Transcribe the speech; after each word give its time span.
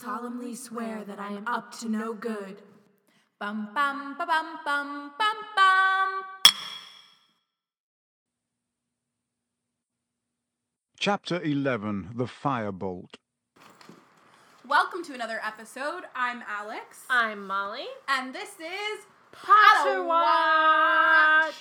solemnly 0.00 0.54
swear 0.54 1.04
that 1.06 1.20
I 1.20 1.28
am 1.32 1.46
up 1.46 1.72
to 1.80 1.88
no 1.88 2.12
good. 2.12 2.62
Bum 3.38 3.68
bum 3.74 4.16
ba 4.18 4.26
bum 4.26 4.58
bum 4.64 5.12
bum 5.18 5.36
bum. 5.56 6.22
Chapter 10.98 11.40
11 11.42 12.10
The 12.14 12.24
Firebolt. 12.24 13.14
Welcome 14.66 15.04
to 15.04 15.14
another 15.14 15.40
episode. 15.44 16.04
I'm 16.16 16.42
Alex, 16.48 17.04
I'm 17.10 17.46
Molly. 17.46 17.86
and 18.08 18.34
this 18.34 18.50
is 18.58 19.04
Potter 19.32 20.02
Watch. 20.02 21.54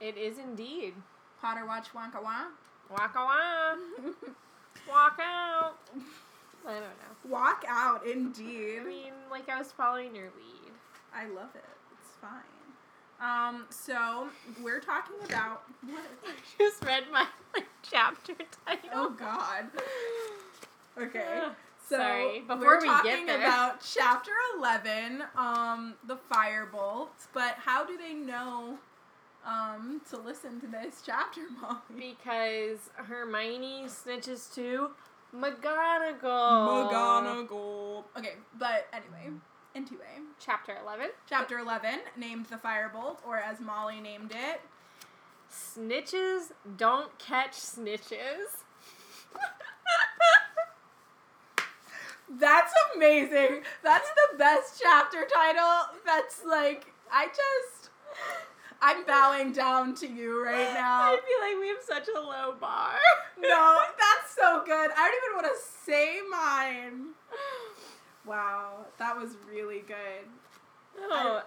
It 0.00 0.16
is 0.16 0.38
indeed. 0.38 0.94
Potter 1.40 1.66
Watch 1.66 1.88
Wonka 1.94 2.22
Wah. 2.22 2.46
Walk 2.90 3.14
away. 3.16 4.12
Walk 4.88 5.18
out. 5.20 5.76
I 6.66 6.72
don't 6.72 6.80
know. 6.82 7.30
Walk 7.30 7.64
out, 7.68 8.06
indeed. 8.06 8.80
I 8.80 8.84
mean, 8.84 9.12
like 9.30 9.48
I 9.48 9.58
was 9.58 9.72
following 9.72 10.14
your 10.14 10.26
lead. 10.36 10.72
I 11.14 11.26
love 11.28 11.50
it. 11.54 11.64
It's 12.00 12.10
fine. 12.20 12.40
Um, 13.20 13.64
so 13.70 14.28
we're 14.62 14.80
talking 14.80 15.16
about 15.24 15.62
what? 15.82 16.04
I 16.26 16.32
Just 16.58 16.84
read 16.84 17.04
my 17.12 17.26
like, 17.54 17.66
chapter 17.88 18.34
title. 18.66 18.90
Oh 18.92 19.10
God. 19.10 19.66
Okay. 20.98 21.42
So 21.88 21.96
Sorry, 21.98 22.40
before 22.40 22.58
we're 22.58 22.80
we 22.80 22.86
get 22.86 22.96
talking 23.02 23.26
there. 23.26 23.36
about 23.38 23.80
chapter 23.80 24.32
eleven, 24.58 25.22
um, 25.36 25.94
the 26.06 26.16
firebolt. 26.32 27.08
But 27.32 27.54
how 27.58 27.84
do 27.86 27.96
they 27.96 28.12
know, 28.14 28.78
um, 29.46 30.00
to 30.10 30.18
listen 30.18 30.60
to 30.60 30.66
this 30.66 31.02
chapter, 31.04 31.42
Molly? 31.60 32.16
Because 32.22 32.90
Hermione 32.94 33.84
snitches 33.86 34.52
to 34.54 34.90
McGonagall. 35.34 36.90
McGonagall. 36.90 38.04
Okay, 38.18 38.34
but 38.58 38.86
anyway, 38.92 39.36
into 39.74 39.94
a 39.94 40.20
Chapter 40.38 40.76
11. 40.82 41.08
chapter 41.28 41.58
eleven, 41.58 42.00
named 42.16 42.46
the 42.46 42.56
firebolt, 42.56 43.18
or 43.26 43.38
as 43.38 43.60
Molly 43.60 44.00
named 44.00 44.32
it, 44.32 44.60
Snitches 45.50 46.52
don't 46.76 47.16
catch 47.18 47.52
snitches. 47.52 48.64
That's 52.28 52.72
amazing. 52.94 53.62
That's 53.84 54.08
the 54.10 54.36
best 54.38 54.80
chapter 54.82 55.26
title. 55.32 55.94
That's 56.04 56.44
like 56.44 56.92
I 57.10 57.28
just 57.28 57.90
I'm 58.82 59.04
bowing 59.06 59.52
down 59.52 59.94
to 59.96 60.06
you 60.06 60.44
right 60.44 60.72
now. 60.74 61.00
I 61.04 61.16
feel 61.16 61.48
like 61.48 61.60
we 61.60 61.68
have 61.68 61.82
such 61.86 62.08
a 62.14 62.20
low 62.20 62.54
bar. 62.60 62.94
No, 63.38 63.78
that's 63.98 64.34
so 64.34 64.62
good. 64.64 64.90
I 64.96 65.10
don't 65.10 65.24
even 65.24 65.36
want 65.36 65.46
to 65.46 65.62
say 65.84 66.20
mine. 66.30 67.08
Wow, 68.24 68.86
that 68.98 69.14
was 69.14 69.36
really 69.46 69.80
good. 69.86 70.26
Oh. 70.98 71.42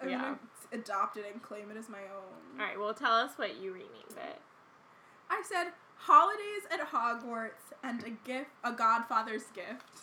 I'm 0.00 0.08
Yeah. 0.08 0.18
gonna 0.20 0.38
adopt 0.72 1.16
it 1.18 1.26
and 1.32 1.40
claim 1.40 1.70
it 1.70 1.76
as 1.76 1.88
my 1.88 2.00
own. 2.00 2.60
All 2.60 2.66
right, 2.66 2.76
well, 2.78 2.92
tell 2.94 3.12
us 3.12 3.30
what 3.36 3.60
you 3.62 3.72
renamed 3.72 4.16
it. 4.16 4.40
I 5.30 5.40
said 5.48 5.68
holidays 5.98 6.64
at 6.72 6.80
Hogwarts 6.90 7.72
and 7.84 8.02
a 8.02 8.10
gift, 8.28 8.50
a 8.64 8.72
Godfather's 8.72 9.44
gift. 9.54 10.02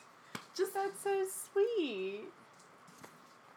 Just 0.55 0.73
That's 0.75 1.03
so 1.03 1.25
sweet. 1.51 2.21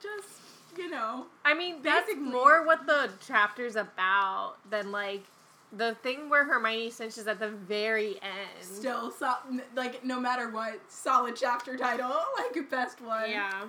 just 0.02 0.28
you 0.76 0.90
know, 0.90 1.26
I 1.44 1.54
mean, 1.54 1.82
that's 1.82 2.06
Basically- 2.06 2.30
more 2.30 2.64
what 2.64 2.86
the 2.86 3.10
chapter's 3.26 3.76
about 3.76 4.54
than 4.70 4.90
like 4.92 5.24
the 5.74 5.94
thing 6.02 6.28
where 6.28 6.44
Hermione 6.44 6.90
snitches 6.90 7.26
at 7.26 7.38
the 7.38 7.48
very 7.48 8.16
end. 8.22 8.50
still 8.60 9.10
so, 9.10 9.32
like 9.74 10.04
no 10.04 10.20
matter 10.20 10.50
what, 10.50 10.80
solid 10.88 11.34
chapter 11.36 11.76
title, 11.76 12.12
like 12.38 12.70
best 12.70 13.00
one. 13.00 13.30
Yeah. 13.30 13.64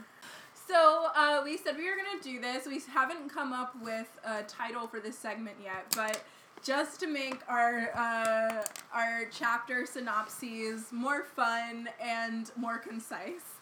So 0.68 1.08
uh, 1.16 1.42
we 1.44 1.58
said 1.58 1.78
we 1.78 1.90
were 1.90 1.96
gonna 1.96 2.22
do 2.22 2.40
this. 2.42 2.66
We 2.66 2.82
haven't 2.94 3.30
come 3.30 3.54
up 3.54 3.74
with 3.82 4.08
a 4.26 4.44
title 4.44 4.88
for 4.88 5.00
this 5.00 5.18
segment 5.18 5.58
yet, 5.64 5.86
but 5.96 6.24
just 6.64 7.00
to 7.02 7.08
make 7.08 7.40
our 7.50 7.90
uh, 7.96 8.64
our 8.94 9.26
chapter 9.32 9.86
synopses 9.86 10.92
more 10.92 11.24
fun 11.24 11.90
and 12.02 12.52
more 12.58 12.78
concise, 12.78 13.53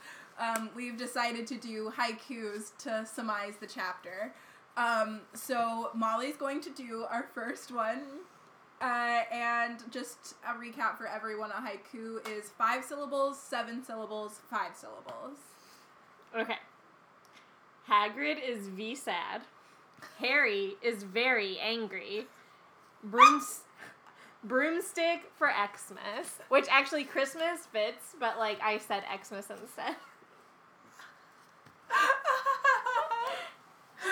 um, 0.41 0.69
we've 0.75 0.97
decided 0.97 1.45
to 1.47 1.57
do 1.57 1.91
haikus 1.95 2.75
to 2.79 3.05
surmise 3.05 3.53
the 3.59 3.67
chapter. 3.67 4.33
Um, 4.75 5.21
so 5.33 5.91
Molly's 5.93 6.37
going 6.37 6.61
to 6.61 6.69
do 6.71 7.05
our 7.09 7.27
first 7.33 7.71
one. 7.71 8.01
Uh, 8.81 9.21
and 9.31 9.83
just 9.91 10.33
a 10.43 10.53
recap 10.53 10.97
for 10.97 11.05
everyone: 11.05 11.51
a 11.51 11.61
haiku 11.61 12.27
is 12.27 12.49
five 12.49 12.83
syllables, 12.83 13.39
seven 13.39 13.83
syllables, 13.83 14.41
five 14.49 14.75
syllables. 14.75 15.37
Okay. 16.35 16.57
Hagrid 17.87 18.37
is 18.43 18.69
V 18.69 18.95
sad. 18.95 19.41
Harry 20.17 20.73
is 20.81 21.03
very 21.03 21.59
angry. 21.59 22.25
Brooms- 23.03 23.61
broomstick 24.43 25.31
for 25.37 25.51
Xmas, 25.51 26.39
which 26.49 26.65
actually 26.71 27.03
Christmas 27.03 27.67
fits, 27.71 28.15
but 28.19 28.39
like 28.39 28.59
I 28.63 28.79
said 28.79 29.03
Xmas 29.23 29.51
instead. 29.51 29.95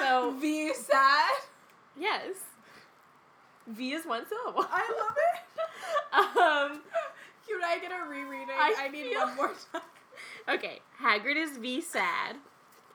So 0.09 0.31
V 0.31 0.73
sad. 0.73 1.31
yes, 1.97 2.33
V 3.67 3.91
is 3.93 4.05
one 4.05 4.23
syllable. 4.27 4.65
I 4.71 4.89
love 4.99 5.17
it. 5.17 6.71
um. 6.73 6.81
Can 7.47 7.63
I 7.63 7.79
get 7.79 7.91
a 7.91 8.07
rereading? 8.07 8.49
I 8.51 8.75
I, 8.79 8.87
need 8.89 9.09
feel- 9.09 9.19
one 9.21 9.35
more 9.35 9.53
time. 9.71 9.81
Okay, 10.49 10.79
Hagrid 11.01 11.35
is 11.37 11.57
V 11.57 11.79
sad, 11.81 12.35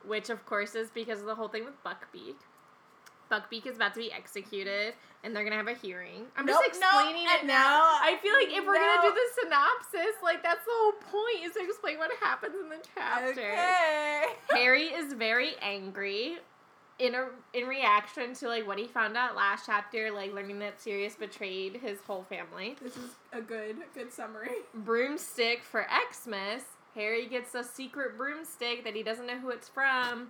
which 0.06 0.28
of 0.28 0.44
course 0.44 0.74
is 0.74 0.91
because 0.91 1.20
of 1.20 1.26
the 1.26 1.34
whole 1.34 1.48
thing 1.48 1.64
with 1.64 1.82
Buckbeak. 1.84 2.34
Buckbeak 3.30 3.66
is 3.66 3.76
about 3.76 3.94
to 3.94 4.00
be 4.00 4.12
executed, 4.12 4.92
and 5.22 5.34
they're 5.34 5.44
gonna 5.44 5.56
have 5.56 5.69
a 5.69 5.74
hearing. 5.74 6.26
I'm 6.36 6.44
Nope, 6.47 6.56
just 6.66 6.80
explaining 6.82 7.22
it 7.24 7.38
and 7.41 7.48
now. 7.48 7.78
no, 7.78 7.98
I 8.03 8.19
feel 8.20 8.34
like 8.34 8.48
if 8.48 8.66
we're 8.66 8.74
no. 8.74 8.80
gonna 8.80 9.08
do 9.08 9.14
the 9.14 9.42
synopsis, 9.42 10.16
like 10.22 10.42
that's 10.42 10.64
the 10.64 10.70
whole 10.74 10.92
point 11.10 11.47
is 11.47 11.53
to 11.54 11.64
explain 11.64 11.98
what 11.98 12.10
happens 12.20 12.54
in 12.60 12.69
the 12.69 12.84
chapter. 12.94 13.30
Okay. 13.30 14.24
Harry 14.50 14.82
is 14.88 15.14
very 15.14 15.54
angry 15.62 16.38
in 16.99 17.15
a 17.15 17.27
in 17.53 17.66
reaction 17.66 18.34
to 18.34 18.49
like 18.49 18.66
what 18.66 18.78
he 18.78 18.87
found 18.87 19.16
out 19.16 19.34
last 19.34 19.66
chapter, 19.66 20.10
like 20.12 20.32
learning 20.32 20.59
that 20.60 20.81
Sirius 20.81 21.15
betrayed 21.15 21.77
his 21.77 21.99
whole 22.06 22.25
family. 22.25 22.77
This 22.82 22.97
is 22.97 23.10
a 23.32 23.41
good, 23.41 23.77
good 23.94 24.12
summary. 24.12 24.50
broomstick 24.75 25.62
for 25.62 25.87
Xmas. 26.12 26.62
Harry 26.94 27.27
gets 27.27 27.54
a 27.56 27.65
secret 27.65 28.16
broomstick 28.16 28.84
that 28.84 28.94
he 28.94 29.03
doesn't 29.03 29.27
know 29.27 29.38
who 29.38 29.50
it's 29.50 29.69
from. 29.69 30.28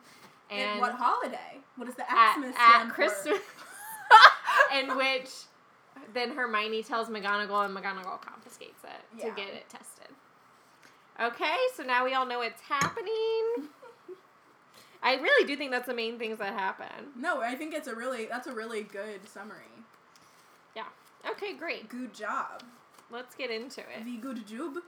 And, 0.51 0.61
And 0.73 0.81
what 0.81 0.93
holiday? 0.93 1.59
What 1.77 1.89
is 1.89 1.95
the 1.95 2.05
Xmas 2.05 2.55
at 2.59 2.71
stand 2.73 2.91
Christmas, 2.91 3.39
in 4.79 4.97
which 4.97 5.29
then 6.13 6.31
Hermione 6.35 6.83
tells 6.83 7.09
McGonagall 7.09 7.67
and 7.67 7.77
McGonagall 7.77 8.21
confiscates 8.21 8.83
it 8.85 9.21
to 9.21 9.31
get 9.37 9.49
it 9.49 9.69
tested. 9.69 10.09
Okay, 11.21 11.57
so 11.77 11.83
now 11.85 12.05
we 12.05 12.15
all 12.15 12.27
know 12.27 12.41
it's 12.41 12.61
happening. 12.63 13.69
I 15.05 15.17
really 15.17 15.47
do 15.47 15.55
think 15.55 15.71
that's 15.71 15.87
the 15.87 15.95
main 15.95 16.19
things 16.19 16.39
that 16.39 16.55
happen. 16.55 17.13
No, 17.15 17.43
I 17.43 17.55
think 17.55 17.75
it's 17.75 17.87
a 17.87 17.95
really 17.95 18.25
that's 18.25 18.47
a 18.47 18.55
really 18.55 18.83
good 18.83 19.29
summary. 19.29 19.65
Yeah. 20.75 20.87
Okay, 21.31 21.55
great. 21.55 21.91
Good 21.91 22.15
job. 22.15 22.63
Let's 23.11 23.35
get 23.35 23.51
into 23.51 23.81
it. 23.81 24.05
The 24.05 24.17
good 24.17 24.47
job. 24.47 24.79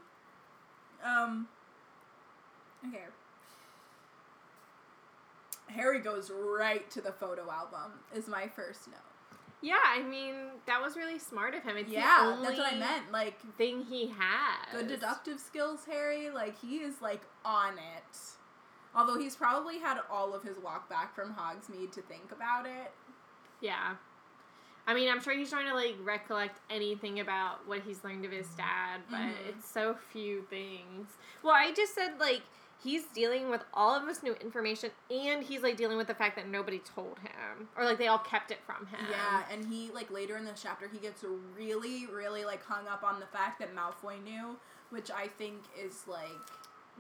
Um. 1.05 1.49
Okay. 2.89 3.05
Harry 5.69 6.01
goes 6.01 6.31
right 6.31 6.91
to 6.93 7.03
the 7.03 7.13
photo 7.13 7.51
album. 7.51 7.93
Is 8.15 8.27
my 8.27 8.49
first 8.49 8.89
note. 8.89 8.97
Yeah, 9.61 9.77
I 9.85 10.03
mean 10.03 10.35
that 10.67 10.81
was 10.81 10.97
really 10.97 11.19
smart 11.19 11.55
of 11.55 11.63
him. 11.63 11.77
It's 11.77 11.91
yeah, 11.91 12.39
that's 12.43 12.57
what 12.57 12.73
I 12.73 12.79
meant. 12.79 13.13
Like 13.13 13.39
Thing 13.57 13.85
he 13.85 14.09
has. 14.19 14.73
good 14.73 14.89
deductive 14.89 15.41
skills, 15.41 15.81
Harry. 15.87 16.31
Like 16.31 16.59
he 16.61 16.77
is 16.77 17.03
like 17.03 17.23
on 17.45 17.75
it. 17.75 18.19
Although 18.97 19.19
he's 19.19 19.37
probably 19.37 19.79
had 19.79 19.99
all 20.11 20.35
of 20.35 20.43
his 20.43 20.57
walk 20.59 20.89
back 20.89 21.15
from 21.15 21.35
Hogsmeade 21.35 21.93
to 21.93 22.03
think 22.03 22.33
about 22.33 22.65
it. 22.67 22.91
Yeah. 23.61 23.97
I 24.87 24.95
mean, 24.95 25.11
I'm 25.11 25.21
sure 25.21 25.37
he's 25.37 25.51
trying 25.51 25.67
to 25.69 25.75
like 25.75 25.97
recollect 26.03 26.61
anything 26.71 27.21
about 27.21 27.67
what 27.69 27.81
he's 27.83 28.03
learned 28.05 28.25
of 28.25 28.31
his 28.33 28.47
dad, 28.57 29.03
but 29.11 29.19
Mhm. 29.19 29.47
it's 29.49 29.69
so 29.69 29.95
few 29.95 30.43
things. 30.43 31.11
Well, 31.43 31.55
I 31.55 31.73
just 31.73 31.95
said 31.95 32.19
like 32.19 32.43
he's 32.83 33.05
dealing 33.07 33.51
with 33.51 33.65
all 33.75 33.95
of 33.95 34.07
this 34.07 34.23
new 34.23 34.35
information 34.35 34.91
and 35.11 35.43
he's 35.43 35.63
like 35.63 35.77
dealing 35.77 35.97
with 35.99 36.07
the 36.07 36.15
fact 36.15 36.37
that 36.37 36.47
nobody 36.47 36.79
told 36.79 37.19
him 37.19 37.69
or 37.77 37.85
like 37.85 37.99
they 37.99 38.07
all 38.07 38.19
kept 38.21 38.51
it 38.51 38.61
from 38.65 38.87
him. 38.87 39.05
Yeah, 39.11 39.43
and 39.51 39.67
he 39.67 39.91
like 39.93 40.11
later 40.11 40.37
in 40.37 40.45
this 40.45 40.63
chapter 40.63 40.89
he 40.89 40.99
gets 40.99 41.23
really, 41.57 42.07
really 42.07 42.45
like 42.45 42.65
hung 42.65 42.87
up 42.87 43.03
on 43.03 43.19
the 43.21 43.27
fact 43.27 43.59
that 43.59 43.75
Malfoy 43.75 44.23
knew, 44.23 44.57
which 44.91 45.11
I 45.11 45.27
think 45.29 45.65
is 45.77 46.07
like 46.07 46.31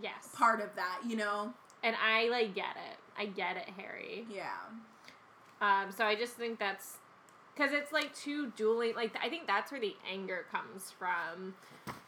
Yes. 0.03 0.29
part 0.35 0.61
of 0.61 0.75
that, 0.75 1.01
you 1.07 1.17
know? 1.17 1.55
And 1.87 1.95
I 2.05 2.29
like 2.29 2.55
get 2.55 2.77
it. 2.91 2.99
I 3.19 3.27
get 3.27 3.57
it, 3.57 3.69
Harry. 3.79 4.27
Yeah. 4.31 4.51
Um, 5.61 5.91
so 5.91 6.05
I 6.05 6.15
just 6.17 6.35
think 6.35 6.59
that's 6.59 6.99
because 7.55 7.73
it's 7.73 7.93
like 7.93 8.15
two 8.15 8.51
dueling. 8.57 8.95
Like 8.95 9.17
I 9.23 9.29
think 9.29 9.47
that's 9.47 9.71
where 9.71 9.81
the 9.81 9.95
anger 10.11 10.45
comes 10.51 10.93
from. 10.99 11.55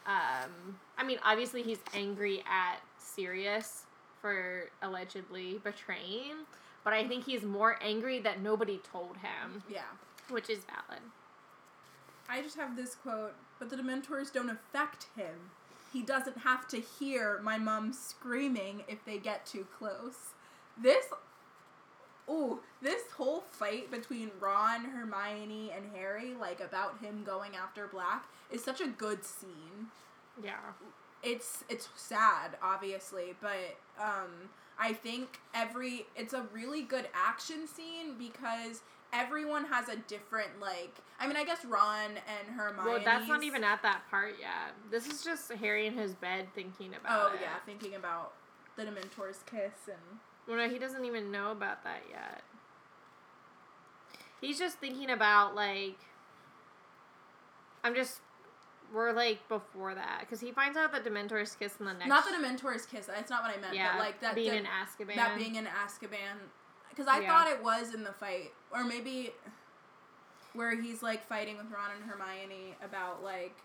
Um, 0.05 0.77
I 0.97 1.03
mean, 1.05 1.17
obviously 1.23 1.63
he's 1.63 1.79
angry 1.93 2.41
at 2.47 2.77
Sirius 2.97 3.83
for 4.21 4.65
allegedly 4.81 5.59
betraying, 5.63 6.45
but 6.83 6.93
I 6.93 7.07
think 7.07 7.25
he's 7.25 7.43
more 7.43 7.79
angry 7.81 8.19
that 8.19 8.41
nobody 8.41 8.79
told 8.91 9.17
him, 9.17 9.63
Yeah. 9.69 9.83
which 10.29 10.49
is 10.49 10.59
valid. 10.65 11.01
I 12.27 12.41
just 12.41 12.57
have 12.57 12.75
this 12.75 12.95
quote, 12.95 13.33
but 13.59 13.69
the 13.69 13.77
Dementors 13.77 14.31
don't 14.31 14.49
affect 14.49 15.07
him. 15.15 15.51
He 15.91 16.01
doesn't 16.01 16.39
have 16.39 16.67
to 16.69 16.79
hear 16.79 17.39
my 17.43 17.57
mom 17.57 17.93
screaming 17.93 18.83
if 18.87 19.03
they 19.05 19.17
get 19.17 19.45
too 19.45 19.65
close. 19.77 20.33
This, 20.81 21.05
ooh, 22.29 22.59
this 22.81 23.03
whole 23.17 23.41
fight 23.41 23.89
between 23.91 24.31
Ron, 24.39 24.85
Hermione, 24.85 25.71
and 25.75 25.85
Harry, 25.95 26.33
like 26.39 26.59
about 26.59 26.99
him 26.99 27.23
going 27.25 27.55
after 27.55 27.87
Black, 27.87 28.25
is 28.51 28.63
such 28.63 28.81
a 28.81 28.87
good 28.87 29.23
scene. 29.25 29.87
Yeah. 30.43 30.59
It's 31.21 31.65
it's 31.67 31.89
sad, 31.95 32.57
obviously, 32.63 33.35
but 33.41 33.77
um, 33.99 34.49
I 34.79 34.93
think 34.93 35.39
every 35.53 36.05
it's 36.15 36.33
a 36.33 36.45
really 36.53 36.81
good 36.81 37.09
action 37.13 37.67
scene 37.67 38.17
because 38.17 38.81
everyone 39.13 39.65
has 39.65 39.89
a 39.89 39.95
different 39.95 40.59
like. 40.61 40.95
I 41.19 41.27
mean, 41.27 41.35
I 41.37 41.43
guess 41.43 41.65
Ron 41.65 42.11
and 42.11 42.55
Hermione. 42.55 42.89
Well, 42.89 43.01
that's 43.03 43.27
not 43.27 43.43
even 43.43 43.63
at 43.63 43.81
that 43.83 44.01
part 44.09 44.35
yet. 44.39 44.73
This 44.91 45.07
is 45.07 45.23
just 45.23 45.51
Harry 45.51 45.85
in 45.87 45.97
his 45.97 46.13
bed 46.13 46.47
thinking 46.55 46.93
about 46.95 47.31
Oh 47.31 47.33
it. 47.35 47.39
yeah, 47.41 47.55
thinking 47.65 47.95
about 47.95 48.33
the 48.77 48.83
Dementor's 48.83 49.43
kiss 49.45 49.73
and 49.87 50.19
Well, 50.47 50.57
no, 50.57 50.69
he 50.69 50.79
doesn't 50.79 51.03
even 51.05 51.31
know 51.31 51.51
about 51.51 51.83
that 51.83 52.03
yet. 52.09 52.43
He's 54.41 54.57
just 54.59 54.77
thinking 54.77 55.09
about 55.09 55.55
like. 55.55 55.97
I'm 57.83 57.95
just. 57.95 58.19
We're 58.91 59.11
like 59.11 59.47
before 59.47 59.93
that 59.93 60.21
because 60.21 60.39
he 60.39 60.51
finds 60.51 60.75
out 60.75 60.91
that 60.93 61.05
Dementor's 61.05 61.53
kiss 61.55 61.75
in 61.79 61.85
the 61.85 61.93
next. 61.93 62.07
not 62.07 62.25
the 62.25 62.31
Dementor's 62.31 62.87
kiss. 62.87 63.05
That's 63.05 63.29
not 63.29 63.43
what 63.43 63.55
I 63.55 63.61
meant. 63.61 63.75
yeah, 63.75 63.93
but 63.93 63.99
like 63.99 64.19
that 64.21 64.33
being 64.33 64.49
the- 64.49 64.57
in 64.57 64.63
Azkaban. 64.65 65.15
that 65.15 65.37
being 65.37 65.55
in 65.55 65.65
Azkaban, 65.65 66.39
because 66.99 67.13
I 67.13 67.21
Yeah. 67.21 67.27
thought 67.29 67.47
it 67.49 67.63
was 67.63 67.93
in 67.93 68.03
the 68.03 68.11
fight, 68.11 68.51
or 68.71 68.83
maybe 68.83 69.33
where 70.53 70.75
he's 70.75 71.01
like 71.01 71.25
fighting 71.27 71.55
with 71.57 71.67
Ron 71.71 71.91
and 71.91 72.09
Hermione 72.09 72.75
about 72.83 73.23
like, 73.23 73.55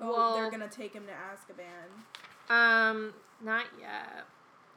oh, 0.00 0.12
Well- 0.12 0.34
they're 0.34 0.50
gonna 0.50 0.68
take 0.68 0.94
him 0.94 1.06
to 1.06 1.12
Azkaban. 1.12 2.52
Um, 2.54 3.12
not 3.42 3.66
yet. 3.78 4.24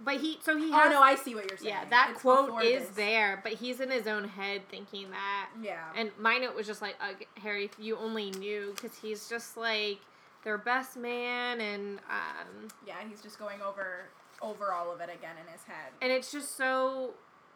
But 0.01 0.15
he 0.17 0.39
so 0.41 0.57
he 0.57 0.69
Oh 0.69 0.73
has. 0.79 0.91
no, 0.91 1.01
I 1.01 1.15
see 1.15 1.33
what 1.33 1.49
you're 1.49 1.57
saying. 1.57 1.69
yeah, 1.73 1.85
that 1.85 2.09
It's 2.11 2.21
quote 2.21 2.61
is 2.63 2.87
this. 2.87 2.95
there, 2.97 3.39
but 3.41 3.53
he's 3.53 3.79
in 3.79 3.89
his 3.89 4.05
own 4.05 4.27
head 4.27 4.67
thinking 4.67 5.11
that. 5.11 5.49
Yeah. 5.61 5.85
And 5.95 6.11
my 6.17 6.37
note 6.39 6.55
was 6.55 6.67
just 6.67 6.81
like, 6.81 6.97
Ugh, 6.99 7.23
Harry, 7.41 7.65
if 7.65 7.79
you 7.79 7.95
only 7.97 8.31
knew, 8.31 8.73
because 8.75 8.97
he's 8.97 9.29
just 9.29 9.55
like 9.55 9.99
their 10.43 10.57
best 10.57 10.97
man, 10.97 11.61
and 11.61 11.99
um, 12.09 12.67
yeah, 12.85 12.95
he's 13.07 13.21
just 13.21 13.39
going 13.39 13.61
over 13.61 14.09
over 14.41 14.73
all 14.73 14.91
of 14.91 14.99
it 14.99 15.09
again 15.09 15.37
in 15.39 15.47
his 15.53 15.63
head. 15.63 15.93
and 16.01 16.11
it's 16.11 16.29
just 16.29 16.57
so, 16.57 17.13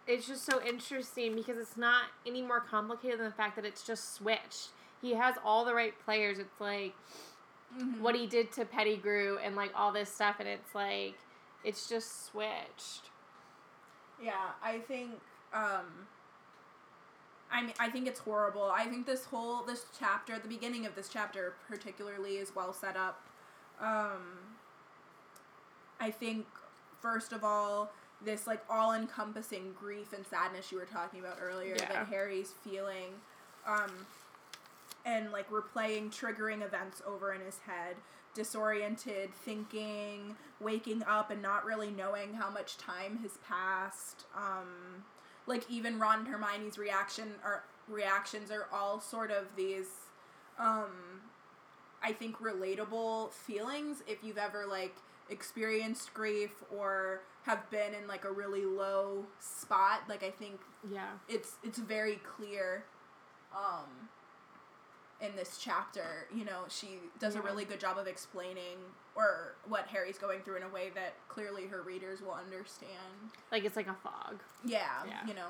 it's 0.07 0.27
just 0.27 0.45
so 0.45 0.61
interesting 0.65 1.35
because 1.35 1.57
it's 1.57 1.77
not 1.77 2.05
any 2.25 2.41
more 2.41 2.59
complicated 2.59 3.19
than 3.19 3.25
the 3.27 3.33
fact 3.33 3.55
that 3.55 3.65
it's 3.65 3.83
just 3.83 4.13
switched. 4.15 4.69
He 5.01 5.13
has 5.13 5.35
all 5.43 5.65
the 5.65 5.73
right 5.75 5.93
players. 6.05 6.39
It's 6.39 6.59
like 6.59 6.95
Mhm. 7.75 7.99
what 7.99 8.15
he 8.15 8.25
did 8.27 8.51
to 8.53 8.65
Pettigrew 8.65 9.37
and 9.39 9.55
like 9.55 9.71
all 9.75 9.91
this 9.91 10.13
stuff, 10.13 10.37
and 10.39 10.47
it's 10.47 10.73
like, 10.73 11.15
it's 11.63 11.87
just 11.89 12.25
switched. 12.27 13.09
Yeah, 14.21 14.53
I 14.63 14.79
think 14.79 15.19
um 15.53 16.07
I 17.51 17.61
mean 17.61 17.73
I 17.79 17.89
think 17.89 18.07
it's 18.07 18.19
horrible. 18.19 18.63
I 18.71 18.85
think 18.87 19.05
this 19.05 19.25
whole 19.25 19.63
this 19.63 19.85
chapter, 19.97 20.39
the 20.39 20.47
beginning 20.47 20.85
of 20.85 20.95
this 20.95 21.09
chapter 21.09 21.55
particularly 21.67 22.37
is 22.37 22.55
well 22.55 22.73
set 22.73 22.95
up. 22.97 23.21
Um 23.79 24.55
I 25.99 26.11
think 26.11 26.45
first 27.01 27.31
of 27.33 27.43
all, 27.43 27.91
this 28.23 28.47
like 28.47 28.61
all-encompassing 28.69 29.73
grief 29.79 30.13
and 30.13 30.25
sadness 30.25 30.71
you 30.71 30.77
were 30.77 30.85
talking 30.85 31.19
about 31.19 31.37
earlier 31.41 31.75
Yeah. 31.77 31.87
that 31.93 32.07
Harry's 32.07 32.53
feeling 32.63 33.13
um 33.67 33.91
and 35.05 35.31
like 35.31 35.49
replaying 35.49 36.09
triggering 36.11 36.65
events 36.65 37.01
over 37.05 37.33
in 37.33 37.41
his 37.41 37.59
head 37.59 37.95
disoriented 38.33 39.33
thinking 39.33 40.35
waking 40.59 41.03
up 41.07 41.31
and 41.31 41.41
not 41.41 41.65
really 41.65 41.89
knowing 41.91 42.33
how 42.33 42.49
much 42.49 42.77
time 42.77 43.17
has 43.21 43.37
passed 43.47 44.25
um 44.35 45.03
like 45.45 45.69
even 45.69 45.97
ron 45.99 46.19
and 46.19 46.27
hermione's 46.27 46.77
reaction 46.77 47.29
or 47.43 47.63
reactions 47.87 48.51
are 48.51 48.67
all 48.73 48.99
sort 48.99 49.31
of 49.31 49.45
these 49.55 49.87
um 50.59 51.21
i 52.03 52.11
think 52.11 52.37
relatable 52.39 53.31
feelings 53.31 54.03
if 54.07 54.23
you've 54.23 54.37
ever 54.37 54.65
like 54.69 54.95
experienced 55.29 56.13
grief 56.13 56.63
or 56.75 57.21
have 57.47 57.67
been 57.71 57.93
in 57.93 58.07
like 58.07 58.25
a 58.25 58.31
really 58.31 58.65
low 58.65 59.25
spot 59.39 60.01
like 60.07 60.21
i 60.23 60.29
think 60.29 60.59
Yeah. 60.91 61.07
it's 61.27 61.53
it's 61.63 61.77
very 61.79 62.19
clear 62.35 62.83
um 63.55 63.85
in 65.19 65.35
this 65.35 65.57
chapter 65.59 66.27
you 66.35 66.45
know 66.45 66.65
she 66.69 66.99
does 67.19 67.35
a 67.35 67.41
really 67.41 67.65
good 67.65 67.79
job 67.79 67.97
of 67.97 68.05
explaining 68.05 68.77
or 69.15 69.55
what 69.67 69.87
harry's 69.87 70.17
going 70.19 70.41
through 70.41 70.57
in 70.57 70.63
a 70.63 70.69
way 70.69 70.91
that 70.93 71.13
clearly 71.27 71.65
her 71.65 71.81
readers 71.81 72.21
will 72.21 72.33
understand 72.33 72.91
Like 73.51 73.63
it's 73.65 73.75
like 73.75 73.87
a 73.87 73.95
fog. 74.03 74.41
yeah, 74.63 75.03
Yeah. 75.07 75.25
you 75.27 75.33
know 75.33 75.47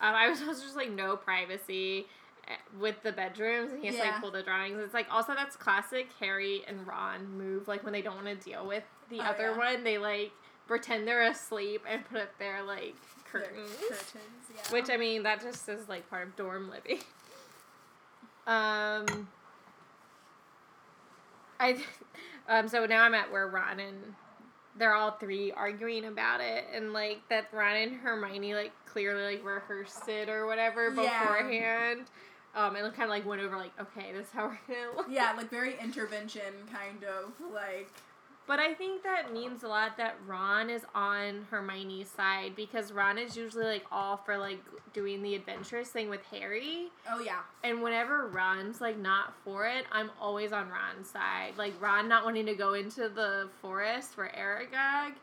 Um, 0.00 0.14
I 0.14 0.28
was 0.28 0.38
just 0.62 0.76
like 0.76 0.90
no 0.90 1.16
privacy 1.16 2.06
eh, 2.48 2.52
with 2.80 2.96
the 3.02 3.12
bedrooms, 3.12 3.72
and 3.72 3.80
he 3.80 3.88
has 3.88 3.96
Yeah. 3.96 4.12
like 4.12 4.20
pull 4.20 4.30
the 4.30 4.42
drawings. 4.42 4.78
It's 4.78 4.94
like 4.94 5.06
also 5.10 5.34
that's 5.34 5.54
classic 5.56 6.08
Harry 6.20 6.62
and 6.66 6.86
Ron 6.86 7.28
move. 7.38 7.68
Like 7.68 7.82
when 7.84 7.92
they 7.92 8.02
don't 8.02 8.16
want 8.16 8.26
to 8.26 8.36
deal 8.36 8.66
with 8.66 8.84
the 9.10 9.20
Oh, 9.20 9.24
other 9.24 9.50
yeah. 9.52 9.56
one, 9.58 9.84
they 9.84 9.98
like 9.98 10.32
pretend 10.66 11.06
they're 11.06 11.22
asleep 11.22 11.82
and 11.88 12.04
put 12.06 12.20
up 12.20 12.38
their 12.38 12.62
like 12.62 12.94
Their 13.32 13.42
curtains. 13.42 13.70
curtains 13.80 14.44
yeah 14.54 14.72
Which 14.72 14.90
I 14.90 14.96
mean, 14.96 15.22
that 15.24 15.40
just 15.42 15.68
is 15.68 15.88
like 15.88 16.08
part 16.10 16.28
of 16.28 16.36
dorm 16.36 16.70
living. 16.70 16.98
Um, 18.46 19.28
I, 21.58 21.78
um, 22.48 22.68
so 22.68 22.86
now 22.86 23.02
I'm 23.04 23.14
at 23.14 23.30
where 23.32 23.46
Ron 23.46 23.80
and 23.80 24.14
they're 24.76 24.94
all 24.94 25.12
three 25.12 25.52
arguing 25.52 26.04
about 26.04 26.40
it, 26.40 26.64
and 26.74 26.92
like 26.92 27.20
that 27.30 27.46
Ron 27.52 27.76
and 27.76 27.94
Hermione 27.96 28.54
like 28.54 28.72
clearly 28.86 29.36
like 29.36 29.44
rehearsed 29.44 30.08
it 30.08 30.28
or 30.28 30.46
whatever 30.46 30.90
Yeah. 30.90 31.18
beforehand. 31.20 32.00
Um, 32.56 32.76
and 32.76 32.84
kind 32.92 33.04
of 33.04 33.08
like 33.10 33.26
went 33.26 33.42
over 33.42 33.56
like, 33.56 33.72
okay, 33.80 34.12
this 34.12 34.26
is 34.28 34.32
how 34.32 34.46
we're 34.46 34.58
gonna 34.74 34.92
look. 34.96 35.06
yeah 35.10 35.32
like 35.36 35.50
very 35.50 35.76
intervention 35.80 36.42
kind 36.72 37.02
of 37.04 37.32
like 37.52 37.88
But 38.46 38.58
I 38.58 38.74
think 38.74 39.02
that 39.04 39.32
means 39.32 39.62
a 39.62 39.68
lot 39.68 39.96
that 39.96 40.16
Ron 40.26 40.68
is 40.68 40.82
on 40.94 41.46
Hermione's 41.50 42.10
side 42.10 42.54
because 42.54 42.92
Ron 42.92 43.16
is 43.18 43.36
usually 43.36 43.64
like 43.64 43.84
all 43.90 44.18
for 44.18 44.36
like 44.36 44.60
doing 44.92 45.22
the 45.22 45.34
adventurous 45.34 45.88
thing 45.88 46.08
with 46.10 46.20
Harry. 46.30 46.88
oh 47.10 47.20
yeah 47.20 47.40
And 47.62 47.82
whenever 47.82 48.28
Ron's 48.28 48.80
like 48.80 48.98
not 48.98 49.32
for 49.44 49.66
it, 49.66 49.86
I'm 49.90 50.10
always 50.20 50.52
on 50.52 50.68
Ron's 50.68 51.08
side. 51.08 51.52
Like 51.56 51.72
Ron 51.80 52.06
not 52.08 52.24
wanting 52.24 52.46
to 52.46 52.54
go 52.54 52.74
into 52.74 53.08
the 53.08 53.48
forest 53.62 54.14
for 54.14 54.28
Aragog, 54.28 55.14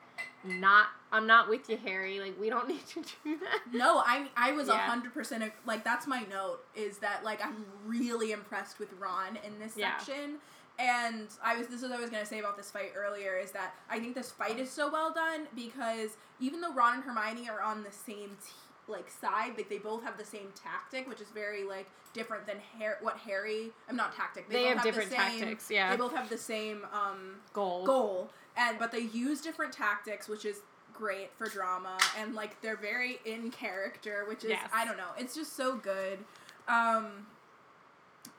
not 0.44 0.88
I'm 1.12 1.28
not 1.28 1.48
with 1.50 1.70
you, 1.70 1.78
Harry. 1.78 2.20
Like 2.20 2.40
we 2.40 2.50
don't 2.50 2.68
need 2.74 2.86
to 2.88 3.04
do 3.24 3.38
that. 3.38 3.60
no 3.72 3.98
i 4.00 4.28
i 4.36 4.52
was 4.52 4.68
a 4.68 4.72
Yeah. 4.72 4.88
hundred 4.88 5.14
percent 5.14 5.44
like 5.68 5.84
that's 5.84 6.08
my 6.08 6.24
note 6.30 6.60
is 6.76 6.98
that 7.00 7.24
like 7.24 7.44
i'm 7.46 7.66
really 7.86 8.32
impressed 8.32 8.80
with 8.80 8.92
ron 9.00 9.38
in 9.46 9.60
this 9.60 9.74
Yeah. 9.78 9.98
section 9.98 10.38
and 10.82 11.28
i 11.44 11.56
was 11.56 11.68
this 11.68 11.84
is 11.84 11.90
what 11.90 11.98
i 11.98 12.02
was 12.02 12.10
going 12.10 12.22
to 12.24 12.28
say 12.28 12.40
about 12.40 12.58
this 12.58 12.72
fight 12.72 12.92
earlier 12.96 13.38
is 13.38 13.52
that 13.52 13.74
i 13.90 14.00
think 14.00 14.16
this 14.16 14.32
fight 14.32 14.58
is 14.60 14.70
so 14.70 14.90
well 14.92 15.14
done 15.14 15.42
because 15.56 16.12
even 16.40 16.60
though 16.60 16.74
ron 16.74 16.96
and 16.96 17.04
hermione 17.04 17.48
are 17.50 17.62
on 17.62 17.84
the 17.84 17.92
same 17.92 18.30
t- 18.44 18.52
like 18.88 19.10
side 19.10 19.54
like 19.58 19.70
they 19.70 19.78
both 19.78 20.04
have 20.04 20.18
the 20.18 20.26
same 20.26 20.48
tactic 20.56 21.08
which 21.08 21.22
is 21.22 21.28
very 21.30 21.64
like 21.64 21.88
different 22.14 22.46
than 22.48 22.58
Har- 22.80 22.98
what 23.02 23.18
harry 23.18 23.70
i'm 23.88 23.96
not 23.96 24.16
tactic 24.16 24.50
They 24.50 24.64
both 24.64 24.68
have 24.74 24.78
the 24.84 24.84
different 24.90 25.12
same- 25.12 25.40
tactics, 25.40 25.70
yeah. 25.70 25.92
they 25.92 25.98
both 25.98 26.16
have 26.16 26.30
the 26.30 26.38
same 26.38 26.86
um 26.92 27.36
Gold. 27.54 27.86
goal 27.86 28.30
and 28.58 28.80
but 28.80 28.92
they 28.92 29.00
use 29.02 29.40
different 29.42 29.72
tactics 29.72 30.28
which 30.28 30.46
is 30.46 30.58
great 30.94 31.30
for 31.38 31.48
drama 31.48 31.98
and 32.20 32.34
like 32.36 32.60
they're 32.62 32.76
very 32.76 33.20
in 33.26 33.50
character 33.52 34.26
which 34.28 34.44
is 34.44 34.50
Yes. 34.50 34.68
i 34.74 34.84
don't 34.84 34.98
know 34.98 35.12
it's 35.18 35.36
just 35.36 35.56
so 35.56 35.76
good 35.76 36.20
um 36.68 37.26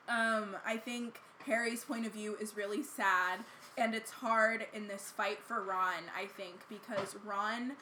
um 0.08 0.56
i 0.66 0.76
think 0.76 1.20
harry's 1.46 1.84
point 1.84 2.06
of 2.06 2.12
view 2.12 2.36
is 2.40 2.56
really 2.56 2.82
sad 2.82 3.40
and 3.76 3.94
it's 3.94 4.10
hard 4.10 4.66
in 4.74 4.88
this 4.88 5.12
fight 5.16 5.38
for 5.42 5.62
ron 5.62 6.02
i 6.16 6.26
think 6.26 6.60
because 6.68 7.16
ron 7.24 7.72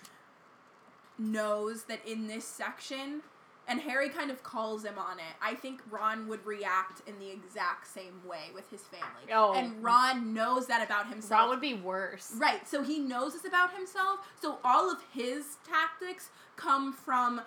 knows 1.19 1.85
that 1.85 2.01
in 2.07 2.27
this 2.27 2.45
section 2.45 3.23
and 3.71 3.81
Harry 3.83 4.09
kind 4.09 4.33
of 4.33 4.43
calls 4.43 4.85
him 4.85 4.99
on 4.99 5.19
it. 5.19 5.37
I 5.41 5.55
think 5.55 5.81
Ron 5.89 6.27
would 6.27 6.45
react 6.45 7.09
in 7.09 7.17
the 7.21 7.31
exact 7.31 7.87
same 7.87 8.21
way 8.29 8.51
with 8.53 8.69
his 8.69 8.81
family. 8.83 9.33
Oh. 9.33 9.55
And 9.55 9.81
Ron 9.81 10.35
knows 10.35 10.67
that 10.67 10.85
about 10.85 11.09
himself. 11.09 11.43
Ron 11.43 11.51
would 11.51 11.61
be 11.61 11.75
worse. 11.75 12.33
Right. 12.37 12.67
So 12.67 12.83
he 12.83 12.99
knows 12.99 13.35
this 13.35 13.45
about 13.45 13.73
himself. 13.73 14.27
So 14.43 14.59
all 14.65 14.91
of 14.91 14.99
his 15.15 15.59
tactics 15.65 16.31
come 16.57 16.93
from, 16.93 17.43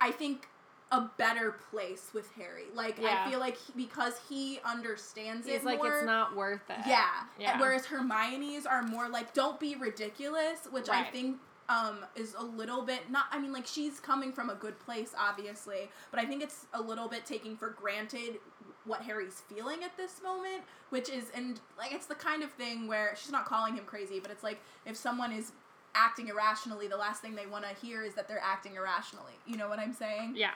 I 0.00 0.10
think, 0.10 0.48
a 0.92 1.08
better 1.16 1.52
place 1.70 2.10
with 2.12 2.30
Harry. 2.32 2.64
Like 2.74 2.98
Yeah. 3.00 3.24
I 3.24 3.30
feel 3.30 3.38
like 3.38 3.56
he, 3.56 3.72
because 3.76 4.14
he 4.28 4.60
understands 4.64 5.46
He's 5.46 5.56
it 5.56 5.64
like, 5.64 5.78
more. 5.78 5.92
it's 5.98 6.04
not 6.04 6.34
worth 6.34 6.68
it. 6.68 6.78
Yeah. 6.86 7.06
Yeah. 7.38 7.60
Whereas 7.60 7.86
Hermione's 7.86 8.66
are 8.66 8.82
more 8.82 9.08
like, 9.08 9.32
don't 9.32 9.60
be 9.60 9.76
ridiculous, 9.76 10.66
which 10.70 10.88
I 10.88 11.04
think 11.04 11.38
um, 11.68 12.04
is 12.16 12.34
a 12.36 12.42
little 12.42 12.82
bit 12.82 13.10
not. 13.10 13.26
I 13.30 13.38
mean, 13.38 13.52
like 13.52 13.66
she's 13.66 14.00
coming 14.00 14.32
from 14.32 14.50
a 14.50 14.56
good 14.56 14.78
place, 14.80 15.14
obviously, 15.16 15.88
but 16.10 16.18
I 16.18 16.26
think 16.26 16.42
it's 16.42 16.66
a 16.74 16.80
little 16.82 17.06
bit 17.06 17.24
taking 17.24 17.56
for 17.56 17.70
granted 17.70 18.38
what 18.84 19.02
Harry's 19.02 19.42
feeling 19.48 19.84
at 19.84 19.96
this 19.96 20.20
moment, 20.22 20.62
which 20.88 21.08
is 21.08 21.30
and 21.32 21.60
like 21.78 21.92
it's 21.92 22.06
the 22.06 22.16
kind 22.16 22.42
of 22.42 22.50
thing 22.50 22.88
where 22.88 23.14
she's 23.16 23.30
not 23.30 23.44
calling 23.44 23.74
him 23.74 23.84
crazy, 23.84 24.18
but 24.18 24.32
it's 24.32 24.42
like 24.42 24.58
if 24.84 24.96
someone 24.96 25.30
is 25.32 25.52
acting 25.94 26.26
irrationally, 26.28 26.88
the 26.88 26.96
last 26.96 27.22
thing 27.22 27.36
they 27.36 27.46
want 27.46 27.64
to 27.64 27.86
hear 27.86 28.02
is 28.02 28.14
that 28.14 28.26
they're 28.26 28.42
acting 28.42 28.74
irrationally. 28.74 29.34
You 29.46 29.56
know 29.56 29.68
what 29.68 29.78
I'm 29.78 29.92
saying? 29.92 30.34
Yeah. 30.36 30.50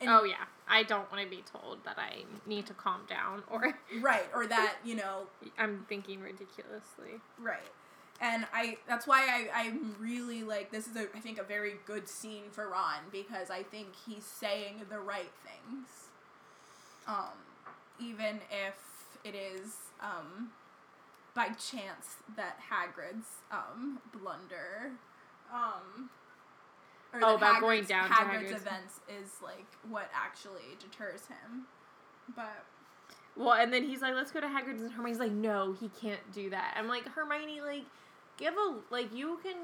And- 0.00 0.10
oh 0.10 0.24
yeah. 0.24 0.44
I 0.68 0.82
don't 0.82 1.10
want 1.12 1.22
to 1.22 1.30
be 1.30 1.44
told 1.50 1.84
that 1.84 1.96
I 1.96 2.24
need 2.44 2.66
to 2.66 2.74
calm 2.74 3.02
down 3.08 3.44
or 3.48 3.78
Right, 4.00 4.26
or 4.34 4.46
that 4.48 4.76
you 4.84 4.96
know 4.96 5.28
I'm 5.58 5.86
thinking 5.88 6.20
ridiculously. 6.20 7.20
Right. 7.38 7.60
And 8.20 8.46
I 8.52 8.78
that's 8.88 9.06
why 9.06 9.20
I, 9.54 9.66
I'm 9.66 9.94
really 10.00 10.42
like 10.42 10.72
this 10.72 10.88
is 10.88 10.96
a 10.96 11.02
I 11.14 11.20
think 11.20 11.38
a 11.38 11.44
very 11.44 11.74
good 11.86 12.08
scene 12.08 12.44
for 12.50 12.68
Ron 12.68 13.00
because 13.12 13.48
I 13.50 13.62
think 13.62 13.88
he's 14.06 14.24
saying 14.24 14.82
the 14.90 14.98
right 14.98 15.30
things. 15.44 15.88
Um 17.06 17.38
even 18.00 18.40
if 18.50 18.74
it 19.24 19.36
is 19.36 19.72
um 20.02 20.50
by 21.34 21.48
chance 21.50 22.16
that 22.36 22.58
Hagrid's 22.70 23.28
um 23.52 24.00
blunder 24.12 24.92
um 25.52 26.10
or 27.22 27.30
Oh, 27.30 27.34
about 27.36 27.60
going 27.60 27.84
down 27.84 28.08
to 28.08 28.14
Hagrid's 28.14 28.52
Hagrid's- 28.52 28.62
events 28.62 29.00
is 29.08 29.40
like 29.42 29.66
what 29.88 30.10
actually 30.14 30.76
deters 30.80 31.26
him. 31.26 31.66
But 32.34 32.64
Well, 33.36 33.52
and 33.52 33.72
then 33.72 33.84
he's 33.84 34.00
like, 34.02 34.14
"Let's 34.14 34.30
go 34.32 34.40
to 34.40 34.46
Hagrid's," 34.46 34.82
and 34.82 34.92
Hermione's 34.92 35.20
like, 35.20 35.32
"No, 35.32 35.72
he 35.72 35.88
can't 35.90 36.32
do 36.32 36.50
that." 36.50 36.74
I'm 36.76 36.88
like, 36.88 37.06
Hermione, 37.08 37.60
like, 37.60 37.84
give 38.36 38.54
a 38.56 38.80
like, 38.90 39.12
you 39.14 39.38
can 39.42 39.56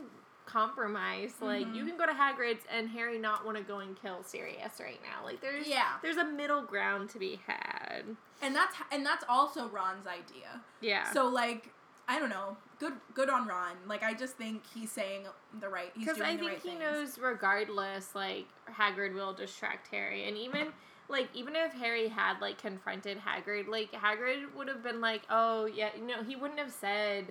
compromise. 0.45 1.35
Like, 1.41 1.67
you 1.69 1.85
Mhm. 1.85 1.89
can 1.89 1.97
go 1.97 2.07
to 2.07 2.13
Hagrid's 2.13 2.65
and 2.71 2.89
Harry 2.91 3.19
not 3.19 3.45
want 3.45 3.57
to 3.57 3.63
go 3.63 3.79
and 3.79 3.97
kill 4.01 4.23
Sirius 4.25 4.81
right 4.81 5.01
now. 5.03 5.25
Like, 5.25 5.41
there's 5.41 5.67
Yeah. 5.67 5.99
there's 6.03 6.17
a 6.17 6.25
middle 6.25 6.63
ground 6.63 7.11
to 7.11 7.19
be 7.19 7.37
had. 7.47 8.17
and 8.41 8.57
that's 8.57 8.75
and 8.91 9.07
that's 9.07 9.25
also 9.29 9.69
Ron's 9.69 10.07
idea. 10.07 10.61
Yeah. 10.81 11.11
So 11.13 11.29
like, 11.29 11.73
I 12.09 12.19
don't 12.19 12.29
know. 12.29 12.57
Good 12.83 12.95
good 13.15 13.31
on 13.31 13.47
Ron. 13.47 13.77
Like 13.87 14.03
I 14.03 14.13
just 14.13 14.35
think 14.35 14.65
he's 14.75 14.91
saying 14.91 15.23
the 15.61 15.69
right. 15.69 15.93
He's 15.95 16.05
Because 16.05 16.17
doing 16.19 16.31
I 16.31 16.33
the 16.33 16.39
think 16.41 16.51
right 16.51 16.61
he 16.63 16.69
things. 16.71 16.81
knows, 16.81 17.17
regardless, 17.19 18.13
like 18.13 18.47
Hagrid 18.69 19.15
will 19.15 19.33
distract 19.33 19.87
Harry, 19.93 20.27
and 20.27 20.37
even 20.37 20.73
like 21.09 21.29
even 21.33 21.55
if 21.55 21.73
Harry 21.75 22.09
had 22.09 22.41
like 22.41 22.59
confronted 22.59 23.19
Hagrid, 23.21 23.69
like 23.69 23.93
Hagrid 23.93 24.53
would 24.57 24.67
have 24.67 24.83
been 24.83 25.01
like, 25.01 25.23
"Oh 25.31 25.67
yeah," 25.67 25.91
no, 26.05 26.25
he 26.25 26.35
wouldn't 26.35 26.59
have 26.59 26.73
said. 26.73 27.27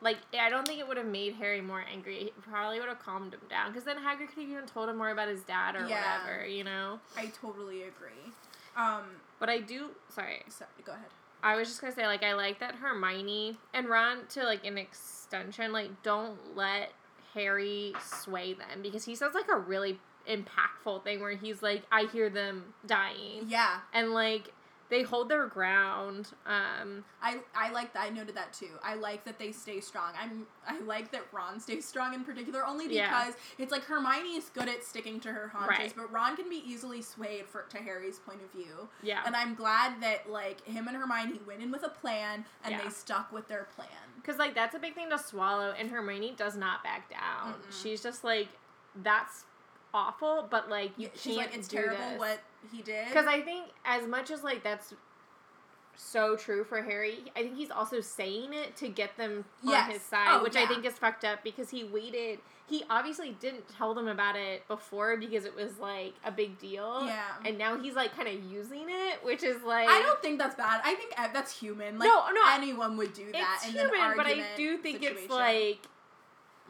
Like 0.00 0.16
I 0.32 0.48
don't 0.48 0.66
think 0.66 0.80
it 0.80 0.88
would 0.88 0.96
have 0.96 1.04
made 1.06 1.34
Harry 1.34 1.60
more 1.60 1.84
angry. 1.92 2.16
It 2.22 2.40
probably 2.42 2.80
would 2.80 2.88
have 2.88 2.98
calmed 2.98 3.34
him 3.34 3.40
down. 3.50 3.72
Because 3.72 3.84
then 3.84 3.98
Hagrid 3.98 4.28
could 4.28 4.40
have 4.42 4.50
even 4.50 4.64
told 4.66 4.88
him 4.88 4.96
more 4.96 5.10
about 5.10 5.28
his 5.28 5.42
dad 5.42 5.76
or 5.76 5.86
Yeah. 5.86 6.24
whatever, 6.24 6.46
you 6.46 6.64
know. 6.64 6.98
I 7.14 7.26
totally 7.26 7.82
agree. 7.82 8.32
Um, 8.74 9.02
But 9.38 9.50
I 9.50 9.58
do. 9.58 9.90
Sorry, 10.08 10.42
sorry. 10.48 10.70
Go 10.82 10.92
ahead. 10.92 11.10
I 11.42 11.56
was 11.56 11.68
just 11.68 11.80
gonna 11.80 11.92
say, 11.92 12.06
like, 12.06 12.22
I 12.22 12.34
like 12.34 12.60
that 12.60 12.76
Hermione 12.76 13.58
and 13.74 13.88
Ron, 13.88 14.26
to 14.30 14.44
like 14.44 14.64
an 14.64 14.78
extension, 14.78 15.72
like, 15.72 16.02
don't 16.02 16.56
let 16.56 16.92
Harry 17.34 17.94
sway 18.00 18.52
them 18.54 18.82
because 18.82 19.04
he 19.04 19.14
says 19.14 19.32
like 19.34 19.48
a 19.48 19.58
really 19.58 19.98
impactful 20.28 21.02
thing 21.02 21.20
where 21.20 21.34
he's 21.34 21.62
like, 21.62 21.82
I 21.90 22.04
hear 22.12 22.28
them 22.30 22.74
dying, 22.86 23.46
Yeah, 23.48 23.78
and 23.92 24.12
like 24.12 24.52
they 24.92 25.02
hold 25.02 25.30
their 25.30 25.46
ground. 25.46 26.28
Um, 26.44 27.02
I 27.22 27.38
I 27.56 27.70
like 27.72 27.94
that. 27.94 28.02
I 28.02 28.10
noted 28.10 28.34
that 28.36 28.52
too. 28.52 28.68
I 28.84 28.94
like 28.94 29.24
that 29.24 29.38
they 29.38 29.50
stay 29.50 29.80
strong. 29.80 30.12
I'm 30.20 30.46
I 30.68 30.78
like 30.80 31.10
that 31.12 31.22
Ron 31.32 31.58
stays 31.60 31.86
strong 31.86 32.12
in 32.12 32.24
particular 32.24 32.64
only 32.66 32.88
because 32.88 32.98
Yeah. 32.98 33.32
it's 33.56 33.72
like 33.72 33.84
Hermione 33.84 34.36
is 34.36 34.50
good 34.50 34.68
at 34.68 34.84
sticking 34.84 35.18
to 35.20 35.32
her 35.32 35.48
haunches, 35.48 35.78
Right. 35.78 35.94
but 35.96 36.12
Ron 36.12 36.36
can 36.36 36.50
be 36.50 36.62
easily 36.70 37.00
swayed 37.00 37.46
for 37.48 37.62
to 37.62 37.78
Harry's 37.78 38.18
point 38.18 38.42
of 38.42 38.50
view. 38.52 38.86
yeah, 39.02 39.22
And 39.24 39.34
I'm 39.34 39.54
glad 39.54 40.00
that 40.02 40.28
like 40.30 40.62
him 40.66 40.86
and 40.88 40.96
Hermione 40.96 41.40
went 41.46 41.62
in 41.62 41.70
with 41.72 41.84
a 41.84 41.88
plan 41.88 42.44
and 42.62 42.72
Yeah. 42.72 42.82
they 42.82 42.90
stuck 42.90 43.32
with 43.32 43.48
their 43.48 43.64
plan. 43.74 43.88
because 44.16 44.36
like 44.38 44.54
that's 44.54 44.74
a 44.74 44.78
big 44.78 44.94
thing 44.94 45.08
to 45.10 45.18
swallow, 45.18 45.74
and 45.78 45.90
Hermione 45.90 46.34
does 46.36 46.54
not 46.54 46.84
back 46.84 47.08
down. 47.10 47.54
Mm-mm. 47.54 47.82
She's 47.82 48.02
just 48.02 48.22
like, 48.24 48.48
that's 48.96 49.46
awful, 49.94 50.46
but 50.50 50.68
like 50.68 50.92
you 50.98 51.06
Yeah, 51.06 51.08
She's 51.16 51.36
like, 51.38 51.46
can't 51.46 51.58
it's 51.60 51.68
do 51.68 51.78
terrible 51.78 52.10
this." 52.10 52.18
what 52.18 52.40
he 52.70 52.82
did. 52.82 53.08
Because 53.08 53.26
I 53.26 53.40
think 53.40 53.66
as 53.84 54.06
much 54.06 54.30
as 54.30 54.42
like 54.44 54.62
that's 54.62 54.94
so 55.94 56.36
true 56.36 56.64
for 56.64 56.82
Harry, 56.82 57.18
I 57.36 57.40
think 57.42 57.56
he's 57.56 57.70
also 57.70 58.00
saying 58.00 58.52
it 58.54 58.76
to 58.76 58.88
get 58.88 59.16
them 59.16 59.44
Yes. 59.62 59.84
on 59.86 59.90
his 59.92 60.02
side, 60.02 60.28
Oh, 60.30 60.42
which 60.42 60.56
I 60.56 60.66
think 60.66 60.84
is 60.84 60.94
fucked 60.94 61.24
up 61.24 61.44
because 61.44 61.70
he 61.70 61.84
waited. 61.84 62.38
He 62.66 62.84
obviously 62.88 63.36
didn't 63.38 63.64
tell 63.76 63.92
them 63.92 64.08
about 64.08 64.34
it 64.34 64.66
before 64.68 65.16
because 65.18 65.44
it 65.44 65.54
was 65.54 65.78
like 65.78 66.14
a 66.24 66.30
big 66.32 66.58
deal. 66.58 67.04
Yeah. 67.04 67.22
And 67.44 67.58
now 67.58 67.78
he's 67.78 67.94
like 67.94 68.16
kind 68.16 68.28
of 68.28 68.42
using 68.50 68.86
it, 68.88 69.22
which 69.22 69.42
is 69.42 69.62
like 69.62 69.88
I 69.88 70.00
don't 70.00 70.20
think 70.22 70.38
that's 70.38 70.54
bad. 70.54 70.80
I 70.84 70.94
think 70.94 71.12
uh, 71.18 71.28
that's 71.32 71.58
human. 71.58 71.98
Like 71.98 72.08
No, 72.08 72.24
no, 72.32 72.40
anyone 72.50 72.96
would 72.96 73.12
do 73.12 73.30
that 73.32 73.60
it's 73.62 73.72
human, 73.74 73.94
an 74.00 74.16
but 74.16 74.26
I 74.26 74.44
do 74.56 74.78
think 74.78 75.02
it's 75.02 75.28
like 75.30 75.80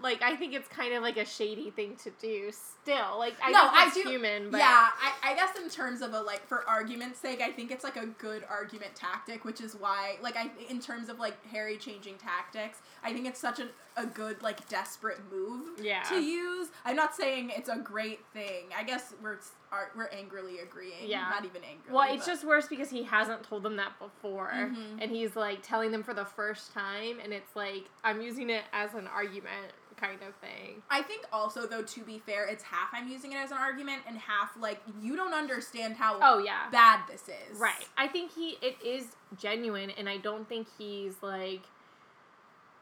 like 0.02 0.23
I 0.23 0.37
think 0.37 0.54
it's 0.54 0.68
kind 0.68 0.92
of 0.94 1.02
like 1.02 1.16
a 1.16 1.25
shady 1.25 1.71
thing 1.71 1.97
to 2.04 2.11
do 2.21 2.50
still. 2.52 3.18
Like 3.18 3.35
I 3.42 3.50
No, 3.50 3.61
I 3.71 3.90
do- 3.94 4.02
human, 4.09 4.50
but 4.50 4.59
yeah, 4.59 4.88
I, 5.00 5.32
I 5.32 5.35
guess 5.35 5.56
in 5.59 5.68
terms 5.68 6.02
of 6.02 6.12
a 6.14 6.21
like 6.21 6.47
for 6.47 6.68
argument's 6.68 7.18
sake, 7.21 7.40
I 7.40 7.50
think 7.52 7.71
it's 7.71 7.85
like 7.85 7.97
a 7.97 8.06
good 8.06 8.44
argument 8.49 8.94
tactic, 8.94 9.44
which 9.44 9.61
is 9.61 9.75
why 9.75 10.16
like 10.23 10.37
I 10.37 10.50
in 10.68 10.80
terms 10.80 11.09
of 11.09 11.18
like 11.18 11.37
Harry 11.47 11.76
changing 11.76 12.16
tactics, 12.18 12.78
I 13.04 13.12
think 13.12 13.26
it's 13.26 13.40
such 13.40 13.61
a, 13.61 13.68
a 13.97 14.06
good 14.06 14.42
like 14.42 14.68
desperate 14.68 15.21
move 15.30 15.78
Yeah. 15.80 16.02
to 16.04 16.21
use. 16.21 16.68
I'm 16.85 16.97
not 16.97 17.14
saying 17.14 17.50
it's 17.56 17.68
a 17.68 17.76
great 17.78 18.21
thing. 18.32 18.66
I 18.76 18.82
guess 18.82 19.14
we're 19.23 19.38
are, 19.73 19.91
we're 19.97 20.09
angrily 20.09 20.59
agreeing. 20.61 20.93
Yeah. 21.09 21.29
not 21.31 21.45
even 21.45 21.64
angrily. 21.64 21.93
Well, 21.93 22.14
it's 22.14 22.25
but- 22.26 22.33
just 22.33 22.45
worse 22.45 22.69
because 22.69 22.91
he 22.91 23.02
hasn't 23.05 23.43
told 23.43 23.62
them 23.62 23.76
that 23.76 23.99
before, 23.99 24.50
Mhm. 24.52 24.99
and 25.02 25.11
he's 25.11 25.35
like 25.35 25.62
telling 25.62 25.91
them 25.91 26.02
for 26.02 26.14
the 26.14 26.26
first 26.26 26.73
time, 26.75 27.19
and 27.21 27.33
it's 27.33 27.57
like 27.57 27.88
I'm 28.05 28.21
using 28.21 28.50
it 28.50 28.64
as 28.73 28.95
an 28.95 29.07
argument 29.09 29.73
kind 29.97 30.21
of 30.23 30.35
thing. 30.37 30.83
I 30.91 31.00
think 31.02 31.25
also 31.33 31.67
though 31.67 31.83
to 31.83 32.00
be 32.02 32.19
fair, 32.19 32.45
it's 32.47 32.64
half 32.64 32.88
I'm 32.93 33.09
using 33.09 33.33
it 33.33 33.37
as 33.37 33.50
an 33.52 33.59
argument 33.59 34.02
and 34.07 34.19
half 34.19 34.50
like 34.59 34.81
you 35.00 35.17
don't 35.17 35.33
understand 35.35 35.97
how 35.97 36.19
Oh 36.21 36.38
yeah, 36.38 36.69
bad 36.71 37.00
this 37.09 37.29
is. 37.29 37.59
right. 37.59 37.88
I 37.97 38.09
think 38.09 38.33
he 38.33 38.59
it 38.61 38.76
is 38.85 39.17
genuine, 39.38 39.91
and 39.91 40.09
I 40.09 40.17
don't 40.19 40.49
think 40.49 40.67
he's 40.76 41.14
like 41.23 41.62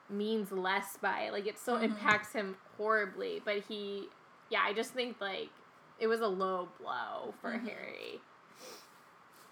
means 0.08 0.50
less 0.50 0.96
by 0.96 1.20
it. 1.22 1.32
Like 1.32 1.46
it 1.46 1.58
still 1.58 1.76
Mhm. 1.78 1.84
impacts 1.84 2.32
him 2.32 2.56
horribly, 2.76 3.40
but 3.44 3.58
he, 3.68 4.08
yeah, 4.48 4.62
I 4.64 4.72
just 4.72 4.92
think 4.92 5.20
like 5.20 5.50
it 6.00 6.06
was 6.08 6.20
a 6.20 6.26
low 6.26 6.68
blow 6.80 7.34
for 7.40 7.50
Mhm. 7.52 7.68
Harry. 7.68 8.20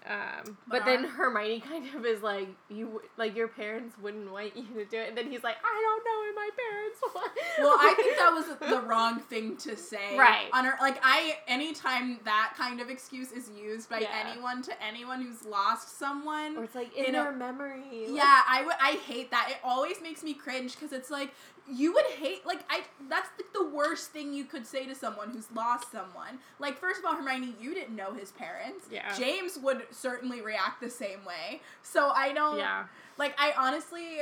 Um, 0.05 0.57
But 0.65 0.79
but 0.79 0.85
then 0.85 1.03
our- 1.05 1.11
Hermione 1.11 1.59
kind 1.59 1.85
of 1.93 2.05
is 2.05 2.23
like, 2.23 2.47
you 2.69 3.01
like 3.17 3.35
your 3.35 3.49
parents 3.49 3.95
wouldn't 4.01 4.31
want 4.31 4.55
you 4.55 4.63
to 4.75 4.85
do 4.85 4.97
it, 4.97 5.09
and 5.09 5.17
then 5.17 5.29
he's 5.29 5.43
like, 5.43 5.57
I 5.63 5.81
don't 5.81 6.05
know 6.05 6.29
if 6.29 6.35
my 6.35 6.49
parents 6.57 6.99
want. 7.13 7.31
Well, 7.59 7.77
I 7.79 7.93
think 7.95 8.17
that 8.17 8.33
was 8.33 8.45
the 8.81 8.87
wrong 8.87 9.19
thing 9.19 9.57
to 9.57 9.75
say. 9.75 10.17
Right. 10.17 10.49
On 10.53 10.63
her, 10.63 10.77
like 10.81 10.99
I, 11.03 11.37
anytime 11.47 12.21
that 12.23 12.53
kind 12.57 12.79
of 12.79 12.89
excuse 12.89 13.31
is 13.33 13.49
used 13.51 13.89
by 13.89 13.99
Yeah. 13.99 14.25
anyone 14.25 14.61
to 14.63 14.81
anyone 14.83 15.21
who's 15.21 15.43
lost 15.45 15.99
someone, 15.99 16.57
or 16.57 16.63
it's 16.63 16.75
like 16.75 16.95
in 16.95 17.05
in 17.05 17.15
a- 17.15 17.23
their 17.23 17.31
memory. 17.33 18.05
like- 18.07 18.15
yeah, 18.17 18.43
I 18.47 18.63
would. 18.65 18.75
I 18.81 18.91
hate 18.93 19.29
that. 19.31 19.49
It 19.51 19.57
always 19.65 20.01
makes 20.01 20.23
me 20.23 20.33
cringe 20.33 20.73
because 20.75 20.93
it's 20.93 21.11
like 21.11 21.33
you 21.71 21.93
would 21.93 22.05
hate. 22.05 22.45
Like 22.45 22.63
I, 22.69 22.81
that's 23.09 23.29
like 23.37 23.53
the 23.53 23.67
worst 23.67 24.11
thing 24.11 24.33
you 24.33 24.45
could 24.45 24.65
say 24.65 24.85
to 24.85 24.95
someone 24.95 25.29
who's 25.31 25.51
lost 25.53 25.91
someone. 25.91 26.39
Like 26.59 26.77
first 26.77 26.99
of 26.99 27.05
all, 27.05 27.15
Hermione, 27.15 27.55
you 27.59 27.73
didn't 27.73 27.95
know 27.95 28.13
his 28.13 28.31
parents. 28.31 28.85
Yeah. 28.91 29.15
James 29.17 29.57
would 29.61 29.83
certainly 29.91 30.41
react 30.41 30.81
the 30.81 30.89
same 30.89 31.23
way. 31.25 31.61
So 31.83 32.09
I 32.09 32.33
don't. 32.33 32.57
yeah. 32.57 32.85
Like 33.17 33.35
I 33.37 33.53
honestly 33.57 34.21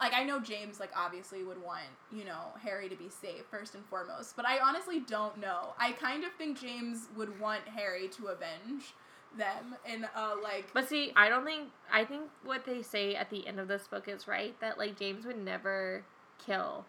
like 0.00 0.12
I 0.14 0.24
know 0.24 0.40
James 0.40 0.80
like 0.80 0.90
obviously 0.96 1.44
would 1.44 1.62
want, 1.62 1.84
you 2.12 2.24
know, 2.24 2.48
Harry 2.62 2.88
to 2.88 2.96
be 2.96 3.08
safe 3.08 3.44
first 3.50 3.74
and 3.74 3.84
foremost, 3.86 4.36
but 4.36 4.46
I 4.46 4.58
honestly 4.58 5.00
don't 5.00 5.38
know. 5.40 5.74
I 5.78 5.92
kind 5.92 6.24
of 6.24 6.32
think 6.32 6.60
James 6.60 7.08
would 7.16 7.38
want 7.40 7.62
Harry 7.74 8.08
to 8.08 8.26
avenge 8.28 8.94
them 9.36 9.74
in 9.84 10.04
uh 10.16 10.34
like 10.42 10.66
But 10.72 10.88
see, 10.88 11.12
I 11.16 11.28
don't 11.28 11.44
think 11.44 11.68
I 11.92 12.04
think 12.04 12.22
what 12.44 12.64
they 12.64 12.82
say 12.82 13.14
at 13.14 13.30
the 13.30 13.46
end 13.46 13.58
of 13.58 13.68
this 13.68 13.86
book 13.88 14.08
is 14.08 14.28
right 14.28 14.58
that 14.60 14.78
like 14.78 14.98
James 14.98 15.24
would 15.24 15.38
never 15.38 16.04
kill 16.38 16.84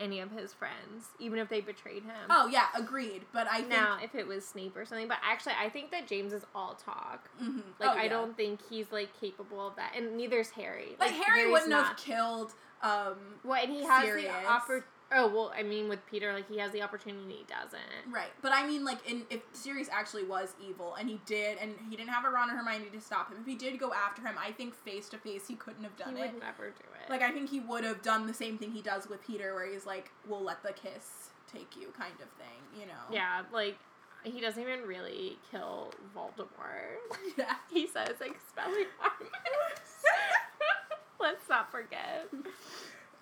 any 0.00 0.20
of 0.20 0.30
his 0.30 0.52
friends, 0.54 1.06
even 1.18 1.40
if 1.40 1.48
they 1.48 1.60
betrayed 1.60 2.04
him. 2.04 2.14
Oh 2.30 2.46
yeah, 2.46 2.66
agreed, 2.76 3.22
but 3.32 3.48
I 3.48 3.56
think 3.58 3.70
now 3.70 3.98
if 4.02 4.14
it 4.14 4.26
was 4.26 4.46
Snape 4.46 4.76
or 4.76 4.84
something, 4.84 5.08
but 5.08 5.18
actually 5.28 5.54
I 5.60 5.68
think 5.68 5.90
that 5.90 6.06
James 6.06 6.32
is 6.32 6.44
all 6.54 6.74
talk. 6.74 7.28
mhm. 7.42 7.62
Like 7.80 7.90
Oh, 7.90 7.92
I 7.98 8.04
yeah. 8.04 8.08
don't 8.10 8.36
think 8.36 8.60
he's 8.70 8.92
like 8.92 9.08
capable 9.20 9.66
of 9.66 9.74
that, 9.76 9.94
and 9.96 10.16
neither's 10.16 10.50
Harry. 10.50 10.96
like 11.00 11.10
Harry 11.10 11.40
Harry's 11.40 11.52
wouldn't 11.52 11.70
not. 11.70 11.86
have 11.88 11.96
killed 11.96 12.52
um 12.82 13.16
Well, 13.44 13.60
and 13.60 13.72
he 13.72 13.84
has 13.84 14.04
Sirius. 14.04 14.32
the 14.32 14.48
oppor- 14.48 14.84
Oh 15.10 15.26
well, 15.26 15.52
I 15.56 15.62
mean, 15.62 15.88
with 15.88 16.04
Peter, 16.06 16.32
like 16.32 16.50
he 16.50 16.58
has 16.58 16.72
the 16.72 16.82
opportunity, 16.82 17.36
he 17.36 17.44
doesn't. 17.44 18.12
Right, 18.12 18.30
but 18.42 18.52
I 18.52 18.66
mean, 18.66 18.84
like, 18.84 19.08
in 19.08 19.24
if 19.30 19.40
Sirius 19.52 19.88
actually 19.90 20.24
was 20.24 20.54
evil, 20.66 20.94
and 20.94 21.08
he 21.08 21.20
did, 21.24 21.58
and 21.58 21.74
he 21.88 21.96
didn't 21.96 22.10
have 22.10 22.24
a 22.24 22.30
Ron 22.30 22.50
or 22.50 22.56
Hermione 22.56 22.90
to 22.92 23.00
stop 23.00 23.32
him. 23.32 23.38
If 23.40 23.46
he 23.46 23.54
did 23.54 23.78
go 23.78 23.92
after 23.92 24.20
him, 24.20 24.34
I 24.38 24.52
think 24.52 24.74
face 24.74 25.08
to 25.10 25.18
face 25.18 25.48
he 25.48 25.54
couldn't 25.54 25.84
have 25.84 25.96
done 25.96 26.16
he 26.16 26.22
it. 26.22 26.26
He 26.26 26.32
would 26.34 26.42
never 26.42 26.70
do 26.70 26.84
it. 27.02 27.10
Like, 27.10 27.22
I 27.22 27.30
think 27.30 27.48
he 27.48 27.60
would 27.60 27.84
have 27.84 28.02
done 28.02 28.26
the 28.26 28.34
same 28.34 28.58
thing 28.58 28.72
he 28.72 28.82
does 28.82 29.08
with 29.08 29.26
Peter, 29.26 29.54
where 29.54 29.70
he's 29.70 29.86
like, 29.86 30.10
"We'll 30.26 30.42
let 30.42 30.62
the 30.62 30.72
kiss 30.72 31.30
take 31.50 31.76
you," 31.76 31.88
kind 31.96 32.14
of 32.20 32.28
thing. 32.36 32.60
You 32.78 32.86
know? 32.86 33.04
yeah, 33.10 33.42
like 33.52 33.78
he 34.24 34.40
doesn't 34.40 34.62
even 34.62 34.82
really 34.82 35.38
kill 35.50 35.92
Voldemort. 36.14 36.98
Yeah. 37.36 37.54
he 37.72 37.86
says 37.86 38.16
Expelliarmus. 38.20 38.86
Let's 41.20 41.48
not 41.48 41.70
forget. 41.70 42.28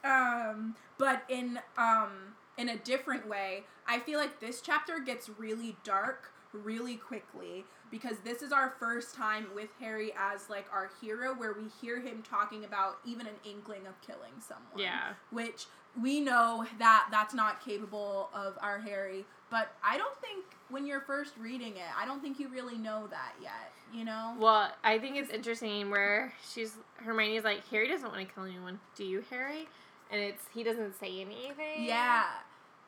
Um, 0.07 0.77
but 0.99 1.23
in 1.29 1.59
um 1.77 2.35
in 2.57 2.69
a 2.71 2.77
different 2.77 3.29
way, 3.29 3.65
I 3.87 3.99
feel 3.99 4.19
like 4.19 4.41
this 4.41 4.61
chapter 4.61 4.99
gets 4.99 5.29
really 5.29 5.77
dark 5.85 6.33
really 6.53 6.97
quickly 6.97 7.65
because 7.91 8.19
this 8.25 8.43
is 8.43 8.53
our 8.53 8.75
first 8.79 9.15
time 9.15 9.47
with 9.55 9.69
Harry 9.79 10.13
as 10.19 10.49
like 10.51 10.67
our 10.73 10.91
hero 11.01 11.35
where 11.35 11.53
we 11.53 11.69
hear 11.81 12.01
him 12.01 12.23
talking 12.29 12.65
about 12.65 12.99
even 13.05 13.27
an 13.27 13.35
inkling 13.45 13.87
of 13.87 14.01
killing 14.01 14.33
someone. 14.41 14.79
Yeah. 14.79 15.13
Which 15.31 15.67
we 16.01 16.21
know 16.21 16.67
that 16.79 17.09
that's 17.11 17.35
not 17.35 17.65
capable 17.65 18.29
of 18.35 18.59
our 18.61 18.79
Harry, 18.81 19.25
but 19.51 19.73
I 19.85 19.97
don't 19.97 20.17
think 20.21 20.45
when 20.69 20.87
you're 20.87 21.01
first 21.01 21.33
reading 21.39 21.77
it, 21.77 21.89
I 21.99 22.05
don't 22.05 22.21
think 22.21 22.41
you 22.41 22.49
really 22.49 22.77
know 22.77 23.07
that 23.11 23.33
yet, 23.41 23.73
you 23.95 24.05
know? 24.05 24.35
Well, 24.39 24.71
I 24.83 24.99
think 24.99 25.17
it's 25.17 25.31
interesting 25.31 25.91
where 25.91 26.33
she's 26.53 26.75
Hermione's 26.97 27.45
like 27.45 27.67
Harry 27.69 27.89
doesn't 27.89 28.09
want 28.09 28.27
to 28.27 28.35
kill 28.35 28.45
anyone. 28.45 28.81
Do 28.97 29.05
you, 29.05 29.25
Harry? 29.31 29.69
And 30.11 30.21
it's 30.21 30.45
he 30.55 30.63
doesn't 30.63 30.99
say 30.99 31.21
anything. 31.21 31.85
Yeah, 31.85 32.25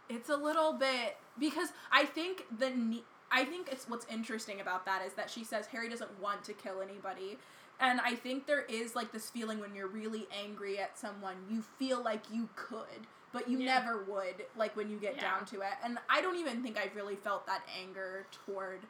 it's 0.09 0.29
a 0.29 0.37
little 0.37 0.73
bit 0.73 1.17
because 1.39 1.69
I 1.93 2.05
think 2.05 2.45
the 2.59 3.03
I 3.31 3.45
think 3.45 3.69
it's 3.71 3.89
what's 3.89 4.07
interesting 4.11 4.61
about 4.61 4.87
that 4.87 5.05
is 5.07 5.13
that 5.15 5.29
she 5.31 5.45
says 5.45 5.67
Harry 5.67 5.89
doesn't 5.89 6.21
want 6.21 6.45
to 6.45 6.53
kill 6.53 6.81
anybody. 6.81 7.39
And 7.81 8.01
I 8.01 8.15
think 8.15 8.47
there 8.47 8.63
is 8.63 8.97
like 8.97 9.13
this 9.13 9.31
feeling 9.31 9.61
when 9.61 9.75
you're 9.75 9.87
really 9.89 10.27
angry 10.45 10.79
at 10.79 10.99
someone, 10.99 11.37
you 11.49 11.63
feel 11.79 12.03
like 12.03 12.23
you 12.33 12.49
could, 12.57 13.07
but 13.33 13.49
you 13.49 13.59
Yeah. 13.59 13.79
never 13.81 14.03
would, 14.05 14.47
like 14.57 14.75
when 14.77 14.91
you 14.91 14.97
get 14.99 15.15
Yeah. 15.17 15.21
down 15.23 15.45
to 15.47 15.61
it. 15.61 15.75
And 15.85 15.99
I 16.09 16.21
don't 16.21 16.37
even 16.37 16.63
think 16.63 16.77
I've 16.79 16.97
really 16.97 17.15
felt 17.15 17.47
that 17.47 17.63
anger 17.81 18.27
toward 18.47 18.81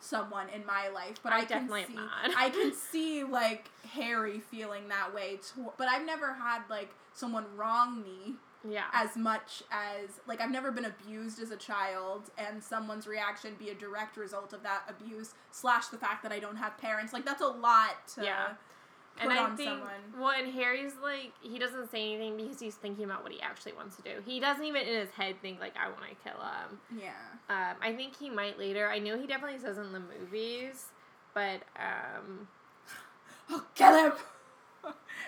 someone 0.00 0.48
in 0.48 0.66
my 0.66 0.88
life, 0.88 1.16
but 1.22 1.32
I 1.32 1.40
I, 1.40 1.44
can 1.44 1.68
see 1.68 1.94
not. 1.94 2.30
I 2.36 2.50
can 2.50 2.72
see 2.92 3.22
like 3.24 3.70
Harry 3.92 4.40
feeling 4.40 4.88
that 4.88 5.14
way 5.14 5.38
too. 5.54 5.72
But 5.76 5.88
I've 5.88 6.04
never 6.04 6.32
had 6.32 6.62
like 6.68 6.90
someone 7.14 7.44
wrong 7.56 8.02
me 8.02 8.34
Yeah. 8.68 8.84
as 8.92 9.16
much 9.16 9.62
as 9.70 10.20
like 10.26 10.40
I've 10.40 10.50
never 10.50 10.70
been 10.72 10.84
abused 10.86 11.40
as 11.40 11.50
a 11.50 11.56
child 11.56 12.30
and 12.38 12.62
someone's 12.62 13.06
reaction 13.06 13.54
be 13.58 13.70
a 13.70 13.74
direct 13.74 14.16
result 14.16 14.52
of 14.52 14.62
that 14.64 14.82
abuse 14.88 15.34
slash 15.52 15.86
the 15.88 15.98
fact 15.98 16.22
that 16.24 16.32
I 16.32 16.38
don't 16.40 16.56
have 16.56 16.76
parents 16.78 17.12
like 17.12 17.24
that's 17.24 17.42
a 17.42 17.46
lot 17.46 18.06
to 18.16 18.24
Yeah. 18.24 18.46
put 19.16 19.22
and 19.30 19.32
I 19.32 19.44
on 19.44 19.56
think 19.56 19.68
someone. 19.70 19.90
well, 20.18 20.30
and 20.36 20.52
Harry's 20.54 20.94
like 21.00 21.32
he 21.40 21.56
doesn't 21.58 21.88
say 21.92 22.14
anything 22.14 22.36
because 22.36 22.58
he's 22.58 22.74
thinking 22.74 23.04
about 23.04 23.22
what 23.22 23.30
he 23.30 23.40
actually 23.40 23.74
wants 23.74 23.94
to 23.96 24.02
do. 24.02 24.20
He 24.26 24.40
doesn't 24.40 24.64
even 24.64 24.82
in 24.82 24.98
his 24.98 25.10
head 25.10 25.36
think 25.40 25.60
like 25.60 25.74
I 25.76 25.86
want 25.88 26.00
to 26.08 26.16
kill 26.28 26.40
him. 26.40 26.80
Yeah. 27.00 27.12
Um, 27.48 27.76
I 27.80 27.92
think 27.94 28.16
he 28.18 28.28
might 28.28 28.58
later. 28.58 28.88
I 28.88 28.98
know 28.98 29.16
he 29.16 29.26
definitely 29.28 29.60
says 29.60 29.78
in 29.78 29.92
the 29.92 30.00
movies, 30.00 30.86
but 31.32 31.60
um, 31.78 32.48
Oh, 33.50 33.62
kill 33.76 33.94
him. 33.94 34.12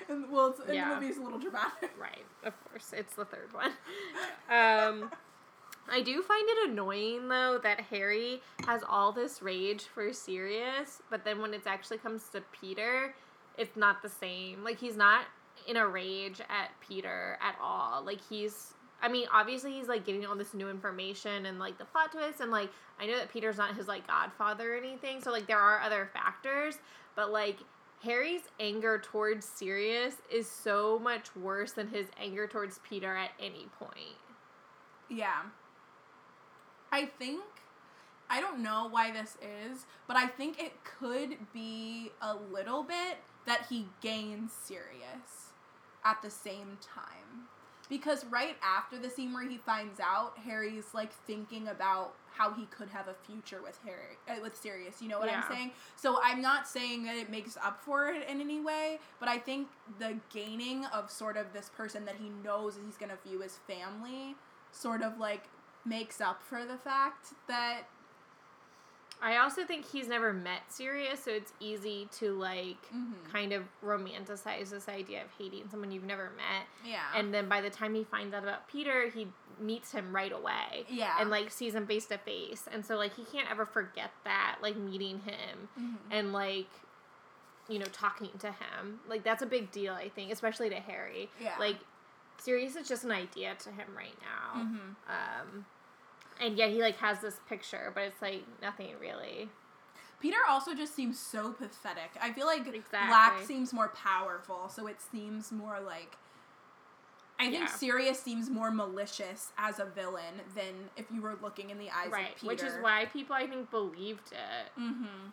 And, 0.08 0.30
well, 0.30 0.48
it's, 0.48 0.60
Yeah. 0.72 0.88
the 0.90 0.94
movie 0.96 1.06
it's 1.08 1.18
a 1.18 1.22
little 1.22 1.38
dramatic. 1.38 1.90
right, 2.00 2.24
of 2.44 2.52
course, 2.68 2.92
it's 2.96 3.14
the 3.14 3.24
third 3.24 3.52
one. 3.52 3.72
Um, 4.50 5.10
I 5.88 6.00
do 6.02 6.22
find 6.22 6.44
it 6.48 6.70
annoying 6.70 7.28
though 7.28 7.58
that 7.62 7.80
Harry 7.80 8.40
has 8.66 8.82
all 8.88 9.12
this 9.12 9.40
rage 9.42 9.84
for 9.84 10.12
Sirius, 10.12 11.00
but 11.10 11.24
then 11.24 11.40
when 11.40 11.54
it 11.54 11.62
actually 11.66 11.98
comes 11.98 12.28
to 12.30 12.42
Peter, 12.52 13.14
it's 13.56 13.76
not 13.76 14.02
the 14.02 14.08
same. 14.08 14.64
Like 14.64 14.78
he's 14.78 14.96
not 14.96 15.24
in 15.66 15.76
a 15.76 15.86
rage 15.86 16.40
at 16.40 16.70
Peter 16.86 17.38
at 17.40 17.56
all. 17.62 18.02
Like 18.04 18.20
he's 18.28 18.72
I 19.02 19.08
mean, 19.08 19.26
obviously 19.32 19.72
he's 19.72 19.88
like 19.88 20.04
getting 20.06 20.24
all 20.26 20.34
this 20.36 20.54
new 20.54 20.70
information 20.70 21.46
and 21.46 21.58
like 21.58 21.76
the 21.78 21.84
plot 21.84 22.12
twists 22.12 22.40
and 22.40 22.50
like 22.50 22.70
I 22.98 23.06
know 23.06 23.16
that 23.18 23.30
Peter's 23.32 23.56
not 23.58 23.76
his 23.76 23.86
like 23.86 24.06
godfather 24.06 24.74
or 24.74 24.76
anything, 24.78 25.20
so 25.20 25.30
like 25.30 25.46
there 25.46 25.58
are 25.60 25.80
other 25.80 26.08
factors, 26.12 26.78
but 27.14 27.30
like 27.30 27.58
Harry's 28.02 28.42
anger 28.60 28.98
towards 28.98 29.46
Sirius 29.46 30.16
is 30.30 30.48
so 30.48 30.98
much 30.98 31.34
worse 31.34 31.72
than 31.72 31.88
his 31.88 32.06
anger 32.20 32.46
towards 32.46 32.78
Peter 32.88 33.16
at 33.16 33.30
any 33.40 33.66
point. 33.78 34.18
Yeah. 35.08 35.42
I 36.92 37.06
think 37.06 37.42
I 38.28 38.40
don't 38.40 38.62
know 38.62 38.88
why 38.90 39.12
this 39.12 39.36
is, 39.40 39.86
but 40.08 40.16
I 40.16 40.26
think 40.26 40.60
it 40.60 40.72
could 40.84 41.36
be 41.52 42.10
a 42.20 42.34
little 42.34 42.82
bit 42.82 43.18
that 43.46 43.66
he 43.68 43.88
gains 44.00 44.52
Sirius 44.52 45.52
at 46.04 46.20
the 46.22 46.30
same 46.30 46.78
time. 46.80 47.48
Because 47.88 48.24
right 48.26 48.56
after 48.62 48.98
the 48.98 49.08
scene 49.10 49.32
where 49.32 49.48
he 49.48 49.58
finds 49.58 50.00
out, 50.00 50.36
Harry's 50.44 50.92
like 50.92 51.12
thinking 51.26 51.68
about 51.68 52.14
how 52.34 52.52
he 52.52 52.66
could 52.66 52.88
have 52.90 53.08
a 53.08 53.14
future 53.26 53.62
with 53.62 53.78
Harry 53.84 54.18
uh, 54.28 54.40
with 54.42 54.56
Sirius. 54.56 55.00
You 55.00 55.08
know 55.08 55.18
what 55.18 55.28
Yeah. 55.28 55.42
I'm 55.48 55.54
saying? 55.54 55.70
So 55.96 56.18
I'm 56.22 56.42
not 56.42 56.68
saying 56.68 57.04
that 57.04 57.16
it 57.16 57.30
makes 57.30 57.56
up 57.56 57.80
for 57.82 58.08
it 58.08 58.28
in 58.28 58.40
any 58.40 58.60
way, 58.60 58.98
but 59.20 59.28
I 59.28 59.38
think 59.38 59.68
the 59.98 60.18
gaining 60.32 60.84
of 60.86 61.10
sort 61.10 61.36
of 61.36 61.52
this 61.52 61.70
person 61.70 62.04
that 62.04 62.16
he 62.20 62.30
knows 62.44 62.78
he's 62.84 62.96
going 62.96 63.10
to 63.10 63.28
view 63.28 63.42
as 63.42 63.58
family 63.66 64.34
sort 64.72 65.02
of 65.02 65.18
like 65.18 65.44
makes 65.86 66.20
up 66.20 66.42
for 66.42 66.64
the 66.66 66.76
fact 66.76 67.28
that 67.48 67.82
I 69.22 69.38
also 69.38 69.64
think 69.64 69.86
he's 69.90 70.08
never 70.08 70.32
met 70.32 70.60
Sirius, 70.70 71.24
so 71.24 71.30
it's 71.30 71.52
easy 71.58 72.06
to 72.18 72.32
like 72.34 72.76
Mhm. 72.94 73.14
kind 73.32 73.52
of 73.52 73.64
romanticize 73.82 74.70
this 74.70 74.88
idea 74.88 75.24
of 75.24 75.30
hating 75.38 75.68
someone 75.70 75.90
you've 75.90 76.04
never 76.04 76.30
met. 76.36 76.66
yeah 76.84 77.12
And 77.14 77.32
then 77.32 77.48
by 77.48 77.60
the 77.60 77.70
time 77.70 77.94
he 77.94 78.04
finds 78.04 78.34
out 78.34 78.42
about 78.42 78.68
Peter, 78.68 79.08
he 79.08 79.32
meets 79.58 79.92
him 79.92 80.14
right 80.14 80.32
away. 80.32 80.84
yeah 80.88 81.16
And 81.18 81.30
like 81.30 81.50
sees 81.50 81.74
him 81.74 81.86
face 81.86 82.04
to 82.06 82.18
face. 82.18 82.68
And 82.70 82.84
so 82.84 82.96
like 82.96 83.14
he 83.14 83.24
can't 83.24 83.50
ever 83.50 83.64
forget 83.64 84.10
that, 84.24 84.58
like 84.60 84.76
meeting 84.76 85.20
him 85.20 85.68
Mhm. 85.78 85.96
and 86.10 86.32
like 86.32 86.68
you 87.68 87.80
know, 87.80 87.86
talking 87.86 88.30
to 88.38 88.52
him. 88.52 89.00
Like 89.08 89.24
that's 89.24 89.42
a 89.42 89.46
big 89.46 89.72
deal, 89.72 89.92
I 89.92 90.08
think, 90.08 90.30
especially 90.30 90.68
to 90.70 90.78
Harry. 90.78 91.28
yeah 91.40 91.56
Like 91.58 91.78
Sirius 92.38 92.76
is 92.76 92.86
just 92.86 93.02
an 93.02 93.10
idea 93.10 93.54
to 93.56 93.70
him 93.72 93.88
right 93.96 94.16
now. 94.20 94.60
Mhm. 94.62 94.94
Um 95.08 95.66
and 96.40 96.56
yeah, 96.56 96.68
he 96.68 96.80
like 96.80 96.96
has 96.98 97.20
this 97.20 97.40
picture, 97.48 97.90
but 97.94 98.04
it's 98.04 98.22
like 98.22 98.44
nothing 98.62 98.88
really. 99.00 99.48
Peter 100.20 100.38
also 100.48 100.74
just 100.74 100.94
seems 100.96 101.18
so 101.18 101.52
pathetic. 101.52 102.10
I 102.20 102.32
feel 102.32 102.46
like 102.46 102.64
Black 102.90 103.42
seems 103.44 103.72
more 103.72 103.88
powerful, 103.88 104.68
so 104.68 104.86
it 104.86 105.00
seems 105.00 105.52
more 105.52 105.78
like. 105.80 106.16
I 107.38 107.50
think 107.50 107.64
Yeah. 107.64 107.66
Sirius 107.66 108.18
seems 108.18 108.48
more 108.48 108.70
malicious 108.70 109.52
as 109.58 109.78
a 109.78 109.84
villain 109.84 110.40
than 110.54 110.88
if 110.96 111.04
you 111.10 111.20
were 111.20 111.36
looking 111.42 111.68
in 111.68 111.76
the 111.78 111.90
eyes 111.90 112.10
right. 112.10 112.30
of 112.30 112.36
Peter. 112.36 112.46
Which 112.46 112.62
is 112.62 112.72
why 112.80 113.04
people 113.12 113.36
I 113.36 113.46
think 113.46 113.70
believed 113.70 114.32
it. 114.32 114.80
Mm-hmm. 114.80 115.28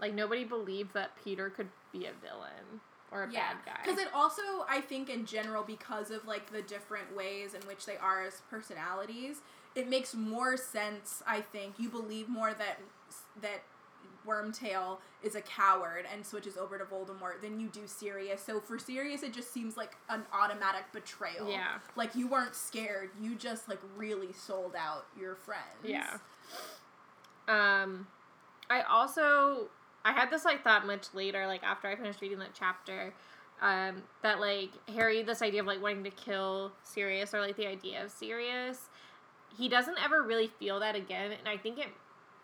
Like 0.00 0.14
nobody 0.14 0.42
believed 0.44 0.94
that 0.94 1.12
Peter 1.22 1.48
could 1.48 1.68
be 1.92 2.06
a 2.06 2.12
villain 2.20 2.80
or 3.12 3.22
a 3.22 3.30
Yeah, 3.32 3.52
bad 3.52 3.56
guy. 3.66 3.80
because 3.84 4.00
it 4.00 4.08
also, 4.12 4.42
I 4.68 4.80
think, 4.80 5.08
in 5.08 5.24
general, 5.26 5.62
because 5.62 6.10
of 6.10 6.26
like 6.26 6.50
the 6.50 6.60
different 6.62 7.14
ways 7.16 7.54
in 7.54 7.60
which 7.68 7.86
they 7.86 7.96
are 7.96 8.24
as 8.26 8.42
personalities, 8.50 9.40
it 9.74 9.88
makes 9.88 10.14
more 10.14 10.56
sense. 10.56 11.22
I 11.26 11.40
think 11.40 11.74
you 11.78 11.88
believe 11.88 12.28
more 12.28 12.52
that 12.54 12.80
that 13.40 13.62
Wormtail 14.26 14.98
is 15.22 15.34
a 15.34 15.40
coward 15.40 16.04
and 16.12 16.24
switches 16.24 16.56
over 16.56 16.78
to 16.78 16.84
Voldemort 16.84 17.40
than 17.40 17.58
you 17.58 17.68
do 17.68 17.86
Sirius. 17.86 18.42
So 18.42 18.60
for 18.60 18.78
Sirius, 18.78 19.22
it 19.22 19.32
just 19.32 19.52
seems 19.52 19.76
like 19.76 19.96
an 20.08 20.22
automatic 20.32 20.84
betrayal. 20.92 21.50
Yeah. 21.50 21.78
like 21.96 22.14
you 22.14 22.28
weren't 22.28 22.54
scared; 22.54 23.10
you 23.20 23.34
just 23.34 23.68
like 23.68 23.80
really 23.96 24.32
sold 24.32 24.74
out 24.76 25.06
your 25.18 25.34
friends. 25.34 25.62
Yeah. 25.84 26.18
Um, 27.48 28.06
I 28.68 28.82
also 28.82 29.68
I 30.04 30.12
had 30.12 30.30
this 30.30 30.44
like 30.44 30.62
thought 30.62 30.86
much 30.86 31.06
later, 31.14 31.46
like 31.46 31.62
after 31.62 31.88
I 31.88 31.96
finished 31.96 32.20
reading 32.20 32.38
that 32.38 32.54
chapter, 32.54 33.12
um, 33.60 34.02
that 34.22 34.40
like 34.40 34.70
Harry, 34.88 35.22
this 35.22 35.42
idea 35.42 35.60
of 35.60 35.66
like 35.66 35.82
wanting 35.82 36.04
to 36.04 36.10
kill 36.10 36.72
Sirius 36.82 37.34
or 37.34 37.40
like 37.40 37.56
the 37.56 37.66
idea 37.66 38.04
of 38.04 38.10
Sirius, 38.10 38.88
he 39.56 39.68
doesn't 39.68 39.96
ever 40.02 40.22
really 40.22 40.50
feel 40.58 40.80
that 40.80 40.94
again, 40.94 41.32
and 41.32 41.48
I 41.48 41.56
think 41.56 41.78
it 41.78 41.88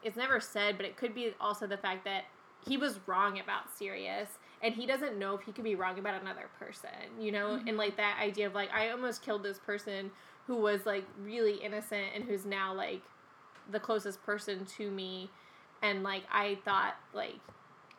it's 0.03 0.17
never 0.17 0.39
said, 0.39 0.77
but 0.77 0.85
it 0.85 0.97
could 0.97 1.15
be 1.15 1.33
also 1.41 1.67
the 1.67 1.79
fact 1.79 2.05
that 2.05 2.25
he 2.67 2.77
was 2.77 3.01
wrong 3.07 3.41
about 3.41 3.75
Sirius 3.75 4.29
and 4.63 4.75
he 4.75 4.87
doesn't 4.87 5.19
know 5.19 5.35
if 5.35 5.43
he 5.43 5.53
could 5.53 5.65
be 5.65 5.75
wrong 5.75 5.99
about 5.99 6.21
another 6.21 6.49
person, 6.59 6.91
you 7.19 7.33
know? 7.33 7.55
And 7.55 7.67
mm-hmm. 7.67 7.77
like 7.77 7.97
that 7.97 8.19
idea 8.21 8.47
of 8.47 8.55
like 8.55 8.71
I 8.73 8.91
almost 8.91 9.23
killed 9.23 9.43
this 9.43 9.59
person 9.59 10.11
who 10.47 10.57
was 10.57 10.87
like 10.87 11.05
really 11.23 11.55
innocent 11.55 12.09
and 12.15 12.25
who's 12.25 12.45
now 12.45 12.75
like 12.75 13.03
the 13.71 13.81
closest 13.81 14.23
person 14.25 14.67
to 14.77 14.91
me 14.91 15.31
and 15.83 16.03
like 16.03 16.23
I 16.31 16.59
thought 16.65 16.97
like 17.15 17.41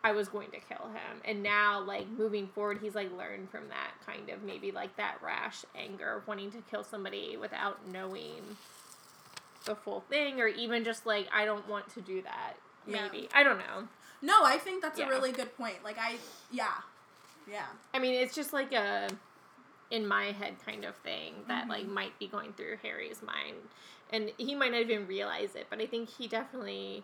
I 0.04 0.12
was 0.12 0.30
going 0.30 0.52
to 0.52 0.60
kill 0.60 0.88
him. 0.90 1.20
And 1.26 1.42
now, 1.42 1.82
like, 1.82 2.08
moving 2.08 2.48
forward, 2.50 2.78
he's 2.80 2.94
like 2.94 3.12
learned 3.18 3.50
from 3.50 3.70
that 3.70 3.94
kind 4.06 4.30
of 4.30 4.44
maybe 4.44 4.72
like 4.72 4.96
that 4.98 5.18
rash 5.24 5.66
anger 5.76 6.18
of 6.18 6.28
wanting 6.28 6.52
to 6.52 6.60
kill 6.70 6.84
somebody 6.84 7.38
without 7.38 7.80
knowing 7.92 8.44
the 9.66 9.76
full 9.76 10.02
thing, 10.02 10.40
or 10.40 10.48
even 10.48 10.84
just 10.84 11.06
like, 11.06 11.28
I 11.34 11.46
don't 11.46 11.68
want 11.68 11.90
to 11.96 12.02
do 12.02 12.22
that. 12.22 12.54
Yeah. 12.88 13.08
Maybe. 13.12 13.28
I 13.34 13.44
don't 13.44 13.58
know. 13.58 13.88
No, 14.22 14.44
I 14.44 14.58
think 14.58 14.82
that's 14.82 14.98
Yeah. 15.00 15.08
a 15.08 15.10
really 15.10 15.32
good 15.32 15.56
point. 15.58 15.84
Like 15.84 15.98
I, 16.00 16.18
yeah, 16.52 16.72
yeah, 17.48 17.66
I 17.94 18.00
mean, 18.00 18.16
it's 18.16 18.34
just 18.34 18.54
like 18.54 18.72
a 18.74 19.08
in 19.92 20.08
my 20.08 20.32
head 20.32 20.56
kind 20.66 20.84
of 20.84 20.96
thing 20.98 21.34
that 21.48 21.68
like 21.68 21.86
Mhm. 21.86 21.90
might 21.94 22.18
be 22.18 22.28
going 22.28 22.54
through 22.54 22.78
Harry's 22.78 23.22
mind, 23.22 23.70
and 24.12 24.32
he 24.38 24.56
might 24.56 24.72
not 24.72 24.82
even 24.82 25.06
realize 25.08 25.56
it. 25.56 25.68
But 25.70 25.80
I 25.82 25.86
think 25.86 26.10
he 26.10 26.28
definitely 26.28 27.04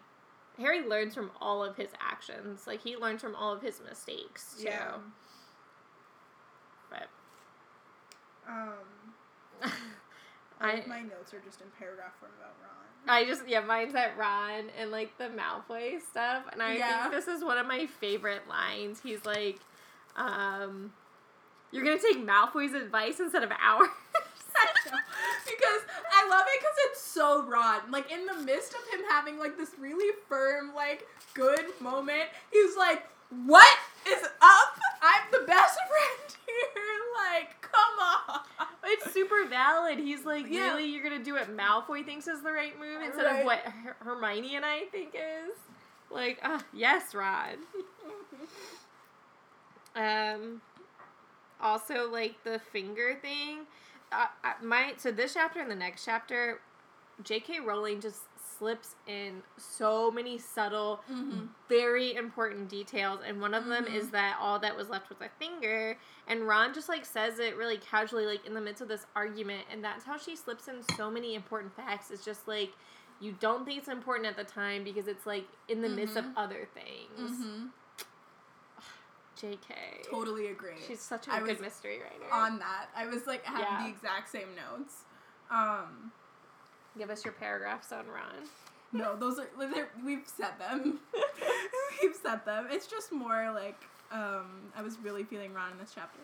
Harry 0.58 0.82
learns 0.82 1.14
from 1.16 1.32
all 1.40 1.64
of 1.64 1.76
his 1.78 1.90
actions. 2.00 2.66
Like 2.68 2.82
he 2.82 2.96
learns 2.98 3.22
from 3.22 3.36
all 3.36 3.54
of 3.54 3.62
his 3.62 3.80
mistakes 3.88 4.56
too. 4.58 4.64
yeah. 4.66 4.98
But 6.90 7.08
Um, 8.48 9.14
all 10.62 10.70
I 10.70 10.74
of 10.74 10.88
my 10.88 11.02
notes 11.02 11.34
are 11.34 11.40
just 11.40 11.62
in 11.62 11.68
paragraph 11.80 12.14
form 12.20 12.32
about 12.38 12.56
Ron. 12.62 12.70
I 13.08 13.26
just 13.26 13.48
yeah, 13.48 13.62
mine's 13.62 13.96
at 13.96 14.18
Ron 14.18 14.66
and 14.80 14.92
like 14.92 15.18
the 15.18 15.26
Malfoy 15.30 16.00
stuff, 16.02 16.44
and 16.52 16.62
I 16.62 16.76
Yeah. 16.78 17.10
think 17.10 17.14
this 17.14 17.28
is 17.28 17.44
one 17.44 17.58
of 17.58 17.66
my 17.68 17.86
favorite 17.88 18.48
lines. 18.48 19.00
He's 19.02 19.26
like, 19.26 19.60
um, 20.16 20.94
"You're 21.72 21.84
gonna 21.84 22.00
take 22.00 22.18
Malfoy's 22.26 22.74
advice 22.74 23.20
instead 23.20 23.44
of 23.44 23.52
ours." 23.52 23.90
because 25.46 25.82
I 26.14 26.28
love 26.30 26.44
it 26.48 26.60
because 26.60 26.76
it's 26.90 27.02
so 27.02 27.44
Ron. 27.48 27.90
Like 27.90 28.12
in 28.12 28.26
the 28.26 28.36
midst 28.44 28.74
of 28.74 28.82
him 28.94 29.06
having 29.10 29.40
like 29.40 29.58
this 29.58 29.72
really 29.80 30.14
firm, 30.30 30.74
like 30.76 31.08
good 31.34 31.66
moment, 31.80 32.30
he's 32.52 32.76
like, 32.78 33.04
"What 33.46 33.78
is 34.08 34.24
up? 34.24 34.80
I'm 35.02 35.24
the 35.32 35.46
best 35.48 35.78
friend 35.90 36.38
here. 36.46 36.91
Like, 37.30 37.62
come 37.62 38.00
on." 38.30 38.40
It's 38.84 39.12
super 39.14 39.46
valid. 39.48 40.00
He's 40.00 40.26
like, 40.26 40.46
Yeah. 40.50 40.70
really, 40.72 40.86
you're 40.86 41.04
gonna 41.04 41.24
do 41.24 41.34
what 41.34 41.56
Malfoy 41.56 42.06
thinks 42.06 42.28
is 42.28 42.42
the 42.42 42.52
right 42.52 42.78
move 42.80 43.02
instead 43.02 43.26
Right. 43.26 43.40
of 43.42 43.46
what 43.46 43.60
Her- 43.60 43.96
Hermione 44.00 44.56
and 44.56 44.66
I 44.66 44.86
think 44.92 45.14
is. 45.16 45.56
Like, 46.10 46.40
ah, 46.44 46.64
yes, 46.74 47.14
Rod. 47.16 47.58
Um, 49.96 50.62
also 51.60 52.10
like 52.10 52.44
the 52.44 52.60
finger 52.72 53.18
thing. 53.22 53.60
Uh, 54.12 54.28
uh, 54.44 54.54
my 54.64 54.94
so 54.98 55.12
this 55.12 55.34
chapter 55.34 55.60
and 55.60 55.70
the 55.70 55.76
next 55.76 56.06
chapter, 56.06 56.60
J.K. 57.24 57.60
Rowling 57.60 58.02
just 58.02 58.22
slips 58.62 58.94
in 59.08 59.42
so 59.58 60.12
many 60.12 60.38
subtle 60.38 61.04
Mhm. 61.10 61.50
very 61.68 62.14
important 62.14 62.70
details 62.70 63.20
and 63.26 63.42
one 63.42 63.56
of 63.56 63.66
them 63.66 63.86
Mhm. 63.86 63.96
is 63.96 64.12
that 64.12 64.38
all 64.40 64.60
that 64.60 64.76
was 64.78 64.88
left 64.88 65.10
was 65.10 65.20
a 65.20 65.30
finger 65.40 65.98
and 66.28 66.48
ron 66.48 66.72
just 66.72 66.88
like 66.88 67.04
says 67.04 67.40
it 67.40 67.56
really 67.58 67.80
casually 67.80 68.28
like 68.28 68.46
in 68.46 68.54
the 68.54 68.62
midst 68.62 68.80
of 68.80 68.88
this 68.88 69.08
argument 69.16 69.66
and 69.72 69.84
that's 69.84 70.06
how 70.06 70.16
she 70.16 70.36
slips 70.36 70.68
in 70.68 70.84
so 70.96 71.10
many 71.10 71.34
important 71.34 71.76
facts 71.76 72.12
it's 72.12 72.24
just 72.24 72.48
like 72.48 72.72
you 73.20 73.32
don't 73.40 73.66
think 73.66 73.80
it's 73.80 73.88
important 73.88 74.28
at 74.28 74.36
the 74.36 74.44
time 74.44 74.84
because 74.84 75.08
it's 75.08 75.26
like 75.26 75.48
in 75.68 75.82
the 75.82 75.90
midst 75.90 76.16
of 76.16 76.26
Mhm. 76.26 76.34
other 76.38 76.68
things 76.76 77.32
Mhm. 77.42 77.72
jk 79.38 80.08
Totally 80.08 80.48
agree. 80.50 80.78
she's 80.86 81.02
such 81.02 81.28
a 81.28 81.34
I 81.34 81.40
good 81.40 81.60
mystery 81.62 82.00
writer 82.00 82.32
on 82.32 82.60
that. 82.60 82.90
I 82.96 83.08
was 83.08 83.26
like, 83.26 83.44
having 83.44 83.66
Yeah. 83.66 83.84
the 83.86 83.90
exact 83.90 84.30
same 84.30 84.54
notes. 84.54 85.04
Um, 85.50 86.12
give 86.98 87.10
us 87.10 87.24
your 87.24 87.34
paragraphs 87.34 87.92
on 87.92 88.06
ron 88.08 88.48
no, 88.94 89.16
those 89.16 89.40
are 89.40 89.48
they're- 89.58 89.90
we've 90.04 90.28
said 90.28 90.52
them. 90.60 91.00
we've 92.02 92.16
said 92.16 92.46
them. 92.46 92.68
It's 92.70 92.88
just 92.88 93.12
more 93.12 93.52
like 93.54 93.82
um, 94.12 94.72
I 94.76 94.82
was 94.82 94.98
really 95.00 95.24
feeling 95.24 95.54
Ron 95.54 95.72
in 95.72 95.78
this 95.78 95.92
chapter. 95.96 96.20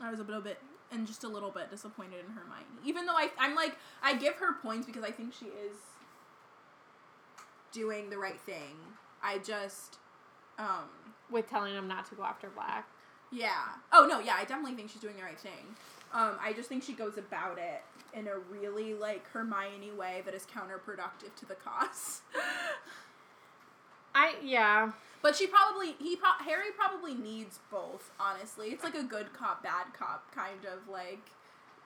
I 0.00 0.10
was 0.10 0.20
a 0.20 0.22
little 0.22 0.40
bit 0.40 0.58
and 0.90 1.06
just 1.06 1.24
a 1.24 1.28
little 1.28 1.50
bit 1.50 1.70
disappointed 1.70 2.20
in 2.20 2.32
Hermione, 2.32 2.64
even 2.84 3.04
though 3.06 3.14
I 3.16 3.30
I'm 3.38 3.54
like 3.54 3.76
I 4.02 4.14
give 4.14 4.34
her 4.36 4.54
points 4.54 4.86
because 4.86 5.04
I 5.04 5.10
think 5.10 5.34
she 5.34 5.46
is 5.46 5.76
doing 7.72 8.10
the 8.10 8.18
right 8.18 8.40
thing. 8.40 8.76
I 9.22 9.38
just 9.38 9.98
um, 10.58 10.88
with 11.30 11.48
telling 11.50 11.74
him 11.74 11.88
not 11.88 12.08
to 12.08 12.14
go 12.14 12.22
after 12.22 12.48
black 12.48 12.88
Yeah. 13.30 13.50
Oh 13.92 14.06
no, 14.08 14.20
yeah, 14.20 14.36
I 14.38 14.44
definitely 14.44 14.76
think 14.76 14.90
she's 14.90 15.00
doing 15.02 15.16
the 15.16 15.22
right 15.24 15.38
thing. 15.38 15.76
Um, 16.14 16.36
I 16.40 16.52
just 16.54 16.68
think 16.68 16.82
she 16.82 16.94
goes 16.94 17.18
about 17.18 17.58
it 17.58 17.82
in 18.16 18.28
a 18.28 18.38
really 18.50 18.94
like 18.94 19.28
Hermione 19.30 19.90
way 19.90 20.22
that 20.24 20.34
is 20.34 20.46
counterproductive 20.46 21.34
to 21.36 21.46
the 21.46 21.56
cause. 21.56 22.22
i 24.14 24.36
yeah 24.42 24.92
but 25.24 25.34
she 25.34 25.46
probably 25.46 25.94
he 25.98 26.16
pro- 26.16 26.44
Harry 26.44 26.70
probably 26.76 27.14
needs 27.14 27.58
both. 27.70 28.10
Honestly, 28.20 28.68
it's 28.68 28.84
like 28.84 28.94
a 28.94 29.02
good 29.02 29.32
cop 29.32 29.62
bad 29.62 29.86
cop 29.98 30.30
kind 30.34 30.66
of 30.66 30.86
like. 30.86 31.30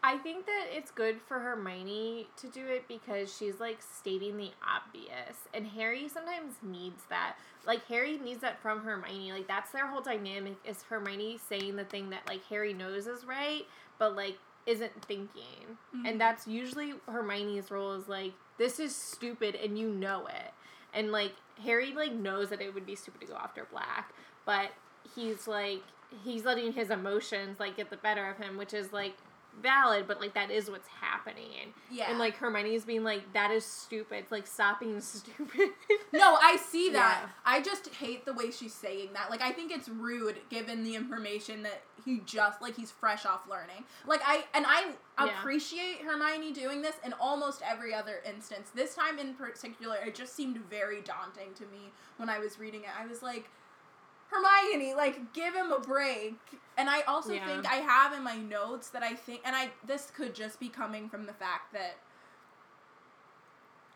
I 0.02 0.18
think 0.18 0.46
that 0.46 0.66
it's 0.72 0.90
good 0.90 1.20
for 1.20 1.38
Hermione 1.38 2.26
to 2.36 2.48
do 2.48 2.66
it 2.66 2.88
because 2.88 3.32
she's 3.36 3.60
like 3.60 3.78
stating 3.80 4.36
the 4.36 4.50
obvious. 4.66 5.46
And 5.54 5.68
Harry 5.68 6.08
sometimes 6.08 6.54
needs 6.64 7.04
that. 7.10 7.36
Like 7.64 7.86
Harry 7.86 8.18
needs 8.18 8.40
that 8.40 8.60
from 8.60 8.82
Hermione. 8.82 9.30
Like 9.30 9.46
that's 9.46 9.70
their 9.70 9.86
whole 9.86 10.00
dynamic 10.00 10.56
is 10.64 10.82
Hermione 10.82 11.38
saying 11.48 11.76
the 11.76 11.84
thing 11.84 12.10
that 12.10 12.26
like 12.28 12.44
Harry 12.46 12.74
knows 12.74 13.06
is 13.06 13.24
right, 13.24 13.66
but 13.98 14.14
like 14.16 14.38
isn't 14.66 15.02
thinking. 15.04 15.78
Mhm. 15.94 16.08
And 16.08 16.20
that's 16.20 16.46
usually 16.46 16.94
Hermione's 17.06 17.70
role 17.70 17.92
is 17.92 18.08
like 18.08 18.32
this 18.58 18.78
is 18.80 18.94
stupid 18.94 19.54
and 19.54 19.78
you 19.78 19.88
know 19.88 20.26
it. 20.26 20.52
And 20.92 21.12
like 21.12 21.32
Harry 21.62 21.92
like 21.92 22.12
knows 22.12 22.50
that 22.50 22.60
it 22.60 22.74
would 22.74 22.86
be 22.86 22.94
stupid 22.96 23.20
to 23.22 23.26
go 23.28 23.36
after 23.36 23.66
Black, 23.70 24.12
but 24.44 24.70
he's 25.14 25.46
like 25.48 25.82
he's 26.24 26.44
letting 26.44 26.72
his 26.72 26.90
emotions 26.90 27.58
like 27.60 27.76
get 27.76 27.90
the 27.90 27.96
better 27.96 28.28
of 28.28 28.38
him, 28.38 28.56
which 28.56 28.72
is 28.74 28.92
like 28.92 29.14
valid, 29.62 30.06
but 30.06 30.20
like 30.20 30.34
that 30.34 30.50
is 30.50 30.70
what's 30.70 30.88
happening. 30.88 31.72
Yeah. 31.90 32.10
And 32.10 32.18
like 32.18 32.36
Hermione's 32.36 32.84
being 32.84 33.02
like, 33.04 33.32
that 33.32 33.50
is 33.50 33.64
stupid. 33.64 34.26
Like 34.30 34.46
stop 34.46 34.80
being 34.80 35.00
stupid. 35.00 35.70
No, 36.12 36.36
I 36.40 36.56
see 36.56 36.90
that. 36.90 37.22
Yeah. 37.24 37.28
I 37.44 37.60
just 37.60 37.88
hate 37.88 38.24
the 38.24 38.32
way 38.32 38.50
she's 38.50 38.74
saying 38.74 39.10
that. 39.14 39.30
Like 39.30 39.42
I 39.42 39.50
think 39.52 39.72
it's 39.72 39.88
rude 39.88 40.36
given 40.50 40.84
the 40.84 40.94
information 40.94 41.62
that 41.64 41.82
he 42.04 42.20
just 42.24 42.62
like 42.62 42.76
he's 42.76 42.90
fresh 42.90 43.26
off 43.26 43.48
learning. 43.50 43.84
Like 44.06 44.20
I 44.24 44.44
and 44.54 44.64
I 44.66 44.92
Yeah. 45.24 45.38
appreciate 45.40 46.02
Hermione 46.02 46.52
doing 46.52 46.80
this 46.82 46.94
in 47.04 47.12
almost 47.14 47.60
every 47.68 47.92
other 47.92 48.20
instance. 48.24 48.70
This 48.74 48.94
time 48.94 49.18
in 49.18 49.34
particular, 49.34 49.96
it 50.06 50.14
just 50.14 50.34
seemed 50.36 50.58
very 50.70 51.00
daunting 51.02 51.52
to 51.56 51.64
me 51.64 51.90
when 52.16 52.28
I 52.28 52.38
was 52.38 52.58
reading 52.58 52.82
it. 52.82 52.90
I 52.98 53.06
was 53.06 53.22
like 53.22 53.50
Hermione, 54.30 54.94
like 54.94 55.32
give 55.32 55.54
him 55.54 55.72
a 55.72 55.80
break. 55.80 56.38
And 56.76 56.88
I 56.88 57.02
also 57.02 57.34
Yeah. 57.34 57.46
think 57.46 57.66
I 57.66 57.76
have 57.76 58.12
in 58.12 58.22
my 58.22 58.36
notes 58.36 58.90
that 58.90 59.02
I 59.02 59.14
think 59.14 59.40
and 59.44 59.56
I 59.56 59.70
this 59.84 60.10
could 60.10 60.34
just 60.34 60.60
be 60.60 60.68
coming 60.68 61.08
from 61.08 61.26
the 61.26 61.32
fact 61.32 61.72
that 61.72 61.96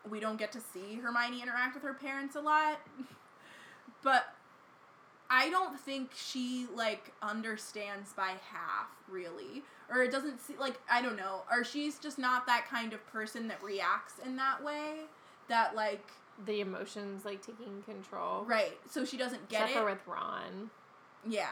we 0.09 0.19
don't 0.19 0.37
get 0.37 0.51
to 0.51 0.59
see 0.59 0.95
Hermione 0.95 1.41
interact 1.41 1.75
with 1.75 1.83
her 1.83 1.93
parents 1.93 2.35
a 2.35 2.41
lot. 2.41 2.79
But 4.01 4.25
I 5.29 5.49
don't 5.49 5.79
think 5.79 6.11
she 6.13 6.67
like 6.73 7.11
understands 7.21 8.11
by 8.13 8.33
half 8.51 8.89
really. 9.07 9.63
Or 9.89 10.03
it 10.03 10.11
doesn't 10.11 10.41
see 10.41 10.55
like 10.57 10.79
I 10.91 11.01
don't 11.01 11.15
know. 11.15 11.43
Or 11.51 11.63
she's 11.63 11.99
just 11.99 12.19
not 12.19 12.45
that 12.47 12.67
kind 12.69 12.91
of 12.93 13.05
person 13.07 13.47
that 13.47 13.63
reacts 13.63 14.15
in 14.25 14.35
that 14.37 14.63
way. 14.63 15.05
That 15.47 15.75
like 15.75 16.11
the 16.45 16.61
emotions 16.61 17.25
like 17.25 17.41
taking 17.45 17.81
control. 17.83 18.43
right. 18.45 18.77
So 18.89 19.05
she 19.05 19.17
doesn't 19.17 19.49
get 19.49 19.63
Except 19.63 19.71
it. 19.71 19.79
for 19.79 19.85
with 19.91 20.07
Ron. 20.07 20.69
Yeah. 21.27 21.47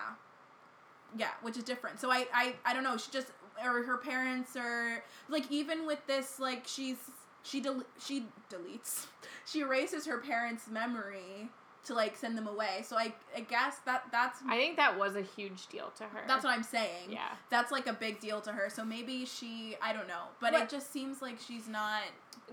Yeah, 1.18 1.30
which 1.42 1.58
is 1.58 1.64
different. 1.64 2.00
So 2.00 2.10
I, 2.12 2.26
I 2.34 2.54
I 2.66 2.74
don't 2.74 2.84
know, 2.84 2.98
she 2.98 3.12
just 3.12 3.28
or 3.64 3.84
her 3.84 3.98
parents 3.98 4.56
are 4.56 5.04
like 5.30 5.52
even 5.52 5.86
with 5.86 6.06
this 6.08 6.40
like 6.40 6.64
she's 6.66 6.98
she 7.44 7.60
del- 7.62 7.84
she 8.00 8.26
deletes. 8.50 9.06
She 9.46 9.60
erases 9.62 10.06
her 10.06 10.20
parents' 10.20 10.68
memory 10.70 11.50
to 11.86 11.94
like 11.94 12.16
send 12.16 12.38
them 12.38 12.48
away. 12.48 12.84
So 12.86 12.96
I 12.98 13.14
I 13.36 13.42
guess 13.42 13.78
that 13.86 14.04
that's 14.12 14.40
I 14.48 14.58
think 14.58 14.78
that 14.78 14.98
was 15.00 15.16
a 15.16 15.22
huge 15.22 15.68
deal 15.68 15.92
to 15.98 16.04
her. 16.04 16.22
that's 16.28 16.44
what 16.44 16.54
I'm 16.54 16.64
saying. 16.64 17.10
Yeah. 17.10 17.30
That's 17.50 17.72
like 17.72 17.88
a 17.88 17.94
big 17.94 18.20
deal 18.20 18.40
to 18.42 18.52
her. 18.52 18.70
So 18.70 18.86
maybe 18.86 19.26
she 19.26 19.76
I 19.82 19.92
don't 19.94 20.08
know, 20.08 20.26
but 20.40 20.54
But- 20.54 20.62
it 20.64 20.70
just 20.70 20.92
seems 20.94 21.22
like 21.22 21.40
she's 21.40 21.68
not 21.68 22.04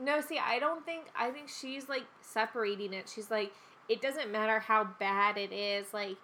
No, 0.01 0.21
see, 0.21 0.39
I 0.39 0.59
don't 0.59 0.85
think 0.87 1.05
I 1.17 1.31
think 1.31 1.49
she's 1.49 1.89
like 1.89 2.05
separating 2.21 2.93
it. 2.93 3.11
She's 3.15 3.31
like, 3.31 3.53
it 3.89 4.01
doesn't 4.01 4.31
matter 4.31 4.61
how 4.61 4.85
bad 4.99 5.37
it 5.37 5.53
is, 5.53 5.93
like 5.93 6.17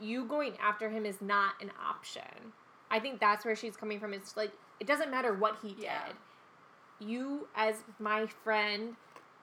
you 0.00 0.24
going 0.24 0.54
after 0.60 0.90
him 0.90 1.06
is 1.06 1.20
not 1.22 1.54
an 1.62 1.70
option. 1.82 2.52
I 2.90 3.00
think 3.00 3.18
that's 3.20 3.44
where 3.44 3.56
she's 3.56 3.76
coming 3.76 3.98
from. 4.00 4.12
It's 4.12 4.36
like 4.36 4.52
it 4.80 4.86
doesn't 4.86 5.10
matter 5.10 5.32
what 5.34 5.56
he 5.62 5.76
Yeah. 5.78 5.98
did. 6.06 6.16
You 7.08 7.48
as 7.54 7.76
my 7.98 8.26
friend 8.26 8.96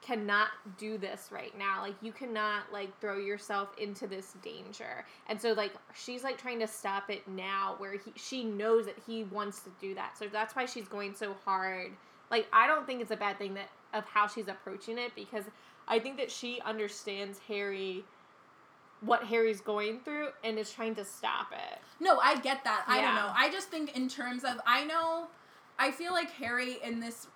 cannot 0.04 0.48
do 0.76 0.98
this 0.98 1.28
right 1.30 1.56
now. 1.58 1.80
Like 1.80 1.94
you 2.02 2.12
cannot 2.12 2.64
like 2.72 2.98
throw 3.00 3.18
yourself 3.18 3.70
into 3.78 4.06
this 4.06 4.34
danger. 4.42 5.04
And 5.28 5.40
so 5.40 5.52
like 5.52 5.72
she's 5.94 6.22
like 6.22 6.36
trying 6.36 6.60
to 6.60 6.66
stop 6.66 7.10
it 7.10 7.26
now 7.26 7.76
where 7.78 7.92
he 7.92 8.12
she 8.16 8.44
knows 8.44 8.86
that 8.86 8.96
he 9.06 9.24
wants 9.24 9.60
to 9.60 9.70
do 9.80 9.94
that. 9.94 10.18
So 10.18 10.26
that's 10.30 10.54
why 10.54 10.66
she's 10.66 10.88
going 10.88 11.14
so 11.14 11.34
hard. 11.44 11.92
Like 12.30 12.46
I 12.52 12.66
don't 12.66 12.86
think 12.86 13.00
it's 13.00 13.10
a 13.10 13.16
bad 13.16 13.38
thing 13.38 13.54
that 13.54 13.68
of 13.92 14.04
how 14.04 14.26
she's 14.26 14.48
approaching 14.48 14.98
it 14.98 15.12
because 15.14 15.44
I 15.88 15.98
think 15.98 16.18
that 16.18 16.30
she 16.30 16.60
understands 16.64 17.38
Harry 17.48 18.04
what 19.00 19.24
Harry's 19.24 19.60
going 19.60 20.00
through 20.00 20.28
and 20.42 20.58
is 20.58 20.72
trying 20.72 20.94
to 20.94 21.04
stop 21.04 21.52
it. 21.52 21.78
No, 22.00 22.18
I 22.18 22.38
get 22.40 22.64
that. 22.64 22.84
I 22.86 23.00
don't 23.00 23.14
know. 23.14 23.32
I 23.36 23.50
just 23.50 23.68
think 23.68 23.96
in 23.96 24.08
terms 24.08 24.44
of 24.44 24.60
I 24.66 24.84
know 24.84 25.28
I 25.78 25.90
feel 25.90 26.12
like 26.12 26.30
Harry 26.32 26.78
in 26.84 27.00
this 27.00 27.26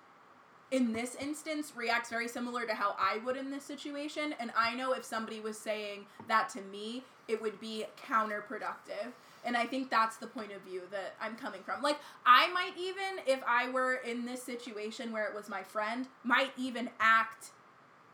in 0.71 0.93
this 0.93 1.15
instance 1.15 1.73
reacts 1.75 2.09
very 2.09 2.27
similar 2.27 2.65
to 2.65 2.73
how 2.73 2.95
I 2.99 3.19
would 3.25 3.37
in 3.37 3.49
this 3.51 3.63
situation 3.63 4.35
and 4.39 4.51
I 4.55 4.75
know 4.75 4.93
if 4.93 5.03
somebody 5.03 5.39
was 5.39 5.57
saying 5.57 6.05
that 6.27 6.49
to 6.49 6.61
me, 6.61 7.03
it 7.27 7.41
would 7.41 7.59
be 7.59 7.85
counterproductive. 8.07 9.11
And 9.45 9.55
I 9.55 9.65
think 9.65 9.89
that's 9.89 10.17
the 10.17 10.27
point 10.27 10.51
of 10.51 10.61
view 10.61 10.81
that 10.91 11.15
I'm 11.21 11.35
coming 11.35 11.61
from. 11.63 11.81
Like 11.81 11.97
I 12.25 12.51
might 12.51 12.73
even 12.77 13.23
if 13.25 13.41
I 13.47 13.69
were 13.69 13.95
in 13.95 14.25
this 14.25 14.43
situation 14.43 15.11
where 15.11 15.25
it 15.25 15.33
was 15.33 15.49
my 15.49 15.63
friend, 15.63 16.07
might 16.23 16.51
even 16.57 16.89
act 16.99 17.51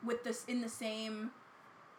with 0.04 0.24
this 0.24 0.46
in 0.48 0.62
the 0.62 0.70
same 0.70 1.32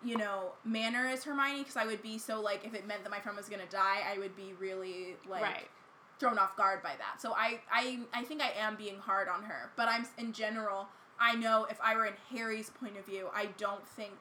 you 0.04 0.16
know 0.16 0.52
manner 0.64 1.06
as 1.06 1.24
Hermione 1.24 1.60
because 1.60 1.76
I 1.76 1.86
would 1.86 2.02
be 2.02 2.18
so 2.18 2.40
like 2.40 2.64
if 2.64 2.74
it 2.74 2.86
meant 2.86 3.02
that 3.02 3.10
my 3.10 3.18
friend 3.18 3.36
was 3.36 3.48
gonna 3.48 3.64
die, 3.70 4.00
I 4.10 4.18
would 4.18 4.36
be 4.36 4.54
really 4.58 5.16
like 5.28 5.42
right. 5.42 5.68
Thrown 6.18 6.38
off 6.38 6.56
guard 6.56 6.82
by 6.82 6.92
that. 6.98 7.20
So 7.20 7.32
I 7.32 7.60
I 7.70 8.00
I 8.14 8.24
think 8.24 8.42
I 8.42 8.50
am 8.58 8.76
being 8.76 8.98
hard 8.98 9.28
on 9.28 9.42
her, 9.44 9.70
but 9.76 9.88
I'm 9.88 10.06
in 10.18 10.32
general. 10.32 10.88
I 11.18 11.34
know 11.34 11.66
if 11.70 11.80
I 11.80 11.94
were 11.96 12.06
in 12.06 12.14
Harry's 12.30 12.70
point 12.70 12.96
of 12.98 13.04
view, 13.06 13.28
I 13.34 13.46
don't 13.58 13.86
think 13.88 14.12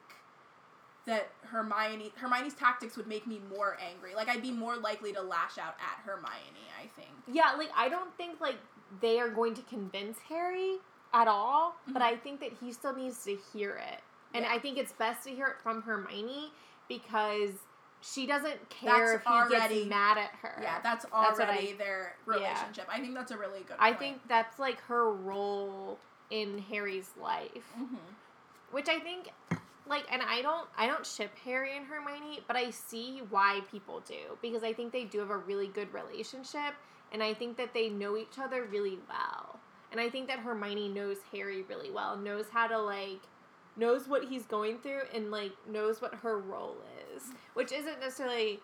that 1.06 1.28
Hermione 1.42 2.12
Hermione's 2.16 2.54
tactics 2.54 2.96
would 2.96 3.06
make 3.06 3.26
me 3.26 3.40
more 3.54 3.76
angry. 3.80 4.14
Like 4.14 4.28
I'd 4.28 4.42
be 4.42 4.50
more 4.50 4.76
likely 4.76 5.12
to 5.12 5.22
lash 5.22 5.56
out 5.58 5.76
at 5.80 6.04
Hermione. 6.04 6.66
I 6.82 6.88
think. 6.96 7.10
Yeah, 7.28 7.52
like 7.56 7.70
I 7.76 7.88
don't 7.88 8.14
think 8.16 8.40
like 8.40 8.56
they 9.00 9.18
are 9.20 9.28
going 9.28 9.54
to 9.54 9.62
convince 9.62 10.18
Harry 10.28 10.76
at 11.12 11.28
all, 11.28 11.76
but 11.88 12.02
Mhm. 12.02 12.06
I 12.06 12.16
think 12.16 12.40
that 12.40 12.52
he 12.60 12.72
still 12.72 12.92
needs 12.94 13.22
to 13.24 13.36
hear 13.36 13.76
it. 13.76 14.00
And 14.34 14.44
Yeah. 14.44 14.52
I 14.52 14.58
think 14.58 14.76
it's 14.78 14.92
best 14.92 15.24
to 15.24 15.30
hear 15.34 15.46
it 15.46 15.60
from 15.62 15.82
Hermione 15.82 16.52
because 16.88 17.54
she 18.12 18.26
doesn't 18.26 18.68
care 18.70 18.90
That's 18.98 19.12
if 19.14 19.22
he 19.24 19.28
already- 19.28 19.74
gets 19.80 19.88
mad 19.90 20.18
at 20.18 20.30
her. 20.42 20.58
Yeah, 20.62 20.80
that's 20.82 21.04
already 21.12 21.72
I- 21.72 21.76
their 21.76 22.16
yeah. 22.28 22.34
relationship. 22.34 22.86
I 22.88 23.00
think 23.00 23.14
that's 23.14 23.32
a 23.32 23.36
really 23.38 23.60
good. 23.60 23.70
One. 23.70 23.80
I 23.80 23.88
point. 23.90 23.98
think 24.00 24.28
that's 24.28 24.58
like 24.58 24.80
her 24.82 25.10
role 25.12 25.98
in 26.30 26.58
Harry's 26.58 27.10
life. 27.20 27.64
Mhm. 27.78 27.98
Which 28.70 28.88
I 28.88 28.98
think 29.00 29.30
like 29.86 30.04
and 30.12 30.22
I 30.22 30.42
don't 30.42 30.68
I 30.76 30.86
don't 30.86 31.06
ship 31.06 31.30
Harry 31.44 31.76
and 31.76 31.86
Hermione, 31.86 32.42
but 32.46 32.56
I 32.56 32.70
see 32.70 33.20
why 33.30 33.62
people 33.70 34.00
do 34.00 34.36
because 34.42 34.62
I 34.64 34.72
think 34.72 34.92
they 34.92 35.04
do 35.04 35.20
have 35.20 35.30
a 35.30 35.36
really 35.38 35.68
good 35.68 35.92
relationship 35.94 36.74
and 37.12 37.22
I 37.22 37.34
think 37.34 37.56
that 37.58 37.72
they 37.74 37.88
know 37.88 38.16
each 38.16 38.38
other 38.38 38.64
really 38.64 38.98
well. 39.08 39.60
And 39.92 40.00
I 40.00 40.10
think 40.10 40.26
that 40.28 40.40
Hermione 40.40 40.88
knows 40.88 41.18
Harry 41.32 41.62
really 41.62 41.90
well, 41.92 42.16
knows 42.16 42.46
how 42.50 42.66
to 42.66 42.78
like 42.78 43.20
knows 43.76 44.08
what 44.08 44.24
he's 44.24 44.46
going 44.46 44.78
through 44.78 45.02
and 45.14 45.30
like 45.30 45.52
knows 45.70 46.00
what 46.00 46.14
her 46.14 46.38
role 46.38 46.76
is, 47.14 47.22
which 47.54 47.72
isn't 47.72 48.00
necessarily 48.00 48.60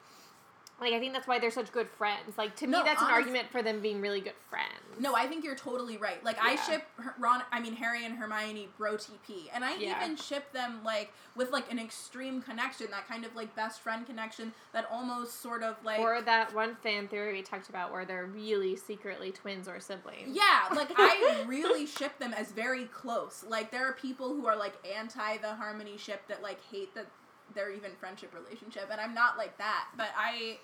like 0.80 0.92
I 0.92 0.98
think 0.98 1.12
that's 1.12 1.28
why 1.28 1.38
they're 1.38 1.50
such 1.50 1.70
good 1.70 1.88
friends. 1.88 2.36
Like 2.36 2.56
to 2.56 2.66
me 2.66 2.72
No, 2.72 2.82
that's 2.84 3.00
an 3.02 3.08
argument 3.08 3.50
for 3.50 3.62
them 3.62 3.80
being 3.80 4.00
really 4.00 4.20
good 4.20 4.32
friends. 4.50 4.68
No, 4.98 5.14
I 5.14 5.26
think 5.26 5.44
you're 5.44 5.54
totally 5.56 5.96
right. 5.96 6.22
Like 6.24 6.38
I 6.42 6.56
ship 6.56 6.84
Ron, 7.18 7.42
I 7.52 7.60
mean 7.60 7.74
Harry 7.76 8.04
and 8.04 8.14
Hermione 8.16 8.68
bro 8.76 8.94
TP, 8.96 9.48
and 9.54 9.64
I 9.64 9.76
Yeah. 9.76 10.02
even 10.02 10.16
ship 10.16 10.52
them 10.52 10.80
like 10.84 11.12
with 11.36 11.50
like 11.50 11.70
an 11.70 11.78
extreme 11.78 12.42
connection, 12.42 12.88
that 12.90 13.06
kind 13.06 13.24
of 13.24 13.34
like 13.36 13.54
best 13.54 13.80
friend 13.80 14.04
connection, 14.04 14.52
that 14.72 14.86
almost 14.90 15.40
sort 15.40 15.62
of 15.62 15.76
like 15.84 16.00
or 16.00 16.20
that 16.22 16.52
one 16.54 16.74
fan 16.82 17.06
theory 17.08 17.32
we 17.32 17.42
talked 17.42 17.68
about 17.68 17.92
where 17.92 18.04
they're 18.04 18.26
really 18.26 18.74
secretly 18.76 19.30
twins 19.30 19.68
or 19.68 19.78
siblings. 19.80 20.34
yeah, 20.36 20.68
like 20.74 20.90
I 20.96 21.44
really 21.46 21.86
ship 21.86 22.18
them 22.18 22.32
as 22.34 22.50
very 22.50 22.84
close. 22.86 23.44
Like 23.48 23.70
there 23.70 23.86
are 23.88 23.92
people 23.92 24.34
who 24.34 24.46
are 24.46 24.56
like 24.56 24.74
anti 24.96 25.36
the 25.38 25.54
Harmony 25.54 25.96
ship 25.96 26.22
that 26.28 26.42
like 26.42 26.58
hate 26.70 26.94
that 26.94 27.06
they're 27.54 27.70
even 27.72 27.92
friendship 28.00 28.34
relationship, 28.34 28.88
and 28.90 29.00
I'm 29.00 29.14
not 29.14 29.36
like 29.38 29.56
that. 29.58 29.88
But 29.96 30.10
I, 30.16 30.58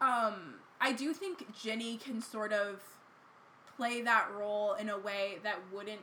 um, 0.00 0.54
I 0.80 0.92
do 0.92 1.12
think 1.12 1.54
Ginny 1.58 1.96
can 1.96 2.20
sort 2.22 2.52
of 2.52 2.80
play 3.76 4.02
that 4.02 4.28
role 4.36 4.74
in 4.74 4.88
a 4.88 4.98
way 4.98 5.38
that 5.42 5.56
wouldn't. 5.72 6.00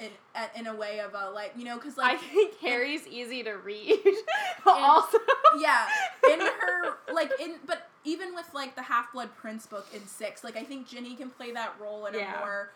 In, 0.00 0.10
in 0.58 0.66
a 0.66 0.74
way 0.74 0.98
of 0.98 1.14
a 1.14 1.30
like 1.30 1.52
you 1.56 1.62
know 1.64 1.76
because 1.76 1.96
I 1.96 2.14
like 2.14 2.20
think 2.20 2.58
Harry's 2.58 3.06
easy 3.06 3.44
to 3.44 3.52
read. 3.52 4.00
but 4.64 4.74
also, 4.76 5.18
yeah 5.60 5.86
in 6.32 6.40
her 6.40 6.96
like 7.14 7.30
in 7.40 7.58
but 7.64 7.88
even 8.02 8.34
with 8.34 8.52
like 8.52 8.74
the 8.74 8.82
half 8.82 9.12
blood 9.12 9.30
prince 9.36 9.66
book 9.66 9.86
in 9.94 10.04
six 10.08 10.42
like 10.42 10.56
i 10.56 10.64
think 10.64 10.88
ginny 10.88 11.14
can 11.14 11.30
play 11.30 11.52
that 11.52 11.74
role 11.80 12.06
in 12.06 12.14
Yeah. 12.14 12.34
a 12.34 12.38
more 12.40 12.72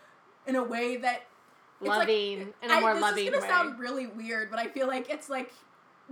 in 0.46 0.54
a 0.54 0.62
way 0.62 0.96
that 0.98 1.22
it's 1.80 1.88
like- 1.88 1.98
loving 1.98 2.54
in 2.62 2.70
a 2.70 2.74
I- 2.74 2.80
more 2.80 2.92
this 2.94 3.02
loving 3.02 3.24
is 3.26 3.30
gonna 3.32 3.42
way. 3.42 3.48
sound 3.48 3.78
really 3.80 4.06
weird 4.06 4.48
but 4.48 4.60
i 4.60 4.68
feel 4.68 4.86
like 4.86 5.10
it's 5.10 5.28
like 5.28 5.52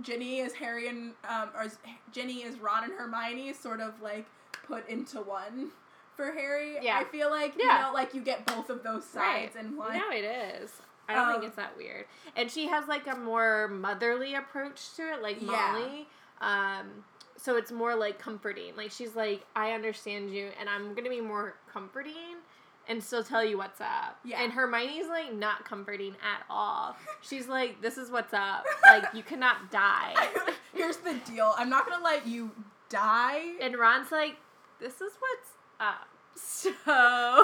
ginny 0.01 0.39
is 0.39 0.53
harry 0.53 0.87
and 0.87 1.13
um 1.27 1.49
or 1.55 1.63
is- 1.63 1.77
ginny 2.11 2.43
is 2.43 2.57
ron 2.59 2.83
and 2.83 2.93
hermione 2.93 3.51
sort 3.53 3.79
of 3.79 3.99
like 4.01 4.25
put 4.67 4.87
into 4.89 5.17
one 5.21 5.69
for 6.15 6.31
harry 6.31 6.75
Yeah. 6.81 6.97
i 6.99 7.03
feel 7.03 7.29
like 7.29 7.55
you 7.57 7.65
Yeah. 7.65 7.83
know 7.87 7.93
like 7.93 8.13
you 8.13 8.21
get 8.21 8.45
both 8.45 8.69
of 8.69 8.83
those 8.83 9.03
sides 9.05 9.55
Right. 9.55 9.65
in 9.65 9.75
one 9.77 9.93
No, 9.93 10.09
it 10.11 10.23
is. 10.23 10.71
I 11.09 11.15
don't 11.15 11.27
Um, 11.27 11.33
think 11.33 11.45
it's 11.45 11.55
that 11.55 11.77
weird. 11.77 12.05
And 12.35 12.51
she 12.51 12.67
has 12.67 12.85
like 12.89 13.07
a 13.07 13.15
more 13.15 13.69
motherly 13.69 14.35
approach 14.35 14.93
to 14.95 15.13
it, 15.13 15.21
like 15.21 15.37
Yeah. 15.41 15.47
Molly. 15.71 16.07
Um, 16.41 17.05
so 17.37 17.55
it's 17.55 17.71
more 17.71 17.95
like 17.95 18.19
comforting. 18.19 18.75
Like 18.75 18.91
she's 18.91 19.15
like, 19.15 19.45
I 19.55 19.71
understand 19.71 20.33
you, 20.33 20.51
and 20.59 20.67
I'm 20.69 20.93
gonna 20.95 21.09
be 21.09 21.21
more 21.21 21.55
comforting 21.71 22.35
and 22.87 23.03
still 23.03 23.23
tell 23.23 23.43
you 23.43 23.57
what's 23.57 23.81
up. 23.81 24.19
Yeah. 24.23 24.41
And 24.41 24.51
Hermione's 24.51 25.09
like 25.09 25.33
not 25.33 25.65
comforting 25.65 26.15
at 26.23 26.43
all. 26.49 26.95
She's 27.21 27.47
like, 27.47 27.81
this 27.81 27.97
is 27.97 28.09
what's 28.11 28.33
up. 28.33 28.65
Like 28.83 29.13
you 29.13 29.21
cannot 29.21 29.69
die. 29.69 30.13
here's 30.73 30.97
the 30.97 31.13
deal 31.25 31.53
i'm 31.57 31.69
not 31.69 31.89
gonna 31.89 32.03
let 32.03 32.25
you 32.25 32.51
die 32.89 33.53
And 33.59 33.77
Ron's 33.77 34.11
like, 34.11 34.37
this 34.79 35.01
is 35.01 35.11
what's 35.19 35.49
up. 35.79 36.07
So 36.35 36.69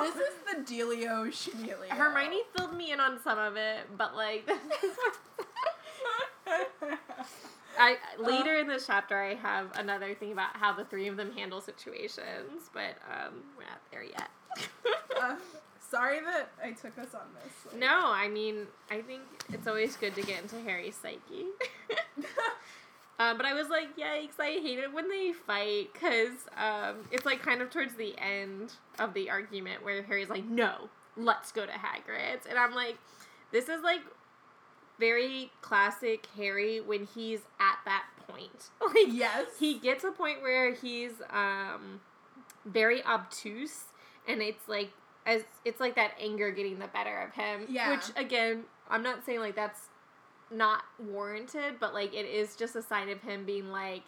this 0.01 0.15
is 0.15 0.35
the 0.49 0.61
dealio 0.61 1.27
Schneelio. 1.27 1.89
Hermione 1.89 2.41
filled 2.55 2.77
me 2.77 2.91
in 2.91 2.99
on 2.99 3.19
some 3.23 3.39
of 3.39 3.55
it, 3.57 3.79
but 3.97 4.15
like 4.15 4.45
this 4.45 4.83
is 4.83 4.95
what 6.45 6.69
I 7.77 7.97
later 8.19 8.55
in 8.57 8.67
this 8.67 8.85
chapter 8.87 9.17
I 9.19 9.33
have 9.35 9.77
another 9.77 10.13
thing 10.13 10.31
about 10.31 10.55
how 10.55 10.73
the 10.73 10.85
three 10.85 11.07
of 11.07 11.17
them 11.17 11.31
handle 11.33 11.59
situations, 11.59 12.69
but 12.73 12.95
um 13.11 13.43
we're 13.57 13.65
not 13.65 13.81
there 13.91 14.03
yet. 14.03 14.29
Uh, 15.21 15.35
sorry 15.89 16.19
that 16.21 16.49
I 16.63 16.71
took 16.71 16.97
us 16.97 17.13
on 17.13 17.21
this. 17.35 17.71
like- 17.71 17.79
no, 17.79 18.01
I 18.11 18.27
mean 18.27 18.67
I 18.91 19.01
think 19.01 19.21
it's 19.49 19.67
always 19.67 19.95
good 19.95 20.15
to 20.15 20.21
get 20.21 20.41
into 20.41 20.59
Harry's 20.61 20.95
psyche. 20.95 21.45
Um, 23.19 23.37
but 23.37 23.45
I 23.45 23.53
was 23.53 23.69
like, 23.69 23.95
yikes, 23.97 24.39
I 24.39 24.59
hate 24.61 24.79
it 24.79 24.91
when 24.93 25.09
they 25.09 25.31
fight 25.33 25.89
because 25.93 26.31
um, 26.57 27.07
it's 27.11 27.25
like 27.25 27.41
kind 27.41 27.61
of 27.61 27.69
towards 27.69 27.95
the 27.95 28.15
end 28.17 28.73
of 28.99 29.13
the 29.13 29.29
argument 29.29 29.83
where 29.83 30.01
Harry's 30.03 30.29
like, 30.29 30.45
no, 30.45 30.89
let's 31.15 31.51
go 31.51 31.65
to 31.65 31.71
Hagrid's. 31.71 32.45
And 32.49 32.57
I'm 32.57 32.73
like, 32.73 32.97
this 33.51 33.69
is 33.69 33.81
like 33.83 34.01
very 34.99 35.51
classic 35.61 36.27
Harry 36.35 36.79
when 36.81 37.07
he's 37.13 37.39
at 37.59 37.77
that 37.85 38.05
point. 38.27 38.69
Like, 38.93 39.07
yes. 39.13 39.47
he 39.59 39.79
gets 39.79 40.03
a 40.03 40.11
point 40.11 40.41
where 40.41 40.73
he's 40.73 41.13
um, 41.29 42.01
very 42.65 43.03
obtuse 43.03 43.85
and 44.27 44.41
it's 44.41 44.67
like, 44.67 44.89
as 45.25 45.43
it's 45.65 45.79
like 45.79 45.95
that 45.95 46.11
anger 46.19 46.51
getting 46.51 46.79
the 46.79 46.87
better 46.87 47.19
of 47.21 47.33
him. 47.33 47.65
Yeah. 47.69 47.91
Which 47.91 48.05
again, 48.15 48.63
I'm 48.89 49.03
not 49.03 49.25
saying 49.25 49.39
like 49.39 49.55
that's 49.55 49.89
not 50.51 50.83
warranted, 50.99 51.75
but 51.79 51.93
like 51.93 52.13
it 52.13 52.25
is 52.25 52.55
just 52.55 52.75
a 52.75 52.81
sign 52.81 53.09
of 53.09 53.21
him 53.21 53.45
being 53.45 53.71
like, 53.71 54.03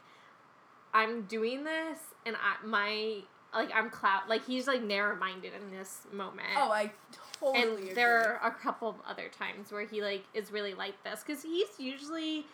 I'm 0.93 1.23
doing 1.23 1.63
this, 1.63 1.99
and 2.25 2.35
I 2.35 2.65
my 2.65 3.17
like 3.53 3.69
I'm 3.73 3.89
cloud 3.89 4.23
like 4.27 4.45
he's 4.45 4.67
like 4.67 4.83
narrow 4.83 5.15
minded 5.15 5.53
in 5.53 5.71
this 5.71 6.01
moment. 6.11 6.47
oh, 6.57 6.71
I 6.71 6.91
totally 7.39 7.63
and 7.63 7.79
agree. 7.79 7.93
there 7.93 8.39
are 8.41 8.47
a 8.47 8.51
couple 8.51 8.89
of 8.89 8.95
other 9.07 9.29
times 9.29 9.71
where 9.71 9.85
he 9.85 10.01
like 10.01 10.25
is 10.33 10.51
really 10.51 10.73
like 10.73 11.01
this 11.03 11.23
because 11.25 11.41
he's 11.41 11.67
usually 11.77 12.45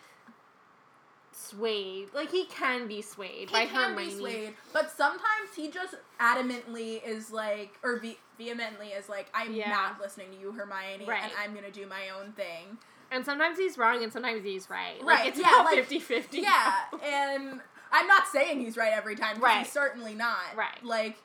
swayed. 1.31 2.13
Like 2.13 2.31
he 2.31 2.45
can 2.45 2.87
be 2.87 3.01
swayed 3.01 3.49
he 3.49 3.53
by 3.55 3.65
can 3.65 3.91
Hermione. 3.91 4.11
be 4.13 4.19
swayed, 4.19 4.53
but 4.73 4.91
sometimes 4.91 5.49
he 5.55 5.69
just 5.69 5.95
adamantly 6.19 7.03
is 7.05 7.31
like, 7.31 7.77
or 7.83 7.97
ve- 7.99 8.19
vehemently 8.37 8.87
is 8.89 9.07
like, 9.09 9.27
I'm 9.33 9.53
Yeah. 9.53 9.69
not 9.69 9.99
listening 10.01 10.31
to 10.31 10.37
you, 10.37 10.51
Hermione, 10.51 11.05
Right. 11.05 11.23
and 11.23 11.31
I'm 11.39 11.53
gonna 11.53 11.71
do 11.71 11.87
my 11.87 12.09
own 12.09 12.33
thing. 12.33 12.77
And 13.11 13.25
sometimes 13.25 13.57
he's 13.57 13.77
wrong 13.77 14.03
and 14.03 14.11
sometimes 14.13 14.43
he's 14.43 14.69
right. 14.69 14.95
Right, 15.01 15.19
Like 15.19 15.27
it's 15.27 15.39
yeah, 15.39 15.61
about 15.61 15.65
like- 15.75 15.87
50-50. 15.87 16.41
Yeah, 16.41 16.73
and 17.03 17.61
I'm 17.91 18.07
not 18.07 18.27
saying 18.27 18.61
he's 18.61 18.77
right 18.77 18.93
every 18.93 19.15
time. 19.15 19.39
Right. 19.41 19.59
He's 19.59 19.71
certainly 19.71 20.13
not. 20.15 20.55
Right. 20.55 20.81
Like, 20.83 21.17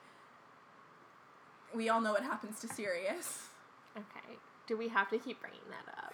we 1.75 1.88
all 1.88 2.01
know 2.01 2.12
what 2.12 2.23
happens 2.23 2.59
to 2.61 2.69
Sirius. 2.69 3.45
Okay. 3.97 4.37
Do 4.66 4.77
we 4.77 4.88
have 4.88 5.09
to 5.11 5.19
keep 5.19 5.40
bringing 5.40 5.61
that 5.71 5.92
up 5.99 6.12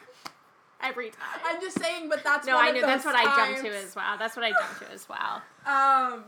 every 0.83 1.11
time? 1.11 1.41
I'm 1.45 1.61
just 1.61 1.81
saying, 1.81 2.09
but 2.09 2.23
that's 2.25 2.47
no, 2.47 2.59
I 2.59 2.71
know 2.73 2.81
that's 2.81 3.05
what 3.05 3.15
I 3.15 3.25
jump 3.53 3.65
to 3.65 3.77
as 3.77 3.95
well. 3.95 4.17
That's 4.19 4.37
what 4.37 4.45
I 4.45 4.51
jump 4.51 4.79
to 4.81 4.91
as 4.93 5.09
well. 5.09 5.43
Um, 5.65 6.25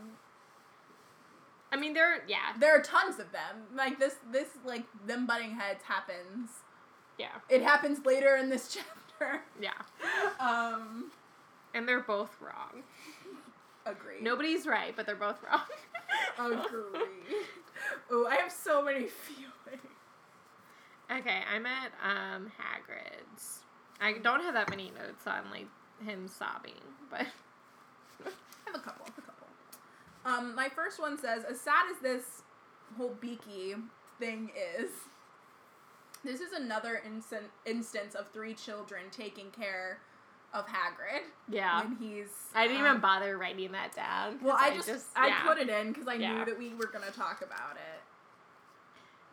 I 1.72 1.76
mean, 1.76 1.92
there, 1.92 2.22
yeah, 2.28 2.52
there 2.60 2.78
are 2.78 2.80
tons 2.82 3.18
of 3.18 3.32
them. 3.32 3.64
Like 3.74 3.98
this, 3.98 4.14
this 4.30 4.46
like 4.64 4.84
them 5.06 5.26
butting 5.26 5.50
heads 5.56 5.82
happens. 5.82 6.50
yeah, 7.18 7.26
It 7.48 7.62
happens 7.62 8.04
later 8.06 8.36
in 8.36 8.48
this 8.48 8.76
chapter. 9.18 9.40
yeah, 9.60 9.72
Um, 10.38 11.10
and 11.74 11.88
they're 11.88 11.98
both 12.00 12.30
wrong. 12.40 12.84
Agree. 13.86 14.20
Nobody's 14.22 14.66
right, 14.68 14.94
but 14.94 15.04
they're 15.04 15.16
both 15.16 15.40
wrong. 15.42 15.62
Agree. 16.38 17.00
oh, 18.12 18.26
I 18.30 18.36
have 18.36 18.52
so 18.52 18.80
many 18.84 19.08
feelings. 19.08 19.82
okay, 21.10 21.40
I'm 21.52 21.66
at 21.66 21.90
um 22.04 22.52
Hagrid's. 22.56 23.63
I 24.00 24.14
don't 24.14 24.40
have 24.42 24.54
that 24.54 24.70
many 24.70 24.90
notes 24.96 25.26
on 25.26 25.42
like 25.50 25.68
him 26.04 26.28
sobbing, 26.28 26.72
but 27.10 27.20
I 27.20 28.30
have 28.66 28.74
a 28.74 28.78
couple. 28.78 29.06
Have 29.06 29.18
a 29.18 29.22
couple. 29.22 29.46
Um, 30.24 30.54
my 30.54 30.68
first 30.68 31.00
one 31.00 31.18
says, 31.18 31.44
as 31.44 31.60
sad 31.60 31.84
as 31.90 32.00
this 32.02 32.42
whole 32.96 33.14
Beaky 33.20 33.74
thing 34.18 34.50
is, 34.78 34.90
this 36.24 36.40
is 36.40 36.52
another 36.52 37.02
instant 37.06 37.44
instance 37.66 38.14
of 38.14 38.28
three 38.30 38.54
children 38.54 39.02
taking 39.10 39.50
care 39.50 39.98
of 40.54 40.64
Hagrid 40.66 41.22
yeah. 41.50 41.82
when 41.82 41.96
he's. 41.96 42.28
I 42.54 42.66
didn't 42.66 42.82
um, 42.82 42.88
even 42.88 43.00
bother 43.00 43.36
writing 43.36 43.72
that 43.72 43.94
down. 43.94 44.38
Well, 44.42 44.56
I 44.58 44.74
just, 44.76 45.06
I 45.16 45.28
yeah. 45.28 45.42
put 45.44 45.58
it 45.58 45.68
in 45.68 45.88
because 45.92 46.08
I 46.08 46.14
Yeah. 46.14 46.38
knew 46.38 46.44
that 46.46 46.58
we 46.58 46.74
were 46.74 46.86
gonna 46.86 47.10
talk 47.10 47.42
about 47.42 47.76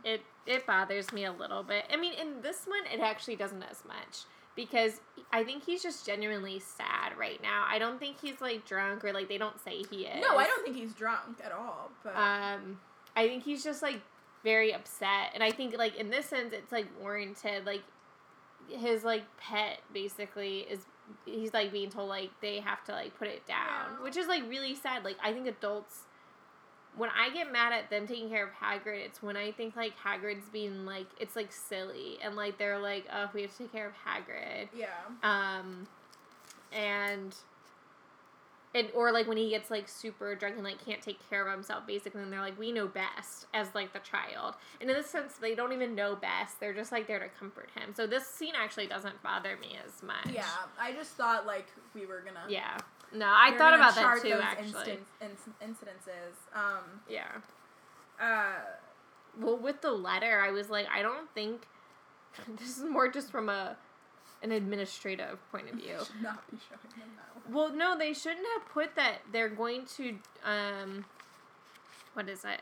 it. 0.03 0.09
it 0.09 0.21
it 0.47 0.65
bothers 0.65 1.13
me 1.13 1.25
a 1.25 1.31
little 1.31 1.63
bit. 1.63 1.85
I 1.93 1.95
mean, 1.95 2.13
in 2.13 2.41
this 2.41 2.65
one, 2.65 2.81
it 2.91 2.99
actually 2.99 3.35
doesn't 3.35 3.63
as 3.63 3.83
much 3.85 4.25
because 4.55 4.99
I 5.31 5.43
think 5.43 5.63
he's 5.65 5.81
just 5.81 6.05
genuinely 6.05 6.59
sad 6.59 7.17
right 7.17 7.41
now. 7.41 7.65
I 7.67 7.79
don't 7.79 7.99
think 7.99 8.17
he's 8.21 8.41
like 8.41 8.65
drunk 8.65 9.03
or 9.05 9.13
like 9.13 9.27
they 9.29 9.37
don't 9.37 9.59
say 9.63 9.83
he 9.89 10.03
is. 10.05 10.21
No, 10.21 10.37
I 10.37 10.45
don't 10.45 10.63
think 10.63 10.75
he's 10.75 10.93
drunk 10.93 11.39
at 11.43 11.51
all. 11.51 11.89
But 12.03 12.15
Um, 12.15 12.79
I 13.15 13.27
think 13.27 13.43
he's 13.43 13.63
just 13.63 13.81
like 13.81 14.01
very 14.43 14.73
upset, 14.73 15.31
and 15.33 15.43
I 15.43 15.51
think 15.51 15.77
like 15.77 15.95
in 15.95 16.09
this 16.09 16.25
sense, 16.27 16.53
it's 16.53 16.71
like 16.71 16.87
warranted. 17.01 17.65
Like 17.65 17.83
his 18.69 19.03
like 19.03 19.23
pet 19.37 19.79
basically 19.93 20.59
is 20.69 20.79
he's 21.25 21.53
like 21.53 21.71
being 21.71 21.89
told 21.89 22.09
like 22.09 22.29
they 22.41 22.59
have 22.59 22.83
to 22.85 22.91
like 22.91 23.17
put 23.17 23.27
it 23.27 23.45
down, 23.45 23.57
Yeah. 23.97 24.03
which 24.03 24.17
is 24.17 24.27
like 24.27 24.43
really 24.49 24.75
sad. 24.75 25.03
Like 25.03 25.17
I 25.23 25.31
think 25.33 25.47
adults. 25.47 26.03
When 26.97 27.09
I 27.09 27.29
get 27.33 27.51
mad 27.51 27.71
at 27.73 27.89
them 27.89 28.05
taking 28.05 28.29
care 28.29 28.43
of 28.45 28.51
Hagrid, 28.53 29.05
it's 29.05 29.23
when 29.23 29.37
I 29.37 29.51
think 29.51 29.75
like 29.75 29.93
Hagrid's 30.03 30.49
being 30.49 30.85
like 30.85 31.07
it's 31.19 31.35
like 31.35 31.51
silly 31.51 32.17
and 32.23 32.35
like 32.35 32.57
they're 32.57 32.79
like, 32.79 33.05
oh, 33.13 33.29
we 33.33 33.43
have 33.43 33.51
to 33.51 33.57
take 33.59 33.71
care 33.71 33.87
of 33.87 33.93
Hagrid. 34.05 34.67
yeah, 34.75 34.87
Um, 35.23 35.87
and 36.73 37.35
and 38.73 38.87
or 38.93 39.11
like 39.11 39.27
when 39.27 39.37
he 39.37 39.49
gets 39.49 39.69
like 39.69 39.89
super 39.89 40.33
drunk 40.35 40.55
and 40.55 40.63
like 40.63 40.83
can't 40.85 41.01
take 41.01 41.17
care 41.29 41.45
of 41.45 41.51
himself, 41.51 41.85
basically, 41.85 42.21
and 42.21 42.31
they're 42.31 42.39
like, 42.39 42.57
we 42.57 42.71
know 42.71 42.87
best 42.87 43.45
as 43.53 43.67
like 43.75 43.91
the 43.93 43.99
child. 43.99 44.55
And 44.79 44.89
in 44.89 44.95
this 44.95 45.07
sense, 45.07 45.33
they 45.33 45.55
don't 45.55 45.73
even 45.73 45.93
know 45.93 46.15
best. 46.15 46.59
They're 46.59 46.73
just 46.73 46.91
like 46.91 47.05
there 47.07 47.19
to 47.19 47.27
comfort 47.37 47.69
him. 47.75 47.93
So 47.95 48.07
this 48.07 48.25
scene 48.27 48.53
actually 48.57 48.87
doesn't 48.87 49.21
bother 49.23 49.57
me 49.61 49.77
as 49.85 50.01
much. 50.03 50.33
yeah. 50.33 50.45
I 50.79 50.93
just 50.93 51.11
thought 51.11 51.45
like 51.45 51.67
we 51.93 52.05
were 52.05 52.21
gonna. 52.25 52.45
Yeah. 52.47 52.77
No, 53.13 53.25
I 53.27 53.51
were 53.51 53.57
thought 53.57 53.73
about 53.73 53.95
that 53.95 54.21
too. 54.21 54.39
Actually. 54.41 54.99
instan- 55.21 55.29
inc- 55.29 55.67
incidences. 55.69 56.55
Um. 56.55 57.01
Yeah. 57.09 57.27
Uh. 58.19 58.53
Well, 59.39 59.57
with 59.57 59.81
the 59.81 59.91
letter, 59.91 60.41
I 60.41 60.51
was 60.51 60.69
like, 60.69 60.87
I 60.93 61.01
don't 61.01 61.29
think 61.33 61.67
this 62.59 62.77
is 62.77 62.83
more 62.83 63.09
just 63.09 63.31
from 63.31 63.49
a 63.49 63.75
an 64.43 64.51
administrative 64.51 65.37
point 65.51 65.69
of 65.69 65.75
view. 65.75 65.97
Should 65.99 66.21
not 66.23 66.49
be 66.49 66.57
showing 66.69 66.99
them 66.99 67.09
that. 67.17 67.51
Well, 67.53 67.73
no, 67.73 67.97
they 67.97 68.13
shouldn't 68.13 68.45
have 68.57 68.67
put 68.69 68.95
that 68.95 69.17
they're 69.31 69.49
going 69.49 69.85
to 69.97 70.17
um 70.45 71.05
what 72.13 72.27
is 72.29 72.43
it? 72.45 72.61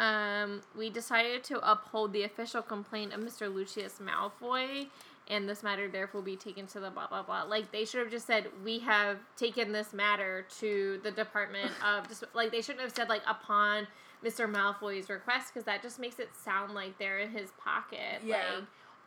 Um 0.00 0.62
we 0.76 0.90
decided 0.90 1.44
to 1.44 1.70
uphold 1.70 2.12
the 2.12 2.22
official 2.24 2.62
complaint 2.62 3.12
of 3.12 3.20
Mr. 3.20 3.52
Lucius 3.52 4.00
Malfoy 4.02 4.88
and 5.28 5.48
this 5.48 5.62
matter 5.62 5.88
therefore 5.88 6.20
will 6.20 6.26
be 6.26 6.36
taken 6.36 6.66
to 6.68 6.80
the 6.80 6.90
blah 6.90 7.06
blah 7.06 7.22
blah. 7.22 7.42
Like 7.42 7.72
they 7.72 7.84
should 7.84 8.00
have 8.00 8.10
just 8.10 8.26
said 8.26 8.48
we 8.64 8.78
have 8.80 9.18
taken 9.36 9.72
this 9.72 9.92
matter 9.92 10.46
to 10.60 11.00
the 11.02 11.10
Department 11.10 11.70
of 11.86 12.08
Dis- 12.08 12.24
like 12.34 12.50
they 12.50 12.62
shouldn't 12.62 12.82
have 12.82 12.94
said 12.94 13.08
like 13.08 13.22
upon 13.28 13.86
Mr. 14.24 14.50
Malfoy's 14.50 15.08
request 15.08 15.52
because 15.52 15.64
that 15.64 15.82
just 15.82 15.98
makes 15.98 16.18
it 16.18 16.30
sound 16.34 16.74
like 16.74 16.98
they're 16.98 17.18
in 17.18 17.30
his 17.30 17.50
pocket. 17.62 18.22
Yeah. 18.24 18.36
Like 18.36 18.64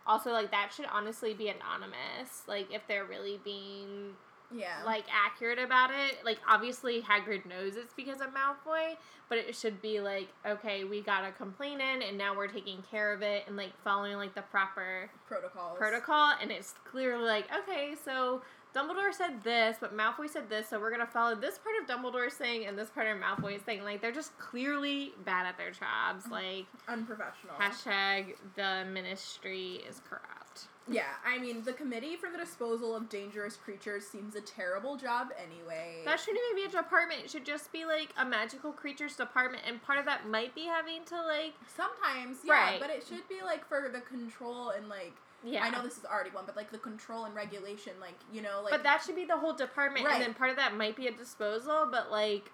also 0.08 0.32
like 0.32 0.52
that 0.52 0.72
should 0.76 0.88
honestly 0.92 1.34
be 1.34 1.50
anonymous. 1.50 2.44
Like 2.48 2.74
if 2.74 2.88
they're 2.88 3.06
really 3.06 3.40
being 3.44 4.14
Yeah. 4.56 4.84
like 4.86 5.06
accurate 5.12 5.60
about 5.60 5.92
it. 5.92 6.24
Like 6.24 6.40
obviously 6.48 7.02
Hagrid 7.02 7.46
knows 7.46 7.76
it's 7.76 7.94
because 7.94 8.22
of 8.22 8.28
Malfoy, 8.28 8.96
but 9.30 9.38
it 9.38 9.56
should 9.56 9.82
be 9.82 10.00
like, 10.00 10.30
okay, 10.46 10.84
we 10.84 11.02
got 11.02 11.26
a 11.26 11.32
complaint 11.32 11.82
in 11.82 12.02
and 12.02 12.18
now 12.18 12.36
we're 12.36 12.48
taking 12.48 12.82
care 12.90 13.14
of 13.14 13.22
it 13.22 13.44
and 13.48 13.58
like 13.58 13.72
following 13.84 14.16
like 14.18 14.36
the 14.36 14.42
proper 14.44 15.10
protocol. 15.28 15.76
protocol 15.76 16.34
and 16.42 16.52
it's 16.52 16.74
clearly 16.90 17.26
like, 17.26 17.48
okay, 17.64 17.96
so 18.04 18.42
Dumbledore 18.76 19.14
said 19.14 19.42
this, 19.42 19.78
but 19.80 19.96
Malfoy 19.96 20.30
said 20.30 20.50
this, 20.50 20.68
so 20.68 20.80
we're 20.80 20.92
gonna 20.92 21.08
follow 21.08 21.34
this 21.34 21.58
part 21.58 21.76
of 21.82 21.88
Dumbledore's 21.88 22.34
thing 22.34 22.66
and 22.66 22.78
this 22.78 22.90
part 22.90 23.08
of 23.08 23.18
Malfoy's 23.18 23.62
thing. 23.62 23.84
Like 23.84 24.02
they're 24.02 24.12
just 24.12 24.38
clearly 24.38 25.14
bad 25.24 25.46
at 25.46 25.58
their 25.58 25.72
jobs. 25.72 26.24
Mm-hmm. 26.26 26.32
Like 26.32 26.66
Unprofessional. 26.88 27.56
hashtag 27.58 28.36
the 28.56 28.86
ministry 28.92 29.82
is 29.88 30.02
corrupt. 30.10 30.45
Yeah, 30.88 31.04
I 31.26 31.40
mean, 31.40 31.64
the 31.64 31.74
Committee 31.74 32.16
for 32.16 32.30
the 32.30 32.38
Disposal 32.38 32.96
of 32.96 33.10
Dangerous 33.10 33.56
Creatures 33.56 34.06
seems 34.06 34.36
a 34.36 34.42
terrible 34.42 34.98
job 34.98 35.30
anyway. 35.42 36.02
That 36.06 36.20
shouldn't 36.20 36.40
even 36.52 36.64
be 36.64 36.70
a 36.78 36.82
department. 36.82 37.22
It 37.24 37.32
should 37.32 37.46
just 37.46 37.72
be 37.72 37.86
like 37.86 38.10
a 38.18 38.24
magical 38.26 38.72
creatures 38.72 39.16
department, 39.16 39.64
and 39.68 39.82
part 39.82 39.98
of 39.98 40.06
that 40.06 40.28
might 40.30 40.54
be 40.54 40.66
having 40.66 41.04
to 41.06 41.16
like 41.24 41.54
Sometimes, 41.76 42.38
yeah, 42.44 42.54
Right. 42.54 42.80
but 42.80 42.92
it 42.92 43.04
should 43.08 43.28
be 43.28 43.42
like 43.44 43.68
for 43.68 43.90
the 43.92 44.02
control 44.02 44.70
and 44.70 44.88
like. 44.88 45.14
yeah. 45.44 45.64
I 45.64 45.70
know 45.72 45.82
this 45.82 45.98
is 45.98 46.06
already 46.06 46.30
one, 46.30 46.44
but 46.46 46.56
like 46.56 46.72
the 46.72 46.78
control 46.78 47.26
and 47.26 47.34
regulation, 47.34 47.94
like 48.00 48.16
you 48.32 48.42
know, 48.44 48.62
like 48.62 48.72
but 48.72 48.84
that 48.84 49.02
should 49.04 49.16
be 49.16 49.26
the 49.26 49.38
whole 49.38 49.54
department, 49.54 50.06
Right. 50.06 50.16
and 50.16 50.24
then 50.24 50.34
part 50.36 50.52
of 50.52 50.56
that 50.58 50.76
might 50.78 50.96
be 50.96 51.08
a 51.08 51.12
disposal, 51.12 51.88
but 51.90 52.12
like. 52.12 52.52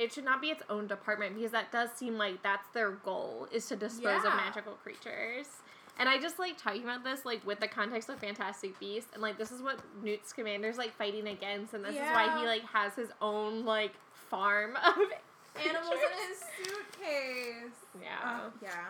it- 0.00 0.12
should 0.12 0.24
not 0.24 0.40
be 0.40 0.48
its 0.50 0.62
own 0.70 0.86
department 0.86 1.34
because 1.34 1.50
that 1.50 1.70
does 1.72 1.90
seem 1.92 2.16
like 2.16 2.40
that's 2.42 2.68
their 2.72 2.90
goal 2.92 3.48
is 3.50 3.66
to 3.66 3.74
dispose 3.76 4.22
Yeah. 4.24 4.28
of 4.30 4.34
magical 4.36 4.74
creatures. 4.74 5.46
And 5.98 6.08
I 6.08 6.18
just 6.18 6.38
like 6.38 6.56
talking 6.56 6.84
about 6.84 7.02
this 7.04 7.24
like 7.24 7.44
with 7.46 7.60
the 7.60 7.68
context 7.68 8.08
of 8.08 8.18
Fantastic 8.18 8.78
Beasts 8.78 9.10
and 9.12 9.22
like 9.22 9.38
this 9.38 9.50
is 9.50 9.62
what 9.62 9.80
Newt 10.02 10.20
Scamander's 10.26 10.78
like 10.78 10.96
fighting 10.96 11.26
against 11.28 11.74
and 11.74 11.84
this 11.84 11.94
is 11.94 12.00
why 12.00 12.38
he 12.38 12.46
like 12.46 12.62
has 12.64 12.94
his 12.94 13.08
own 13.20 13.64
like 13.64 13.92
farm 14.12 14.76
of 14.86 14.94
animals 15.60 15.94
in 15.94 16.28
his 16.28 16.38
suitcase. 16.56 17.78
Yeah. 18.00 18.30
Uh, 18.30 18.50
yeah. 18.62 18.86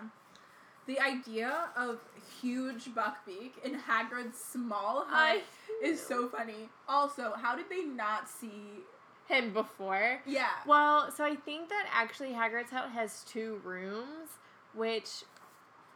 The 0.87 1.01
idea 1.01 1.69
of 1.77 1.99
huge 2.41 2.87
Buckbeak 2.95 3.63
in 3.63 3.79
Hagrid's 3.79 4.39
small 4.39 5.05
hut 5.07 5.43
is 5.83 6.01
so 6.01 6.29
funny. 6.29 6.71
Also, 6.89 7.35
how 7.37 7.55
did 7.55 7.69
they 7.69 7.83
not 7.83 8.29
see? 8.29 8.85
him 9.29 9.53
before. 9.53 10.21
Yeah. 10.27 10.49
Well, 10.67 11.11
so 11.11 11.25
I 11.25 11.37
think 11.37 11.69
that 11.69 11.87
actually 11.93 12.31
Hagrid's 12.31 12.71
house 12.71 12.91
has 12.93 13.25
two 13.25 13.61
rooms, 13.63 14.39
which 14.75 15.25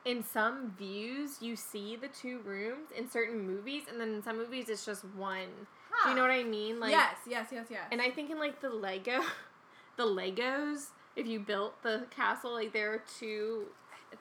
in 0.05 0.25
some 0.25 0.75
views 0.77 1.39
you 1.41 1.57
see 1.57 1.97
the 1.97 2.09
two 2.09 2.41
rooms 2.41 2.91
in 2.97 3.09
certain 3.11 3.47
movies, 3.47 3.85
and 3.91 4.01
then 4.01 4.15
in 4.15 4.23
some 4.23 4.37
movies 4.37 4.69
it's 4.69 4.85
just 4.85 5.05
one. 5.05 5.49
Do 6.05 6.11
you 6.11 6.17
know 6.17 6.23
what 6.23 6.31
I 6.31 6.43
mean? 6.43 6.81
Like, 6.81 6.91
yes, 6.91 7.17
yes, 7.29 7.49
yes, 7.53 7.67
yes. 7.71 7.83
and 7.93 8.01
I 8.01 8.11
think 8.11 8.31
in 8.31 8.39
like 8.39 8.61
the 8.61 8.71
Lego, 8.71 9.21
the 9.97 10.05
Legos, 10.05 10.87
if 11.17 11.27
you 11.27 11.39
built 11.39 11.81
the 11.83 12.07
castle, 12.11 12.53
like 12.53 12.73
there 12.73 12.93
are 12.93 13.03
two 13.19 13.67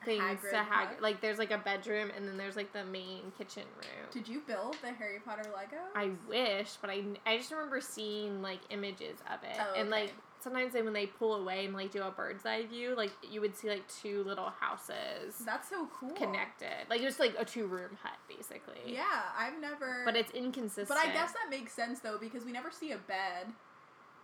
things 0.04 0.22
Hagrid 0.22 0.50
to? 0.50 0.56
Hagrid. 0.56 1.00
Like 1.00 1.20
there's 1.20 1.38
like 1.38 1.50
a 1.50 1.58
bedroom, 1.58 2.10
and 2.16 2.26
then 2.28 2.36
there's 2.36 2.56
like 2.56 2.72
the 2.72 2.84
main 2.84 3.32
kitchen 3.36 3.64
room. 3.76 4.06
Did 4.12 4.28
you 4.28 4.42
build 4.46 4.76
the 4.82 4.92
Harry 4.92 5.18
Potter 5.24 5.48
Lego? 5.54 5.78
I 5.94 6.10
wish, 6.28 6.76
but 6.80 6.90
I, 6.90 7.02
I 7.26 7.38
just 7.38 7.50
remember 7.50 7.80
seeing 7.80 8.42
like 8.42 8.60
images 8.70 9.18
of 9.32 9.42
it, 9.42 9.56
Oh, 9.58 9.74
and 9.78 9.90
like 9.90 10.12
sometimes 10.42 10.72
they, 10.72 10.82
when 10.82 10.92
they 10.92 11.06
pull 11.06 11.34
away 11.34 11.64
and 11.64 11.74
like 11.74 11.90
do 11.90 12.02
a 12.02 12.10
bird's 12.10 12.44
eye 12.44 12.66
view, 12.66 12.94
like 12.96 13.12
you 13.22 13.40
would 13.40 13.56
see 13.56 13.68
like 13.68 13.82
two 13.88 14.22
little 14.24 14.50
houses 14.60 15.36
That's 15.44 15.68
so 15.70 15.88
cool. 15.98 16.10
connected, 16.10 16.88
like 16.90 17.00
it 17.00 17.04
was 17.04 17.18
like 17.18 17.34
a 17.38 17.44
two 17.44 17.66
room 17.66 17.96
hut 18.02 18.18
basically. 18.28 18.94
Yeah, 18.94 19.22
I've 19.38 19.60
never. 19.60 20.02
but 20.04 20.16
it's 20.16 20.32
inconsistent. 20.32 20.88
But 20.88 20.98
I 20.98 21.12
guess 21.12 21.32
that 21.32 21.48
makes 21.50 21.72
sense 21.72 22.00
though 22.00 22.18
because 22.18 22.44
we 22.44 22.52
never 22.52 22.70
see 22.70 22.92
a 22.92 22.98
bed 22.98 23.46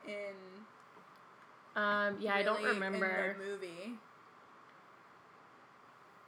in. 0.07 0.35
um 1.77 2.17
yeah, 2.21 2.35
I 2.35 2.43
don't 2.43 2.63
remember. 2.63 3.37
in 3.37 3.39
the 3.39 3.45
movie. 3.45 3.95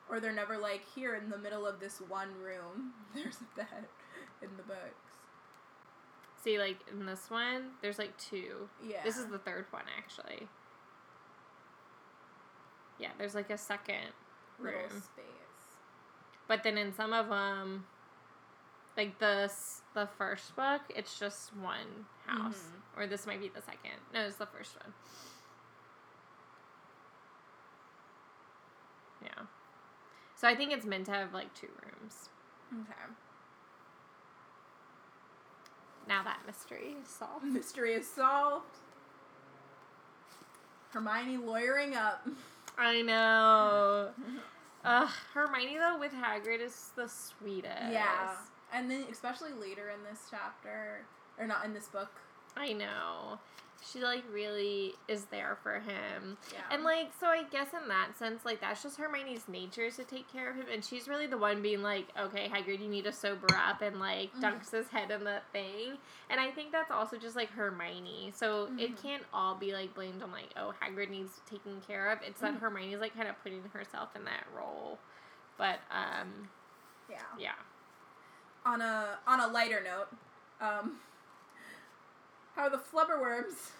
Or 0.09 0.18
they're 0.18 0.33
never 0.33 0.59
like 0.59 0.83
here 0.94 1.14
in 1.14 1.31
the 1.31 1.38
middle 1.38 1.66
of 1.66 1.79
this 1.79 2.00
one 2.09 2.31
room. 2.42 2.92
There's 3.14 3.37
a 3.37 3.57
bed 3.57 3.87
in 4.42 4.48
the 4.57 4.62
books. 4.64 5.10
See, 6.42 6.59
like 6.59 6.79
in 6.90 7.04
this 7.06 7.29
one, 7.31 7.71
there's 7.83 7.98
like 7.98 8.17
two. 8.17 8.69
Yeah. 8.83 9.02
This 9.04 9.17
is 9.19 9.27
the 9.27 9.38
third 9.38 9.67
one 9.71 9.85
actually. 9.98 10.48
Yeah, 12.98 13.10
there's 13.19 13.35
like 13.35 13.50
a 13.50 13.58
second 13.58 14.12
room. 14.58 14.75
little 14.75 15.00
space. 15.00 15.25
But 16.48 16.62
then 16.62 16.77
in 16.79 16.92
some 16.92 17.12
of 17.12 17.29
them, 17.29 17.87
like 18.96 19.19
the 19.19 19.42
s- 19.44 19.83
the 19.94 20.06
first 20.19 20.54
book, 20.56 20.83
it's 20.88 21.19
just 21.19 21.54
one 21.56 22.06
house, 22.27 22.62
Mhm. 22.96 22.98
or 23.00 23.06
this 23.06 23.27
might 23.27 23.40
be 23.40 23.48
the 23.48 23.62
second. 23.62 24.00
No, 24.12 24.23
it's 24.27 24.37
the 24.37 24.46
first 24.46 24.77
one. 24.83 24.92
Yeah. 29.23 29.44
So 30.37 30.48
I 30.48 30.54
think 30.56 30.73
it's 30.73 30.87
meant 30.87 31.06
to 31.06 31.12
have 31.12 31.33
like 31.35 31.52
two 31.54 31.69
rooms. 31.85 32.31
Okay. 32.73 33.12
Now 36.11 36.25
that 36.25 36.40
mystery 36.44 36.96
is 37.00 37.08
solved. 37.08 37.44
Mystery 37.44 37.94
is 37.94 38.06
solved. 38.06 38.67
Hermione 40.90 41.38
lawyering 41.38 41.94
up. 41.94 42.27
I 42.77 43.00
know. 43.00 44.11
Ugh, 44.85 45.11
Hermione 45.33 45.79
though 45.79 45.98
with 45.98 46.13
Hagrid 46.13 46.61
is 46.61 46.90
the 46.96 47.08
sweetest. 47.08 47.92
Yeah. 47.92 48.35
And 48.75 48.90
then 48.90 49.04
especially 49.11 49.52
later 49.52 49.90
in 49.90 50.02
this 50.11 50.23
chapter, 50.31 51.02
or 51.38 51.46
not 51.46 51.65
in 51.65 51.73
this 51.73 51.87
book. 51.87 52.11
I 52.56 52.73
know. 52.73 53.38
She 53.83 54.00
like 54.00 54.24
really 54.31 54.92
is 55.08 55.24
there 55.26 55.56
for 55.62 55.81
him. 55.81 56.37
Yeah. 56.52 56.60
And 56.70 56.85
like 56.85 57.10
so 57.18 57.26
I 57.28 57.44
guess 57.44 57.68
in 57.72 57.88
that 57.88 58.16
sense, 58.18 58.44
like 58.44 58.60
that's 58.60 58.83
just 58.83 58.98
Hermione's 58.98 59.48
nature 59.48 59.90
to 59.90 60.04
take 60.04 60.31
care 60.31 60.50
of 60.50 60.56
him 60.56 60.66
and 60.72 60.85
she's 60.85 61.08
really 61.08 61.26
the 61.26 61.38
one 61.38 61.62
being 61.62 61.83
like, 61.83 62.08
Okay, 62.18 62.48
Hagrid, 62.48 62.81
you 62.81 62.88
need 62.88 63.04
to 63.04 63.12
sober 63.12 63.46
up 63.54 63.81
and 63.81 63.98
like 63.98 64.35
Mhm. 64.35 64.42
dunks 64.42 64.70
his 64.70 64.88
head 64.88 65.10
in 65.10 65.24
the 65.24 65.40
thing. 65.52 65.96
And 66.28 66.38
I 66.38 66.50
think 66.50 66.72
that's 66.72 66.90
also 66.90 67.16
just 67.16 67.37
like 67.37 67.50
Hermione. 67.50 68.33
So 68.37 68.64
it 68.78 68.94
Mhm. 68.96 69.02
can't 69.02 69.22
all 69.33 69.54
be 69.54 69.72
like 69.72 69.94
blamed 69.94 70.22
on 70.22 70.31
like, 70.31 70.50
oh 70.56 70.74
Hagrid 70.83 71.08
needs 71.08 71.40
taken 71.48 71.81
care 71.81 72.10
of. 72.10 72.20
It's 72.22 72.40
that 72.42 72.54
Mhm. 72.54 72.60
Hermione's 72.60 73.00
like 73.00 73.14
kind 73.16 73.28
of 73.28 73.42
putting 73.42 73.62
herself 73.72 74.14
in 74.14 74.24
that 74.26 74.44
role. 74.54 74.98
But 75.56 75.81
um 75.90 76.50
yeah. 77.08 77.22
yeah. 77.38 77.54
On 78.66 78.81
a 78.83 79.18
on 79.26 79.40
a 79.40 79.46
lighter 79.48 79.83
note, 79.83 80.08
um, 80.60 81.00
how 82.55 82.63
are 82.63 82.71
the 82.71 82.79
flobberworms 82.79 83.71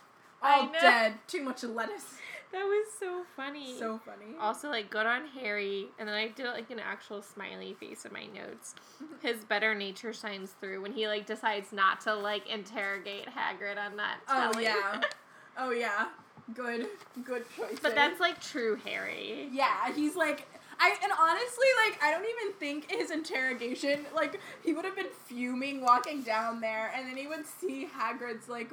all 0.43 0.71
dead? 0.81 1.15
Too 1.27 1.43
much 1.43 1.63
lettuce. 1.65 2.15
That 2.53 2.65
was 2.65 2.89
so 2.99 3.23
funny. 3.37 3.79
So 3.79 4.01
funny. 4.05 4.35
Also, 4.41 4.71
like, 4.71 4.91
good 4.91 5.07
on 5.07 5.25
Harry, 5.41 5.87
and 6.01 6.09
then 6.09 6.17
I 6.17 6.27
did 6.27 6.47
like 6.47 6.69
an 6.73 6.81
actual 6.81 7.23
smiley 7.23 7.75
face 7.79 8.05
in 8.05 8.13
my 8.13 8.27
notes. 8.27 8.75
His 9.23 9.45
better 9.45 9.73
nature 9.73 10.13
shines 10.13 10.51
through 10.61 10.83
when 10.83 10.91
he 10.93 11.07
like 11.07 11.27
decides 11.27 11.71
not 11.73 12.01
to 12.01 12.15
like 12.17 12.49
interrogate 12.49 13.27
Hagrid 13.27 13.79
on 13.79 13.97
that. 13.99 14.17
Oh 14.29 14.51
telly. 14.51 14.65
yeah. 14.65 15.01
Oh 15.59 15.71
yeah. 15.71 16.07
Good. 16.55 16.87
Good 17.25 17.45
choice. 17.57 17.79
but 17.81 17.95
that's 17.95 18.19
like 18.19 18.41
true 18.43 18.77
Harry. 18.85 19.49
Yeah, 19.53 19.93
he's 19.93 20.17
like 20.17 20.49
I 20.81 20.97
and 21.03 21.13
honestly 21.21 21.67
like 21.87 22.03
I 22.03 22.11
don't 22.11 22.25
even 22.25 22.55
think 22.59 22.91
his 22.91 23.11
interrogation 23.11 24.07
like 24.15 24.41
he 24.65 24.73
would 24.73 24.85
have 24.85 24.97
been 24.97 25.11
fuming 25.27 25.83
walking 25.83 26.23
down 26.23 26.61
there 26.61 26.91
and 26.97 27.07
then 27.07 27.17
he 27.17 27.27
would 27.27 27.45
see 27.47 27.87
Hagrid's 27.97 28.49
like 28.49 28.71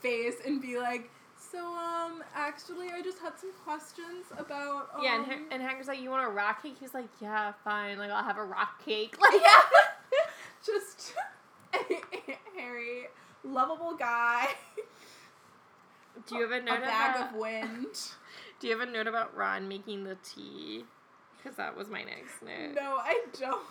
face 0.00 0.34
and 0.46 0.60
be 0.60 0.78
like 0.78 1.10
so 1.38 1.58
um 1.58 2.22
actually 2.34 2.88
I 2.90 3.00
just 3.02 3.18
had 3.20 3.38
some 3.38 3.52
questions 3.64 4.26
about 4.36 4.90
um, 4.94 5.02
Yeah, 5.02 5.16
and, 5.16 5.26
Ha- 5.26 5.38
and 5.50 5.62
Hagrid's 5.62 5.88
like, 5.88 6.00
"You 6.00 6.10
want 6.10 6.26
a 6.26 6.30
rock 6.30 6.62
cake?" 6.62 6.76
He's 6.78 6.94
like, 6.94 7.08
"Yeah, 7.20 7.52
fine. 7.64 7.98
Like, 7.98 8.10
I'll 8.10 8.24
have 8.24 8.38
a 8.38 8.44
rock 8.44 8.84
cake." 8.84 9.16
Like, 9.20 9.40
yeah 9.40 9.62
just 10.64 11.14
Harry 12.56 13.04
lovable 13.44 13.94
guy 13.96 14.48
do 16.26 16.34
you 16.36 16.42
have 16.42 16.50
a 16.50 16.60
note 16.64 16.78
a 16.78 16.80
bag 16.80 17.16
about? 17.16 17.30
of 17.30 17.36
wind 17.36 17.86
Do 18.58 18.66
you 18.66 18.76
have 18.78 18.88
a 18.88 18.90
note 18.90 19.06
about 19.06 19.36
Ron 19.36 19.68
making 19.68 20.04
the 20.04 20.16
tea? 20.24 20.84
Because 21.46 21.58
that 21.58 21.76
was 21.76 21.88
my 21.88 22.02
next 22.02 22.42
note. 22.42 22.74
no 22.74 22.96
I 22.96 23.22
don't 23.38 23.62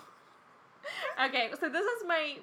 Okay, 1.28 1.49
so 1.59 1.67
this 1.67 1.84
is 1.84 2.07
my. 2.07 2.38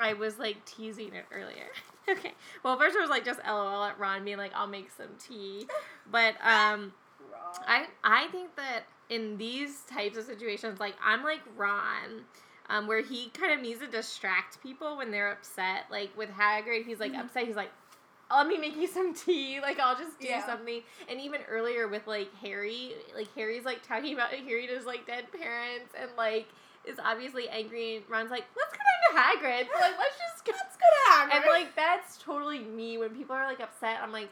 I 0.00 0.14
was 0.14 0.38
like 0.38 0.64
teasing 0.64 1.12
it 1.14 1.26
earlier. 1.32 1.66
Okay, 2.06 2.32
well, 2.62 2.78
first 2.78 2.94
it 2.94 3.00
was 3.00 3.08
like 3.08 3.24
just 3.24 3.40
LOL 3.46 3.82
at 3.84 3.98
Ron 3.98 4.26
being 4.26 4.36
like, 4.36 4.52
"I'll 4.54 4.66
make 4.66 4.90
some 4.90 5.08
tea," 5.18 5.66
but 6.10 6.34
um. 6.42 6.92
I 7.66 7.86
I 8.02 8.26
think 8.28 8.54
that 8.56 8.82
in 9.08 9.38
these 9.38 9.80
types 9.90 10.18
of 10.18 10.24
situations, 10.24 10.78
like 10.80 10.96
I'm 11.02 11.22
like 11.24 11.40
Ron, 11.56 12.24
um, 12.68 12.86
where 12.86 13.00
he 13.02 13.30
kind 13.30 13.54
of 13.54 13.60
needs 13.62 13.80
to 13.80 13.86
distract 13.86 14.62
people 14.62 14.98
when 14.98 15.10
they're 15.10 15.32
upset. 15.32 15.84
Like 15.90 16.10
with 16.14 16.28
Hagrid, 16.28 16.84
he's 16.84 17.00
like 17.00 17.12
Mhm. 17.12 17.20
upset. 17.24 17.46
He's 17.46 17.56
like, 17.56 17.70
"Let 18.36 18.46
me 18.46 18.58
make 18.58 18.76
you 18.76 18.86
some 18.86 19.14
tea." 19.14 19.60
Like 19.60 19.78
I'll 19.80 19.96
just 19.96 20.18
do 20.20 20.26
Yeah. 20.28 20.44
something. 20.46 20.82
And 21.08 21.20
even 21.20 21.40
earlier 21.48 21.88
with 21.88 22.06
like 22.06 22.34
Harry, 22.42 22.92
like 23.14 23.28
Harry's 23.34 23.64
like 23.64 23.86
talking 23.86 24.14
about 24.14 24.30
Harry 24.30 24.66
to 24.66 24.74
his 24.74 24.86
like 24.86 25.06
dead 25.06 25.26
parents 25.32 25.94
and 26.00 26.10
like 26.16 26.46
is 26.84 26.98
obviously 27.02 27.48
angry. 27.48 27.96
And 27.96 28.04
Ron's 28.10 28.30
like, 28.30 28.44
"Let's 28.56 28.72
go 28.72 28.78
down 28.78 29.14
to 29.14 29.20
Hagrid." 29.20 29.66
Like 29.80 29.98
let's 29.98 30.18
just 30.18 30.44
go. 30.44 30.52
Let's 30.52 30.76
go 30.76 30.86
to 30.86 31.10
Hagrid. 31.12 31.36
And 31.36 31.44
like 31.46 31.74
that's 31.76 32.18
totally 32.18 32.60
me 32.60 32.98
when 32.98 33.10
people 33.10 33.34
are 33.36 33.46
like 33.46 33.60
upset. 33.60 34.00
I'm 34.02 34.12
like, 34.12 34.28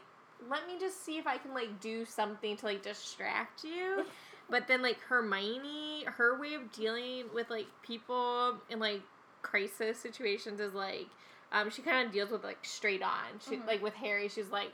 let 0.49 0.67
me 0.67 0.73
just 0.79 1.03
see 1.05 1.17
if 1.17 1.25
I 1.27 1.37
can 1.37 1.53
like 1.53 1.79
do 1.79 2.05
something 2.05 2.55
to 2.57 2.65
like 2.65 2.81
distract 2.83 3.63
you. 3.63 4.05
But 4.49 4.67
then 4.67 4.81
like 4.81 4.99
Hermione, 4.99 6.03
her 6.05 6.37
way 6.39 6.53
of 6.53 6.69
dealing 6.73 7.23
with 7.33 7.49
like 7.49 7.65
people 7.81 8.57
in 8.69 8.77
like 8.77 9.01
crisis 9.41 9.97
situations 9.97 10.59
is 10.59 10.73
like 10.73 11.07
um 11.53 11.69
she 11.69 11.81
kind 11.81 12.05
of 12.05 12.11
deals 12.13 12.29
with 12.31 12.43
like 12.43 12.57
straight 12.63 13.01
on. 13.01 13.39
She 13.47 13.55
Mhm. 13.57 13.67
like 13.67 13.81
with 13.81 13.93
Harry, 13.95 14.27
she's 14.27 14.49
like 14.49 14.71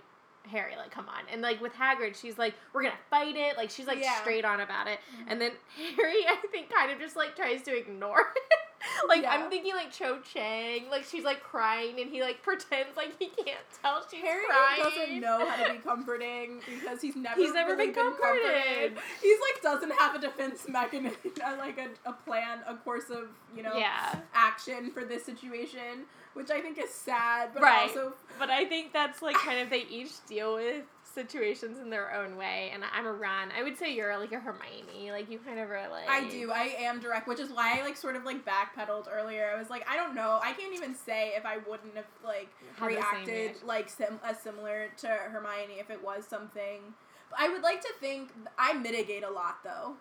Harry, 0.50 0.76
like 0.78 0.90
come 0.92 1.08
on. 1.10 1.24
And 1.32 1.42
like 1.42 1.62
with 1.62 1.74
Hagrid, 1.74 2.16
she's 2.20 2.38
like 2.38 2.56
we're 2.74 2.82
gonna 2.84 2.96
fight 3.10 3.36
it. 3.36 3.58
Like 3.58 3.70
she's 3.70 3.86
like 3.88 4.00
Yeah. 4.00 4.20
straight 4.22 4.46
on 4.46 4.62
about 4.62 4.88
it. 4.88 5.00
Mhm. 5.20 5.26
And 5.28 5.42
then 5.42 5.52
Harry, 5.98 6.26
I 6.28 6.38
think, 6.52 6.74
kind 6.74 6.92
of 6.92 7.00
just 7.00 7.16
like 7.16 7.36
tries 7.36 7.62
to 7.64 7.78
ignore 7.78 8.22
it. 8.36 8.60
like 9.08 9.24
Yeah. 9.24 9.32
I'm 9.34 9.50
thinking 9.50 9.74
like 9.76 9.92
Cho 9.92 10.20
Chang, 10.34 10.90
like 10.90 11.04
she's 11.04 11.24
like 11.24 11.42
crying 11.44 12.00
and 12.00 12.10
he 12.10 12.22
like 12.22 12.42
pretends 12.44 12.96
like 12.98 13.18
he 13.20 13.28
can't 13.28 13.60
tell 13.82 14.04
she's 14.10 14.22
Harry 14.22 14.44
crying. 14.48 14.82
doesn't 14.84 15.20
know 15.22 15.46
how 15.46 15.64
to 15.64 15.72
be 15.74 15.80
comforting 15.80 16.62
because 16.66 17.02
he's 17.02 17.16
never 17.16 17.40
He's 17.40 17.54
never 17.54 17.72
really 17.76 17.88
been 17.88 17.96
comforted. 17.96 18.98
He's 19.22 19.38
like 19.54 19.62
doesn't 19.62 19.92
have 20.00 20.16
a 20.16 20.20
defense 20.20 20.68
mechanism, 20.68 21.18
uh, 21.46 21.56
like 21.58 21.78
a, 21.78 22.10
a 22.10 22.14
plan, 22.14 22.60
a 22.68 22.76
course 22.76 23.10
of 23.10 23.30
you 23.56 23.64
know 23.64 23.78
Yeah. 23.78 24.16
action 24.34 24.92
for 24.92 25.04
this 25.04 25.26
situation, 25.26 26.06
which 26.34 26.50
I 26.52 26.62
think 26.62 26.78
is 26.78 26.90
sad, 26.94 27.50
but 27.54 27.64
Right. 27.64 27.90
also 27.90 28.14
But 28.38 28.50
I 28.50 28.66
think 28.66 28.94
that's 28.94 29.22
like 29.22 29.36
kind 29.36 29.60
of 29.60 29.70
they 29.70 29.86
each 29.90 30.26
deal 30.28 30.56
with 30.56 30.84
situations 31.14 31.80
in 31.80 31.90
their 31.90 32.14
own 32.14 32.38
way. 32.38 32.72
And 32.74 32.84
I'm 32.94 33.06
a 33.06 33.12
Ron. 33.12 33.50
I 33.58 33.64
would 33.64 33.78
say 33.78 33.94
you're 33.94 34.18
like 34.18 34.32
a 34.32 34.40
Hermione. 34.40 35.12
Like 35.12 35.30
you 35.30 35.40
kind 35.40 35.60
of 35.60 35.70
are 35.70 35.88
like 35.90 36.10
I 36.10 36.30
do. 36.30 36.52
I 36.52 36.76
am 36.80 37.00
direct, 37.00 37.28
which 37.28 37.40
is 37.40 37.50
why 37.52 37.80
I 37.80 37.84
like 37.84 37.98
sort 37.98 38.16
of 38.16 38.24
like 38.24 38.46
backpedaled 38.46 39.08
earlier. 39.12 39.52
I 39.54 39.58
was 39.60 39.70
like, 39.70 39.86
I 39.90 39.96
don't 39.96 40.16
know. 40.16 40.40
I 40.44 40.54
can't 40.54 40.74
even 40.74 40.96
say 40.96 41.34
if 41.36 41.46
I 41.46 41.58
wouldn't 41.58 41.96
have 41.96 42.06
like 42.24 42.50
Had 42.78 42.88
reacted 42.88 43.56
like 43.66 43.90
sim- 43.90 44.20
as 44.24 44.40
similar 44.40 44.88
to 44.98 45.08
Hermione 45.08 45.80
if 45.80 45.90
it 45.90 46.04
was 46.04 46.26
something. 46.26 46.82
But 47.30 47.40
I 47.40 47.50
would 47.50 47.62
like 47.62 47.82
to 47.82 47.94
think 48.00 48.32
I 48.58 48.74
mitigate 48.74 49.24
a 49.24 49.30
lot 49.30 49.64
though, 49.64 49.94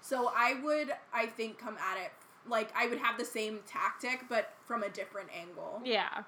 so 0.00 0.32
I 0.36 0.60
would 0.62 0.92
I 1.12 1.26
think 1.26 1.58
come 1.58 1.76
at 1.78 1.98
it 1.98 2.12
like 2.48 2.70
I 2.76 2.88
would 2.88 2.98
have 2.98 3.18
the 3.18 3.24
same 3.24 3.60
tactic 3.66 4.24
but 4.28 4.54
from 4.64 4.82
a 4.82 4.88
different 4.88 5.28
angle 5.32 5.80
Yeah. 5.84 6.24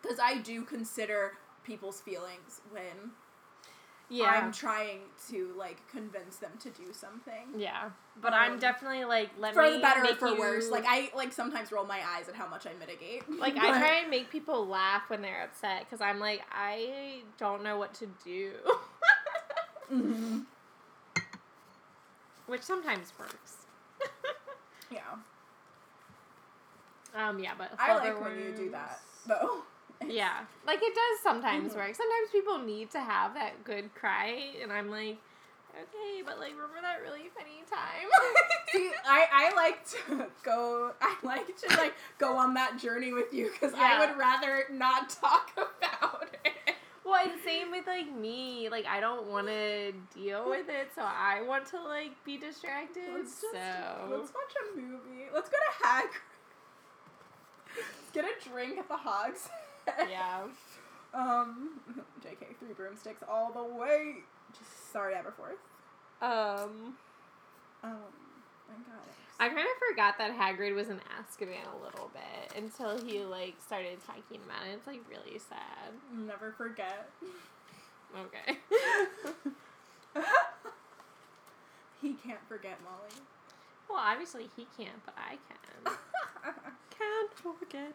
because 0.00 0.18
I 0.20 0.38
do 0.38 0.62
consider 0.62 1.32
people's 1.64 2.00
feelings 2.00 2.60
when 2.70 3.10
Yeah. 4.12 4.24
I'm 4.26 4.50
trying 4.52 5.00
to 5.28 5.54
like 5.56 5.78
convince 5.88 6.36
them 6.36 6.50
to 6.60 6.70
do 6.70 6.92
something. 6.92 7.46
yeah. 7.56 7.90
But 8.20 8.32
I'm 8.34 8.54
Um, 8.54 8.58
definitely 8.58 9.04
like 9.04 9.30
let 9.38 9.54
for 9.54 9.62
me 9.62 9.74
the 9.76 9.78
better 9.78 10.04
or 10.04 10.14
for 10.16 10.28
you- 10.28 10.38
worse. 10.38 10.68
Like 10.68 10.84
I 10.86 11.10
like 11.14 11.32
sometimes 11.32 11.70
roll 11.70 11.84
my 11.86 12.00
eyes 12.16 12.28
at 12.28 12.34
how 12.34 12.48
much 12.48 12.66
I 12.66 12.72
mitigate. 12.78 13.22
Like 13.38 13.56
I 13.56 13.70
try 13.78 13.94
and 14.02 14.10
make 14.10 14.28
people 14.30 14.66
laugh 14.66 15.02
when 15.08 15.22
they're 15.22 15.44
upset 15.44 15.84
because 15.88 16.00
I'm 16.00 16.18
like 16.18 16.42
I 16.52 17.22
don't 17.38 17.62
know 17.62 17.78
what 17.78 17.94
to 17.94 18.06
do, 18.24 18.52
Mhm. 19.92 20.44
which 22.46 22.62
sometimes 22.62 23.12
works. 23.18 23.56
Yeah, 24.92 25.02
Um, 27.14 27.38
yeah, 27.38 27.52
but 27.56 27.70
I 27.78 27.94
like 27.94 28.20
when 28.20 28.36
you 28.40 28.52
do 28.56 28.70
that 28.70 28.98
though. 29.24 29.62
Yeah, 30.06 30.40
like 30.66 30.80
it 30.82 30.94
does 30.94 31.22
sometimes 31.22 31.72
Mhm. 31.72 31.76
work. 31.76 31.94
Sometimes 31.94 32.30
people 32.32 32.58
need 32.58 32.90
to 32.92 33.00
have 33.00 33.34
that 33.34 33.64
good 33.64 33.94
cry, 33.94 34.54
and 34.62 34.72
I'm 34.72 34.90
like, 34.90 35.18
okay, 35.74 36.22
but 36.24 36.38
like 36.38 36.52
remember 36.52 36.80
that 36.82 37.00
really 37.02 37.28
funny 37.36 37.62
time? 37.70 38.08
See, 38.72 38.90
I, 39.04 39.26
I 39.32 39.54
like 39.56 39.84
to 39.90 40.26
go. 40.42 40.92
I 41.00 41.16
like 41.22 41.56
to 41.58 41.76
like 41.76 41.94
go 42.18 42.36
on 42.36 42.54
that 42.54 42.78
journey 42.78 43.12
with 43.12 43.32
you 43.34 43.50
because 43.52 43.74
I 43.76 43.98
would 43.98 44.16
rather 44.18 44.64
not 44.70 45.10
talk 45.10 45.50
about 45.56 46.28
it. 46.44 46.74
well, 47.04 47.20
and 47.28 47.40
same 47.44 47.70
with 47.70 47.86
like 47.86 48.10
me. 48.12 48.68
Like 48.70 48.86
I 48.86 49.00
don't 49.00 49.26
want 49.26 49.48
to 49.48 49.92
deal 50.14 50.48
with 50.48 50.68
it, 50.68 50.88
so 50.94 51.02
I 51.02 51.42
want 51.42 51.66
to 51.66 51.82
like 51.82 52.12
be 52.24 52.36
distracted. 52.38 53.02
Let's 53.12 53.40
just 53.40 53.52
so 53.52 54.08
let's 54.10 54.32
watch 54.32 54.54
a 54.72 54.76
movie. 54.80 55.26
Let's 55.34 55.48
go 55.50 55.56
to 55.56 55.86
Hagrid. 55.86 56.10
Let's 57.76 58.10
get 58.12 58.24
a 58.24 58.48
drink 58.48 58.78
at 58.78 58.88
the 58.88 58.96
Hogs. 58.96 59.48
Yeah. 60.10 60.42
Um, 61.12 61.70
JK, 62.24 62.56
three 62.60 62.72
broomsticks 62.72 63.24
all 63.28 63.50
the 63.50 63.64
way. 63.64 64.18
Just 64.56 64.92
sorry, 64.92 65.14
Aberforth. 65.14 65.58
Um, 66.22 66.94
Um, 67.82 67.96
I 68.68 68.74
got 68.86 69.02
it. 69.08 69.14
I 69.40 69.48
kind 69.48 69.60
of 69.60 69.88
forgot 69.88 70.18
that 70.18 70.30
Hagrid 70.38 70.72
was 70.76 70.88
in 70.88 70.98
Azkaban 71.18 71.66
a 71.74 71.84
little 71.84 72.12
bit 72.14 72.56
until 72.56 72.96
he 73.04 73.24
like 73.24 73.56
started 73.66 73.98
talking 74.06 74.38
about 74.46 74.68
it. 74.68 74.74
It's 74.76 74.86
like 74.86 75.00
really 75.10 75.36
sad. 75.40 75.92
Never 76.16 76.52
forget. 76.52 77.10
Okay. 78.16 78.58
he 82.00 82.12
can't 82.24 82.38
forget 82.48 82.78
Molly. 82.84 83.10
well, 83.88 83.98
obviously 84.00 84.48
he 84.56 84.66
can't, 84.76 85.04
but 85.04 85.14
I 85.18 85.38
can. 85.48 85.94
Can't 86.96 87.58
forget. 87.58 87.94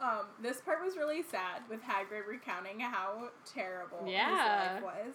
Um, 0.00 0.26
this 0.40 0.60
part 0.60 0.84
was 0.84 0.96
really 0.96 1.22
sad 1.22 1.62
with 1.70 1.80
Hagrid 1.82 2.26
recounting 2.28 2.80
how 2.80 3.28
terrible 3.44 4.04
Yeah. 4.06 4.74
his 4.74 4.82
life 4.82 4.94
was. 5.04 5.14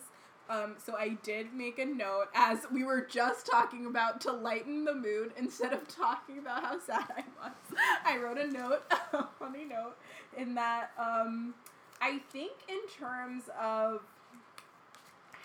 Um, 0.49 0.75
so 0.83 0.95
I 0.97 1.09
did 1.23 1.53
make 1.53 1.79
a 1.79 1.85
note 1.85 2.25
as 2.35 2.65
we 2.73 2.83
were 2.83 3.01
just 3.01 3.45
talking 3.45 3.85
about 3.85 4.19
to 4.21 4.31
lighten 4.33 4.83
the 4.83 4.93
mood 4.93 5.31
instead 5.37 5.71
of 5.71 5.87
talking 5.87 6.39
about 6.39 6.63
how 6.63 6.79
sad 6.79 7.05
I 7.15 7.23
was. 7.41 7.77
I 8.05 8.17
wrote 8.17 8.37
a 8.37 8.47
note, 8.47 8.83
a 9.13 9.27
funny 9.39 9.63
note, 9.65 9.95
in 10.35 10.55
that 10.55 10.91
um, 10.97 11.53
I 12.01 12.19
think 12.33 12.51
in 12.67 12.79
terms 12.99 13.43
of 13.59 14.01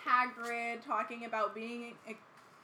Hagrid 0.04 0.84
talking 0.84 1.24
about 1.24 1.54
being 1.54 1.94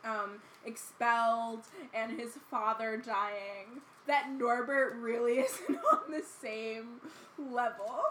um, 0.04 0.40
expelled 0.64 1.60
and 1.94 2.18
his 2.18 2.38
father 2.50 2.96
dying, 2.96 3.82
that 4.06 4.30
Norbert 4.30 4.96
really 4.96 5.38
isn't 5.40 5.78
on 5.92 6.10
the 6.10 6.22
same 6.40 7.00
level. 7.38 8.02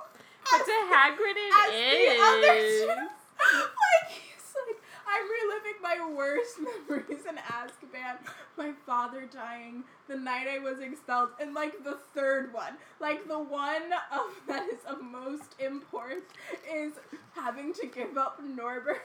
But 0.50 0.62
as 0.62 0.66
to 0.66 0.72
Hagrid 0.72 1.36
it 1.38 2.44
is. 2.44 2.88
like 2.88 4.10
he's 4.10 4.56
like, 4.68 4.82
I'm 5.08 5.24
reliving 5.30 5.82
my 5.82 6.14
worst 6.16 6.58
memories 6.90 7.26
in 7.28 7.36
Azkaban. 7.36 8.18
My 8.58 8.72
father 8.86 9.28
dying 9.32 9.84
the 10.08 10.16
night 10.16 10.48
I 10.48 10.60
was 10.60 10.80
expelled, 10.80 11.30
and 11.40 11.54
like 11.54 11.84
the 11.84 11.98
third 12.14 12.54
one, 12.54 12.74
like 13.00 13.28
the 13.28 13.40
one 13.40 13.94
of 14.12 14.22
that 14.48 14.68
is 14.68 14.84
of 14.88 15.02
most 15.02 15.56
import 15.60 16.24
is 16.72 16.94
having 17.36 17.74
to 17.74 17.88
give 17.88 18.18
up 18.18 18.42
Norbert. 18.44 19.02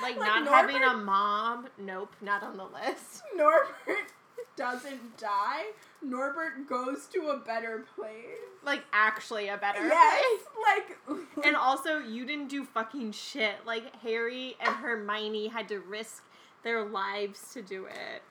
Like, 0.00 0.16
Like 0.16 0.44
not 0.44 0.48
having 0.48 0.82
a 0.82 0.96
mom. 0.96 1.68
Nope, 1.78 2.14
not 2.20 2.42
on 2.42 2.56
the 2.56 2.64
list. 2.64 3.22
Norbert 3.36 4.12
doesn't 4.56 5.16
die. 5.18 5.64
Norbert 6.02 6.68
goes 6.68 7.06
to 7.12 7.28
a 7.28 7.38
better 7.38 7.84
place. 7.96 8.14
Like 8.62 8.84
actually 8.92 9.48
a 9.48 9.56
better 9.56 9.80
place 9.80 10.46
like 10.62 10.98
And 11.44 11.56
also, 11.56 11.98
you 11.98 12.24
didn't 12.26 12.48
do 12.48 12.64
fucking 12.64 13.12
shit. 13.12 13.54
Like 13.66 13.94
Harry 14.02 14.56
and 14.60 14.74
Hermione 14.76 15.48
had 15.48 15.68
to 15.68 15.78
risk 15.80 16.22
their 16.62 16.84
lives 16.84 17.52
to 17.54 17.62
do 17.62 17.86
it. 17.86 18.22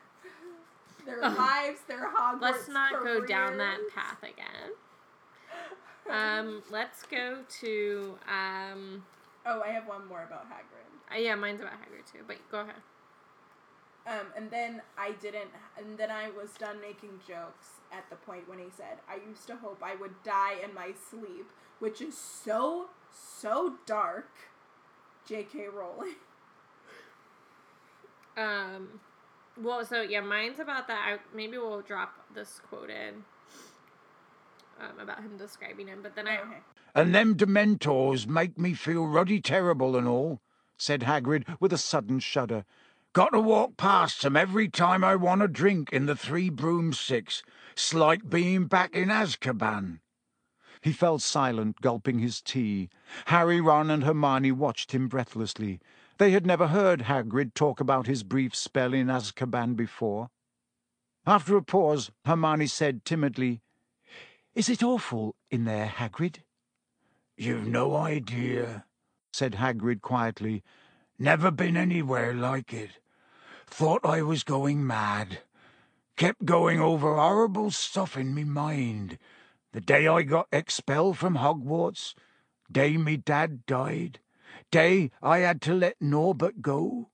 their 1.05 1.21
lives, 1.21 1.79
their 1.87 2.07
Hogwarts. 2.09 2.41
Let's 2.41 2.67
not 2.67 3.03
go 3.03 3.25
down 3.25 3.57
that 3.57 3.79
path 3.93 4.21
again. 4.23 4.71
Um, 6.09 6.63
let's 6.71 7.03
go 7.03 7.37
to 7.61 8.17
um. 8.27 9.03
Oh, 9.45 9.61
I 9.61 9.67
have 9.67 9.85
one 9.87 10.07
more 10.07 10.23
about 10.23 10.47
Hagrid. 10.49 11.15
uh, 11.15 11.19
yeah, 11.19 11.35
mine's 11.35 11.61
about 11.61 11.73
Hagrid 11.73 12.11
too. 12.11 12.23
But 12.25 12.37
go 12.51 12.61
ahead. 12.61 12.73
Um, 14.09 14.25
and 14.35 14.49
then 14.49 14.81
I 14.97 15.11
didn't, 15.21 15.51
and 15.77 15.95
then 15.95 16.09
I 16.09 16.31
was 16.31 16.49
done 16.57 16.81
making 16.81 17.19
jokes 17.27 17.67
at 17.93 18.09
the 18.09 18.15
point 18.15 18.49
when 18.49 18.57
he 18.57 18.65
said, 18.75 18.97
I 19.07 19.19
used 19.29 19.45
to 19.47 19.55
hope 19.55 19.83
I 19.83 19.95
would 19.95 20.23
die 20.23 20.55
in 20.63 20.73
my 20.73 20.93
sleep, 21.09 21.51
which 21.77 22.01
is 22.01 22.17
so, 22.17 22.87
so 23.11 23.75
dark. 23.85 24.29
J.K. 25.27 25.67
Rowling. 25.67 26.15
Um, 28.37 29.01
well, 29.61 29.85
so 29.85 30.01
yeah, 30.01 30.21
mine's 30.21 30.61
about 30.61 30.87
that. 30.87 31.01
I, 31.05 31.35
maybe 31.35 31.57
we'll 31.57 31.81
drop 31.81 32.13
this 32.33 32.61
quote 32.69 32.89
in 32.89 33.15
um, 34.79 34.97
about 34.97 35.19
him 35.19 35.35
describing 35.37 35.87
him, 35.87 35.99
but 36.01 36.15
then 36.15 36.25
I 36.25 36.37
Okay. 36.37 36.57
And 36.95 37.13
them 37.13 37.35
Dementors 37.35 38.27
make 38.27 38.57
me 38.57 38.73
feel 38.73 39.07
ruddy 39.07 39.41
terrible 39.41 39.97
and 39.97 40.07
all, 40.07 40.39
said 40.77 41.01
Hagrid 41.01 41.43
with 41.59 41.73
a 41.73 41.77
sudden 41.77 42.19
shudder. 42.19 42.63
Got 43.13 43.29
to 43.29 43.39
walk 43.41 43.75
past 43.75 44.23
'em 44.23 44.37
every 44.37 44.69
time 44.69 45.03
I 45.03 45.15
want 45.15 45.41
a 45.41 45.47
drink 45.47 45.91
in 45.91 46.05
the 46.05 46.15
Three 46.15 46.49
Broomsticks. 46.49 47.41
Like 47.91 48.29
being 48.29 48.67
back 48.67 48.93
in 48.93 49.09
Azkaban. 49.09 50.01
He 50.81 50.93
fell 50.93 51.17
silent, 51.17 51.81
gulping 51.81 52.19
his 52.19 52.41
tea. 52.41 52.89
Harry, 53.25 53.59
Ron, 53.59 53.89
and 53.89 54.03
Hermione 54.03 54.51
watched 54.51 54.91
him 54.91 55.07
breathlessly. 55.07 55.79
They 56.19 56.31
had 56.31 56.45
never 56.45 56.67
heard 56.67 57.03
Hagrid 57.03 57.53
talk 57.55 57.79
about 57.79 58.05
his 58.05 58.23
brief 58.23 58.53
spell 58.53 58.93
in 58.93 59.07
Azkaban 59.07 59.75
before. 59.75 60.29
After 61.25 61.57
a 61.57 61.63
pause, 61.63 62.11
Hermione 62.25 62.67
said 62.67 63.05
timidly, 63.05 63.61
Is 64.53 64.69
it 64.69 64.83
awful 64.83 65.35
in 65.49 65.65
there, 65.65 65.87
Hagrid? 65.87 66.43
You've 67.37 67.67
no 67.67 67.95
idea, 67.95 68.85
said 69.33 69.53
Hagrid 69.53 70.01
quietly. 70.01 70.63
Never 71.21 71.51
been 71.51 71.75
anywhere 71.75 72.33
like 72.33 72.73
it. 72.73 72.91
Thought 73.67 74.05
I 74.05 74.21
was 74.21 74.43
going 74.45 74.87
mad. 74.87 75.39
Kept 76.15 76.45
going 76.45 76.79
over 76.79 77.15
horrible 77.15 77.71
stuff 77.71 78.15
in 78.15 78.33
me 78.33 78.45
mind. 78.45 79.19
The 79.73 79.81
day 79.81 80.07
I 80.07 80.23
got 80.23 80.47
expelled 80.51 81.17
from 81.17 81.35
Hogwarts, 81.35 82.15
day 82.71 82.95
me 82.95 83.17
dad 83.17 83.65
died, 83.65 84.19
day 84.71 85.11
I 85.21 85.39
had 85.39 85.61
to 85.63 85.73
let 85.73 86.01
Norbert 86.01 86.61
go. 86.61 87.09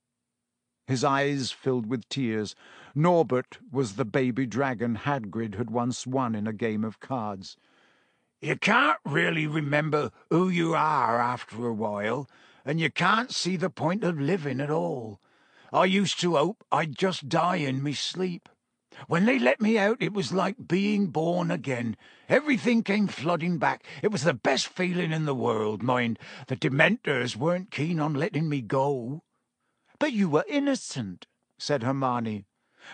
His 0.85 1.03
eyes 1.03 1.51
filled 1.51 1.87
with 1.87 2.07
tears. 2.07 2.55
Norbert 2.93 3.57
was 3.71 3.95
the 3.95 4.05
baby 4.05 4.45
dragon 4.45 4.97
Hagrid 4.97 5.55
had 5.55 5.71
once 5.71 6.05
won 6.05 6.35
in 6.35 6.45
a 6.45 6.53
game 6.53 6.83
of 6.83 6.99
cards. 6.99 7.57
You 8.39 8.55
can't 8.55 8.99
really 9.03 9.47
remember 9.47 10.11
who 10.29 10.47
you 10.47 10.75
are 10.75 11.19
after 11.19 11.65
a 11.65 11.73
while, 11.73 12.29
and 12.66 12.80
you 12.80 12.89
can't 12.89 13.32
see 13.32 13.55
the 13.55 13.70
point 13.70 14.03
of 14.03 14.20
living 14.20 14.59
at 14.59 14.72
all. 14.72 15.22
I 15.72 15.86
used 15.86 16.20
to 16.22 16.36
hope 16.36 16.66
I'd 16.72 16.97
just 16.97 17.30
die 17.30 17.57
in 17.57 17.84
me 17.84 17.93
sleep. 17.93 18.49
When 19.07 19.26
they 19.26 19.38
let 19.38 19.61
me 19.61 19.78
out, 19.78 19.97
it 19.99 20.13
was 20.13 20.34
like 20.34 20.68
being 20.68 21.07
born 21.07 21.51
again. 21.51 21.97
Everything 22.30 22.82
came 22.82 23.07
flooding 23.07 23.57
back. 23.57 23.86
It 24.01 24.11
was 24.11 24.24
the 24.24 24.34
best 24.34 24.68
feeling 24.68 25.11
in 25.11 25.26
the 25.26 25.36
world, 25.36 25.84
mind. 25.84 26.18
The 26.47 26.55
Dementors 26.55 27.36
weren't 27.36 27.72
keen 27.72 27.99
on 27.99 28.13
letting 28.13 28.47
me 28.47 28.61
go. 28.61 29.22
But 29.99 30.13
you 30.13 30.30
were 30.30 30.45
innocent, 30.47 31.28
said 31.57 31.84
Hermione. 31.84 32.45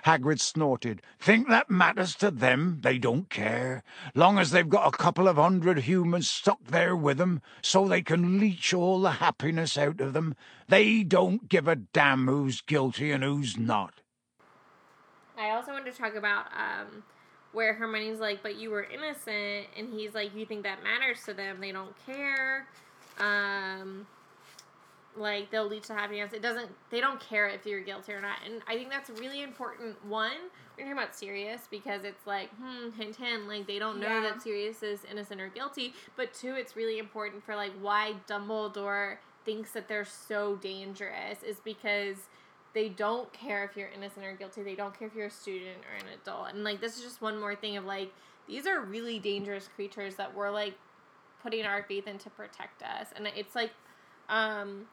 Hagrid 0.06 0.39
snorted. 0.39 1.02
Think 1.20 1.48
that 1.48 1.70
matters 1.70 2.16
to 2.16 2.32
them? 2.32 2.80
They 2.82 2.98
don't 2.98 3.30
care. 3.30 3.84
Long 4.16 4.39
as 4.39 4.52
they've 4.52 4.68
got 4.68 4.94
a 4.94 4.98
couple 4.98 5.28
of 5.28 5.38
hundred 5.38 5.80
humans 5.80 6.30
stuck 6.30 6.64
there 6.66 6.96
with 6.96 7.18
them, 7.18 7.42
so 7.62 7.88
they 7.88 8.02
can 8.02 8.39
leech 8.39 8.74
all 8.74 9.02
the 9.02 9.12
happiness 9.12 9.78
out 9.78 10.02
of 10.02 10.14
them, 10.14 10.36
they 10.68 11.04
don't 11.04 11.50
give 11.50 11.68
a 11.68 11.76
damn 11.76 12.28
who's 12.28 12.62
guilty 12.62 13.12
and 13.12 13.24
who's 13.24 13.58
not. 13.58 14.02
I 15.38 15.52
also 15.52 15.72
wanted 15.72 15.92
to 15.92 15.98
talk 15.98 16.16
about 16.16 16.46
um, 16.48 17.04
where 17.52 17.74
Hermione's 17.74 18.20
like, 18.20 18.44
"But 18.44 18.58
you 18.58 18.70
were 18.70 18.84
innocent," 18.84 19.68
and 19.78 19.92
he's 19.92 20.14
like, 20.14 20.36
"You 20.36 20.46
think 20.46 20.64
that 20.64 20.84
matters 20.84 21.24
to 21.26 21.34
them? 21.34 21.60
They 21.60 21.72
don't 21.72 21.96
care. 22.06 22.68
Um, 23.20 24.06
like 25.16 25.51
they'll 25.51 25.68
leech 25.68 25.88
to 25.88 25.93
happiness. 25.93 26.34
It 26.34 26.41
doesn't. 26.41 26.70
They 26.89 27.01
don't 27.01 27.20
care 27.20 27.47
if 27.49 27.66
you're 27.66 27.82
guilty 27.82 28.14
or 28.14 28.22
not." 28.22 28.38
And 28.45 28.62
I 28.68 28.76
think 28.76 28.89
that's 28.89 29.09
really 29.09 29.41
important. 29.43 30.03
One, 30.05 30.32
we're 30.78 30.84
talking 30.86 30.91
about 30.93 31.16
Sirius 31.16 31.68
because 31.70 32.03
it's 32.03 32.26
like, 32.26 32.49
hmm, 32.55 32.91
hint, 32.97 33.16
hint. 33.18 33.47
Like 33.47 33.68
they 33.68 33.80
don't 33.80 33.99
know 33.99 34.07
Yeah. 34.07 34.22
that 34.22 34.41
Sirius 34.41 34.84
is 34.84 35.03
innocent 35.09 35.41
or 35.41 35.49
guilty. 35.49 35.93
But 36.16 36.34
two, 36.34 36.55
it's 36.55 36.76
really 36.76 36.97
important 36.99 37.43
for 37.43 37.55
like 37.55 37.72
why 37.82 38.16
Dumbledore 38.28 39.18
thinks 39.43 39.72
that 39.72 39.88
they're 39.88 40.05
so 40.05 40.55
dangerous 40.57 41.41
is 41.43 41.59
because 41.59 42.18
they 42.74 42.88
don't 42.88 43.32
care 43.34 43.66
if 43.66 43.76
you're 43.76 43.89
innocent 43.89 44.26
or 44.26 44.34
guilty. 44.34 44.64
They 44.64 44.76
don't 44.76 44.97
care 44.97 45.07
if 45.07 45.16
you're 45.16 45.26
a 45.28 45.32
student 45.32 45.80
or 45.80 45.95
an 46.05 46.14
adult. 46.22 46.53
And 46.53 46.64
like 46.64 46.80
this 46.80 46.95
is 46.97 47.03
just 47.03 47.22
one 47.22 47.39
more 47.39 47.55
thing 47.55 47.76
of 47.76 47.84
like 47.86 48.14
these 48.47 48.66
are 48.66 48.80
really 48.80 49.20
dangerous 49.20 49.68
creatures 49.76 50.16
that 50.16 50.34
we're 50.36 50.51
like 50.51 50.76
putting 51.43 51.66
our 51.66 51.84
faith 51.84 52.07
in 52.07 52.18
to 52.20 52.30
protect 52.30 52.82
us. 52.84 53.07
And 53.16 53.28
it's 53.36 53.55
like 53.55 53.72
um 54.30 54.86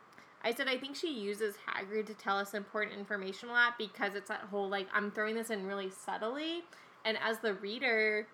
I 0.42 0.54
said 0.54 0.68
I 0.68 0.76
think 0.78 0.96
she 0.96 1.12
uses 1.12 1.56
Hagrid 1.68 2.06
to 2.06 2.14
tell 2.14 2.38
us 2.38 2.54
important 2.54 2.96
information 2.98 3.48
a 3.48 3.52
lot 3.52 3.78
because 3.78 4.14
it's 4.14 4.28
that 4.28 4.42
whole 4.50 4.68
like 4.68 4.86
I'm 4.94 5.10
throwing 5.10 5.34
this 5.34 5.50
in 5.50 5.66
really 5.66 5.90
subtly 5.90 6.62
and 7.04 7.18
as 7.24 7.38
the 7.40 7.54
reader 7.54 8.26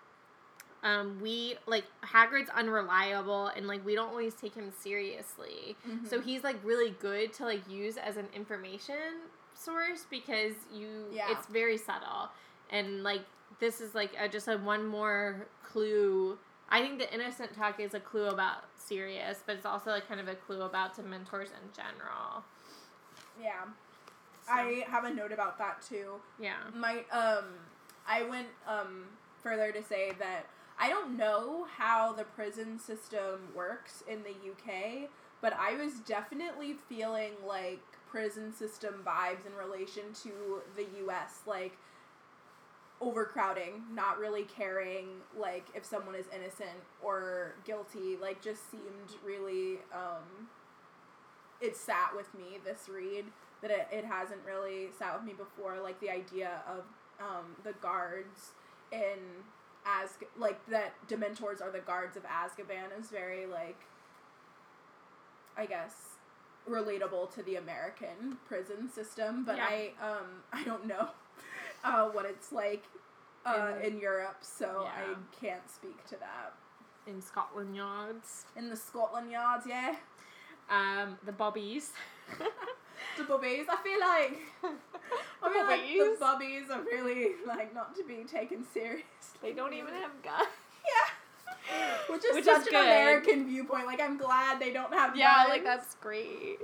um, 0.83 1.19
we 1.23 1.57
like 1.67 1.85
Hagrid's 2.03 2.51
unreliable 2.51 3.47
and 3.47 3.67
like 3.67 3.85
we 3.87 3.95
don't 3.95 4.11
always 4.11 4.35
take 4.35 4.55
him 4.55 4.71
seriously. 4.71 5.77
Mm-hmm. 5.89 6.07
So 6.07 6.21
he's 6.21 6.45
like 6.45 6.57
really 6.63 6.91
good 7.01 7.33
to 7.35 7.45
like 7.45 7.67
use 7.71 7.97
as 7.97 8.19
an 8.19 8.27
information 8.35 9.23
source 9.55 10.05
because 10.11 10.53
you 10.73 11.07
Yeah. 11.11 11.31
it's 11.31 11.47
very 11.47 11.79
subtle 11.79 12.29
and 12.71 13.03
like 13.03 13.23
this 13.61 13.81
is 13.81 13.95
like 13.95 14.11
a, 14.21 14.29
just 14.29 14.47
a 14.47 14.59
one 14.59 14.87
more 14.87 15.47
clue. 15.63 16.39
I 16.69 16.81
think 16.81 16.99
the 16.99 17.13
innocent 17.13 17.55
talk 17.55 17.79
is 17.79 17.95
a 17.95 18.01
clue 18.01 18.27
about 18.27 18.65
Sirius, 18.77 19.43
but 19.47 19.57
it's 19.57 19.67
also 19.67 19.91
like 19.91 20.09
kind 20.09 20.21
of 20.21 20.29
a 20.29 20.35
clue 20.35 20.63
about 20.63 20.97
Dementors 20.97 21.49
in 21.49 21.71
general. 21.75 22.45
Yeah. 23.41 23.65
I 24.49 24.85
have 24.89 25.05
a 25.05 25.13
note 25.13 25.33
about 25.33 25.59
that 25.59 25.83
too. 25.83 26.15
Yeah. 26.41 26.57
My 26.75 27.05
um 27.13 27.45
I 28.07 28.23
went 28.25 28.49
um 28.67 29.05
further 29.43 29.73
to 29.73 29.83
say 29.83 30.13
that 30.19 30.47
I 30.79 30.89
don't 30.89 31.17
know 31.17 31.67
how 31.77 32.13
the 32.13 32.25
prison 32.25 32.79
system 32.79 33.49
works 33.55 34.03
in 34.09 34.23
the 34.23 34.31
UK, 34.31 35.09
but 35.41 35.53
I 35.55 35.77
was 35.77 36.01
definitely 36.01 36.75
feeling 36.89 37.33
like 37.47 37.81
prison 38.11 38.53
system 38.53 39.03
vibes 39.05 39.47
in 39.47 39.55
relation 39.55 40.05
to 40.23 40.63
the 40.77 40.87
US 41.07 41.41
like 41.47 41.79
overcrowding, 43.05 43.83
not 43.93 44.19
really 44.19 44.45
caring 44.45 45.09
like 45.39 45.67
if 45.75 45.85
someone 45.85 46.15
is 46.15 46.27
innocent 46.35 46.81
or 47.03 47.55
guilty, 47.65 48.17
like 48.21 48.43
just 48.43 48.71
seemed 48.71 49.11
really 49.25 49.79
um 49.93 50.49
it 51.61 51.77
sat 51.77 52.11
with 52.17 52.33
me 52.35 52.59
this 52.65 52.89
read 52.89 53.25
that 53.63 53.71
it, 53.71 53.87
it 53.93 54.05
hasn't 54.05 54.41
really 54.47 54.89
sat 54.99 55.15
with 55.15 55.25
me 55.25 55.33
before 55.33 55.79
like 55.83 56.01
the 56.01 56.11
idea 56.11 56.63
of 56.69 56.85
um 57.21 57.45
the 57.63 57.73
guards 57.75 58.53
in 58.93 59.19
as 59.87 60.11
like 60.39 60.65
that 60.67 60.95
dementors 61.09 61.61
are 61.63 61.71
the 61.71 61.81
guards 61.81 62.17
of 62.17 62.23
Azkaban 62.25 62.99
is 62.99 63.09
very 63.11 63.47
like 63.47 63.81
I 65.57 65.67
guess 65.67 65.93
relatable 66.69 67.33
to 67.35 67.43
the 67.43 67.57
American 67.57 68.39
prison 68.47 68.91
system, 68.91 69.45
but 69.45 69.57
Yeah. 69.57 69.67
I 69.69 69.93
um 70.03 70.27
I 70.53 70.65
don't 70.65 70.87
know 70.87 71.11
uh, 71.85 72.09
what 72.09 72.25
it's 72.25 72.51
like 72.51 72.83
uh, 73.47 73.73
In- 73.83 73.95
in 73.95 74.01
Europe, 74.01 74.39
so 74.43 74.83
Yeah. 74.85 75.13
I 75.13 75.15
can't 75.41 75.69
speak 75.71 76.05
to 76.07 76.17
that. 76.17 76.53
in 77.07 77.21
Scotland 77.21 77.77
Yards. 77.77 78.47
In 78.57 78.71
the 78.71 78.77
Scotland 78.77 79.31
yards, 79.31 79.67
yeah, 79.67 79.97
Um, 80.71 81.19
the 81.25 81.33
Bobbies. 81.33 81.93
the 83.19 83.25
Bobbies. 83.25 83.67
I 83.69 83.77
feel 83.77 84.01
like 84.01 84.41
I 85.43 85.53
feel 85.53 85.65
like 85.67 85.83
the 86.19 86.25
bubbies 86.25 86.71
are 86.71 86.81
really 86.83 87.33
like 87.47 87.75
not 87.75 87.95
to 87.97 88.05
be 88.05 88.25
taken 88.25 88.65
seriously. 88.73 89.05
They 89.43 89.53
don't 89.53 89.75
even 89.75 89.93
have 89.95 90.11
guns. 90.23 90.49
Yeah. 90.87 91.91
Which 92.09 92.25
is 92.25 92.35
Which 92.35 92.45
such 92.47 92.61
is 92.63 92.67
an 92.69 92.73
good. 92.73 92.83
American 92.85 93.47
viewpoint. 93.47 93.87
Like 93.87 94.01
I'm 94.01 94.17
glad 94.17 94.59
they 94.61 94.71
don't 94.73 94.93
have 94.95 95.15
Yeah, 95.17 95.35
guns. 95.37 95.49
like 95.51 95.65
that's 95.65 95.95
great. 95.97 96.59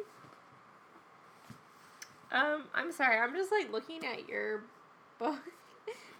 Um, 2.33 2.65
I'm 2.75 2.93
sorry. 2.93 3.19
I'm 3.19 3.35
just 3.35 3.51
like 3.51 3.71
looking 3.73 4.05
at 4.07 4.29
your 4.29 4.63
book. 5.19 5.41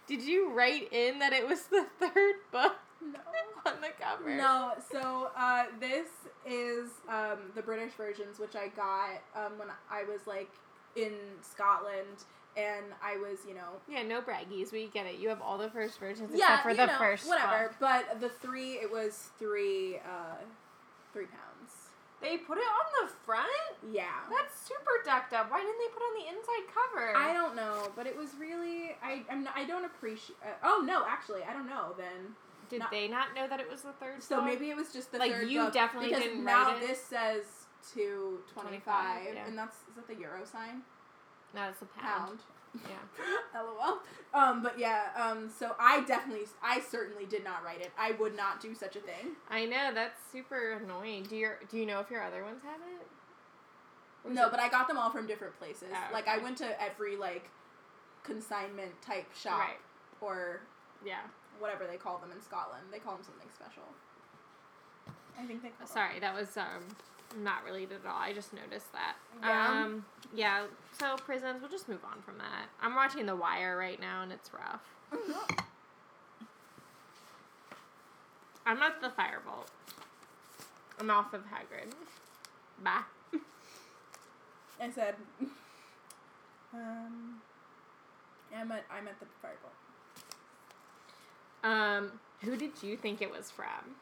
Did 0.07 0.21
you 0.23 0.51
write 0.53 0.91
in 0.91 1.19
that 1.19 1.33
it 1.33 1.47
was 1.47 1.63
the 1.67 1.85
third 1.99 2.35
book 2.51 2.73
No. 3.01 3.19
on 3.65 3.79
the 3.81 3.89
cover? 3.99 4.35
No, 4.35 4.73
so 4.91 5.29
uh, 5.37 5.65
this 5.79 6.07
is 6.45 6.89
um, 7.09 7.37
the 7.55 7.61
British 7.61 7.93
versions, 7.93 8.39
which 8.39 8.55
I 8.55 8.67
got 8.69 9.21
um, 9.35 9.57
when 9.57 9.69
I 9.89 10.03
was 10.03 10.21
like 10.27 10.49
in 10.95 11.13
Scotland, 11.41 12.25
and 12.57 12.87
I 13.01 13.15
was, 13.17 13.39
you 13.47 13.53
know, 13.53 13.79
Yeah, 13.87 14.03
no 14.03 14.21
braggies. 14.21 14.73
We 14.73 14.87
get 14.87 15.05
it. 15.05 15.19
You 15.19 15.29
have 15.29 15.41
all 15.41 15.57
the 15.57 15.69
first 15.69 15.99
versions 15.99 16.31
yeah, 16.33 16.45
except 16.59 16.63
for 16.63 16.69
you 16.71 16.75
the 16.77 16.85
know, 16.87 16.97
first 16.97 17.27
whatever. 17.27 17.69
book. 17.69 17.75
But 17.79 18.19
the 18.19 18.27
three, 18.29 18.73
it 18.73 18.91
was 18.91 19.29
three, 19.39 19.97
uh, 19.97 20.35
three 21.13 21.25
pounds. 21.27 21.39
They 22.21 22.37
put 22.37 22.57
it 22.59 22.63
on 22.63 23.05
the 23.07 23.11
front. 23.25 23.47
Yeah. 23.91 24.05
That's 24.29 24.55
super 24.59 24.91
decked 25.03 25.33
up. 25.33 25.49
Why 25.49 25.59
didn't 25.59 25.79
they 25.79 25.91
put 25.93 26.03
on 26.03 26.13
the 26.21 26.27
inside 26.29 26.65
cover? 26.73 27.17
I 27.17 27.33
don't 27.33 27.55
know, 27.55 27.91
but 27.95 28.05
it 28.05 28.15
was 28.15 28.29
really 28.39 28.95
I 29.03 29.23
I'm 29.29 29.43
not, 29.43 29.53
I 29.55 29.65
don't 29.65 29.85
appreciate. 29.85 30.37
Uh, 30.43 30.49
oh 30.63 30.83
no, 30.85 31.03
actually, 31.07 31.41
I 31.43 31.53
don't 31.53 31.67
know. 31.67 31.93
Then 31.97 32.35
Did 32.69 32.79
not- 32.79 32.91
they 32.91 33.07
not 33.07 33.33
know 33.35 33.47
that 33.47 33.59
it 33.59 33.69
was 33.69 33.81
the 33.81 33.93
third? 33.93 34.21
so 34.21 34.37
book? 34.37 34.45
maybe 34.45 34.69
it 34.69 34.75
was 34.75 34.93
just 34.93 35.11
the 35.11 35.17
Like, 35.17 35.31
third 35.31 35.49
you 35.49 35.61
book, 35.63 35.73
definitely 35.73 36.09
because 36.09 36.23
didn't 36.23 36.43
now 36.45 36.71
write 36.73 36.83
it? 36.83 36.87
this 36.87 37.01
says 37.03 37.43
two 37.93 38.39
twenty 38.53 38.77
25, 38.77 38.85
five, 38.85 39.33
yeah. 39.33 39.47
and 39.47 39.57
that's 39.57 39.77
is 39.77 39.95
that 39.95 40.07
the 40.07 40.15
euro 40.15 40.45
sign 40.45 40.83
No, 41.55 41.69
it's 41.69 41.81
a 41.81 41.85
pound. 41.85 42.27
pound. 42.27 42.39
Yeah. 42.75 42.91
LOL. 43.61 43.99
Um, 44.33 44.63
but 44.63 44.79
yeah, 44.79 45.07
um, 45.15 45.49
so 45.49 45.75
I 45.79 46.01
definitely, 46.03 46.45
I 46.63 46.79
certainly 46.79 47.25
did 47.25 47.43
not 47.43 47.63
write 47.65 47.81
it. 47.81 47.91
I 47.99 48.11
would 48.13 48.35
not 48.35 48.61
do 48.61 48.73
such 48.73 48.95
a 48.95 48.99
thing. 49.01 49.35
I 49.49 49.65
know 49.65 49.91
that's 49.93 50.19
super 50.31 50.79
annoying. 50.81 51.23
Do 51.23 51.35
your 51.35 51.59
Do 51.69 51.77
you 51.77 51.85
know 51.85 51.99
if 51.99 52.09
your 52.09 52.23
other 52.23 52.43
ones 52.43 52.61
have 52.63 52.79
it? 52.81 54.33
No, 54.33 54.45
it- 54.47 54.51
but 54.51 54.59
I 54.59 54.69
got 54.69 54.87
them 54.87 54.97
all 54.97 55.09
from 55.11 55.27
different 55.27 55.57
places. 55.59 55.89
Oh, 55.93 56.13
Like 56.13 56.27
I 56.27 56.37
went 56.37 56.57
to 56.59 56.81
every 56.81 57.17
like 57.17 57.49
consignment 58.23 59.01
type 59.01 59.25
shop 59.35 59.59
Right. 59.59 59.77
or 60.21 60.61
yeah. 61.03 61.21
whatever 61.59 61.85
they 61.87 61.97
call 61.97 62.19
them 62.19 62.31
in 62.31 62.41
Scotland. 62.41 62.83
They 62.91 62.99
call 62.99 63.15
them 63.15 63.23
something 63.23 63.49
special. 63.53 63.83
I 65.39 65.45
think 65.45 65.61
they 65.63 65.69
call 65.69 65.79
them- 65.79 65.87
Sorry, 65.87 66.19
that 66.19 66.33
was 66.33 66.55
um 66.55 66.87
not 67.37 67.63
related 67.63 67.99
at 68.03 68.09
all. 68.09 68.17
I 68.17 68.33
just 68.33 68.53
noticed 68.53 68.91
that. 68.93 69.15
Yeah. 69.41 69.83
Um 69.83 70.05
yeah, 70.33 70.63
so 70.97 71.15
prisons, 71.17 71.61
we'll 71.61 71.69
just 71.69 71.89
move 71.89 72.03
on 72.05 72.21
from 72.21 72.37
that. 72.37 72.67
I'm 72.81 72.95
watching 72.95 73.25
The 73.25 73.35
Wire 73.35 73.77
right 73.77 73.99
now 73.99 74.21
and 74.23 74.31
it's 74.31 74.51
rough. 74.53 74.81
I'm 78.65 78.79
not 78.79 79.01
the 79.01 79.09
firebolt. 79.09 79.67
I'm 80.99 81.09
off 81.09 81.33
of 81.33 81.41
Hagrid. 81.41 81.91
Bye. 82.83 83.01
I 84.79 84.89
said, 84.89 85.15
um, 86.73 87.41
I'm 88.55 88.71
at 88.71 88.85
I'm 88.91 89.07
at 89.07 89.19
the 89.19 89.25
firebolt. 89.43 89.71
Um, 91.63 92.11
who 92.41 92.55
did 92.55 92.71
you 92.81 92.97
think 92.97 93.21
it 93.21 93.31
was 93.31 93.51
from? 93.51 93.95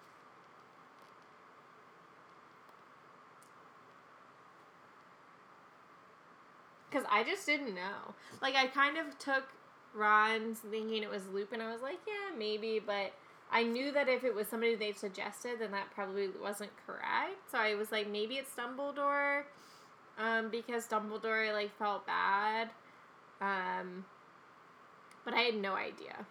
Because 6.90 7.06
I 7.10 7.24
just 7.24 7.46
didn't 7.46 7.76
know. 7.76 8.14
Like, 8.42 8.56
I 8.56 8.68
kind 8.68 8.98
of 8.98 9.18
took 9.20 9.44
Ron's 9.94 10.60
thinking 10.60 11.04
it 11.04 11.10
was 11.10 11.28
Lupin. 11.28 11.62
I 11.62 11.72
was 11.72 11.82
like, 11.82 12.00
yeah, 12.08 12.36
maybe, 12.38 12.80
but 12.84 13.14
I 13.52 13.64
knew 13.64 13.92
that 13.92 14.08
if 14.08 14.24
it 14.24 14.34
was 14.34 14.48
somebody 14.48 14.76
they 14.76 14.92
suggested, 14.92 15.60
then 15.60 15.72
that 15.72 15.92
probably 15.94 16.30
wasn't 16.42 16.72
correct. 16.86 17.52
So 17.52 17.58
I 17.58 17.76
was 17.76 17.92
like, 17.92 18.10
maybe 18.10 18.36
it's 18.36 18.52
Dumbledore, 18.56 19.44
um, 20.18 20.50
because 20.50 20.88
Dumbledore 20.88 21.52
like 21.54 21.76
felt 21.78 22.06
bad, 22.06 22.70
um, 23.42 24.06
but 25.26 25.34
I 25.34 25.42
had 25.42 25.56
no 25.56 25.74
idea. 25.76 26.26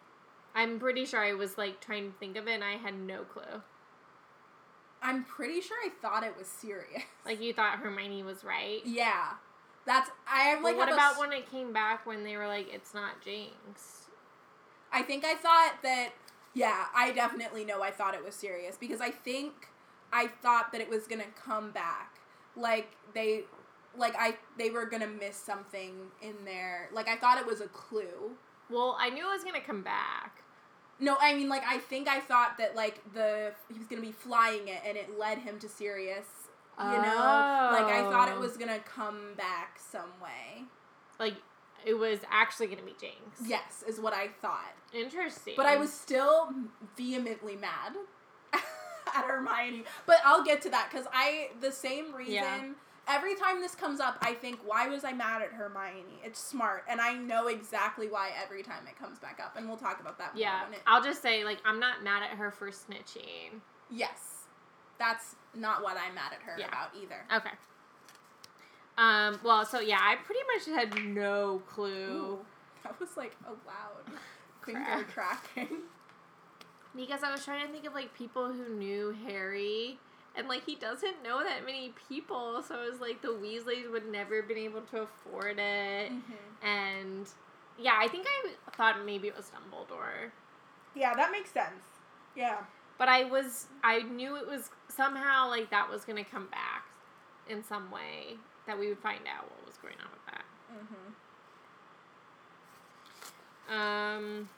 I'm 0.54 0.78
pretty 0.78 1.04
sure 1.04 1.20
I 1.20 1.34
was 1.34 1.58
like 1.58 1.80
trying 1.80 2.12
to 2.12 2.18
think 2.18 2.36
of 2.36 2.46
it, 2.48 2.52
and 2.54 2.64
I 2.64 2.72
had 2.76 2.98
no 2.98 3.22
clue. 3.22 3.62
I'm 5.02 5.24
pretty 5.24 5.60
sure 5.60 5.76
I 5.84 5.90
thought 6.02 6.24
it 6.24 6.34
was 6.36 6.48
Sirius. 6.48 7.02
Like 7.24 7.40
you 7.40 7.52
thought 7.52 7.78
Hermione 7.78 8.22
was 8.22 8.44
right. 8.44 8.80
yeah, 8.84 9.34
that's 9.88 10.10
I 10.30 10.50
am 10.50 10.62
like. 10.62 10.76
what 10.76 10.88
have 10.88 10.96
a 10.96 11.00
about 11.00 11.18
when 11.18 11.32
it 11.32 11.50
came 11.50 11.72
back 11.72 12.06
when 12.06 12.22
they 12.22 12.36
were 12.36 12.46
like, 12.46 12.72
it's 12.72 12.94
not 12.94 13.22
Jinx? 13.24 14.06
I 14.92 15.02
think 15.02 15.24
I 15.24 15.34
thought 15.34 15.82
that. 15.82 16.10
Yeah, 16.54 16.86
I 16.94 17.12
definitely 17.12 17.64
know. 17.64 17.82
I 17.82 17.90
thought 17.90 18.14
it 18.14 18.24
was 18.24 18.34
Sirius 18.34 18.76
because 18.78 19.00
I 19.00 19.10
think 19.10 19.52
I 20.12 20.28
thought 20.42 20.72
that 20.72 20.80
it 20.80 20.88
was 20.88 21.06
gonna 21.06 21.24
come 21.42 21.70
back. 21.70 22.16
Like 22.56 22.90
they, 23.14 23.44
like 23.96 24.14
I, 24.18 24.36
they 24.58 24.70
were 24.70 24.86
gonna 24.86 25.06
miss 25.06 25.36
something 25.36 25.94
in 26.22 26.34
there. 26.44 26.88
Like 26.92 27.08
I 27.08 27.16
thought 27.16 27.38
it 27.38 27.46
was 27.46 27.60
a 27.60 27.68
clue. 27.68 28.32
Well, 28.70 28.96
I 28.98 29.10
knew 29.10 29.26
it 29.26 29.32
was 29.32 29.44
gonna 29.44 29.60
come 29.60 29.82
back. 29.82 30.42
No, 31.00 31.16
I 31.20 31.34
mean 31.34 31.48
like 31.48 31.62
I 31.66 31.78
think 31.78 32.08
I 32.08 32.20
thought 32.20 32.58
that 32.58 32.74
like 32.74 33.00
the 33.14 33.52
he 33.72 33.78
was 33.78 33.86
gonna 33.86 34.02
be 34.02 34.12
flying 34.12 34.68
it 34.68 34.82
and 34.84 34.96
it 34.96 35.18
led 35.18 35.38
him 35.38 35.58
to 35.60 35.68
Sirius. 35.68 36.26
You 36.80 37.02
know, 37.02 37.70
like 37.72 37.86
I 37.92 38.06
thought 38.10 38.28
it 38.28 38.34
Oh. 38.36 38.40
was 38.40 38.56
gonna 38.56 38.78
come 38.80 39.34
back 39.36 39.78
some 39.78 40.10
way. 40.22 40.64
Like 41.18 41.34
it 41.84 41.94
was 41.94 42.20
actually 42.30 42.68
gonna 42.68 42.82
be 42.82 42.94
Jinx. 43.00 43.40
Yes, 43.44 43.82
is 43.86 43.98
what 44.00 44.12
I 44.12 44.28
thought. 44.40 44.72
Interesting. 44.92 45.54
But 45.56 45.66
I 45.66 45.76
was 45.76 45.92
still 45.92 46.52
vehemently 46.96 47.56
mad 47.56 47.96
at 48.52 49.24
Hermione. 49.24 49.84
But 50.06 50.18
I'll 50.24 50.44
get 50.44 50.62
to 50.62 50.70
that 50.70 50.88
because 50.90 51.06
I 51.12 51.50
the 51.60 51.72
same 51.72 52.14
reason. 52.14 52.34
Yeah. 52.34 52.60
Every 53.10 53.34
time 53.36 53.62
this 53.62 53.74
comes 53.74 54.00
up, 54.00 54.18
I 54.20 54.34
think, 54.34 54.58
why 54.66 54.86
was 54.88 55.02
I 55.02 55.14
mad 55.14 55.40
at 55.40 55.50
Hermione? 55.54 56.20
It's 56.22 56.38
smart, 56.38 56.84
and 56.90 57.00
I 57.00 57.14
know 57.14 57.46
exactly 57.46 58.06
why 58.06 58.32
every 58.44 58.62
time 58.62 58.86
it 58.86 58.98
comes 58.98 59.18
back 59.18 59.40
up, 59.42 59.56
and 59.56 59.66
we'll 59.66 59.78
talk 59.78 59.98
about 60.00 60.18
that 60.18 60.34
more 60.34 60.42
Yeah. 60.42 60.60
I'll 60.86 61.02
just 61.02 61.22
say 61.22 61.42
like 61.42 61.56
I'm 61.64 61.80
not 61.80 62.02
mad 62.04 62.22
at 62.22 62.36
her 62.36 62.50
for 62.50 62.68
snitching. 62.70 63.60
Yes, 63.90 64.37
that's 64.98 65.36
not 65.54 65.82
what 65.82 65.96
I'm 65.96 66.14
mad 66.14 66.32
at 66.32 66.42
her 66.42 66.56
Yeah. 66.58 66.68
about 66.68 66.90
either. 67.00 67.24
Okay. 67.36 67.54
Um. 68.96 69.38
Well, 69.44 69.64
so 69.64 69.80
yeah, 69.80 69.98
I 70.00 70.16
pretty 70.16 70.40
much 70.54 70.66
had 70.76 71.04
no 71.14 71.62
clue. 71.68 71.92
Ooh, 72.32 72.38
that 72.82 72.98
was 72.98 73.16
like 73.16 73.36
a 73.46 73.50
loud 73.50 74.18
finger 74.64 75.04
Crack. 75.12 75.44
cracking. 75.54 75.78
Because 76.96 77.22
I 77.22 77.30
was 77.30 77.44
trying 77.44 77.64
to 77.66 77.72
think 77.72 77.84
of 77.86 77.94
like 77.94 78.12
people 78.14 78.48
who 78.52 78.68
knew 78.74 79.14
Harry, 79.26 79.98
and 80.34 80.48
like 80.48 80.64
he 80.64 80.74
doesn't 80.74 81.22
know 81.22 81.44
that 81.44 81.64
many 81.64 81.92
people, 82.08 82.60
so 82.66 82.82
it 82.82 82.90
was 82.90 83.00
like 83.00 83.22
the 83.22 83.28
Weasleys 83.28 83.88
would 83.90 84.10
never 84.10 84.36
have 84.36 84.48
been 84.48 84.58
able 84.58 84.80
to 84.82 85.02
afford 85.02 85.58
it, 85.60 86.10
Mm-hmm. 86.10 86.66
and 86.66 87.26
yeah, 87.78 87.94
I 88.00 88.08
think 88.08 88.26
I 88.26 88.50
thought 88.76 89.04
maybe 89.06 89.28
it 89.28 89.36
was 89.36 89.46
Dumbledore, 89.50 90.30
Yeah, 90.96 91.14
that 91.14 91.30
makes 91.30 91.52
sense. 91.52 91.84
Yeah. 92.34 92.56
But 92.98 93.08
I 93.08 93.24
was 93.24 93.66
I 93.82 94.02
knew 94.02 94.36
it 94.36 94.46
was 94.46 94.70
somehow 94.88 95.48
like 95.48 95.70
that 95.70 95.88
was 95.90 96.04
gonna 96.04 96.24
come 96.24 96.48
back 96.48 96.84
in 97.48 97.64
some 97.64 97.90
way 97.90 98.36
that 98.66 98.78
we 98.78 98.88
would 98.88 98.98
find 98.98 99.20
out 99.26 99.50
what 99.50 99.66
was 99.66 99.76
going 99.78 99.96
on 100.04 100.10
with 100.12 100.26
that. 100.26 100.44
Mm-hmm. 103.70 103.78
Um. 103.78 104.48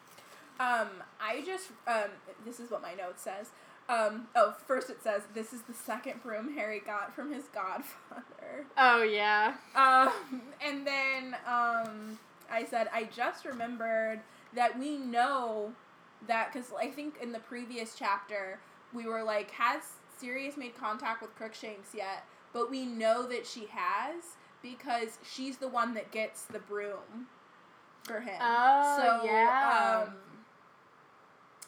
Um, 0.61 0.89
I 1.19 1.41
just 1.41 1.71
um, 1.87 2.11
this 2.45 2.61
is 2.61 2.71
what 2.71 2.83
my 2.83 2.93
note 2.93 3.19
says. 3.19 3.51
Um, 3.89 4.29
oh, 4.37 4.55
first 4.67 4.91
it 4.91 5.03
says 5.03 5.23
this 5.35 5.53
is 5.53 5.63
the 5.63 5.73
second 5.73 6.23
broom 6.23 6.55
Harry 6.55 6.81
got 6.85 7.15
from 7.15 7.33
his 7.33 7.45
godfather. 7.45 8.67
Oh 8.77 9.03
yeah. 9.03 9.55
Um, 9.75 10.43
and 10.65 10.87
then 10.87 11.35
um, 11.47 12.19
I 12.51 12.65
said 12.69 12.89
I 12.93 13.05
just 13.05 13.45
remembered 13.45 14.21
that 14.55 14.79
we 14.79 14.99
know 14.99 15.73
that 16.27 16.53
because 16.53 16.69
I 16.79 16.89
think 16.89 17.15
in 17.23 17.33
the 17.33 17.39
previous 17.39 17.95
chapter 17.95 18.61
we 18.93 19.07
were 19.07 19.23
like, 19.23 19.51
has 19.53 19.83
Sirius 20.19 20.57
made 20.57 20.77
contact 20.77 21.23
with 21.23 21.35
Crookshanks 21.37 21.95
yet? 21.95 22.25
But 22.53 22.71
we 22.71 22.85
know 22.85 23.27
that 23.29 23.47
she 23.47 23.69
has 23.71 24.25
because 24.63 25.19
she's 25.23 25.59
the 25.59 25.69
one 25.69 25.95
that 25.95 26.11
gets 26.11 26.43
the 26.45 26.59
broom 26.59 27.29
for 28.03 28.21
him. 28.21 28.39
Oh, 28.41 29.21
yeah. 29.25 30.05
Um, 30.07 30.15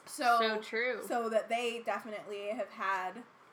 so 0.05 0.37
so 0.41 0.61
true. 0.61 1.01
so 1.07 1.29
that 1.29 1.49
they 1.49 1.83
definitely 1.87 2.49
have 2.55 2.69
had 2.71 3.13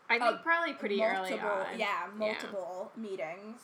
I 0.09 0.17
think 0.17 0.41
probably 0.41 0.73
pretty 0.73 1.01
early 1.03 1.29
multiple, 1.31 1.49
on. 1.49 1.79
yeah, 1.79 2.07
multiple 2.15 2.91
meetings. 2.97 3.61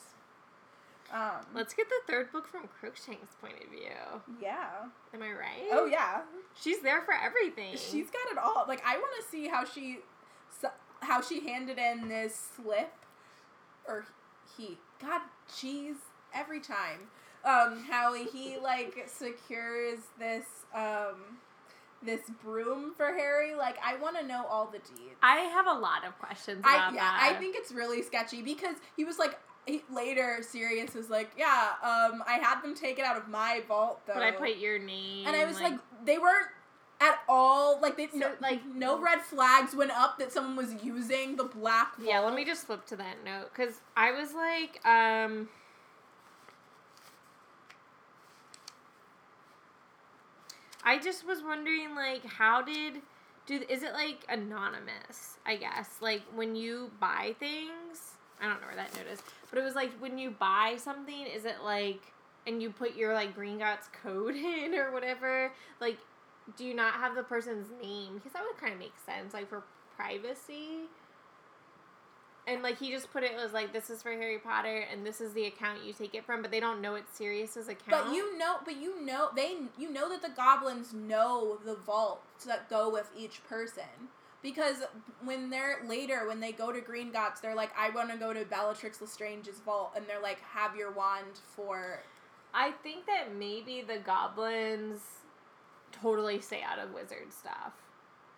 Um, 1.12 1.46
Let's 1.54 1.72
get 1.72 1.88
the 1.88 2.12
third 2.12 2.32
book 2.32 2.48
from 2.48 2.62
Crookshank's 2.80 3.36
point 3.40 3.54
of 3.62 3.70
view. 3.70 4.40
yeah. 4.40 4.66
Am 5.14 5.22
I 5.22 5.30
right? 5.30 5.68
Oh 5.72 5.86
yeah. 5.86 6.22
She's 6.60 6.80
there 6.80 7.02
for 7.02 7.14
everything. 7.14 7.76
She's 7.76 8.10
got 8.10 8.32
it 8.32 8.38
all. 8.38 8.64
Like 8.66 8.82
I 8.84 8.96
want 8.96 9.12
to 9.22 9.28
see 9.30 9.46
how 9.46 9.64
she, 9.64 9.98
how 11.00 11.20
she 11.20 11.46
handed 11.46 11.78
in 11.78 12.08
this 12.08 12.50
slip, 12.56 12.92
or 13.86 14.04
he. 14.56 14.78
God, 15.00 15.20
jeez, 15.50 15.96
every 16.34 16.60
time. 16.60 17.00
Um, 17.44 17.84
how 17.88 18.12
he 18.14 18.56
like 18.58 19.04
secures 19.06 20.00
this 20.18 20.44
um, 20.74 21.38
this 22.02 22.22
broom 22.42 22.92
for 22.96 23.06
Harry. 23.06 23.54
Like 23.54 23.76
I 23.84 23.96
want 23.96 24.18
to 24.18 24.26
know 24.26 24.44
all 24.50 24.66
the 24.66 24.78
deeds. 24.78 25.16
I 25.22 25.36
have 25.36 25.66
a 25.68 25.78
lot 25.78 26.04
of 26.04 26.18
questions 26.18 26.62
I 26.64 26.74
yeah, 26.74 26.90
that. 26.96 27.32
I 27.32 27.38
think 27.38 27.54
it's 27.56 27.70
really 27.70 28.02
sketchy 28.02 28.42
because 28.42 28.76
he 28.96 29.04
was 29.04 29.18
like. 29.18 29.38
He, 29.66 29.82
later, 29.92 30.38
Sirius 30.42 30.94
is 30.94 31.10
like, 31.10 31.30
"Yeah, 31.36 31.72
um, 31.82 32.22
I 32.26 32.38
had 32.40 32.62
them 32.62 32.74
taken 32.74 33.04
out 33.04 33.16
of 33.16 33.28
my 33.28 33.62
vault, 33.66 34.00
though." 34.06 34.14
But 34.14 34.22
I 34.22 34.30
put 34.30 34.56
your 34.56 34.78
name. 34.78 35.26
and 35.26 35.34
I 35.36 35.44
was 35.44 35.60
like, 35.60 35.74
they 36.04 36.18
weren't 36.18 36.46
at 37.00 37.18
all 37.28 37.78
like 37.80 37.96
they 37.96 38.06
So, 38.08 38.16
no, 38.18 38.26
like- 38.28 38.40
like 38.40 38.64
no 38.66 38.98
red 38.98 39.20
flags 39.20 39.74
went 39.74 39.90
up 39.90 40.18
that 40.18 40.32
someone 40.32 40.56
was 40.56 40.82
using 40.82 41.36
the 41.36 41.44
black. 41.44 41.96
Vault. 41.96 42.08
yeah. 42.08 42.20
Let 42.20 42.34
me 42.34 42.44
just 42.44 42.66
flip 42.66 42.86
to 42.86 42.96
that 42.96 43.24
note 43.24 43.50
because 43.54 43.80
I 43.96 44.12
was 44.12 44.32
like, 44.32 44.80
um. 44.86 45.48
I 50.84 50.98
just 50.98 51.26
was 51.26 51.42
wondering, 51.42 51.94
like, 51.94 52.24
how 52.24 52.62
did 52.62 53.02
do? 53.46 53.60
Is 53.68 53.82
it 53.82 53.92
like 53.92 54.24
anonymous? 54.28 55.38
I 55.44 55.56
guess, 55.56 55.96
like 56.00 56.22
when 56.34 56.54
you 56.54 56.90
buy 57.00 57.34
things. 57.38 58.12
I 58.40 58.46
don't 58.46 58.60
know 58.60 58.66
where 58.66 58.76
that 58.76 58.94
note 58.94 59.06
is, 59.12 59.22
but 59.50 59.58
it 59.58 59.62
was 59.62 59.74
like 59.74 59.92
when 59.98 60.18
you 60.18 60.30
buy 60.30 60.76
something. 60.78 61.26
Is 61.26 61.44
it 61.44 61.56
like, 61.64 62.00
and 62.46 62.62
you 62.62 62.70
put 62.70 62.96
your 62.96 63.14
like 63.14 63.36
Gringotts 63.36 63.88
code 64.02 64.34
in 64.36 64.74
or 64.74 64.92
whatever? 64.92 65.52
Like, 65.80 65.98
do 66.56 66.64
you 66.64 66.74
not 66.74 66.94
have 66.94 67.14
the 67.14 67.22
person's 67.22 67.68
name? 67.82 68.14
Because 68.14 68.32
that 68.32 68.42
would 68.42 68.60
kind 68.60 68.72
of 68.72 68.78
make 68.78 68.94
sense, 69.04 69.34
like 69.34 69.48
for 69.48 69.64
privacy. 69.96 70.88
And 72.48 72.62
like 72.62 72.78
he 72.78 72.92
just 72.92 73.12
put 73.12 73.24
it, 73.24 73.32
it 73.32 73.42
was 73.42 73.52
like 73.52 73.72
this 73.72 73.90
is 73.90 74.02
for 74.02 74.12
Harry 74.12 74.38
Potter 74.38 74.84
and 74.92 75.04
this 75.04 75.20
is 75.20 75.32
the 75.32 75.46
account 75.46 75.84
you 75.84 75.92
take 75.92 76.14
it 76.14 76.24
from, 76.24 76.42
but 76.42 76.52
they 76.52 76.60
don't 76.60 76.80
know 76.80 76.94
it's 76.94 77.18
Sirius's 77.18 77.66
account. 77.68 77.90
But 77.90 78.14
you 78.14 78.38
know, 78.38 78.58
but 78.64 78.76
you 78.80 79.04
know, 79.04 79.30
they 79.34 79.56
you 79.76 79.92
know 79.92 80.08
that 80.10 80.22
the 80.22 80.28
goblins 80.28 80.92
know 80.92 81.58
the 81.64 81.74
vaults 81.74 82.44
that 82.44 82.70
go 82.70 82.88
with 82.88 83.10
each 83.18 83.42
person 83.48 83.82
because 84.46 84.76
when 85.24 85.50
they're 85.50 85.78
later 85.88 86.28
when 86.28 86.38
they 86.38 86.52
go 86.52 86.70
to 86.70 86.80
Gringotts, 86.80 87.40
they're 87.42 87.56
like, 87.56 87.72
I 87.76 87.90
want 87.90 88.12
to 88.12 88.16
go 88.16 88.32
to 88.32 88.44
Bellatrix 88.44 89.00
Lestrange's 89.00 89.58
vault, 89.58 89.94
and 89.96 90.06
they're 90.06 90.22
like, 90.22 90.38
have 90.40 90.76
your 90.76 90.92
wand 90.92 91.40
for. 91.56 91.98
I 92.54 92.70
think 92.84 93.06
that 93.06 93.34
maybe 93.36 93.82
the 93.84 93.98
goblins 93.98 95.00
totally 95.90 96.40
stay 96.40 96.62
out 96.62 96.78
of 96.78 96.94
wizard 96.94 97.32
stuff. 97.32 97.72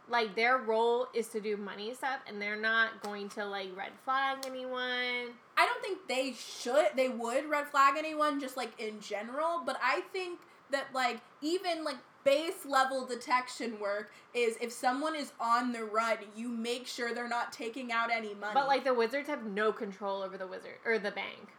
Like 0.09 0.35
their 0.35 0.57
role 0.57 1.09
is 1.13 1.29
to 1.29 1.43
do 1.43 1.59
money 1.59 1.93
stuff, 1.93 2.21
and 2.27 2.41
they're 2.41 2.57
not 2.57 3.03
going 3.03 3.29
to 3.31 3.45
like 3.45 3.69
red 3.77 3.93
flag 4.07 4.39
anyone. 4.47 5.35
I 5.59 5.67
don't 5.67 5.83
think 5.83 6.09
they 6.09 6.33
should. 6.33 6.87
They 6.97 7.11
would 7.11 7.51
red 7.51 7.69
flag 7.69 7.97
anyone 7.99 8.41
just 8.41 8.57
like 8.57 8.73
in 8.81 8.99
general, 9.01 9.61
but 9.67 9.79
I 9.85 10.01
think 10.15 10.41
that 10.71 10.87
like 10.95 11.21
even 11.43 11.85
like 11.85 11.99
base 12.25 12.65
level 12.67 13.07
detection 13.07 13.79
work 13.81 14.13
is 14.35 14.57
if 14.61 14.71
someone 14.73 15.15
is 15.15 15.33
on 15.41 15.73
the 15.73 15.85
run, 15.85 16.19
you 16.37 16.49
make 16.49 16.87
sure 16.87 17.15
they're 17.15 17.29
not 17.29 17.53
taking 17.53 17.91
out 17.93 18.11
any 18.11 18.35
money. 18.35 18.53
But 18.55 18.67
like 18.67 18.85
the 18.85 18.95
wizards 18.95 19.29
have 19.29 19.45
no 19.45 19.73
control 19.73 20.23
over 20.23 20.37
the 20.37 20.47
wizard 20.47 20.79
or 20.85 20.99
the 20.99 21.11
bank. 21.11 21.55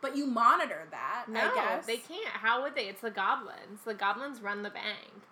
but 0.00 0.16
you 0.16 0.26
monitor 0.26 0.86
that. 0.90 1.24
No, 1.28 1.40
I 1.40 1.54
guess 1.54 1.86
they 1.86 1.96
can't. 1.96 2.26
How 2.26 2.62
would 2.62 2.74
they? 2.74 2.88
It's 2.88 3.00
the 3.00 3.10
goblins. 3.10 3.80
The 3.84 3.94
goblins 3.94 4.40
run 4.42 4.62
the 4.62 4.70
bank. 4.70 5.22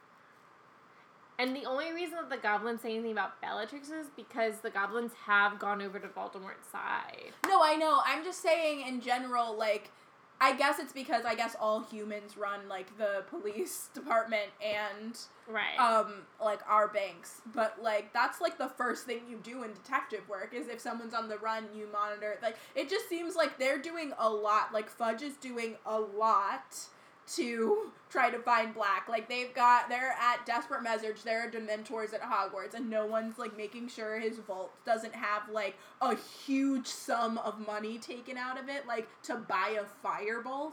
And 1.39 1.57
the 1.57 1.65
only 1.65 1.93
reason 1.93 2.17
that 2.17 2.31
the 2.31 2.37
goblins 2.37 2.83
say 2.83 2.93
anything 2.95 3.13
about 3.13 3.41
Bellatrix 3.41 3.89
is 3.91 4.07
because 4.17 4.59
the 4.59 4.71
goblins 4.71 5.13
have 5.27 5.59
gone 5.59 5.83
over 5.83 5.99
to 5.99 6.07
Voldemort's 6.09 6.69
side. 6.71 7.33
No, 7.47 7.63
I 7.63 7.75
know. 7.75 8.01
I'm 8.07 8.23
just 8.23 8.41
saying 8.43 8.87
in 8.87 9.01
general, 9.01 9.57
like, 9.57 9.91
I 10.45 10.55
guess 10.57 10.81
it's 10.81 10.93
because 10.93 11.25
I 11.25 11.37
guess 11.37 11.55
all 11.61 11.85
humans 11.85 12.37
run 12.37 12.69
like 12.69 12.99
the 12.99 13.23
police 13.31 13.89
department 13.95 14.51
and 14.61 15.17
Right. 15.49 15.79
um 15.79 16.23
like 16.43 16.61
our 16.69 16.89
banks. 16.89 17.41
But 17.55 17.81
like 17.83 18.13
that's 18.13 18.41
like 18.41 18.59
the 18.59 18.69
first 18.69 19.07
thing 19.07 19.21
you 19.31 19.39
do 19.43 19.63
in 19.63 19.73
detective 19.73 20.29
work 20.29 20.53
is 20.53 20.67
if 20.67 20.81
someone's 20.81 21.15
on 21.15 21.29
the 21.29 21.39
run, 21.39 21.67
you 21.75 21.87
monitor. 21.93 22.39
Like 22.43 22.57
it 22.75 22.91
just 22.91 23.09
seems 23.09 23.37
like 23.37 23.57
they're 23.59 23.79
doing 23.81 24.13
a 24.19 24.29
lot. 24.29 24.73
Like 24.73 24.91
Fudge 24.91 25.23
is 25.23 25.37
doing 25.37 25.77
a 25.87 25.99
lot 25.99 26.77
to 27.37 27.91
try 28.11 28.31
to 28.31 28.39
find 28.39 28.75
Black. 28.75 29.09
Like 29.09 29.29
they've 29.29 29.55
got 29.55 29.89
they're 29.89 30.15
at 30.21 30.45
desperate 30.47 30.83
measures. 30.83 31.23
There 31.23 31.47
are 31.47 31.51
Dementors 31.51 32.13
at 32.13 32.23
Hogwarts, 32.23 32.75
and 32.75 32.91
no 32.91 33.07
one's 33.07 33.39
like 33.39 33.57
making 33.57 33.89
sure 33.89 34.21
his 34.21 34.39
vault 34.39 34.73
doesn't 34.85 35.15
have 35.15 35.49
like 35.51 35.77
a 36.01 36.17
huge 36.17 36.87
sum 36.87 37.39
of 37.39 37.65
money 37.67 37.99
taken 37.99 38.37
out 38.37 38.61
of 38.61 38.69
it, 38.69 38.87
like 38.87 39.09
to 39.25 39.37
buy 39.37 39.79
a 39.81 40.07
firebolt. 40.07 40.73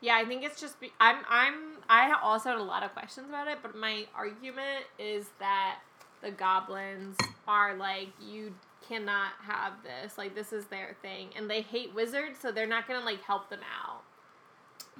Yeah, 0.00 0.16
I 0.16 0.24
think 0.24 0.42
it's 0.42 0.60
just 0.60 0.80
be- 0.80 0.92
I'm 1.00 1.18
I'm 1.28 1.54
I 1.88 2.12
also 2.22 2.50
had 2.50 2.58
a 2.58 2.62
lot 2.62 2.82
of 2.82 2.92
questions 2.92 3.28
about 3.28 3.48
it, 3.48 3.58
but 3.62 3.76
my 3.76 4.06
argument 4.14 4.84
is 4.98 5.26
that 5.38 5.78
the 6.22 6.30
goblins 6.30 7.16
are 7.46 7.74
like 7.76 8.08
you 8.20 8.54
cannot 8.88 9.32
have 9.42 9.74
this. 9.82 10.18
Like 10.18 10.34
this 10.34 10.52
is 10.52 10.66
their 10.66 10.96
thing 11.02 11.30
and 11.36 11.48
they 11.50 11.62
hate 11.62 11.94
wizards, 11.94 12.38
so 12.40 12.52
they're 12.52 12.66
not 12.66 12.86
to 13.00 13.04
like 13.04 13.22
help 13.22 13.50
them 13.50 13.60
out. 13.80 14.01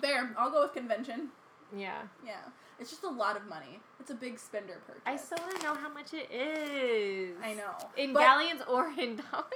Fair. 0.00 0.34
I'll 0.38 0.50
go 0.50 0.62
with 0.62 0.72
convention. 0.74 1.28
Yeah. 1.76 2.02
Yeah, 2.26 2.36
it's 2.78 2.90
just 2.90 3.02
a 3.04 3.08
lot 3.10 3.36
of 3.36 3.46
money. 3.48 3.80
It's 4.00 4.10
a 4.10 4.14
big 4.14 4.38
spender 4.38 4.80
purchase. 4.86 5.02
I 5.06 5.16
still 5.16 5.38
want 5.40 5.56
to 5.58 5.62
know 5.62 5.74
how 5.74 5.88
much 5.88 6.12
it 6.12 6.30
is. 6.30 7.36
I 7.42 7.54
know. 7.54 7.72
In 7.96 8.12
But- 8.12 8.20
galleons 8.20 8.62
or 8.68 8.88
in 8.98 9.16
dollars. 9.30 9.46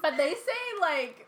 But 0.00 0.16
they 0.16 0.34
say 0.34 0.80
like 0.80 1.26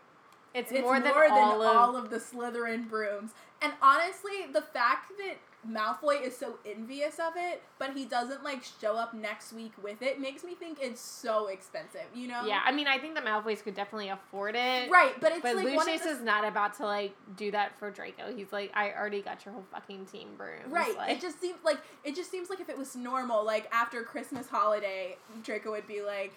It's, 0.53 0.71
it's 0.71 0.81
more 0.81 0.99
than 0.99 1.13
more 1.13 1.27
than 1.27 1.37
all, 1.37 1.61
all, 1.61 1.95
of, 1.95 2.05
of 2.05 2.09
the 2.09 2.17
Slytherin 2.17 2.89
brooms. 2.89 3.31
And 3.61 3.73
honestly, 3.81 4.45
the 4.51 4.61
fact 4.61 5.11
that 5.17 5.35
Malfoy 5.67 6.21
is 6.25 6.37
so 6.37 6.57
envious 6.65 7.19
of 7.19 7.33
it, 7.35 7.61
but 7.79 7.91
he 7.93 8.05
doesn't 8.05 8.43
like 8.43 8.63
show 8.79 8.95
up 8.95 9.13
next 9.13 9.51
week 9.51 9.73
with 9.81 10.01
it, 10.01 10.19
makes 10.19 10.43
me 10.43 10.55
think 10.55 10.77
it's 10.81 11.01
so 11.01 11.47
expensive. 11.47 12.05
You 12.15 12.27
know? 12.29 12.45
Yeah, 12.45 12.61
I 12.63 12.71
mean, 12.71 12.87
I 12.87 12.97
think 12.97 13.15
the 13.15 13.21
Malfoys 13.21 13.61
could 13.61 13.75
definitely 13.75 14.07
afford 14.09 14.55
it. 14.55 14.89
Right, 14.89 15.19
but 15.19 15.33
it's 15.33 15.41
But 15.41 15.57
like 15.57 15.65
one 15.75 15.85
Lucius 15.85 16.03
the, 16.03 16.09
is 16.09 16.21
not 16.21 16.45
about 16.45 16.75
to 16.75 16.85
like 16.85 17.13
do 17.35 17.51
that 17.51 17.77
for 17.77 17.91
Draco. 17.91 18.33
He's 18.33 18.53
like, 18.53 18.71
I 18.73 18.91
already 18.91 19.21
got 19.21 19.43
your 19.43 19.53
whole 19.53 19.65
fucking 19.71 20.05
team 20.05 20.29
brooms. 20.37 20.71
Right. 20.71 20.95
Like, 20.95 21.17
It 21.17 21.21
just 21.21 21.41
seems 21.41 21.57
like 21.65 21.79
it 22.05 22.15
just 22.15 22.31
seems 22.31 22.49
like 22.49 22.61
if 22.61 22.69
it 22.69 22.77
was 22.77 22.95
normal, 22.95 23.45
like 23.45 23.67
after 23.73 24.01
Christmas 24.03 24.47
holiday, 24.47 25.17
Draco 25.43 25.71
would 25.71 25.87
be 25.87 26.01
like, 26.01 26.33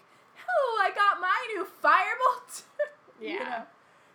"Oh, 0.50 0.80
I 0.82 0.90
got 0.90 1.20
my 1.20 1.46
new 1.54 1.66
firebolt." 1.82 2.62
yeah. 3.20 3.62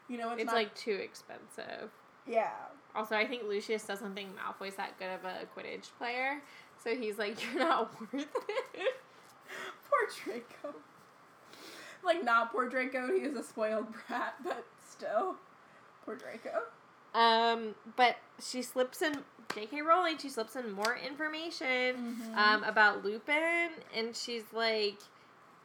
You 0.10 0.18
know, 0.18 0.26
you 0.26 0.30
know 0.30 0.32
it's, 0.34 0.42
it's 0.42 0.48
not, 0.48 0.56
like 0.56 0.76
too 0.76 1.00
expensive. 1.02 1.92
yeah. 2.28 2.52
Also, 2.98 3.16
I 3.16 3.26
think 3.28 3.44
Lucius 3.44 3.84
doesn't 3.84 4.16
think 4.16 4.30
Malfoy's 4.36 4.76
that 4.76 4.98
good 4.98 5.12
of 5.12 5.24
a 5.24 5.46
Quidditch 5.56 5.90
player, 6.00 6.42
so 6.84 6.96
he's 6.96 7.18
like, 7.20 7.38
"You're 7.54 7.60
not 7.64 7.92
worth 8.02 8.14
it." 8.14 8.96
Poor 9.90 10.10
Draco. 10.26 10.76
Like 12.04 12.24
not 12.24 12.52
poor 12.52 12.68
Draco, 12.68 13.08
he 13.14 13.22
is 13.22 13.36
a 13.38 13.44
spoiled 13.44 13.88
brat, 14.08 14.36
but 14.44 14.66
still, 14.90 15.36
poor 16.06 16.16
Draco. 16.16 16.64
um, 17.14 17.76
but 17.96 18.18
she 18.42 18.62
slips 18.62 19.02
in 19.02 19.20
J.K. 19.54 19.82
Rowling. 19.82 20.18
She 20.18 20.30
slips 20.30 20.56
in 20.56 20.72
more 20.72 20.98
information 20.98 22.16
Mhm. 22.34 22.36
um 22.38 22.64
about 22.64 23.04
Lupin, 23.06 23.70
and 23.96 24.16
she's 24.16 24.44
like, 24.54 24.98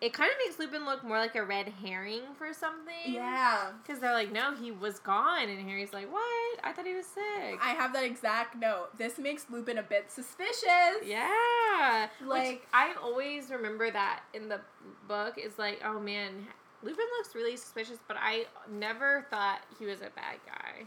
it 0.03 0.13
kind 0.13 0.29
of 0.31 0.37
makes 0.45 0.59
Lupin 0.59 0.85
look 0.85 1.03
more 1.05 1.17
like 1.19 1.37
a 1.37 1.45
red 1.45 1.69
herring 1.83 2.23
for 2.37 2.53
something. 2.53 2.93
Yeah, 3.07 3.71
Because 3.83 4.01
they're 4.01 4.13
like, 4.13 4.33
no, 4.33 4.53
he 4.55 4.71
was 4.73 4.99
gone, 4.99 5.49
and 5.49 5.61
Harry's 5.69 5.93
like, 5.93 6.13
what? 6.13 6.59
I 6.65 6.73
thought 6.73 6.87
he 6.87 6.93
was 6.95 7.07
sick. 7.07 7.59
I 7.63 7.71
have 7.71 7.93
that 7.95 8.03
exact 8.05 8.57
note. 8.57 8.89
This 8.99 9.17
makes 9.17 9.47
Lupin 9.49 9.79
a 9.79 9.83
bit 9.83 10.11
suspicious. 10.11 10.67
Yeah. 11.07 12.09
Like 12.21 12.45
Like- 12.47 12.67
I 12.75 12.95
always 13.01 13.49
remember 13.51 13.91
that 13.93 14.23
in 14.35 14.49
the 14.49 14.61
book 15.07 15.39
is 15.39 15.57
like, 15.57 15.81
oh 15.85 16.01
man, 16.01 16.49
Lupin 16.83 17.07
looks 17.19 17.35
really 17.37 17.57
suspicious, 17.57 17.99
but 18.09 18.17
I 18.21 18.47
never 18.69 19.25
thought 19.31 19.61
he 19.79 19.87
was 19.87 20.01
a 20.01 20.11
bad 20.17 20.39
guy. 20.45 20.87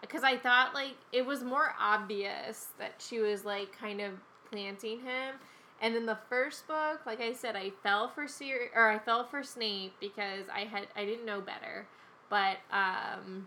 because 0.00 0.24
I 0.24 0.36
thought 0.36 0.74
like 0.74 0.96
it 1.12 1.24
was 1.24 1.44
more 1.44 1.74
obvious 1.78 2.66
that 2.80 2.94
she 2.98 3.20
was 3.20 3.44
like 3.44 3.70
kind 3.78 4.00
of 4.00 4.14
planting 4.50 4.98
him. 5.00 5.36
And 5.80 5.96
in 5.96 6.06
the 6.06 6.18
first 6.28 6.66
book, 6.68 7.00
like 7.06 7.20
I 7.20 7.32
said, 7.32 7.56
I 7.56 7.70
fell 7.82 8.08
for 8.08 8.28
Sir 8.28 8.68
or 8.74 8.88
I 8.90 8.98
fell 8.98 9.24
for 9.24 9.42
Snape 9.42 9.94
because 10.00 10.44
I 10.52 10.60
had 10.60 10.88
I 10.94 11.04
didn't 11.04 11.24
know 11.24 11.40
better. 11.40 11.86
But 12.28 12.58
um 12.70 13.46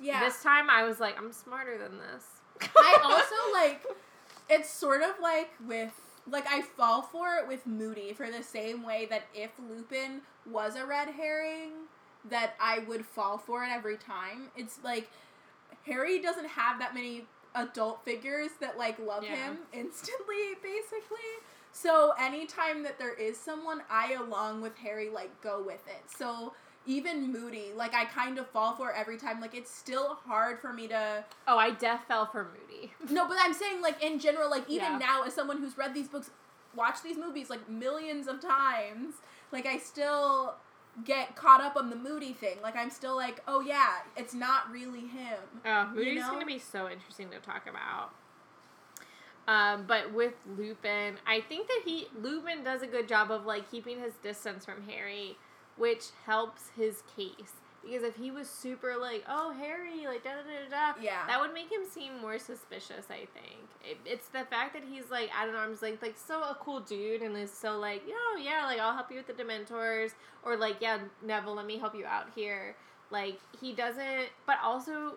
Yeah. 0.00 0.20
this 0.20 0.42
time 0.42 0.70
I 0.70 0.84
was 0.84 1.00
like, 1.00 1.18
I'm 1.18 1.32
smarter 1.32 1.78
than 1.78 1.98
this. 1.98 2.26
I 2.76 2.98
also 3.04 3.34
like 3.52 3.84
it's 4.48 4.70
sort 4.70 5.02
of 5.02 5.10
like 5.20 5.50
with 5.66 5.92
like 6.30 6.46
I 6.48 6.62
fall 6.62 7.02
for 7.02 7.36
it 7.36 7.48
with 7.48 7.66
Moody 7.66 8.12
for 8.12 8.30
the 8.30 8.42
same 8.42 8.84
way 8.84 9.06
that 9.10 9.24
if 9.34 9.50
Lupin 9.68 10.20
was 10.46 10.76
a 10.76 10.86
red 10.86 11.08
herring, 11.08 11.72
that 12.28 12.54
I 12.60 12.80
would 12.80 13.04
fall 13.04 13.38
for 13.38 13.64
it 13.64 13.70
every 13.70 13.96
time. 13.96 14.50
It's 14.56 14.78
like 14.84 15.08
Harry 15.86 16.20
doesn't 16.20 16.48
have 16.48 16.78
that 16.78 16.94
many 16.94 17.24
adult 17.54 18.04
figures 18.04 18.50
that 18.60 18.78
like 18.78 18.98
love 18.98 19.24
Yeah. 19.24 19.34
him 19.36 19.58
instantly, 19.72 20.54
basically. 20.62 21.18
So 21.72 22.12
anytime 22.18 22.82
that 22.82 22.98
there 22.98 23.14
is 23.14 23.36
someone, 23.38 23.82
I 23.90 24.14
along 24.14 24.60
with 24.62 24.76
Harry 24.78 25.08
like 25.08 25.40
go 25.40 25.62
with 25.62 25.86
it. 25.86 26.02
So 26.16 26.52
even 26.86 27.32
Moody, 27.32 27.72
like 27.74 27.94
I 27.94 28.04
kind 28.06 28.38
of 28.38 28.48
fall 28.48 28.74
for 28.74 28.92
every 28.92 29.18
time. 29.18 29.40
Like 29.40 29.54
it's 29.54 29.70
still 29.70 30.14
hard 30.26 30.60
for 30.60 30.72
me 30.72 30.88
to 30.88 31.24
Oh, 31.46 31.58
I 31.58 31.70
def 31.70 32.04
fell 32.06 32.26
for 32.26 32.44
Moody. 32.44 32.92
no, 33.12 33.28
but 33.28 33.36
I'm 33.40 33.52
saying 33.52 33.80
like 33.82 34.02
in 34.02 34.18
general, 34.18 34.50
like 34.50 34.68
even 34.68 34.92
Yeah. 34.92 34.98
now 34.98 35.22
as 35.22 35.34
someone 35.34 35.58
who's 35.58 35.76
read 35.76 35.94
these 35.94 36.08
books, 36.08 36.30
watched 36.74 37.02
these 37.02 37.16
movies 37.16 37.50
like 37.50 37.68
millions 37.68 38.26
of 38.26 38.40
times, 38.40 39.14
like 39.52 39.66
I 39.66 39.78
still 39.78 40.54
get 41.04 41.36
caught 41.36 41.60
up 41.60 41.76
on 41.76 41.90
the 41.90 41.96
Moody 41.96 42.32
thing. 42.32 42.56
Like 42.62 42.76
I'm 42.76 42.90
still 42.90 43.16
like, 43.16 43.40
oh 43.46 43.60
yeah, 43.60 43.98
it's 44.16 44.34
not 44.34 44.70
really 44.70 45.00
him. 45.00 45.38
Oh, 45.64 45.90
Moody's 45.94 46.20
know? 46.20 46.28
going 46.28 46.40
to 46.40 46.46
be 46.46 46.58
so 46.58 46.88
interesting 46.88 47.30
to 47.30 47.38
talk 47.38 47.66
about. 47.68 48.10
Um, 49.48 49.84
but 49.86 50.12
with 50.12 50.34
Lupin, 50.56 51.16
I 51.26 51.40
think 51.40 51.66
that 51.66 51.82
he 51.84 52.06
Lupin 52.20 52.62
does 52.62 52.82
a 52.82 52.86
good 52.86 53.08
job 53.08 53.30
of 53.30 53.46
like 53.46 53.70
keeping 53.70 53.98
his 54.00 54.14
distance 54.22 54.64
from 54.64 54.82
Harry, 54.88 55.36
which 55.76 56.06
helps 56.26 56.70
his 56.76 57.02
case. 57.16 57.54
Because 57.82 58.02
if 58.02 58.14
he 58.16 58.30
was 58.30 58.48
super 58.48 58.94
like, 59.00 59.24
oh 59.28 59.52
Harry, 59.58 60.06
like 60.06 60.22
da 60.22 60.30
da 60.30 60.42
da 60.42 60.94
da, 60.94 61.00
Yeah. 61.02 61.26
that 61.26 61.40
would 61.40 61.54
make 61.54 61.72
him 61.72 61.80
seem 61.90 62.20
more 62.20 62.38
suspicious. 62.38 63.06
I 63.08 63.26
think 63.34 63.62
it, 63.82 63.96
it's 64.04 64.28
the 64.28 64.44
fact 64.44 64.74
that 64.74 64.82
he's 64.88 65.10
like 65.10 65.30
at 65.34 65.48
an 65.48 65.54
arm's 65.54 65.80
length, 65.82 66.02
like 66.02 66.16
so 66.18 66.40
a 66.42 66.56
cool 66.60 66.80
dude, 66.80 67.22
and 67.22 67.36
is 67.36 67.50
so 67.52 67.78
like, 67.78 68.02
oh 68.08 68.40
yeah, 68.42 68.66
like 68.66 68.78
I'll 68.80 68.92
help 68.94 69.10
you 69.10 69.16
with 69.16 69.26
the 69.26 69.32
Dementors, 69.42 70.10
or 70.42 70.56
like 70.56 70.76
yeah, 70.80 70.98
Neville, 71.24 71.54
let 71.54 71.64
me 71.66 71.78
help 71.78 71.94
you 71.94 72.04
out 72.04 72.26
here. 72.34 72.76
Like 73.10 73.38
he 73.60 73.72
doesn't, 73.72 74.28
but 74.46 74.58
also, 74.62 75.14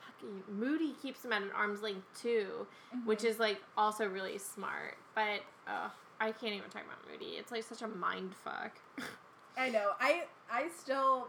fucking 0.00 0.42
Moody 0.58 0.94
keeps 1.02 1.24
him 1.24 1.32
at 1.32 1.42
an 1.42 1.50
arm's 1.56 1.80
length 1.82 2.06
too, 2.20 2.66
which 3.04 3.24
is 3.24 3.38
like 3.38 3.60
also 3.76 4.06
really 4.06 4.38
smart. 4.38 4.96
But 5.14 5.40
uh, 5.66 5.88
I 6.20 6.30
can't 6.32 6.52
even 6.54 6.68
talk 6.70 6.82
about 6.84 6.98
Moody. 7.10 7.32
It's 7.36 7.50
like 7.50 7.64
such 7.64 7.82
a 7.82 7.88
mind 7.88 8.34
fuck. 8.44 8.72
I 9.56 9.70
know. 9.70 9.92
I 9.98 10.24
I 10.52 10.68
still 10.78 11.28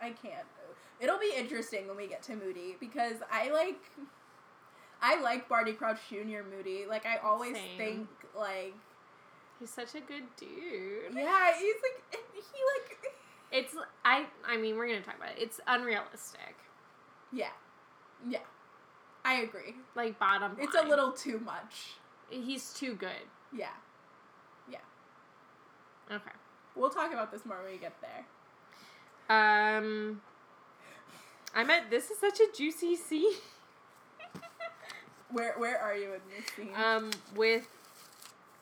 I 0.00 0.10
can't. 0.10 0.46
It'll 1.00 1.18
be 1.18 1.32
interesting 1.36 1.86
when 1.88 1.96
we 1.96 2.06
get 2.06 2.22
to 2.24 2.36
Moody 2.36 2.76
because 2.80 3.16
I 3.30 3.50
like 3.50 3.80
I 5.02 5.20
like 5.20 5.48
Barty 5.48 5.72
Crouch 5.72 5.98
Jr. 6.08 6.42
Moody. 6.50 6.84
Like 6.88 7.06
I 7.06 7.16
always 7.18 7.54
Same. 7.56 7.78
think 7.78 8.08
like 8.36 8.74
He's 9.60 9.70
such 9.70 9.94
a 9.94 10.00
good 10.00 10.24
dude. 10.36 11.14
yeah, 11.14 11.52
he's 11.58 11.74
like 11.82 12.20
he 12.34 12.40
like 12.78 12.98
It's 13.52 13.74
I 14.04 14.26
I 14.46 14.56
mean 14.56 14.76
we're 14.76 14.88
gonna 14.88 15.00
talk 15.00 15.16
about 15.16 15.30
it. 15.30 15.38
It's 15.38 15.60
unrealistic. 15.66 16.56
yeah. 17.32 17.48
Yeah. 18.28 18.38
I 19.24 19.40
agree. 19.40 19.74
Like 19.94 20.18
bottom. 20.18 20.56
It's 20.58 20.76
a 20.76 20.86
little 20.86 21.10
too 21.12 21.40
much. 21.40 21.94
He's 22.30 22.72
too 22.72 22.94
good. 22.94 23.26
Yeah, 23.52 23.68
yeah. 24.70 24.78
Okay. 26.10 26.30
We'll 26.76 26.90
talk 26.90 27.12
about 27.12 27.32
this 27.32 27.44
more 27.44 27.60
when 27.62 27.72
we 27.72 27.78
get 27.78 28.00
there. 28.00 28.24
Um. 29.28 30.20
I 31.54 31.64
meant 31.64 31.88
this 31.90 32.10
is 32.10 32.18
such 32.18 32.38
a 32.40 32.46
juicy 32.56 32.96
scene. 32.96 33.32
Where 35.30 35.54
where 35.58 35.78
are 35.80 35.94
you 35.96 36.12
in 36.14 36.20
this 36.36 36.46
scene? 36.54 36.70
um, 36.76 37.10
with 37.34 37.66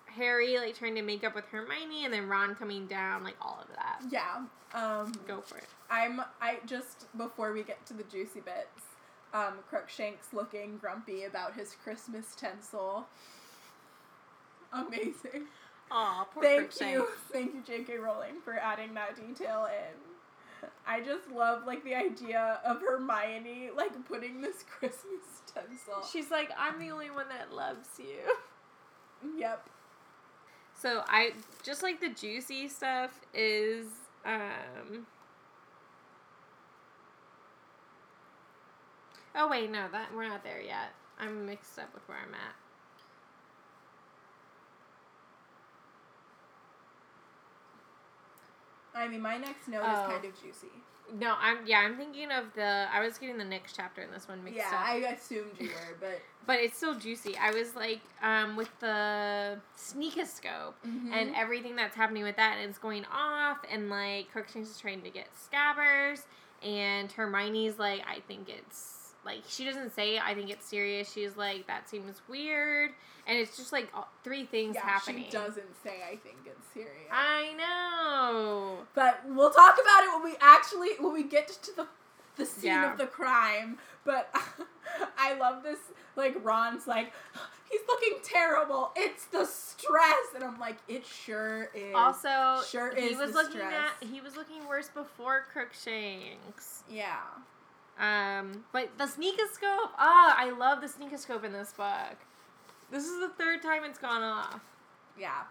Harry 0.07 0.57
like 0.59 0.79
trying 0.79 0.95
to 0.95 1.03
make 1.03 1.23
up 1.25 1.35
with 1.35 1.45
Hermione, 1.47 2.05
and 2.05 2.15
then 2.15 2.29
Ron 2.29 2.55
coming 2.55 2.87
down, 2.87 3.23
like 3.25 3.37
all 3.43 3.59
of 3.61 3.69
that. 3.77 4.01
yeah. 4.11 4.45
Um 4.73 5.13
Go 5.27 5.41
for 5.41 5.59
it. 5.59 5.67
I'm 5.91 6.21
I 6.41 6.59
just 6.67 7.07
before 7.19 7.53
we 7.53 7.63
get 7.65 7.85
to 7.87 7.95
the 7.95 8.05
juicy 8.05 8.41
bits, 8.41 8.83
um, 9.35 9.55
Crookshanks 9.69 10.33
looking 10.33 10.79
grumpy 10.79 11.25
about 11.25 11.55
his 11.55 11.77
Christmas 11.85 12.35
tinsel. 12.35 13.07
Amazing. 14.73 15.47
Aw, 15.91 16.25
poor 16.33 16.43
Thank 16.43 16.61
Crookshanks. 16.71 16.83
you. 16.95 17.09
Thank 17.31 17.55
you, 17.55 17.63
J.K. 17.65 17.99
Rowling, 17.99 18.41
for 18.43 18.55
adding 18.55 18.95
that 18.95 19.15
detail 19.17 19.67
in. 19.67 20.14
I 20.87 21.01
just 21.01 21.31
love 21.31 21.67
like 21.67 21.85
the 21.85 21.95
idea 21.95 22.61
of 22.65 22.81
Hermione 22.81 23.71
like 23.77 23.93
putting 24.07 24.41
this 24.41 24.63
Christmas 24.79 25.43
tinsel. 25.47 26.03
She's 26.11 26.31
like, 26.31 26.51
I'm 26.59 26.79
the 26.79 26.91
only 26.91 27.11
one 27.11 27.27
that 27.29 27.53
loves 27.53 27.89
you. 27.99 29.39
Yep. 29.39 29.69
So 30.75 31.03
I 31.07 31.33
just 31.63 31.83
like 31.83 32.01
the 32.01 32.11
juicy 32.11 32.69
stuff 32.69 33.21
is 33.33 33.87
um. 34.25 35.07
Oh 39.37 39.49
wait, 39.49 39.71
no, 39.71 39.87
that 39.91 40.15
we're 40.15 40.29
not 40.29 40.45
there 40.45 40.61
yet. 40.61 40.95
I'm 41.19 41.47
mixed 41.47 41.79
up 41.79 41.93
with 41.95 42.07
where 42.09 42.19
I'm 42.19 42.35
at. 42.35 42.64
I 48.95 49.09
mean, 49.09 49.21
my 49.21 49.37
next 49.39 49.69
note 49.69 49.83
Oh. 49.85 49.93
is 50.07 50.13
kind 50.13 50.25
of 50.25 50.43
juicy. 50.43 50.69
No, 51.19 51.35
I'm 51.39 51.59
yeah, 51.67 51.81
I'm 51.81 51.97
thinking 51.97 52.31
of 52.33 52.47
the. 52.55 52.87
I 52.93 53.01
was 53.05 53.19
getting 53.19 53.37
the 53.37 53.45
next 53.45 53.77
chapter 53.77 54.01
in 54.03 54.11
this 54.11 54.27
one 54.27 54.43
mixed 54.43 54.57
Yeah, 54.59 54.69
up. 54.75 54.87
I 54.89 54.95
assumed 55.15 55.51
you 55.61 55.69
were, 55.69 55.97
but 56.01 56.21
but 56.47 56.59
it's 56.61 56.77
still 56.79 56.95
juicy. 56.95 57.37
I 57.37 57.51
was 57.51 57.77
like, 57.77 58.01
um, 58.23 58.57
with 58.57 58.71
the 58.81 59.59
sneakoscope 59.79 60.75
Mm-hmm. 60.87 61.13
and 61.13 61.35
everything 61.37 61.77
that's 61.77 61.95
happening 61.95 62.23
with 62.25 62.37
that, 62.37 62.57
and 62.61 62.69
it's 62.71 62.79
going 62.79 63.05
off, 63.13 63.59
and 63.71 63.91
like 63.91 64.31
Crookshanks 64.33 64.71
is 64.71 64.79
trying 64.79 65.03
to 65.03 65.11
get 65.11 65.27
scabbers, 65.35 66.23
and 66.63 67.13
Hermione's 67.13 67.79
like, 67.79 68.01
I 68.09 68.21
think 68.27 68.49
it's 68.49 69.04
like 69.25 69.43
she 69.49 69.65
doesn't 69.65 69.95
say, 69.95 70.19
I 70.19 70.35
think 70.35 70.51
it's 70.51 70.67
Sirius. 70.67 71.13
She's 71.13 71.37
like, 71.37 71.67
that 71.67 71.89
seems 71.89 72.21
weird, 72.29 72.91
and 73.27 73.39
it's 73.39 73.57
just 73.57 73.73
like 73.73 73.89
all- 73.95 74.09
three 74.23 74.45
things 74.45 74.75
yeah, 74.75 74.83
happening. 74.87 75.25
she 75.25 75.31
doesn't 75.31 75.83
say 75.83 76.01
I 76.07 76.17
think 76.17 76.37
it's 76.47 76.67
Sirius. 76.73 76.93
I 77.11 77.53
know. 77.57 78.79
But 78.95 79.21
we'll 79.27 79.51
talk 79.51 79.75
about 79.81 80.05
it 80.05 80.11
when 80.15 80.25
we 80.25 80.37
actually 80.41 80.91
when 81.01 81.13
we 81.13 81.25
get 81.25 81.49
to 81.49 81.77
the 81.77 81.87
the 82.37 82.45
scene 82.47 82.71
Yeah. 82.71 82.93
of 82.93 82.99
the 82.99 83.07
crime. 83.07 83.79
But 84.05 84.35
I 85.19 85.35
love 85.39 85.63
this 85.63 85.79
like 86.17 86.37
Ron's 86.43 86.87
like 86.87 87.13
he's 87.71 87.81
looking 87.89 88.19
terrible. 88.23 88.91
It's 88.97 89.27
the 89.27 89.45
stress 89.47 90.27
and 90.35 90.45
I'm 90.45 90.59
like 90.59 90.77
it 90.89 91.07
sure 91.07 91.71
is. 91.75 91.95
Also, 91.95 92.61
Sure 92.69 92.95
he 92.95 93.03
is 93.07 93.19
was 93.19 93.33
looking 93.35 93.53
stress. 93.61 93.73
at 94.03 94.09
he 94.09 94.21
was 94.21 94.37
looking 94.37 94.67
worse 94.69 94.89
before 94.89 95.45
Crookshanks. 95.53 96.83
yeah. 96.91 97.17
Um, 97.99 98.65
but 98.73 98.91
the 98.99 99.05
sneakoscope, 99.05 99.91
ah, 99.99 100.35
I 100.37 100.51
love 100.51 100.81
the 100.81 100.89
sneakoscope 100.89 101.45
in 101.45 101.53
this 101.53 101.73
book. 101.73 102.17
This 102.91 103.05
is 103.05 103.21
the 103.21 103.29
third 103.39 103.63
time 103.63 103.85
it's 103.85 103.99
gone 103.99 104.23
off. 104.23 104.61
Yeah. 105.19 105.43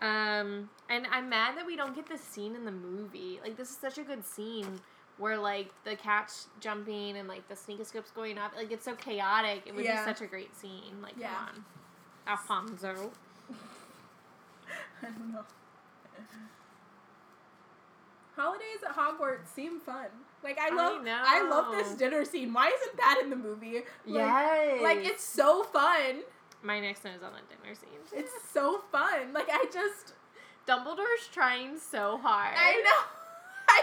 Um, 0.00 0.68
and 0.90 1.06
I'm 1.10 1.28
mad 1.28 1.56
that 1.56 1.64
we 1.66 1.76
don't 1.76 1.94
get 1.94 2.06
this 2.06 2.20
scene 2.20 2.54
in 2.54 2.64
the 2.64 2.72
movie. 2.72 3.40
Like, 3.42 3.56
this 3.56 3.70
is 3.70 3.76
such 3.76 3.96
a 3.98 4.02
good 4.02 4.24
scene 4.26 4.80
where, 5.18 5.38
like, 5.38 5.70
the 5.84 5.96
cat's 5.96 6.48
jumping 6.60 7.16
and, 7.16 7.28
like, 7.28 7.48
the 7.48 7.54
sneakoscope's 7.54 8.10
going 8.10 8.36
up. 8.36 8.52
Like, 8.56 8.70
it's 8.72 8.84
so 8.84 8.94
chaotic. 8.94 9.62
It 9.66 9.74
would 9.74 9.84
Yeah. 9.84 10.04
be 10.04 10.10
such 10.12 10.20
a 10.20 10.26
great 10.26 10.54
scene. 10.54 11.00
Like, 11.00 11.14
Yeah. 11.16 11.34
come 11.34 11.46
on. 11.46 11.64
Alfonso. 12.26 13.12
I 15.02 15.06
don't 15.06 15.32
know. 15.32 15.44
Holidays 18.36 18.82
at 18.84 18.96
Hogwarts 18.96 19.46
seem 19.54 19.78
fun. 19.80 20.08
Like 20.44 20.58
I 20.60 20.68
I 20.70 20.76
love 20.76 21.06
I, 21.06 21.48
love 21.48 21.72
this 21.72 21.94
dinner 21.94 22.24
scene. 22.24 22.52
Why 22.52 22.68
isn't 22.68 22.96
that 22.98 23.20
in 23.24 23.30
the 23.30 23.36
movie? 23.36 23.76
Like, 23.76 23.84
yes. 24.06 24.82
Like 24.82 24.98
it's 24.98 25.24
so 25.24 25.64
fun. 25.64 26.20
My 26.62 26.80
next 26.80 27.02
note 27.02 27.16
is 27.16 27.22
on 27.22 27.32
the 27.32 27.56
dinner 27.56 27.74
scene. 27.74 27.98
It's 28.12 28.32
so 28.52 28.82
fun. 28.92 29.32
Like 29.32 29.48
I 29.50 29.64
just 29.72 30.12
Dumbledore's 30.66 31.28
trying 31.32 31.78
so 31.78 32.18
hard. 32.22 32.54
I 32.56 32.80
know. 32.84 33.00
I, 33.68 33.80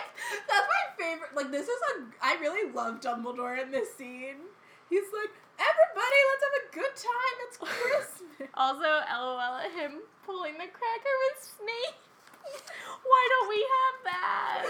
that's 0.47 0.67
my 0.69 1.03
favorite. 1.03 1.35
Like 1.35 1.51
this 1.51 1.67
is 1.67 1.81
a. 1.97 2.03
I 2.21 2.37
really 2.39 2.71
love 2.71 3.01
Dumbledore 3.01 3.61
in 3.61 3.71
this 3.71 3.93
scene. 3.95 4.45
He's 4.89 5.09
like, 5.13 5.33
everybody, 5.57 6.19
let's 6.29 6.43
have 6.45 6.57
a 6.61 6.67
good 6.73 6.95
time. 6.95 7.35
It's 7.47 7.57
Christmas. 7.61 8.49
Also, 8.53 8.85
lol 8.85 9.39
at 9.39 9.71
him 9.71 10.01
pulling 10.25 10.53
the 10.53 10.69
cracker 10.69 11.15
with 11.25 11.37
Snape. 11.57 12.01
Why 13.03 13.27
don't 13.31 13.49
we 13.49 13.65
have 13.65 13.95
that? 14.05 14.65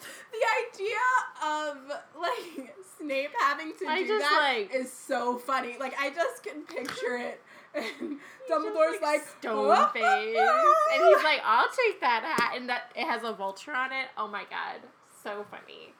the 0.32 0.78
idea 0.78 0.96
of 1.42 1.76
like 2.20 2.74
Snape 2.98 3.30
having 3.40 3.72
to 3.78 3.86
I 3.86 3.98
do 4.02 4.08
just, 4.08 4.20
that 4.20 4.54
like- 4.56 4.74
is 4.74 4.92
so 4.92 5.38
funny. 5.38 5.76
Like 5.78 5.94
I 5.98 6.10
just 6.10 6.42
can 6.42 6.62
picture 6.62 7.16
it. 7.16 7.40
And 7.72 8.18
Dumbledore's 8.50 9.00
like, 9.00 9.20
stone 9.38 9.70
"Ah, 9.70 9.92
face, 9.94 10.02
and 10.02 11.04
he's 11.04 11.22
like, 11.22 11.40
"I'll 11.44 11.68
take 11.68 12.00
that 12.00 12.24
hat," 12.24 12.54
and 12.56 12.68
that 12.68 12.90
it 12.96 13.06
has 13.06 13.22
a 13.22 13.32
vulture 13.32 13.72
on 13.72 13.92
it. 13.92 14.08
Oh 14.18 14.26
my 14.26 14.42
god, 14.50 14.80
so 15.22 15.46
funny. 15.52 15.94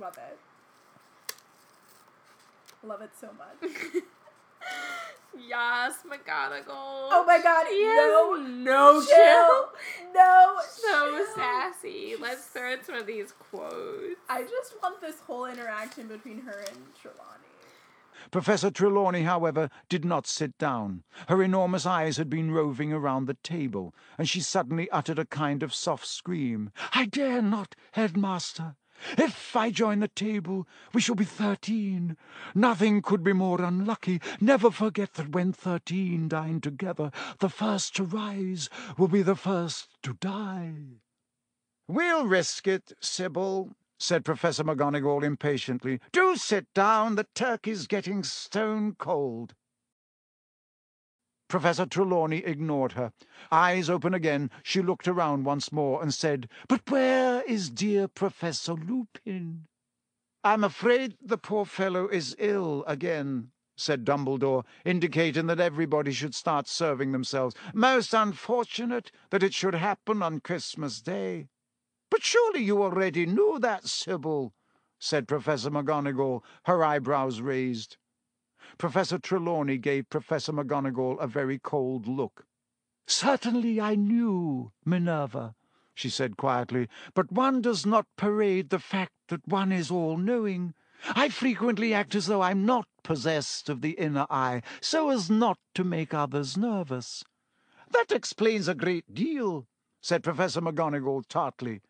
Love 0.00 0.16
it. 0.16 0.38
Love 2.82 3.02
it 3.02 3.10
so 3.20 3.28
much. 3.36 3.70
Yes, 5.48 5.94
McGonagall. 6.06 6.68
Oh 7.10 7.24
my 7.26 7.40
god, 7.40 7.64
no, 7.70 8.36
no 8.36 9.00
chill, 9.00 10.01
no, 10.14 10.58
So 10.70 11.16
chill. 11.16 11.26
sassy. 11.34 12.14
Let's 12.20 12.44
throw 12.46 12.72
in 12.72 12.84
some 12.84 12.94
of 12.96 13.06
these 13.06 13.32
quotes. 13.32 14.20
I 14.28 14.42
just 14.42 14.74
want 14.82 15.00
this 15.00 15.20
whole 15.20 15.46
interaction 15.46 16.08
between 16.08 16.40
her 16.42 16.58
and 16.68 16.78
Trelawney. 17.00 17.48
Professor 18.30 18.70
Trelawney, 18.70 19.22
however, 19.22 19.68
did 19.88 20.04
not 20.04 20.26
sit 20.26 20.56
down. 20.56 21.02
Her 21.28 21.42
enormous 21.42 21.84
eyes 21.86 22.18
had 22.18 22.30
been 22.30 22.52
roving 22.52 22.92
around 22.92 23.26
the 23.26 23.34
table, 23.42 23.94
and 24.16 24.28
she 24.28 24.40
suddenly 24.40 24.88
uttered 24.90 25.18
a 25.18 25.24
kind 25.24 25.62
of 25.62 25.74
soft 25.74 26.06
scream. 26.06 26.70
I 26.94 27.06
dare 27.06 27.42
not, 27.42 27.74
headmaster. 27.92 28.76
If 29.18 29.56
I 29.56 29.70
join 29.70 30.00
the 30.00 30.08
table, 30.08 30.66
we 30.92 31.00
shall 31.00 31.14
be 31.14 31.24
thirteen. 31.24 32.16
Nothing 32.54 33.02
could 33.02 33.22
be 33.22 33.32
more 33.32 33.60
unlucky. 33.60 34.20
Never 34.40 34.70
forget 34.70 35.14
that 35.14 35.30
when 35.30 35.52
thirteen 35.52 36.28
dine 36.28 36.60
together, 36.60 37.10
the 37.38 37.48
first 37.48 37.96
to 37.96 38.04
rise 38.04 38.68
will 38.96 39.08
be 39.08 39.22
the 39.22 39.36
first 39.36 39.88
to 40.02 40.14
die. 40.14 40.74
We'll 41.88 42.26
risk 42.26 42.66
it, 42.66 42.92
Sybil, 43.00 43.76
said 43.98 44.24
Professor 44.24 44.64
McGonagall 44.64 45.22
impatiently. 45.24 46.00
Do 46.12 46.36
sit 46.36 46.72
down. 46.74 47.16
The 47.16 47.26
turkey's 47.34 47.86
getting 47.86 48.22
stone 48.22 48.94
cold. 48.98 49.54
Professor 51.52 51.84
Trelawney 51.84 52.38
ignored 52.38 52.92
her. 52.92 53.12
Eyes 53.50 53.90
open 53.90 54.14
again, 54.14 54.50
she 54.62 54.80
looked 54.80 55.06
around 55.06 55.44
once 55.44 55.70
more 55.70 56.00
and 56.00 56.14
said, 56.14 56.48
But 56.66 56.90
where 56.90 57.42
is 57.42 57.68
dear 57.68 58.08
Professor 58.08 58.72
Lupin? 58.72 59.66
I'm 60.42 60.64
afraid 60.64 61.18
the 61.20 61.36
poor 61.36 61.66
fellow 61.66 62.08
is 62.08 62.34
ill 62.38 62.84
again, 62.86 63.50
said 63.76 64.06
Dumbledore, 64.06 64.64
indicating 64.86 65.46
that 65.48 65.60
everybody 65.60 66.12
should 66.12 66.34
start 66.34 66.68
serving 66.68 67.12
themselves. 67.12 67.54
Most 67.74 68.14
unfortunate 68.14 69.12
that 69.28 69.42
it 69.42 69.52
should 69.52 69.74
happen 69.74 70.22
on 70.22 70.40
Christmas 70.40 71.02
Day. 71.02 71.48
But 72.10 72.22
surely 72.22 72.62
you 72.62 72.82
already 72.82 73.26
knew 73.26 73.58
that, 73.58 73.86
Sybil, 73.86 74.54
said 74.98 75.28
Professor 75.28 75.70
McGonagall, 75.70 76.40
her 76.64 76.82
eyebrows 76.82 77.42
raised. 77.42 77.98
Professor 78.78 79.18
Trelawney 79.18 79.78
gave 79.78 80.10
Professor 80.10 80.52
McGonagall 80.52 81.20
a 81.20 81.26
very 81.26 81.58
cold 81.58 82.06
look. 82.06 82.46
Certainly 83.06 83.80
I 83.80 83.94
knew, 83.94 84.72
Minerva, 84.84 85.54
she 85.94 86.08
said 86.08 86.36
quietly, 86.36 86.88
but 87.14 87.32
one 87.32 87.60
does 87.60 87.84
not 87.84 88.06
parade 88.16 88.70
the 88.70 88.78
fact 88.78 89.12
that 89.28 89.46
one 89.46 89.72
is 89.72 89.90
all-knowing. 89.90 90.74
I 91.14 91.28
frequently 91.28 91.92
act 91.92 92.14
as 92.14 92.26
though 92.26 92.42
I'm 92.42 92.64
not 92.64 92.86
possessed 93.02 93.68
of 93.68 93.80
the 93.80 93.92
inner 93.92 94.26
eye, 94.30 94.62
so 94.80 95.10
as 95.10 95.28
not 95.28 95.58
to 95.74 95.84
make 95.84 96.14
others 96.14 96.56
nervous. 96.56 97.24
That 97.90 98.12
explains 98.12 98.68
a 98.68 98.74
great 98.74 99.12
deal, 99.12 99.66
said 100.00 100.22
Professor 100.22 100.60
McGonagall 100.60 101.24
tartly. 101.28 101.82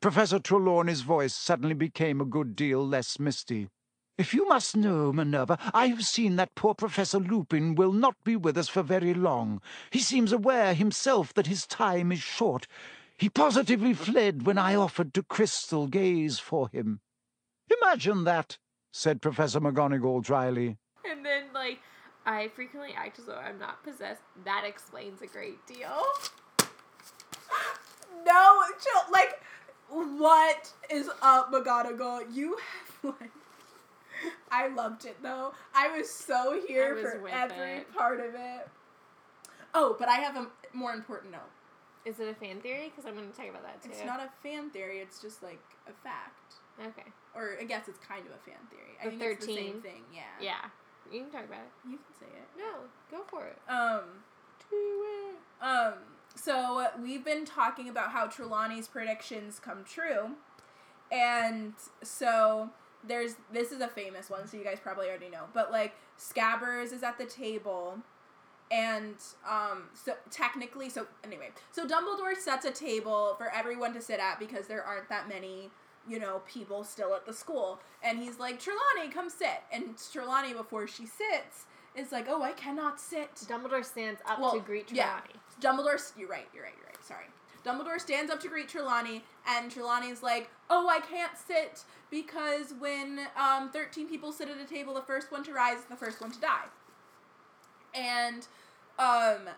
Professor 0.00 0.38
Trelawney's 0.38 1.02
voice 1.02 1.34
suddenly 1.34 1.74
became 1.74 2.20
a 2.20 2.24
good 2.24 2.56
deal 2.56 2.86
less 2.86 3.20
misty. 3.20 3.68
If 4.16 4.32
you 4.32 4.46
must 4.46 4.76
know, 4.76 5.12
Minerva, 5.12 5.58
I 5.74 5.88
have 5.88 6.06
seen 6.06 6.36
that 6.36 6.54
poor 6.54 6.72
Professor 6.74 7.18
Lupin 7.18 7.74
will 7.74 7.92
not 7.92 8.14
be 8.22 8.36
with 8.36 8.56
us 8.56 8.68
for 8.68 8.82
very 8.82 9.12
long. 9.12 9.60
He 9.90 9.98
seems 9.98 10.30
aware 10.30 10.72
himself 10.72 11.34
that 11.34 11.48
his 11.48 11.66
time 11.66 12.12
is 12.12 12.20
short. 12.20 12.68
He 13.16 13.28
positively 13.28 13.92
fled 13.92 14.46
when 14.46 14.56
I 14.56 14.76
offered 14.76 15.14
to 15.14 15.24
crystal 15.24 15.88
gaze 15.88 16.38
for 16.38 16.68
him. 16.68 17.00
Imagine 17.82 18.22
that, 18.22 18.58
said 18.92 19.20
Professor 19.20 19.60
McGonagall 19.60 20.22
dryly. 20.22 20.76
And 21.08 21.26
then, 21.26 21.44
like, 21.52 21.80
I 22.24 22.48
frequently 22.48 22.94
act 22.96 23.18
as 23.18 23.24
though 23.24 23.36
I'm 23.36 23.58
not 23.58 23.82
possessed. 23.82 24.22
That 24.44 24.64
explains 24.64 25.22
a 25.22 25.26
great 25.26 25.64
deal. 25.66 26.04
No, 28.24 28.60
chill. 28.80 29.12
Like, 29.12 29.42
what 29.88 30.72
is 30.88 31.10
up, 31.20 31.52
McGonagall? 31.52 32.32
You 32.32 32.56
have 33.02 33.16
like. 33.20 33.30
I 34.50 34.68
loved 34.68 35.04
it 35.04 35.16
though. 35.22 35.52
I 35.74 35.96
was 35.96 36.08
so 36.10 36.60
here 36.66 36.94
was 36.94 37.04
for 37.04 37.28
every 37.28 37.78
it. 37.78 37.94
part 37.94 38.20
of 38.20 38.34
it. 38.34 38.68
Oh, 39.74 39.96
but 39.98 40.08
I 40.08 40.16
have 40.16 40.36
a 40.36 40.46
more 40.72 40.92
important 40.92 41.32
note. 41.32 41.40
Is 42.04 42.20
it 42.20 42.28
a 42.28 42.34
fan 42.34 42.60
theory? 42.60 42.90
Because 42.94 43.06
I'm 43.08 43.16
going 43.16 43.30
to 43.30 43.36
talk 43.36 43.48
about 43.48 43.62
that 43.62 43.82
too. 43.82 43.88
It's 43.90 44.04
not 44.04 44.20
a 44.20 44.28
fan 44.42 44.70
theory. 44.70 44.98
It's 44.98 45.20
just 45.20 45.42
like 45.42 45.60
a 45.88 45.92
fact, 46.04 46.54
Okay. 46.78 47.08
or 47.34 47.56
I 47.60 47.64
guess 47.64 47.88
it's 47.88 47.98
kind 47.98 48.24
of 48.26 48.32
a 48.32 48.38
fan 48.48 48.60
theory. 48.70 48.96
I 49.00 49.04
The 49.04 49.10
think 49.16 49.22
it's 49.32 49.46
the 49.46 49.52
13. 49.54 49.72
same 49.72 49.80
thing. 49.82 50.02
Yeah. 50.14 50.22
Yeah. 50.40 50.64
You 51.10 51.22
can 51.22 51.30
talk 51.30 51.44
about 51.46 51.60
it. 51.60 51.88
You 51.90 51.96
can 51.98 52.14
say 52.20 52.26
it. 52.26 52.46
No, 52.58 52.74
go 53.10 53.24
for 53.24 53.46
it. 53.46 53.58
Um. 53.68 54.02
Do 54.70 54.76
it. 54.76 55.64
Um, 55.64 55.94
so 56.36 56.86
we've 57.02 57.24
been 57.24 57.44
talking 57.44 57.88
about 57.88 58.10
how 58.12 58.26
Trelawney's 58.26 58.88
predictions 58.88 59.58
come 59.58 59.84
true. 59.84 60.30
And 61.12 61.74
so 62.02 62.70
there's 63.06 63.36
this 63.52 63.72
is 63.72 63.80
a 63.80 63.88
famous 63.88 64.30
one, 64.30 64.46
so 64.46 64.56
you 64.56 64.64
guys 64.64 64.78
probably 64.82 65.08
already 65.08 65.30
know. 65.30 65.44
But 65.52 65.70
like 65.70 65.94
Scabbers 66.18 66.92
is 66.92 67.02
at 67.02 67.18
the 67.18 67.26
table 67.26 67.98
and 68.70 69.16
um 69.48 69.84
so 69.92 70.14
technically 70.30 70.88
so 70.88 71.06
anyway, 71.22 71.50
so 71.70 71.86
Dumbledore 71.86 72.36
sets 72.36 72.64
a 72.64 72.70
table 72.70 73.34
for 73.36 73.52
everyone 73.54 73.92
to 73.94 74.00
sit 74.00 74.20
at 74.20 74.38
because 74.38 74.66
there 74.66 74.82
aren't 74.82 75.08
that 75.08 75.28
many 75.28 75.70
you 76.08 76.18
know, 76.18 76.42
people 76.46 76.84
still 76.84 77.14
at 77.14 77.26
the 77.26 77.32
school. 77.32 77.80
And 78.02 78.18
he's 78.18 78.38
like, 78.38 78.60
Trelawney, 78.60 79.10
come 79.12 79.30
sit. 79.30 79.62
And 79.72 79.94
Trelawney, 80.12 80.52
before 80.52 80.86
she 80.86 81.06
sits, 81.06 81.66
is 81.96 82.12
like, 82.12 82.26
oh, 82.28 82.42
I 82.42 82.52
cannot 82.52 83.00
sit. 83.00 83.34
Dumbledore 83.48 83.84
stands 83.84 84.20
up 84.28 84.40
Well, 84.40 84.52
to 84.52 84.60
greet 84.60 84.90
yeah. 84.92 85.20
Trelawney. 85.60 85.82
Dumbledore, 85.82 86.12
you're 86.18 86.28
right, 86.28 86.46
you're 86.52 86.64
right, 86.64 86.74
you're 86.76 86.86
right. 86.86 87.04
Sorry. 87.04 87.24
Dumbledore 87.64 88.00
stands 88.00 88.30
up 88.30 88.40
to 88.40 88.48
greet 88.48 88.68
Trelawney, 88.68 89.24
and 89.46 89.70
Trelawney's 89.70 90.22
like, 90.22 90.50
"Oh, 90.68 90.88
I 90.88 91.00
can't 91.00 91.32
sit 91.36 91.84
because 92.10 92.74
when 92.78 93.20
um, 93.36 93.70
thirteen 93.70 94.08
people 94.08 94.32
sit 94.32 94.48
at 94.48 94.58
a 94.58 94.64
table, 94.64 94.94
the 94.94 95.02
first 95.02 95.32
one 95.32 95.42
to 95.44 95.52
rise 95.52 95.78
is 95.78 95.84
the 95.84 95.96
first 95.96 96.20
one 96.20 96.30
to 96.30 96.40
die." 96.40 96.66
And, 97.94 98.46
um, 98.98 99.48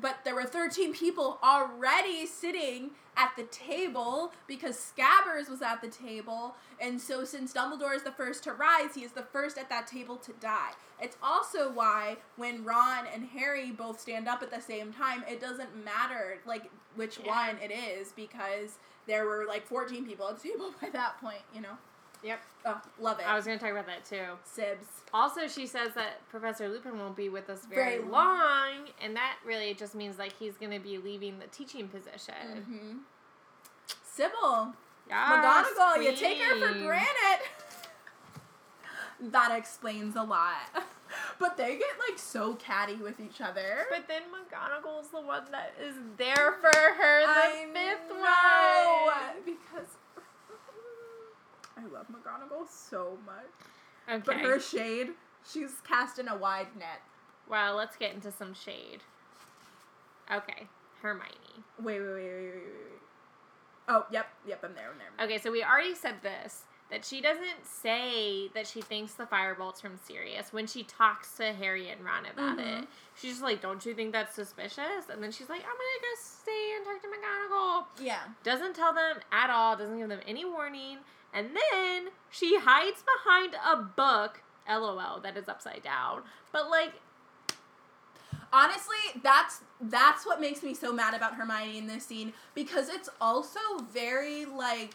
but 0.00 0.24
there 0.24 0.34
were 0.34 0.44
thirteen 0.44 0.94
people 0.94 1.38
already 1.42 2.26
sitting 2.26 2.92
at 3.16 3.32
the 3.36 3.44
table 3.44 4.32
because 4.46 4.76
Scabbers 4.76 5.48
was 5.50 5.62
at 5.62 5.80
the 5.82 5.88
table, 5.88 6.54
and 6.80 7.00
so 7.00 7.24
since 7.24 7.52
Dumbledore 7.52 7.94
is 7.94 8.02
the 8.02 8.12
first 8.12 8.44
to 8.44 8.52
rise, 8.52 8.94
he 8.94 9.02
is 9.04 9.12
the 9.12 9.22
first 9.22 9.58
at 9.58 9.68
that 9.68 9.86
table 9.86 10.16
to 10.16 10.32
die. 10.40 10.70
It's 11.00 11.16
also 11.22 11.70
why 11.72 12.16
when 12.36 12.64
Ron 12.64 13.06
and 13.12 13.24
Harry 13.26 13.70
both 13.70 14.00
stand 14.00 14.28
up 14.28 14.42
at 14.42 14.50
the 14.50 14.60
same 14.60 14.92
time, 14.92 15.24
it 15.28 15.40
doesn't 15.40 15.84
matter 15.84 16.38
like 16.46 16.70
which 16.94 17.18
Yeah. 17.18 17.28
one 17.54 17.58
it 17.62 17.70
is 17.72 18.12
because 18.12 18.78
there 19.06 19.24
were 19.26 19.44
like 19.46 19.66
14 19.66 20.04
people 20.06 20.28
at 20.28 20.38
the 20.40 20.48
table 20.50 20.72
by 20.82 20.88
that 20.90 21.20
point, 21.20 21.42
you 21.54 21.60
know. 21.60 21.76
Yep. 22.22 22.40
Oh, 22.66 22.80
love 23.00 23.18
it. 23.20 23.26
I 23.26 23.34
was 23.34 23.46
going 23.46 23.58
to 23.58 23.64
talk 23.64 23.72
about 23.72 23.86
that 23.86 24.04
too. 24.04 24.22
Sibs. 24.44 24.84
Also, 25.14 25.48
she 25.48 25.66
says 25.66 25.94
that 25.94 26.28
Professor 26.28 26.68
Lupin 26.68 26.98
won't 26.98 27.16
be 27.16 27.28
with 27.28 27.48
us 27.48 27.64
very, 27.64 27.96
Very 27.98 28.02
long. 28.10 28.38
long, 28.38 28.88
and 29.02 29.16
that 29.16 29.36
really 29.46 29.72
just 29.74 29.94
means 29.94 30.18
like 30.18 30.34
he's 30.38 30.56
going 30.58 30.72
to 30.72 30.78
be 30.78 30.98
leaving 30.98 31.38
the 31.38 31.46
teaching 31.46 31.88
position. 31.88 32.34
Mm-hmm. 32.56 32.96
Sybil. 34.04 34.74
Yes, 35.08 35.66
McGonagall, 35.78 36.04
you 36.04 36.14
take 36.14 36.38
her 36.38 36.54
for 36.68 36.78
granted. 36.78 37.40
that 39.32 39.56
explains 39.56 40.16
a 40.16 40.22
lot. 40.22 40.56
But 41.40 41.56
they 41.56 41.70
get 41.76 41.88
like 42.08 42.20
so 42.20 42.54
catty 42.54 42.94
with 42.94 43.18
each 43.18 43.40
other. 43.40 43.78
But 43.90 44.06
then 44.06 44.22
McGonagall's 44.30 45.08
the 45.08 45.20
one 45.20 45.42
that 45.50 45.74
is 45.82 45.96
there 46.16 46.52
for 46.60 46.68
her, 46.72 47.20
the 47.22 47.28
I 47.28 47.66
fifth 47.72 48.08
know, 48.10 49.06
one. 49.06 49.42
because 49.44 49.88
I 51.80 51.86
love 51.92 52.06
McGonagall 52.08 52.68
so 52.68 53.16
much. 53.24 53.44
Okay. 54.08 54.22
But 54.26 54.36
her 54.36 54.58
shade, 54.60 55.10
she's 55.50 55.70
cast 55.86 56.18
in 56.18 56.28
a 56.28 56.36
wide 56.36 56.68
net. 56.78 57.00
well, 57.48 57.74
let's 57.76 57.96
get 57.96 58.14
into 58.14 58.30
some 58.32 58.54
shade. 58.54 59.00
Okay, 60.32 60.66
Hermione. 61.02 61.64
Wait, 61.82 62.00
wait, 62.00 62.06
wait, 62.08 62.14
wait, 62.14 62.24
wait, 62.24 62.44
wait, 62.44 62.54
wait. 62.54 63.00
Oh, 63.88 64.06
yep, 64.12 64.28
yep, 64.46 64.62
I'm 64.64 64.74
there, 64.74 64.90
I'm 64.92 64.98
there. 64.98 65.24
Okay, 65.26 65.38
so 65.42 65.50
we 65.50 65.64
already 65.64 65.96
said 65.96 66.14
this, 66.22 66.62
that 66.92 67.04
she 67.04 67.20
doesn't 67.20 67.64
say 67.64 68.48
that 68.54 68.66
she 68.68 68.80
thinks 68.80 69.14
the 69.14 69.24
firebolt's 69.24 69.80
from 69.80 69.98
Sirius 70.06 70.52
when 70.52 70.68
she 70.68 70.84
talks 70.84 71.32
to 71.38 71.52
Harry 71.52 71.88
and 71.90 72.04
Ron 72.04 72.26
about 72.26 72.58
Mhm. 72.58 72.82
it. 72.82 72.88
She's 73.16 73.32
just 73.32 73.42
like, 73.42 73.60
"Don't 73.60 73.84
you 73.84 73.92
think 73.94 74.12
that's 74.12 74.34
suspicious?" 74.34 75.08
And 75.08 75.20
then 75.22 75.32
she's 75.32 75.48
like, 75.48 75.62
"I'm 75.62 75.70
gonna 75.70 76.00
go 76.02 76.14
stay 76.20 76.72
and 76.76 76.84
talk 76.84 77.02
to 77.02 77.08
McGonagall." 77.08 77.86
Yeah. 77.98 78.22
Doesn't 78.44 78.74
tell 78.74 78.92
them 78.92 79.20
at 79.32 79.50
all. 79.50 79.76
Doesn't 79.76 79.98
give 79.98 80.08
them 80.08 80.20
any 80.26 80.44
warning. 80.44 80.98
And 81.32 81.48
then 81.48 82.08
she 82.30 82.58
hides 82.58 83.02
behind 83.02 83.54
a 83.54 83.76
book. 83.76 84.42
LOL, 84.68 85.20
that 85.20 85.36
is 85.36 85.48
upside 85.48 85.82
down. 85.82 86.22
But 86.52 86.70
like, 86.70 86.92
Honestly, 88.52 88.96
that's 89.22 89.60
that's 89.80 90.26
what 90.26 90.40
makes 90.40 90.62
me 90.62 90.74
so 90.74 90.92
mad 90.92 91.14
about 91.14 91.34
Hermione 91.34 91.78
in 91.78 91.86
this 91.86 92.04
scene 92.04 92.32
because 92.54 92.88
it's 92.88 93.08
also 93.20 93.60
very 93.92 94.44
like 94.44 94.94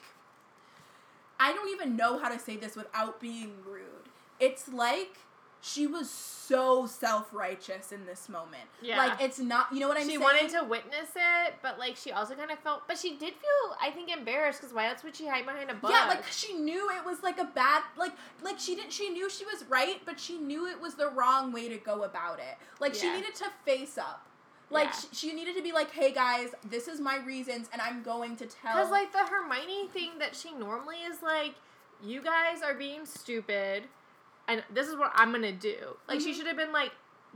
I 1.39 1.53
don't 1.53 1.69
even 1.69 1.95
know 1.95 2.19
how 2.19 2.29
to 2.29 2.39
say 2.39 2.57
this 2.57 2.75
without 2.75 3.21
being 3.21 3.53
rude. 3.65 4.09
It's 4.39 4.67
like 4.67 5.19
she 5.67 5.87
was 5.87 6.11
so 6.11 6.85
self-righteous 6.85 7.91
in 7.91 8.05
this 8.05 8.29
moment. 8.29 8.61
Yeah. 8.83 8.97
Like 8.99 9.19
it's 9.19 9.39
not, 9.39 9.73
you 9.73 9.79
know 9.79 9.87
what 9.87 9.97
I'm 9.97 10.03
she 10.03 10.09
saying? 10.09 10.21
wanted 10.21 10.49
to 10.51 10.63
witness 10.63 11.09
it, 11.15 11.55
but 11.63 11.79
like 11.79 11.95
she 11.95 12.11
also 12.11 12.35
kind 12.35 12.51
of 12.51 12.59
felt, 12.59 12.87
but 12.87 12.99
she 12.99 13.11
did 13.17 13.33
feel, 13.33 13.75
I 13.81 13.89
think, 13.89 14.15
embarrassed 14.15 14.61
because 14.61 14.71
why 14.73 14.87
else 14.87 15.03
would 15.03 15.15
she 15.15 15.25
hide 15.27 15.45
behind 15.47 15.71
a 15.71 15.73
book? 15.73 15.89
Yeah, 15.91 16.05
like 16.07 16.23
she 16.29 16.53
knew 16.53 16.91
it 16.91 17.03
was 17.03 17.23
like 17.23 17.39
a 17.39 17.45
bad 17.45 17.81
like 17.97 18.11
like 18.43 18.59
she 18.59 18.75
didn't 18.75 18.93
she 18.93 19.09
knew 19.09 19.27
she 19.27 19.43
was 19.45 19.63
right, 19.67 19.99
but 20.05 20.19
she 20.19 20.37
knew 20.37 20.67
it 20.67 20.79
was 20.79 20.93
the 20.93 21.09
wrong 21.09 21.51
way 21.51 21.67
to 21.67 21.77
go 21.77 22.03
about 22.03 22.37
it. 22.37 22.57
Like 22.79 22.93
she 22.93 23.11
needed 23.11 23.33
to 23.35 23.45
face 23.65 23.97
up. 23.97 24.27
Like 24.69 24.85
Yeah. 24.89 24.91
she, 24.91 25.07
she 25.29 25.33
needed 25.33 25.55
to 25.55 25.63
be 25.63 25.71
like, 25.71 25.89
"Hey 25.91 26.11
guys, 26.11 26.49
this 26.69 26.87
is 26.87 26.99
my 26.99 27.17
reasons 27.25 27.69
and 27.73 27.81
I'm 27.81 28.03
going 28.03 28.35
to 28.37 28.45
tell." 28.45 28.73
Because 28.75 28.91
like 28.91 29.11
the 29.11 29.25
Hermione 29.25 29.87
thing 29.87 30.19
that 30.19 30.35
she 30.35 30.51
normally 30.53 30.97
is 30.97 31.23
like, 31.23 31.55
you 32.03 32.21
guys 32.21 32.61
are 32.61 32.73
being 32.75 33.05
stupid, 33.07 33.83
and 34.47 34.63
this 34.73 34.87
is 34.87 34.95
what 34.95 35.11
I'm 35.15 35.31
gonna 35.31 35.51
do. 35.51 35.97
Like 36.07 36.21
she 36.21 36.31
Mhm. 36.31 36.35
should 36.37 36.47
have 36.47 36.57
been 36.57 36.71
like, 36.71 36.91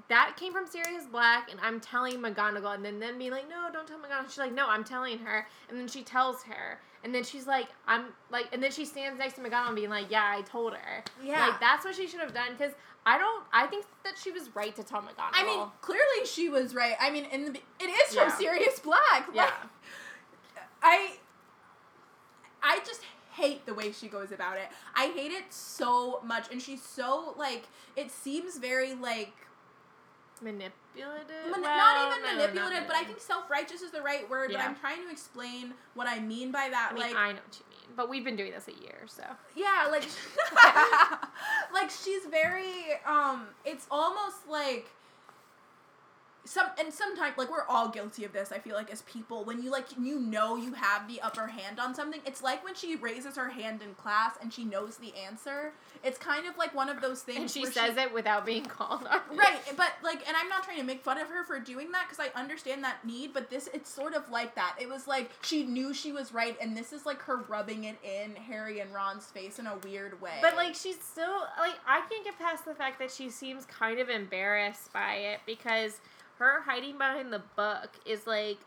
that 0.07 0.35
came 0.37 0.53
from 0.53 0.65
Sirius 0.65 1.05
Black, 1.05 1.51
and 1.51 1.59
I'm 1.61 1.79
telling 1.81 2.19
McGonagall, 2.19 2.73
and 2.75 2.85
then 2.85 2.99
then 2.99 3.17
be 3.19 3.29
like, 3.29 3.49
no, 3.49 3.69
don't 3.71 3.87
tell 3.87 3.97
McGonagall. 3.99 4.27
She's 4.29 4.37
like, 4.37 4.53
no, 4.53 4.67
I'm 4.69 4.83
telling 4.83 5.19
her, 5.19 5.47
and 5.69 5.77
then 5.77 5.87
she 5.87 6.03
tells 6.03 6.43
her, 6.43 6.79
and 7.03 7.13
then 7.13 7.23
she's 7.23 7.47
like, 7.47 7.67
I'm 7.87 8.05
like, 8.29 8.47
and 8.53 8.61
then 8.63 8.71
she 8.71 8.85
stands 8.85 9.17
next 9.19 9.33
to 9.35 9.41
McGonagall, 9.41 9.75
being 9.75 9.89
like, 9.89 10.09
yeah, 10.09 10.33
I 10.37 10.41
told 10.43 10.73
her. 10.73 11.03
Yeah. 11.23 11.47
Like 11.47 11.59
that's 11.59 11.83
what 11.85 11.95
she 11.95 12.07
should 12.07 12.19
have 12.21 12.33
done. 12.33 12.51
Because 12.57 12.73
I 13.05 13.17
don't, 13.17 13.43
I 13.53 13.67
think 13.67 13.85
that 14.03 14.17
she 14.17 14.31
was 14.31 14.53
right 14.55 14.75
to 14.75 14.83
tell 14.83 15.01
McGonagall. 15.01 15.31
I 15.33 15.43
mean, 15.43 15.67
clearly 15.81 16.25
she 16.25 16.49
was 16.49 16.75
right. 16.75 16.95
I 16.99 17.09
mean, 17.09 17.25
in 17.25 17.45
the 17.53 17.59
it 17.79 17.85
is 17.89 18.13
from 18.15 18.29
Yeah. 18.29 18.35
Sirius 18.37 18.79
Black. 18.79 19.27
Like, 19.27 19.35
yeah. 19.35 19.51
I 20.81 21.13
I 22.61 22.79
just 22.85 23.03
hate 23.39 23.65
the 23.65 23.73
way 23.73 23.91
she 23.91 24.07
goes 24.07 24.31
about 24.31 24.57
it. 24.57 24.67
I 24.95 25.07
hate 25.07 25.31
it 25.31 25.45
so 25.51 26.21
much 26.23 26.45
and 26.51 26.61
she's 26.61 26.81
so 26.83 27.33
like 27.37 27.63
it 27.95 28.11
seems 28.11 28.57
very 28.57 28.93
like 28.93 29.33
Manipulative. 30.41 30.71
Man- 31.51 31.51
Well, 31.51 31.61
not 31.61 32.07
even 32.17 32.23
no, 32.23 32.35
manipulative, 32.37 32.79
not 32.81 32.87
but 32.87 32.95
I 32.95 33.03
think 33.03 33.19
self-righteous 33.19 33.81
is 33.81 33.91
the 33.91 34.01
right 34.01 34.29
word, 34.29 34.51
but 34.51 34.59
Yeah. 34.59 34.67
I'm 34.67 34.75
trying 34.75 35.03
to 35.05 35.11
explain 35.11 35.73
what 35.95 36.07
I 36.07 36.19
mean 36.19 36.51
by 36.51 36.69
that 36.69 36.89
I 36.91 36.93
mean, 36.93 37.03
like 37.03 37.15
I 37.15 37.31
know 37.33 37.39
what 37.45 37.59
you 37.59 37.65
mean, 37.69 37.89
but 37.97 38.09
we've 38.09 38.23
been 38.23 38.37
doing 38.37 38.51
this 38.51 38.67
a 38.69 38.81
year, 38.81 39.01
so. 39.07 39.23
yeah, 39.55 39.87
like 39.91 40.03
like 41.73 41.89
she's 41.89 42.25
very 42.25 42.93
um 43.05 43.47
it's 43.65 43.85
almost 43.91 44.47
like 44.49 44.87
some 46.49 46.65
and 46.79 46.91
sometimes 46.91 47.37
like 47.37 47.51
we're 47.51 47.65
all 47.69 47.89
guilty 47.89 48.25
of 48.25 48.33
this 48.33 48.51
i 48.51 48.57
feel 48.57 48.73
like 48.75 48.91
as 48.91 49.03
people. 49.03 49.43
When 49.45 49.61
you 49.61 49.69
like 49.69 49.85
you 50.01 50.19
know 50.19 50.55
you 50.55 50.73
have 50.73 51.07
the 51.07 51.21
upper 51.21 51.47
hand 51.47 51.79
on 51.79 51.93
something 51.93 52.21
it's 52.25 52.41
like 52.41 52.63
when 52.63 52.73
she 52.73 52.95
raises 52.95 53.35
her 53.35 53.49
hand 53.49 53.81
in 53.83 53.93
class 53.93 54.33
and 54.41 54.51
she 54.51 54.65
knows 54.65 54.97
the 54.97 55.13
answer. 55.15 55.73
It's 56.03 56.17
kind 56.17 56.47
of 56.47 56.57
like 56.57 56.73
one 56.73 56.89
of 56.89 57.01
those 57.01 57.21
things 57.21 57.39
And 57.39 57.51
she 57.51 57.65
says 57.65 57.97
it 57.97 58.11
without 58.13 58.45
being 58.45 58.65
called 58.65 59.05
on. 59.05 59.19
right 59.37 59.59
but 59.77 59.91
like 60.03 60.27
and 60.27 60.35
i'm 60.35 60.49
not 60.49 60.63
trying 60.63 60.77
to 60.79 60.83
make 60.83 61.03
fun 61.03 61.19
of 61.19 61.27
her 61.27 61.43
for 61.43 61.59
doing 61.59 61.91
that 61.91 62.07
because 62.09 62.25
i 62.25 62.39
understand 62.39 62.83
that 62.83 63.05
need 63.05 63.33
but 63.33 63.49
this 63.49 63.69
it's 63.73 63.93
sort 63.93 64.15
of 64.15 64.29
like 64.29 64.55
that. 64.55 64.75
It 64.79 64.89
was 64.89 65.07
like 65.07 65.29
she 65.41 65.63
knew 65.63 65.93
she 65.93 66.11
was 66.11 66.33
right 66.33 66.57
and 66.59 66.75
this 66.75 66.91
is 66.93 67.05
like 67.05 67.21
her 67.23 67.37
rubbing 67.47 67.83
it 67.83 67.97
in 68.03 68.35
harry 68.35 68.79
and 68.79 68.91
ron's 68.93 69.25
face 69.25 69.59
in 69.59 69.67
a 69.67 69.77
weird 69.83 70.19
way. 70.19 70.39
But 70.41 70.55
like 70.55 70.73
she's 70.73 70.99
still 70.99 71.41
like 71.59 71.75
I 71.87 72.01
can't 72.09 72.23
get 72.23 72.39
past 72.39 72.65
the 72.65 72.73
fact 72.73 72.97
that 72.99 73.11
she 73.11 73.29
seems 73.29 73.65
kind 73.65 73.99
of 73.99 74.09
embarrassed 74.09 74.91
by 74.93 75.13
it 75.13 75.41
because 75.45 75.99
her 76.39 76.61
hiding 76.65 76.97
behind 76.97 77.31
the 77.31 77.41
book 77.55 77.91
is 78.05 78.25
like 78.25 78.57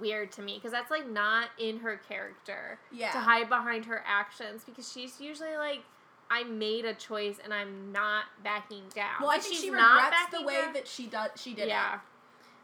weird 0.00 0.32
to 0.32 0.40
me 0.42 0.54
because 0.54 0.72
that's 0.72 0.90
like 0.90 1.08
not 1.08 1.50
in 1.58 1.78
her 1.80 2.00
character 2.08 2.78
yeah 2.90 3.12
to 3.12 3.18
hide 3.18 3.48
behind 3.50 3.84
her 3.84 4.02
actions 4.06 4.62
because 4.64 4.90
she's 4.90 5.20
usually 5.20 5.54
like 5.56 5.80
I 6.30 6.44
made 6.44 6.86
a 6.86 6.94
choice 6.94 7.36
and 7.44 7.52
I'm 7.52 7.92
not 7.92 8.24
backing 8.42 8.84
down. 8.94 9.20
Well, 9.20 9.28
I 9.28 9.38
think 9.38 9.54
she's 9.54 9.64
she 9.64 9.70
not 9.70 10.04
regrets 10.04 10.30
the 10.32 10.46
way 10.46 10.62
down. 10.62 10.72
that 10.72 10.88
she 10.88 11.06
does. 11.06 11.28
She 11.36 11.52
did 11.52 11.68
yeah. 11.68 11.98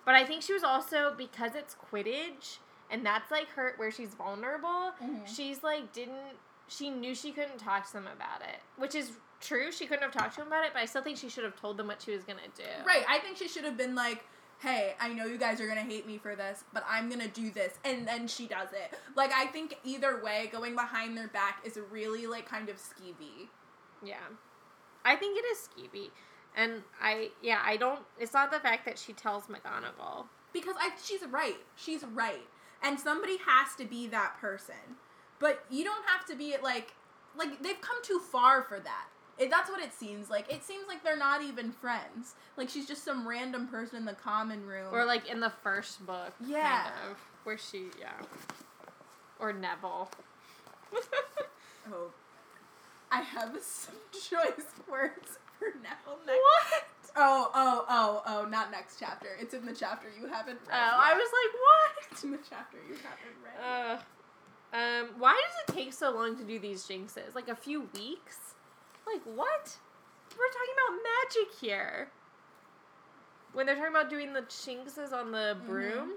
But 0.06 0.14
I 0.14 0.24
think 0.24 0.42
she 0.42 0.54
was 0.54 0.64
also 0.64 1.12
because 1.18 1.54
it's 1.54 1.76
Quidditch 1.92 2.58
and 2.90 3.04
that's 3.04 3.30
like 3.30 3.48
her 3.50 3.74
where 3.76 3.90
she's 3.90 4.14
vulnerable. 4.14 4.92
Mhm. 5.02 5.26
She's 5.26 5.62
like 5.62 5.92
didn't 5.92 6.38
she 6.66 6.88
knew 6.88 7.14
she 7.14 7.30
couldn't 7.30 7.58
talk 7.58 7.86
to 7.88 7.92
them 7.92 8.06
about 8.06 8.40
it, 8.40 8.60
which 8.78 8.94
is 8.94 9.12
true. 9.40 9.72
She 9.72 9.86
couldn't 9.86 10.02
have 10.02 10.12
talked 10.12 10.34
to 10.36 10.42
him 10.42 10.48
about 10.48 10.64
it, 10.64 10.70
but 10.72 10.82
I 10.82 10.86
still 10.86 11.02
think 11.02 11.18
she 11.18 11.28
should 11.28 11.44
have 11.44 11.60
told 11.60 11.76
them 11.76 11.86
what 11.86 12.02
she 12.02 12.12
was 12.12 12.24
gonna 12.24 12.40
do. 12.56 12.64
Right. 12.86 13.04
I 13.08 13.18
think 13.18 13.36
she 13.36 13.48
should 13.48 13.64
have 13.64 13.76
been 13.76 13.94
like, 13.94 14.24
"Hey, 14.58 14.94
I 15.00 15.12
know 15.12 15.26
you 15.26 15.38
guys 15.38 15.60
are 15.60 15.66
gonna 15.66 15.80
hate 15.82 16.06
me 16.06 16.18
for 16.18 16.34
this, 16.34 16.64
but 16.72 16.84
I'm 16.88 17.08
gonna 17.08 17.28
do 17.28 17.50
this," 17.50 17.78
and 17.84 18.06
then 18.06 18.26
she 18.26 18.46
does 18.46 18.72
it. 18.72 18.98
Like, 19.14 19.32
I 19.32 19.46
think 19.46 19.78
either 19.84 20.22
way, 20.22 20.48
going 20.52 20.74
behind 20.74 21.16
their 21.16 21.28
back 21.28 21.60
is 21.64 21.78
really 21.90 22.26
like 22.26 22.48
kind 22.48 22.68
of 22.68 22.76
skeevy. 22.76 23.48
Yeah. 24.02 24.16
I 25.04 25.16
think 25.16 25.38
it 25.38 25.44
is 25.46 25.68
skeevy. 25.68 26.10
And 26.56 26.82
I 27.00 27.30
yeah, 27.40 27.60
I 27.64 27.76
don't 27.76 28.00
it's 28.18 28.32
not 28.32 28.50
the 28.50 28.58
fact 28.58 28.84
that 28.84 28.98
she 28.98 29.12
tells 29.12 29.44
McGonagall. 29.44 30.26
Because 30.52 30.74
I, 30.78 30.90
she's 31.02 31.24
right. 31.30 31.58
She's 31.76 32.04
right, 32.04 32.46
and 32.82 32.98
somebody 32.98 33.38
has 33.46 33.76
to 33.76 33.84
be 33.84 34.06
that 34.08 34.38
person. 34.40 34.96
But 35.38 35.64
you 35.70 35.84
don't 35.84 36.04
have 36.06 36.26
to 36.26 36.34
be 36.34 36.56
like, 36.62 36.94
like 37.36 37.62
they've 37.62 37.80
come 37.80 38.02
too 38.02 38.18
far 38.18 38.62
for 38.62 38.80
that. 38.80 39.06
It, 39.38 39.50
that's 39.50 39.70
what 39.70 39.80
it 39.80 39.92
seems 39.92 40.28
like. 40.30 40.52
It 40.52 40.64
seems 40.64 40.88
like 40.88 41.04
they're 41.04 41.16
not 41.16 41.42
even 41.42 41.70
friends. 41.70 42.34
Like 42.56 42.68
she's 42.68 42.86
just 42.86 43.04
some 43.04 43.26
random 43.26 43.68
person 43.68 43.96
in 43.98 44.04
the 44.04 44.14
common 44.14 44.66
room. 44.66 44.88
Or 44.92 45.04
like 45.04 45.28
in 45.30 45.40
the 45.40 45.52
first 45.62 46.04
book. 46.04 46.32
Yeah. 46.44 46.82
Kind 46.84 46.94
of. 47.10 47.18
Where 47.44 47.58
she 47.58 47.86
yeah. 48.00 48.12
Or 49.38 49.52
Neville. 49.52 50.10
Oh, 51.92 52.10
I 53.10 53.22
have 53.22 53.56
some 53.62 53.94
choice 54.12 54.66
words 54.90 55.38
for 55.58 55.68
Neville 55.82 56.18
next. 56.26 56.38
What? 56.38 56.84
Oh, 57.16 57.50
oh, 57.54 57.84
oh, 57.88 58.22
oh, 58.26 58.44
not 58.48 58.70
next 58.70 58.98
chapter. 59.00 59.28
It's 59.40 59.54
in 59.54 59.64
the 59.64 59.74
chapter 59.74 60.08
you 60.20 60.26
haven't 60.26 60.58
read. 60.68 60.70
Oh, 60.70 60.74
read. 60.74 60.92
I 60.94 61.14
was 61.14 61.28
like, 61.32 61.54
what? 61.54 62.08
It's 62.12 62.24
in 62.24 62.30
the 62.32 62.38
chapter 62.48 62.78
you 62.88 62.94
haven't 62.96 63.38
read. 63.42 63.98
Uh, 64.72 64.76
um, 64.76 65.08
why 65.18 65.40
does 65.46 65.74
it 65.74 65.78
take 65.78 65.92
so 65.92 66.10
long 66.10 66.36
to 66.36 66.44
do 66.44 66.58
these 66.58 66.86
jinxes? 66.86 67.34
Like 67.34 67.48
a 67.48 67.56
few 67.56 67.88
weeks? 67.94 68.47
Like 69.12 69.22
what? 69.24 69.76
We're 70.36 70.52
talking 70.52 70.74
about 70.76 70.98
magic 71.02 71.54
here. 71.60 72.08
When 73.52 73.66
they're 73.66 73.76
talking 73.76 73.90
about 73.90 74.10
doing 74.10 74.32
the 74.32 74.42
jinxes 74.42 75.12
on 75.12 75.32
the 75.32 75.56
mm-hmm. 75.56 75.66
broom, 75.66 76.12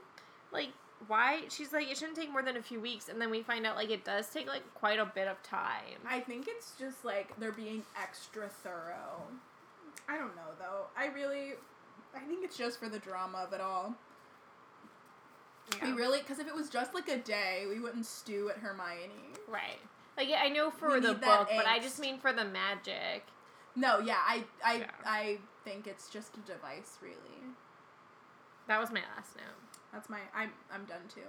like 0.52 0.70
why? 1.08 1.44
She's 1.50 1.74
like, 1.74 1.89
it 1.89 1.98
shouldn't 1.98 2.18
take 2.18 2.32
more 2.32 2.44
than 2.44 2.58
a 2.58 2.62
few 2.62 2.80
weeks, 2.80 3.10
and 3.10 3.20
then 3.20 3.32
we 3.32 3.42
find 3.42 3.66
out 3.66 3.76
like 3.76 3.89
it 3.89 4.06
does 4.06 4.30
take 4.30 4.48
like 4.48 4.64
quite 4.76 5.00
a 5.00 5.06
bit 5.06 5.28
of 5.28 5.42
time. 5.44 6.00
I 6.08 6.20
think 6.20 6.48
it's 6.48 6.74
just 6.78 7.04
like 7.05 7.38
they're 7.39 7.51
being 7.51 7.84
extra 8.00 8.50
thorough. 8.50 9.24
I 10.08 10.18
don't 10.18 10.36
know 10.36 10.51
though. 10.59 10.86
I 10.97 11.08
really, 11.08 11.54
I 12.16 12.20
think 12.20 12.43
it's 12.43 12.58
just 12.58 12.80
for 12.80 12.89
the 12.89 13.00
drama 13.00 13.39
of 13.39 13.54
it 13.54 13.62
all. 13.62 13.96
We 15.82 15.92
really, 15.92 16.20
because 16.20 16.39
if 16.39 16.47
it 16.47 16.54
was 16.54 16.70
just 16.70 16.93
like 16.93 17.08
a 17.08 17.18
day, 17.18 17.66
we 17.70 17.80
wouldn't 17.80 18.05
stew 18.05 18.50
at 18.50 18.58
Hermione. 18.58 19.34
Right. 19.47 19.80
Like 20.17 20.29
yeah, 20.29 20.42
I 20.43 20.50
know 20.50 20.70
for 20.70 20.89
We 20.93 21.00
the 21.00 21.13
book, 21.13 21.50
but 21.55 21.66
I 21.66 21.79
just 21.79 22.00
mean 22.00 22.20
for 22.20 22.33
the 22.33 22.46
magic. 22.46 23.25
No, 23.75 24.00
yeah, 24.00 24.17
I, 24.28 24.43
I, 24.63 24.74
Yeah. 24.75 24.86
I 25.05 25.38
think 25.63 25.88
it's 25.88 26.09
just 26.09 26.36
a 26.36 26.39
device, 26.42 26.97
really. 27.01 27.16
That 28.67 28.79
was 28.79 28.92
my 28.92 29.01
last 29.16 29.36
note. 29.38 29.79
That's 29.93 30.09
my, 30.09 30.20
I'm, 30.36 30.51
I'm 30.74 30.83
done 30.86 31.01
too. 31.13 31.21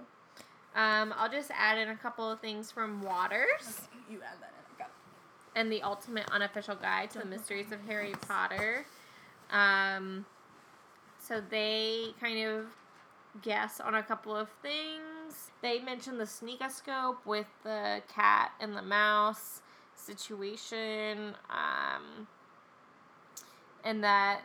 Um, 0.75 1.15
I'll 1.17 1.31
just 1.31 1.51
add 1.57 1.79
in 1.79 1.89
a 1.91 1.97
couple 1.97 2.29
of 2.31 2.41
things 2.41 2.71
from 2.73 3.01
Waters. 3.03 3.83
Okay, 3.89 3.99
you 4.11 4.19
add 4.23 4.41
that 4.41 4.53
in. 4.71 4.79
Got 4.79 4.87
it. 4.89 5.59
and 5.61 5.71
the 5.71 5.83
ultimate 5.83 6.29
unofficial 6.33 6.75
guide 6.75 7.11
to 7.11 7.19
the 7.21 7.25
mysteries 7.25 7.71
of 7.71 7.79
Harry 7.87 8.15
Potter. 8.27 8.87
Um, 9.51 10.27
so 11.21 11.41
they 11.49 12.09
kind 12.21 12.45
of 12.49 12.67
guess 13.43 13.79
on 13.81 13.95
a 13.95 14.03
couple 14.03 14.35
of 14.37 14.49
things. 14.63 15.03
They 15.63 15.79
mentioned 15.79 16.19
the 16.21 16.25
sneakoscope 16.25 17.19
with 17.25 17.47
the 17.65 18.03
cat 18.13 18.53
and 18.61 18.77
the 18.77 18.83
mouse 18.83 19.63
situation, 19.95 21.35
um, 21.51 22.27
and 23.85 24.03
that 24.05 24.43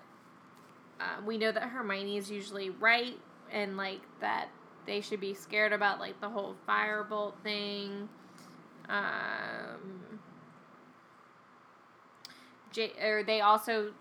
uh, 1.00 1.22
we 1.26 1.38
know 1.38 1.52
that 1.52 1.64
Hermione 1.64 2.18
is 2.18 2.30
usually 2.30 2.70
right, 2.70 3.18
and 3.52 3.78
like 3.78 4.02
that 4.22 4.50
they 4.86 5.02
should 5.02 5.20
be 5.20 5.34
scared 5.34 5.74
about 5.74 6.00
like 6.00 6.20
the 6.22 6.30
whole 6.30 6.56
firebolt 6.68 7.34
thing. 7.44 8.10
Um, 8.90 10.20
J- 12.72 12.94
or 13.02 13.24
they 13.24 13.42
also 13.42 13.94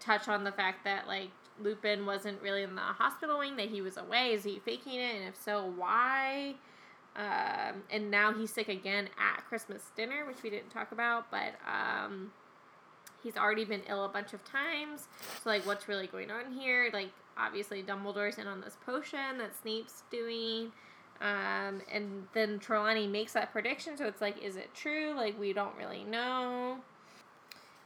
touch 0.00 0.28
on 0.28 0.44
the 0.44 0.52
fact 0.52 0.84
that 0.84 1.06
like 1.06 1.30
Lupin 1.62 2.06
wasn't 2.06 2.40
really 2.42 2.62
in 2.62 2.74
the 2.74 2.80
hospital 2.80 3.38
wing; 3.38 3.56
that 3.56 3.68
he 3.68 3.80
was 3.80 3.96
away. 3.96 4.32
Is 4.32 4.44
he 4.44 4.60
faking 4.64 4.94
it? 4.94 5.16
And 5.16 5.28
if 5.28 5.36
so, 5.36 5.72
why? 5.76 6.54
Um, 7.16 7.84
and 7.90 8.10
now 8.10 8.32
he's 8.32 8.52
sick 8.52 8.68
again 8.68 9.08
at 9.18 9.44
Christmas 9.46 9.82
dinner, 9.96 10.24
which 10.26 10.42
we 10.42 10.50
didn't 10.50 10.70
talk 10.70 10.90
about, 10.90 11.30
but 11.30 11.54
um, 11.64 12.32
he's 13.22 13.36
already 13.36 13.64
been 13.64 13.82
ill 13.88 14.04
a 14.04 14.08
bunch 14.08 14.32
of 14.32 14.44
times. 14.44 15.06
So 15.42 15.50
like, 15.50 15.64
what's 15.64 15.86
really 15.88 16.08
going 16.08 16.30
on 16.30 16.52
here? 16.52 16.90
Like, 16.92 17.10
obviously 17.36 17.82
Dumbledore's 17.82 18.38
in 18.38 18.46
on 18.46 18.60
this 18.60 18.76
potion 18.84 19.38
that 19.38 19.52
Snape's 19.60 20.02
doing. 20.10 20.72
Um, 21.20 21.82
and 21.92 22.26
then 22.34 22.58
Trelawney 22.58 23.06
makes 23.06 23.32
that 23.34 23.52
prediction, 23.52 23.96
so 23.96 24.06
it's 24.06 24.20
like, 24.20 24.42
is 24.42 24.56
it 24.56 24.74
true? 24.74 25.14
Like, 25.14 25.38
we 25.38 25.52
don't 25.52 25.76
really 25.76 26.02
know. 26.02 26.78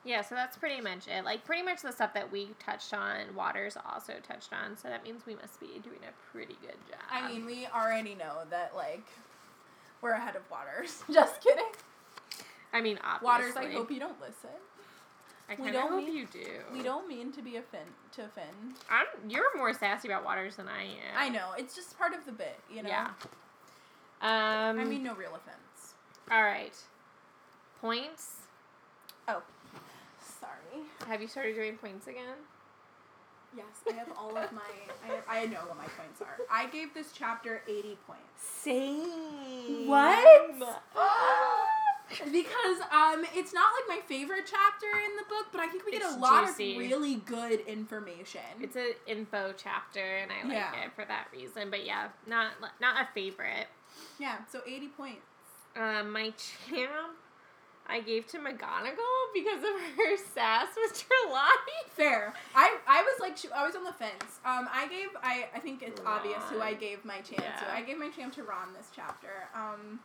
Yeah, 0.05 0.23
so 0.23 0.35
that's 0.35 0.57
pretty 0.57 0.81
much 0.81 1.09
it. 1.09 1.25
Like, 1.25 1.45
pretty 1.45 1.63
much 1.63 1.83
the 1.83 1.93
stuff 1.93 2.15
that 2.15 2.31
we 2.31 2.51
touched 2.65 2.95
on, 2.95 3.35
Waters 3.35 3.77
also 3.93 4.15
touched 4.27 4.53
on, 4.53 4.77
so 4.77 4.89
that 4.89 5.05
means 5.05 5.27
we 5.27 5.35
must 5.35 5.59
be 5.61 5.67
doing 5.83 5.99
a 6.09 6.33
pretty 6.33 6.57
good 6.63 6.77
job. 6.89 7.01
I 7.11 7.29
mean, 7.31 7.45
we 7.45 7.67
already 7.75 8.15
know 8.15 8.39
that 8.51 8.73
like 8.77 9.05
we're 10.01 10.13
ahead 10.13 10.37
of 10.37 10.43
Waters. 10.51 11.03
Just 11.13 11.43
kidding. 11.43 11.65
I 12.73 12.81
mean, 12.81 12.99
obviously. 13.03 13.27
Waters, 13.27 13.57
I 13.57 13.73
hope 13.77 13.91
you 13.91 13.99
don't 14.01 14.21
listen. 14.21 14.51
I 15.49 15.53
we 15.53 15.57
kind 15.57 15.69
of 15.69 15.75
don't 15.75 15.91
hope 15.93 16.05
mean- 16.05 16.17
you 16.17 16.27
do. 16.31 16.47
We 16.73 16.83
don't 16.83 17.09
mean 17.09 17.33
to 17.33 17.43
be 17.43 17.57
offend 17.57 17.89
to 18.13 18.25
offend. 18.25 18.77
I'm, 18.91 19.07
you're 19.31 19.57
more 19.57 19.73
sassy 19.73 20.09
about 20.09 20.25
Waters 20.25 20.57
than 20.57 20.69
I 20.69 20.83
am. 20.83 21.17
I 21.17 21.29
know 21.29 21.53
it's 21.59 21.75
just 21.75 21.99
part 21.99 22.15
of 22.15 22.25
the 22.27 22.33
bit, 22.33 22.59
you 22.71 22.83
know. 22.83 22.89
Yeah. 22.89 23.09
Um, 24.21 24.79
I 24.79 24.85
mean, 24.85 25.03
no 25.03 25.15
real 25.15 25.31
offense. 25.35 25.95
all 26.31 26.43
right. 26.43 26.75
Points. 27.81 28.33
Sorry. 31.01 31.11
Have 31.11 31.23
you 31.23 31.29
started 31.29 31.55
doing 31.55 31.77
points 31.77 32.07
again? 32.07 32.37
Yes, 33.57 33.65
I 33.91 33.95
have 33.95 34.09
all 34.19 34.37
of 34.37 34.53
my. 34.53 34.61
I, 35.29 35.41
I 35.43 35.47
know 35.47 35.61
what 35.67 35.79
my 35.79 35.87
points 35.97 36.21
are. 36.21 36.37
I 36.51 36.67
gave 36.67 36.93
this 36.93 37.13
chapter 37.13 37.63
eighty 37.67 37.97
points. 38.07 38.23
Same. 38.37 39.87
What? 39.89 40.59
because 42.33 42.81
um, 42.93 43.25
it's 43.35 43.53
not 43.55 43.67
like 43.77 43.99
my 43.99 44.01
favorite 44.07 44.45
chapter 44.47 44.87
in 45.05 45.17
the 45.17 45.25
book, 45.29 45.47
but 45.53 45.61
I 45.61 45.69
think 45.69 45.85
we 45.87 45.93
get 45.93 46.03
It's 46.03 46.15
a 46.15 46.19
lot 46.19 46.47
juicy. 46.47 46.73
of 46.75 46.79
really 46.79 47.17
good 47.17 47.61
information. 47.61 48.41
It's 48.61 48.77
an 48.77 48.93
info 49.07 49.55
chapter, 49.57 50.01
and 50.19 50.31
I 50.31 50.43
like 50.47 50.53
Yeah. 50.53 50.85
it 50.85 50.93
for 50.95 51.05
that 51.07 51.29
reason. 51.33 51.71
But 51.71 51.85
yeah, 51.87 52.09
not 52.27 52.53
not 52.81 53.01
a 53.03 53.09
favorite. 53.15 53.69
yeah, 54.19 54.37
so 54.51 54.61
eighty 54.67 54.89
points. 54.89 55.23
Um, 55.77 56.11
my 56.13 56.33
champ, 56.37 57.13
I 57.89 58.01
gave 58.01 58.27
to 58.29 58.39
McGonagall 58.39 59.33
because 59.33 59.63
of 59.63 59.71
her 59.97 60.17
sass 60.35 60.69
with 60.77 61.07
Trelawney. 61.07 61.81
Fair. 61.97 62.35
I 62.55 62.77
I 62.87 63.03
was 63.03 63.21
like 63.21 63.37
I 63.55 63.67
was 63.67 63.75
on 63.77 63.85
the 63.85 63.93
fence. 63.93 64.41
Um, 64.45 64.69
I 64.73 64.87
gave 64.89 65.09
I 65.23 65.47
I 65.55 65.59
think 65.59 65.83
it's 65.83 66.01
obvious 66.05 66.43
who 66.51 66.61
I 66.61 66.75
gave 66.75 67.05
my 67.05 67.21
champ 67.21 67.45
to. 67.61 67.71
I 67.73 67.83
gave 67.83 67.99
my 67.99 68.11
champ 68.11 68.35
to 68.35 68.43
Ron 68.43 68.73
this 68.77 68.89
chapter. 68.95 69.49
Um, 69.55 70.01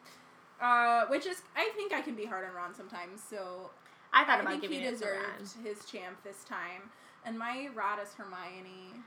uh, 0.62 1.06
which 1.08 1.26
is 1.26 1.42
I 1.56 1.70
think 1.76 1.94
I 1.94 2.02
can 2.02 2.16
be 2.16 2.26
hard 2.26 2.46
on 2.48 2.54
Ron 2.56 2.74
sometimes. 2.74 3.22
So 3.28 3.70
I 4.14 4.24
thought 4.24 4.38
I 4.38 4.42
about 4.42 4.52
think 4.52 4.62
giving 4.64 4.80
he 4.80 4.86
it 4.86 4.92
to 4.92 4.96
deserved 4.98 5.56
Ron. 5.58 5.64
his 5.66 5.86
champ 5.86 6.24
this 6.24 6.44
time. 6.46 6.90
And 7.26 7.38
my 7.40 7.70
rod 7.74 8.00
is 8.04 8.14
Hermione. 8.14 9.02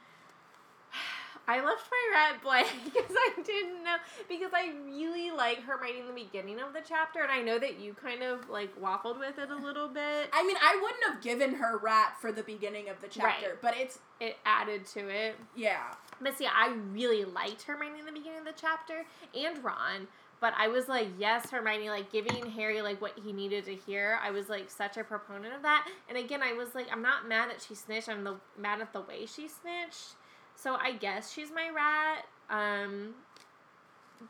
I 1.49 1.65
left 1.65 1.89
my 1.91 2.11
rat 2.13 2.43
blank 2.43 2.69
because 2.85 3.11
I 3.17 3.31
didn't 3.45 3.85
know 3.85 3.97
because 4.29 4.51
I 4.53 4.73
really 4.85 5.31
like 5.31 5.61
Hermione 5.63 6.01
in 6.01 6.07
the 6.09 6.13
beginning 6.13 6.59
of 6.61 6.73
the 6.73 6.81
chapter, 6.87 7.21
and 7.23 7.31
I 7.31 7.41
know 7.43 7.59
that 7.59 7.79
you 7.79 7.95
kind 7.95 8.23
of 8.23 8.49
like 8.51 8.79
waffled 8.81 9.19
with 9.19 9.39
it 9.39 9.51
a 9.51 9.57
little 9.57 9.89
bit. 9.89 10.29
I 10.33 10.45
mean, 10.45 10.57
I 10.61 10.79
wouldn't 10.83 11.05
have 11.13 11.23
given 11.23 11.55
her 11.55 11.79
rat 11.79 12.17
for 12.21 12.33
the 12.33 12.43
beginning 12.43 12.89
of 12.89 13.01
the 13.01 13.09
chapter, 13.09 13.51
Right. 13.51 13.63
but 13.63 13.77
it's 13.77 13.99
It 14.21 14.37
added 14.45 14.87
to 14.87 15.09
it. 15.09 15.37
yeah. 15.55 15.83
But 16.21 16.37
see, 16.39 16.47
I 16.47 16.75
really 16.93 17.25
liked 17.25 17.63
Hermione 17.63 18.01
in 18.01 18.07
the 18.07 18.13
beginning 18.13 18.39
of 18.41 18.45
the 18.47 18.55
chapter 18.61 19.05
and 19.39 19.63
Ron. 19.63 20.09
But 20.39 20.53
I 20.59 20.69
was 20.69 20.87
like, 20.89 21.09
yes, 21.19 21.51
Hermione, 21.51 21.89
like 21.91 22.13
giving 22.13 22.51
Harry 22.51 22.83
like 22.83 23.01
what 23.01 23.19
he 23.25 23.33
needed 23.33 23.65
to 23.67 23.75
hear. 23.75 24.19
I 24.23 24.31
was 24.31 24.49
like 24.51 24.69
such 24.71 24.97
a 24.99 25.05
proponent 25.05 25.55
of 25.55 25.63
that. 25.63 25.89
And 26.11 26.19
again, 26.19 26.43
I 26.43 26.53
was 26.53 26.75
like, 26.75 26.89
I'm 26.93 27.01
not 27.03 27.27
mad 27.29 27.49
that 27.51 27.65
she 27.67 27.75
snitched. 27.75 28.09
I'm 28.11 28.23
the 28.25 28.37
mad 28.59 28.81
at 28.83 28.93
the 28.93 29.01
way 29.01 29.25
she 29.27 29.49
snitched. 29.49 30.15
So 30.57 30.75
I 30.75 30.93
guess 30.93 31.33
she's 31.33 31.51
my 31.51 31.71
rat. 31.75 32.25
Um, 32.51 33.15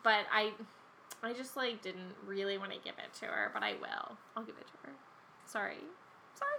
but 0.03 0.27
I, 0.33 0.53
I 1.23 1.33
just 1.33 1.57
like 1.57 1.83
didn't 1.83 2.15
really 2.27 2.59
want 2.59 2.73
to 2.73 2.79
give 2.79 2.95
it 2.99 3.15
to 3.21 3.27
her. 3.27 3.51
But 3.55 3.63
I 3.63 3.73
will. 3.75 4.17
I'll 4.37 4.45
give 4.45 4.57
it 4.61 4.67
to 4.67 4.89
her. 4.89 4.93
Sorry. 5.47 5.79
Sorry. 6.35 6.59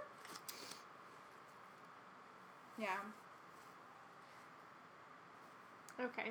Yeah. 2.80 2.96
Okay. 6.00 6.30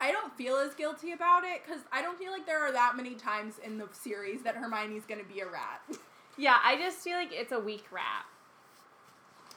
I 0.00 0.12
don't 0.12 0.32
feel 0.34 0.56
as 0.56 0.74
guilty 0.74 1.12
about 1.12 1.44
it 1.44 1.60
because 1.64 1.82
I 1.92 2.00
don't 2.00 2.18
feel 2.18 2.32
like 2.32 2.46
there 2.46 2.60
are 2.60 2.72
that 2.72 2.96
many 2.96 3.14
times 3.14 3.56
in 3.62 3.76
the 3.76 3.86
series 3.92 4.42
that 4.42 4.56
Hermione's 4.56 5.04
gonna 5.06 5.24
be 5.24 5.40
a 5.40 5.46
rat. 5.46 5.82
Yeah, 6.38 6.56
I 6.64 6.78
just 6.78 6.98
feel 6.98 7.16
like 7.16 7.32
it's 7.32 7.52
a 7.52 7.60
weak 7.60 7.84
rat. 7.90 8.24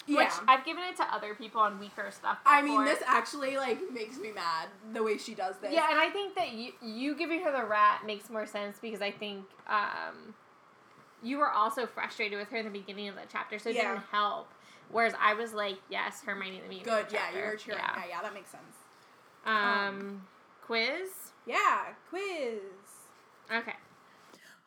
Yeah. 0.05 0.17
Which 0.17 0.33
I've 0.47 0.65
given 0.65 0.83
it 0.83 0.95
to 0.97 1.03
other 1.13 1.33
people 1.35 1.61
on 1.61 1.79
weaker 1.79 2.09
stuff. 2.11 2.37
I 2.45 2.61
mean, 2.61 2.83
this 2.85 2.99
actually 3.05 3.57
like 3.57 3.79
makes 3.91 4.17
me 4.17 4.31
mad 4.31 4.67
the 4.93 5.01
way 5.03 5.17
she 5.17 5.33
does 5.33 5.55
this. 5.57 5.71
Yeah, 5.73 5.87
and 5.91 5.99
I 5.99 6.09
think 6.09 6.35
that 6.35 6.53
you 6.53 6.73
you 6.81 7.15
giving 7.15 7.41
her 7.43 7.51
the 7.51 7.65
rat 7.65 8.01
makes 8.05 8.29
more 8.29 8.45
sense 8.45 8.77
because 8.81 9.01
I 9.01 9.11
think 9.11 9.45
um, 9.67 10.33
you 11.21 11.37
were 11.37 11.49
also 11.49 11.85
frustrated 11.85 12.37
with 12.37 12.49
her 12.49 12.57
in 12.57 12.65
the 12.65 12.71
beginning 12.71 13.07
of 13.07 13.15
the 13.15 13.21
chapter, 13.31 13.57
so 13.59 13.69
it 13.69 13.75
Yeah. 13.75 13.93
didn't 13.93 14.05
help. 14.11 14.49
Whereas 14.91 15.13
I 15.19 15.33
was 15.33 15.53
like, 15.53 15.77
yes, 15.89 16.21
Hermione 16.25 16.57
the 16.57 16.67
beginning. 16.67 16.83
Good. 16.83 17.09
The 17.09 17.13
Yeah, 17.15 17.31
you 17.35 17.45
were 17.45 17.55
cheering. 17.55 17.79
Yeah. 17.81 17.93
Yeah. 17.95 18.09
yeah, 18.09 18.21
that 18.21 18.33
makes 18.33 18.49
sense. 18.49 18.75
Um, 19.45 20.27
quiz. 20.65 21.09
Yeah, 21.45 21.93
quiz. 22.09 22.59
Okay. 23.51 23.73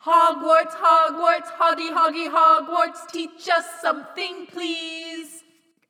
Hogwarts, 0.04 0.72
Hogwarts, 0.72 1.48
Hoggy, 1.58 1.90
Hoggy, 1.92 2.30
Hogwarts, 2.30 3.10
teach 3.10 3.48
us 3.48 3.64
something, 3.80 4.46
please. 4.46 5.05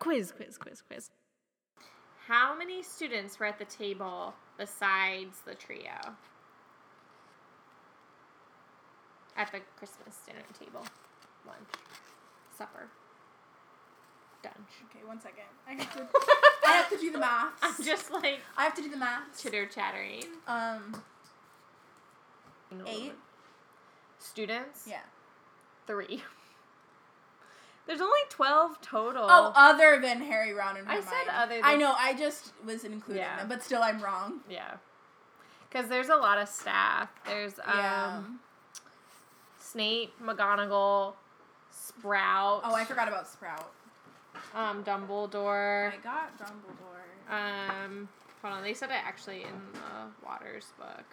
Quiz, 0.06 0.30
quiz, 0.30 0.56
quiz, 0.56 0.82
quiz. 0.82 1.10
How 2.28 2.56
many 2.56 2.80
students 2.84 3.40
were 3.40 3.46
at 3.46 3.58
the 3.58 3.64
table 3.64 4.34
besides 4.56 5.38
the 5.44 5.56
trio? 5.56 5.98
At 9.36 9.50
the 9.50 9.58
Christmas 9.76 10.18
dinner 10.24 10.44
table, 10.56 10.86
lunch, 11.44 11.58
supper, 12.56 12.86
dunch. 14.44 14.54
Okay, 14.88 15.04
one 15.04 15.20
second. 15.20 15.42
I 15.66 15.72
have 15.72 15.92
to, 15.96 16.06
I 16.68 16.70
have 16.70 16.88
to 16.90 16.98
do 16.98 17.10
the 17.10 17.18
math. 17.18 17.54
I'm 17.60 17.84
just 17.84 18.12
like 18.12 18.38
I 18.56 18.62
have 18.62 18.74
to 18.76 18.82
do 18.82 18.88
the 18.88 18.96
math. 18.96 19.42
chitter 19.42 19.66
chattering. 19.66 20.22
Um, 20.46 21.02
eight. 22.86 23.14
students. 24.20 24.86
Yeah. 24.88 25.00
Three. 25.88 26.22
There's 27.86 28.00
only 28.00 28.20
twelve 28.30 28.80
total. 28.80 29.26
Oh, 29.28 29.52
other 29.54 30.00
than 30.00 30.20
Harry, 30.20 30.52
Ron, 30.52 30.76
and 30.76 30.86
Hermione. 30.86 31.06
I 31.06 31.10
said 31.24 31.32
other 31.32 31.60
I 31.62 31.76
know. 31.76 31.94
I 31.96 32.14
just 32.14 32.52
was 32.64 32.84
including 32.84 33.22
Yeah. 33.22 33.36
them, 33.38 33.48
but 33.48 33.62
still, 33.62 33.82
I'm 33.82 34.00
wrong. 34.02 34.40
yeah. 34.50 34.74
Because 35.68 35.88
there's 35.88 36.08
a 36.08 36.16
lot 36.16 36.38
of 36.38 36.48
staff. 36.48 37.08
There's 37.26 37.58
um, 37.60 37.74
yeah. 37.76 38.22
Snape, 39.58 40.12
McGonagall, 40.22 41.14
Sprout. 41.70 42.62
Oh, 42.64 42.74
I 42.74 42.84
forgot 42.84 43.08
about 43.08 43.28
Sprout. 43.28 43.70
Um, 44.54 44.82
Dumbledore. 44.84 45.92
I 45.92 45.96
got 46.02 46.38
Dumbledore. 46.38 47.32
Um, 47.84 48.08
hold 48.42 48.54
on. 48.54 48.62
They 48.62 48.74
said 48.74 48.90
it 48.90 48.96
actually 49.04 49.42
in 49.42 49.50
the 49.74 50.26
Waters 50.26 50.66
book. 50.78 51.04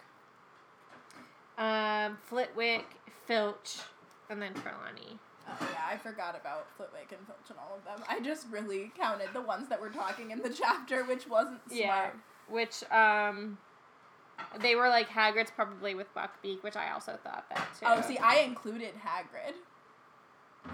Um, 1.58 2.16
Flitwick, 2.24 2.86
Filch, 3.26 3.78
and 4.30 4.40
then 4.40 4.54
Trelawney. 4.54 5.18
Oh 5.48 5.56
yeah, 5.72 5.80
I 5.90 5.96
forgot 5.98 6.36
about 6.40 6.66
Flitwick 6.76 7.12
and 7.16 7.26
Filch 7.26 7.50
and 7.50 7.58
all 7.58 7.76
of 7.76 7.84
them. 7.84 8.04
I 8.08 8.20
just 8.20 8.46
really 8.50 8.90
counted 8.98 9.28
the 9.34 9.42
ones 9.42 9.68
that 9.68 9.80
were 9.80 9.90
talking 9.90 10.30
in 10.30 10.40
the 10.40 10.48
chapter, 10.62 11.04
which 11.04 11.28
wasn't 11.28 11.60
smart. 11.68 11.78
Yeah. 11.80 12.10
Which 12.48 12.82
um, 12.90 13.58
they 14.60 14.74
were 14.74 14.88
like 14.88 15.08
Hagrid's 15.08 15.50
probably 15.50 15.94
with 15.94 16.06
Buckbeak, 16.14 16.62
which 16.62 16.76
I 16.76 16.92
also 16.92 17.18
thought 17.22 17.44
that 17.50 17.68
too. 17.78 17.86
Oh, 17.86 18.00
see, 18.00 18.18
I 18.18 18.36
included 18.38 18.92
Hagrid, 18.94 19.54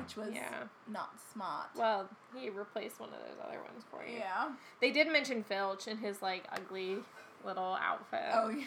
which 0.00 0.16
was 0.16 0.32
Yeah. 0.34 0.64
not 0.88 1.10
smart. 1.32 1.68
Well, 1.76 2.08
he 2.34 2.48
replaced 2.50 3.00
one 3.00 3.08
of 3.10 3.16
those 3.16 3.44
other 3.44 3.60
ones 3.62 3.84
for 3.90 4.04
you. 4.06 4.18
yeah. 4.18 4.50
They 4.80 4.90
did 4.92 5.08
mention 5.12 5.42
Filch 5.42 5.86
and 5.88 5.98
his 5.98 6.22
like 6.22 6.44
ugly 6.52 6.98
little 7.44 7.76
outfit. 7.80 8.20
Oh 8.34 8.50
yeah. 8.50 8.66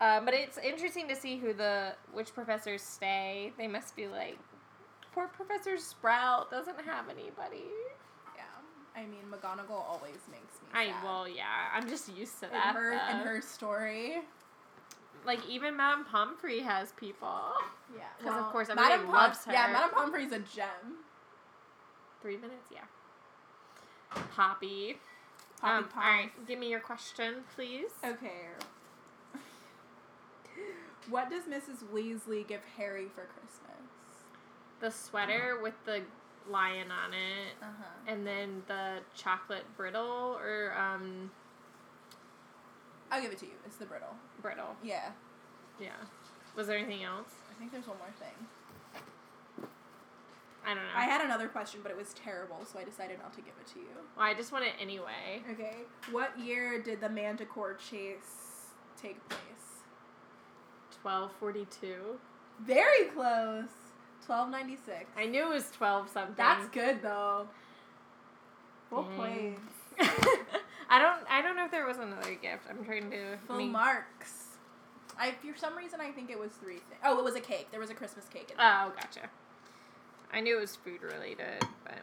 Um, 0.00 0.24
but 0.24 0.34
it's 0.34 0.58
interesting 0.58 1.06
to 1.08 1.16
see 1.16 1.38
who 1.38 1.52
the 1.52 1.94
which 2.12 2.34
professors 2.34 2.82
stay. 2.82 3.52
They 3.58 3.68
must 3.68 3.94
be 3.96 4.06
like 4.08 4.38
poor 5.12 5.26
Professor 5.28 5.76
Sprout 5.78 6.50
doesn't 6.50 6.80
have 6.84 7.08
anybody. 7.08 7.64
Yeah. 8.36 8.42
I 8.96 9.02
mean, 9.06 9.22
McGonagall 9.30 9.70
always 9.70 10.18
makes 10.30 10.54
me. 10.62 10.68
I 10.72 10.86
sad. 10.86 11.04
well, 11.04 11.28
yeah, 11.28 11.68
I'm 11.74 11.88
just 11.88 12.08
used 12.16 12.40
to 12.40 12.48
that. 12.50 12.74
her 12.74 12.92
in 12.92 13.16
her 13.26 13.40
story. 13.42 14.18
like 15.26 15.40
even 15.48 15.76
Madame 15.76 16.04
Pomfrey 16.04 16.60
has 16.60 16.92
people. 16.92 17.52
Yeah. 17.96 18.04
'Cause 18.22 18.38
of 18.40 18.50
course 18.52 18.68
Madame 18.68 18.84
everybody 18.92 19.12
loves 19.12 19.44
her. 19.44 19.52
Yeah. 19.52 19.66
Madame 19.72 19.90
Pomfrey's 19.90 20.32
a 20.32 20.38
gem. 20.38 21.04
Three 22.22 22.36
minutes, 22.36 22.68
yeah. 22.72 22.84
Poppy. 24.34 24.98
Poppy 25.60 25.84
um, 25.84 25.88
all 25.94 26.02
right, 26.02 26.30
give 26.46 26.58
me 26.58 26.68
your 26.70 26.80
question, 26.80 27.44
please. 27.54 27.90
Okay. 28.04 28.48
What 31.08 31.30
does 31.30 31.44
Mrs. 31.44 31.82
Weasley 31.92 32.46
give 32.46 32.60
Harry 32.76 33.06
for 33.14 33.22
Christmas? 33.22 33.79
The 34.80 34.90
sweater 34.90 35.58
with 35.62 35.74
the 35.84 36.02
lion 36.48 36.90
on 36.90 37.12
it, 37.12 37.54
Uh 37.62 37.66
huh. 37.78 37.84
and 38.12 38.26
then 38.26 38.62
the 38.66 38.98
chocolate 39.14 39.64
brittle 39.76 40.38
or 40.40 40.74
um 40.78 41.30
I'll 43.12 43.20
give 43.20 43.32
it 43.32 43.38
to 43.38 43.46
you. 43.46 43.52
It's 43.66 43.76
the 43.76 43.86
brittle. 43.86 44.14
brittle. 44.40 44.76
Yeah. 44.84 45.10
Yeah. 45.80 45.90
Was 46.56 46.66
there 46.68 46.78
anything 46.78 47.02
else? 47.04 47.28
I 47.50 47.54
think 47.58 47.72
there's 47.72 47.86
one 47.86 47.98
more 47.98 48.12
thing. 48.18 49.66
I 50.64 50.68
don't 50.74 50.76
know. 50.84 50.90
I 50.94 51.04
had 51.04 51.24
another 51.24 51.48
question, 51.48 51.80
but 51.82 51.90
it 51.90 51.96
was 51.96 52.12
terrible, 52.14 52.64
so 52.70 52.78
I 52.78 52.84
decided 52.84 53.18
not 53.18 53.32
to 53.32 53.40
give 53.40 53.54
it 53.60 53.66
to 53.72 53.78
you. 53.80 53.86
well, 54.16 54.26
I 54.26 54.34
just 54.34 54.52
want 54.52 54.64
it 54.64 54.72
anyway. 54.80 55.42
Okay. 55.50 55.76
What 56.12 56.38
year 56.38 56.80
did 56.82 57.00
the 57.00 57.08
Manticore 57.08 57.74
chase 57.74 58.66
take 59.00 59.26
place? 59.28 59.40
Twelve 61.02 61.32
forty-two. 61.40 62.18
Very 62.60 63.06
close. 63.06 63.68
1296. 64.30 65.10
I 65.16 65.26
knew 65.26 65.42
it 65.42 65.48
was 65.48 65.70
twelve 65.70 66.08
something. 66.08 66.34
That's 66.36 66.68
good 66.68 67.02
though. 67.02 67.48
Full 68.88 69.02
Dang. 69.02 69.16
points. 69.16 69.60
I 70.88 71.00
don't. 71.00 71.20
I 71.28 71.42
don't 71.42 71.56
know 71.56 71.64
if 71.64 71.70
there 71.70 71.86
was 71.86 71.98
another 71.98 72.34
gift. 72.34 72.64
I'm 72.68 72.84
trying 72.84 73.10
to. 73.10 73.36
Full 73.48 73.66
marks. 73.66 74.40
I 75.18 75.32
for 75.32 75.58
some 75.58 75.76
reason 75.76 76.00
I 76.00 76.12
think 76.12 76.30
it 76.30 76.38
was 76.38 76.52
three 76.52 76.74
things. 76.74 77.00
Oh, 77.04 77.18
it 77.18 77.24
was 77.24 77.34
a 77.34 77.40
cake. 77.40 77.68
There 77.70 77.80
was 77.80 77.90
a 77.90 77.94
Christmas 77.94 78.26
cake 78.32 78.50
in 78.50 78.58
it. 78.58 78.62
Oh, 78.62 78.92
gotcha. 78.96 79.28
I 80.32 80.40
knew 80.40 80.56
it 80.56 80.60
was 80.60 80.76
food 80.76 81.02
related, 81.02 81.66
but 81.84 81.98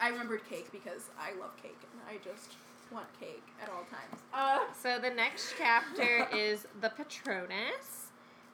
I 0.00 0.08
remembered 0.08 0.42
cake 0.48 0.70
because 0.70 1.08
I 1.18 1.38
love 1.40 1.56
cake 1.62 1.78
and 1.80 2.02
I 2.08 2.22
just 2.22 2.52
want 2.92 3.06
cake 3.18 3.42
at 3.62 3.70
all 3.70 3.84
times. 3.90 4.20
Uh, 4.34 4.60
so 4.80 4.98
the 4.98 5.10
next 5.10 5.54
chapter 5.58 6.28
is 6.36 6.66
the 6.80 6.90
Patronus, 6.90 8.10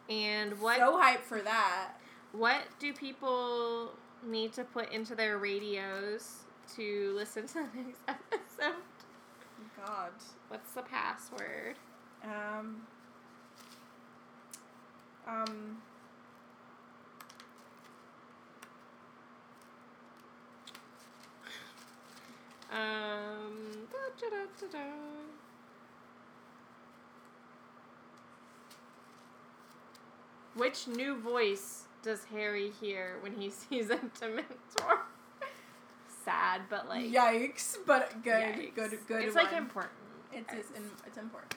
and 0.09 0.59
what 0.61 0.79
so 0.79 0.97
hyped 0.97 1.23
for 1.23 1.43
that. 1.43 1.93
What 2.37 2.63
do 2.79 2.93
people 2.93 3.93
need 4.27 4.53
to 4.53 4.65
put 4.65 4.93
into 4.93 5.15
their 5.15 5.39
radios 5.39 6.45
to 6.75 7.13
listen 7.15 7.47
to 7.47 7.55
the 7.55 7.83
next 7.83 8.01
episode? 8.09 8.75
God. 9.77 10.11
What's 10.49 10.73
the 10.73 10.83
password? 10.83 11.77
Um. 12.25 12.83
Um. 15.27 15.79
Um. 22.73 23.87
da-da-da-da-da. 23.91 24.93
Which 30.55 30.89
new 30.89 31.17
voice 31.17 31.87
does 32.07 32.25
Harry 32.33 32.71
hear 32.81 33.19
when 33.21 33.35
he 33.35 33.51
sees 33.51 33.91
a 33.91 33.97
Dementor? 33.97 34.99
Sad, 36.25 36.63
but 36.71 36.89
like 36.89 37.05
Yikes! 37.05 37.77
But 37.87 38.23
good, 38.25 38.33
yikes. 38.33 38.75
good, 38.75 38.99
good. 39.07 39.25
It's 39.25 39.35
one. 39.37 39.45
like 39.45 39.53
important. 39.53 39.93
It's 40.33 40.53
it's, 40.53 40.71
in, 40.71 40.85
it's 41.07 41.19
important. 41.19 41.55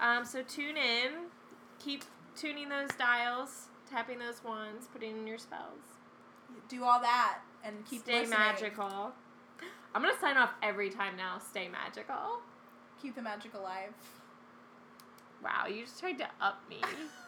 Um. 0.00 0.24
So 0.24 0.42
tune 0.42 0.76
in. 0.76 1.26
Keep 1.78 2.04
tuning 2.34 2.68
those 2.68 2.88
dials, 2.98 3.66
tapping 3.90 4.18
those 4.18 4.42
wands, 4.42 4.86
putting 4.92 5.16
in 5.18 5.26
your 5.26 5.38
spells. 5.38 5.82
Do 6.68 6.84
all 6.84 7.00
that 7.00 7.40
and 7.64 7.84
keep 7.84 8.02
Stay 8.02 8.20
listening. 8.20 8.38
magical. 8.38 9.12
I'm 9.94 10.02
gonna 10.02 10.18
sign 10.20 10.36
off 10.36 10.52
every 10.62 10.88
time 10.90 11.16
now. 11.16 11.38
Stay 11.38 11.68
magical. 11.68 12.40
Keep 13.02 13.16
the 13.16 13.22
magic 13.22 13.54
alive. 13.54 13.92
Wow, 15.42 15.66
you 15.68 15.84
just 15.84 16.00
tried 16.00 16.18
to 16.18 16.28
up 16.40 16.62
me. 16.70 16.80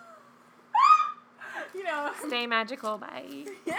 you 1.74 1.85
know. 1.85 2.10
Stay 2.26 2.47
magical. 2.47 2.98
Bye. 2.98 3.47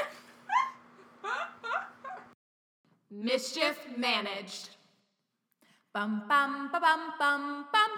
Mischief 3.11 3.77
managed. 3.97 4.69
Bum 5.93 6.23
bum 6.30 6.69
ba 6.72 6.80
bum 6.80 7.01
bum 7.18 7.65
bum 7.72 7.91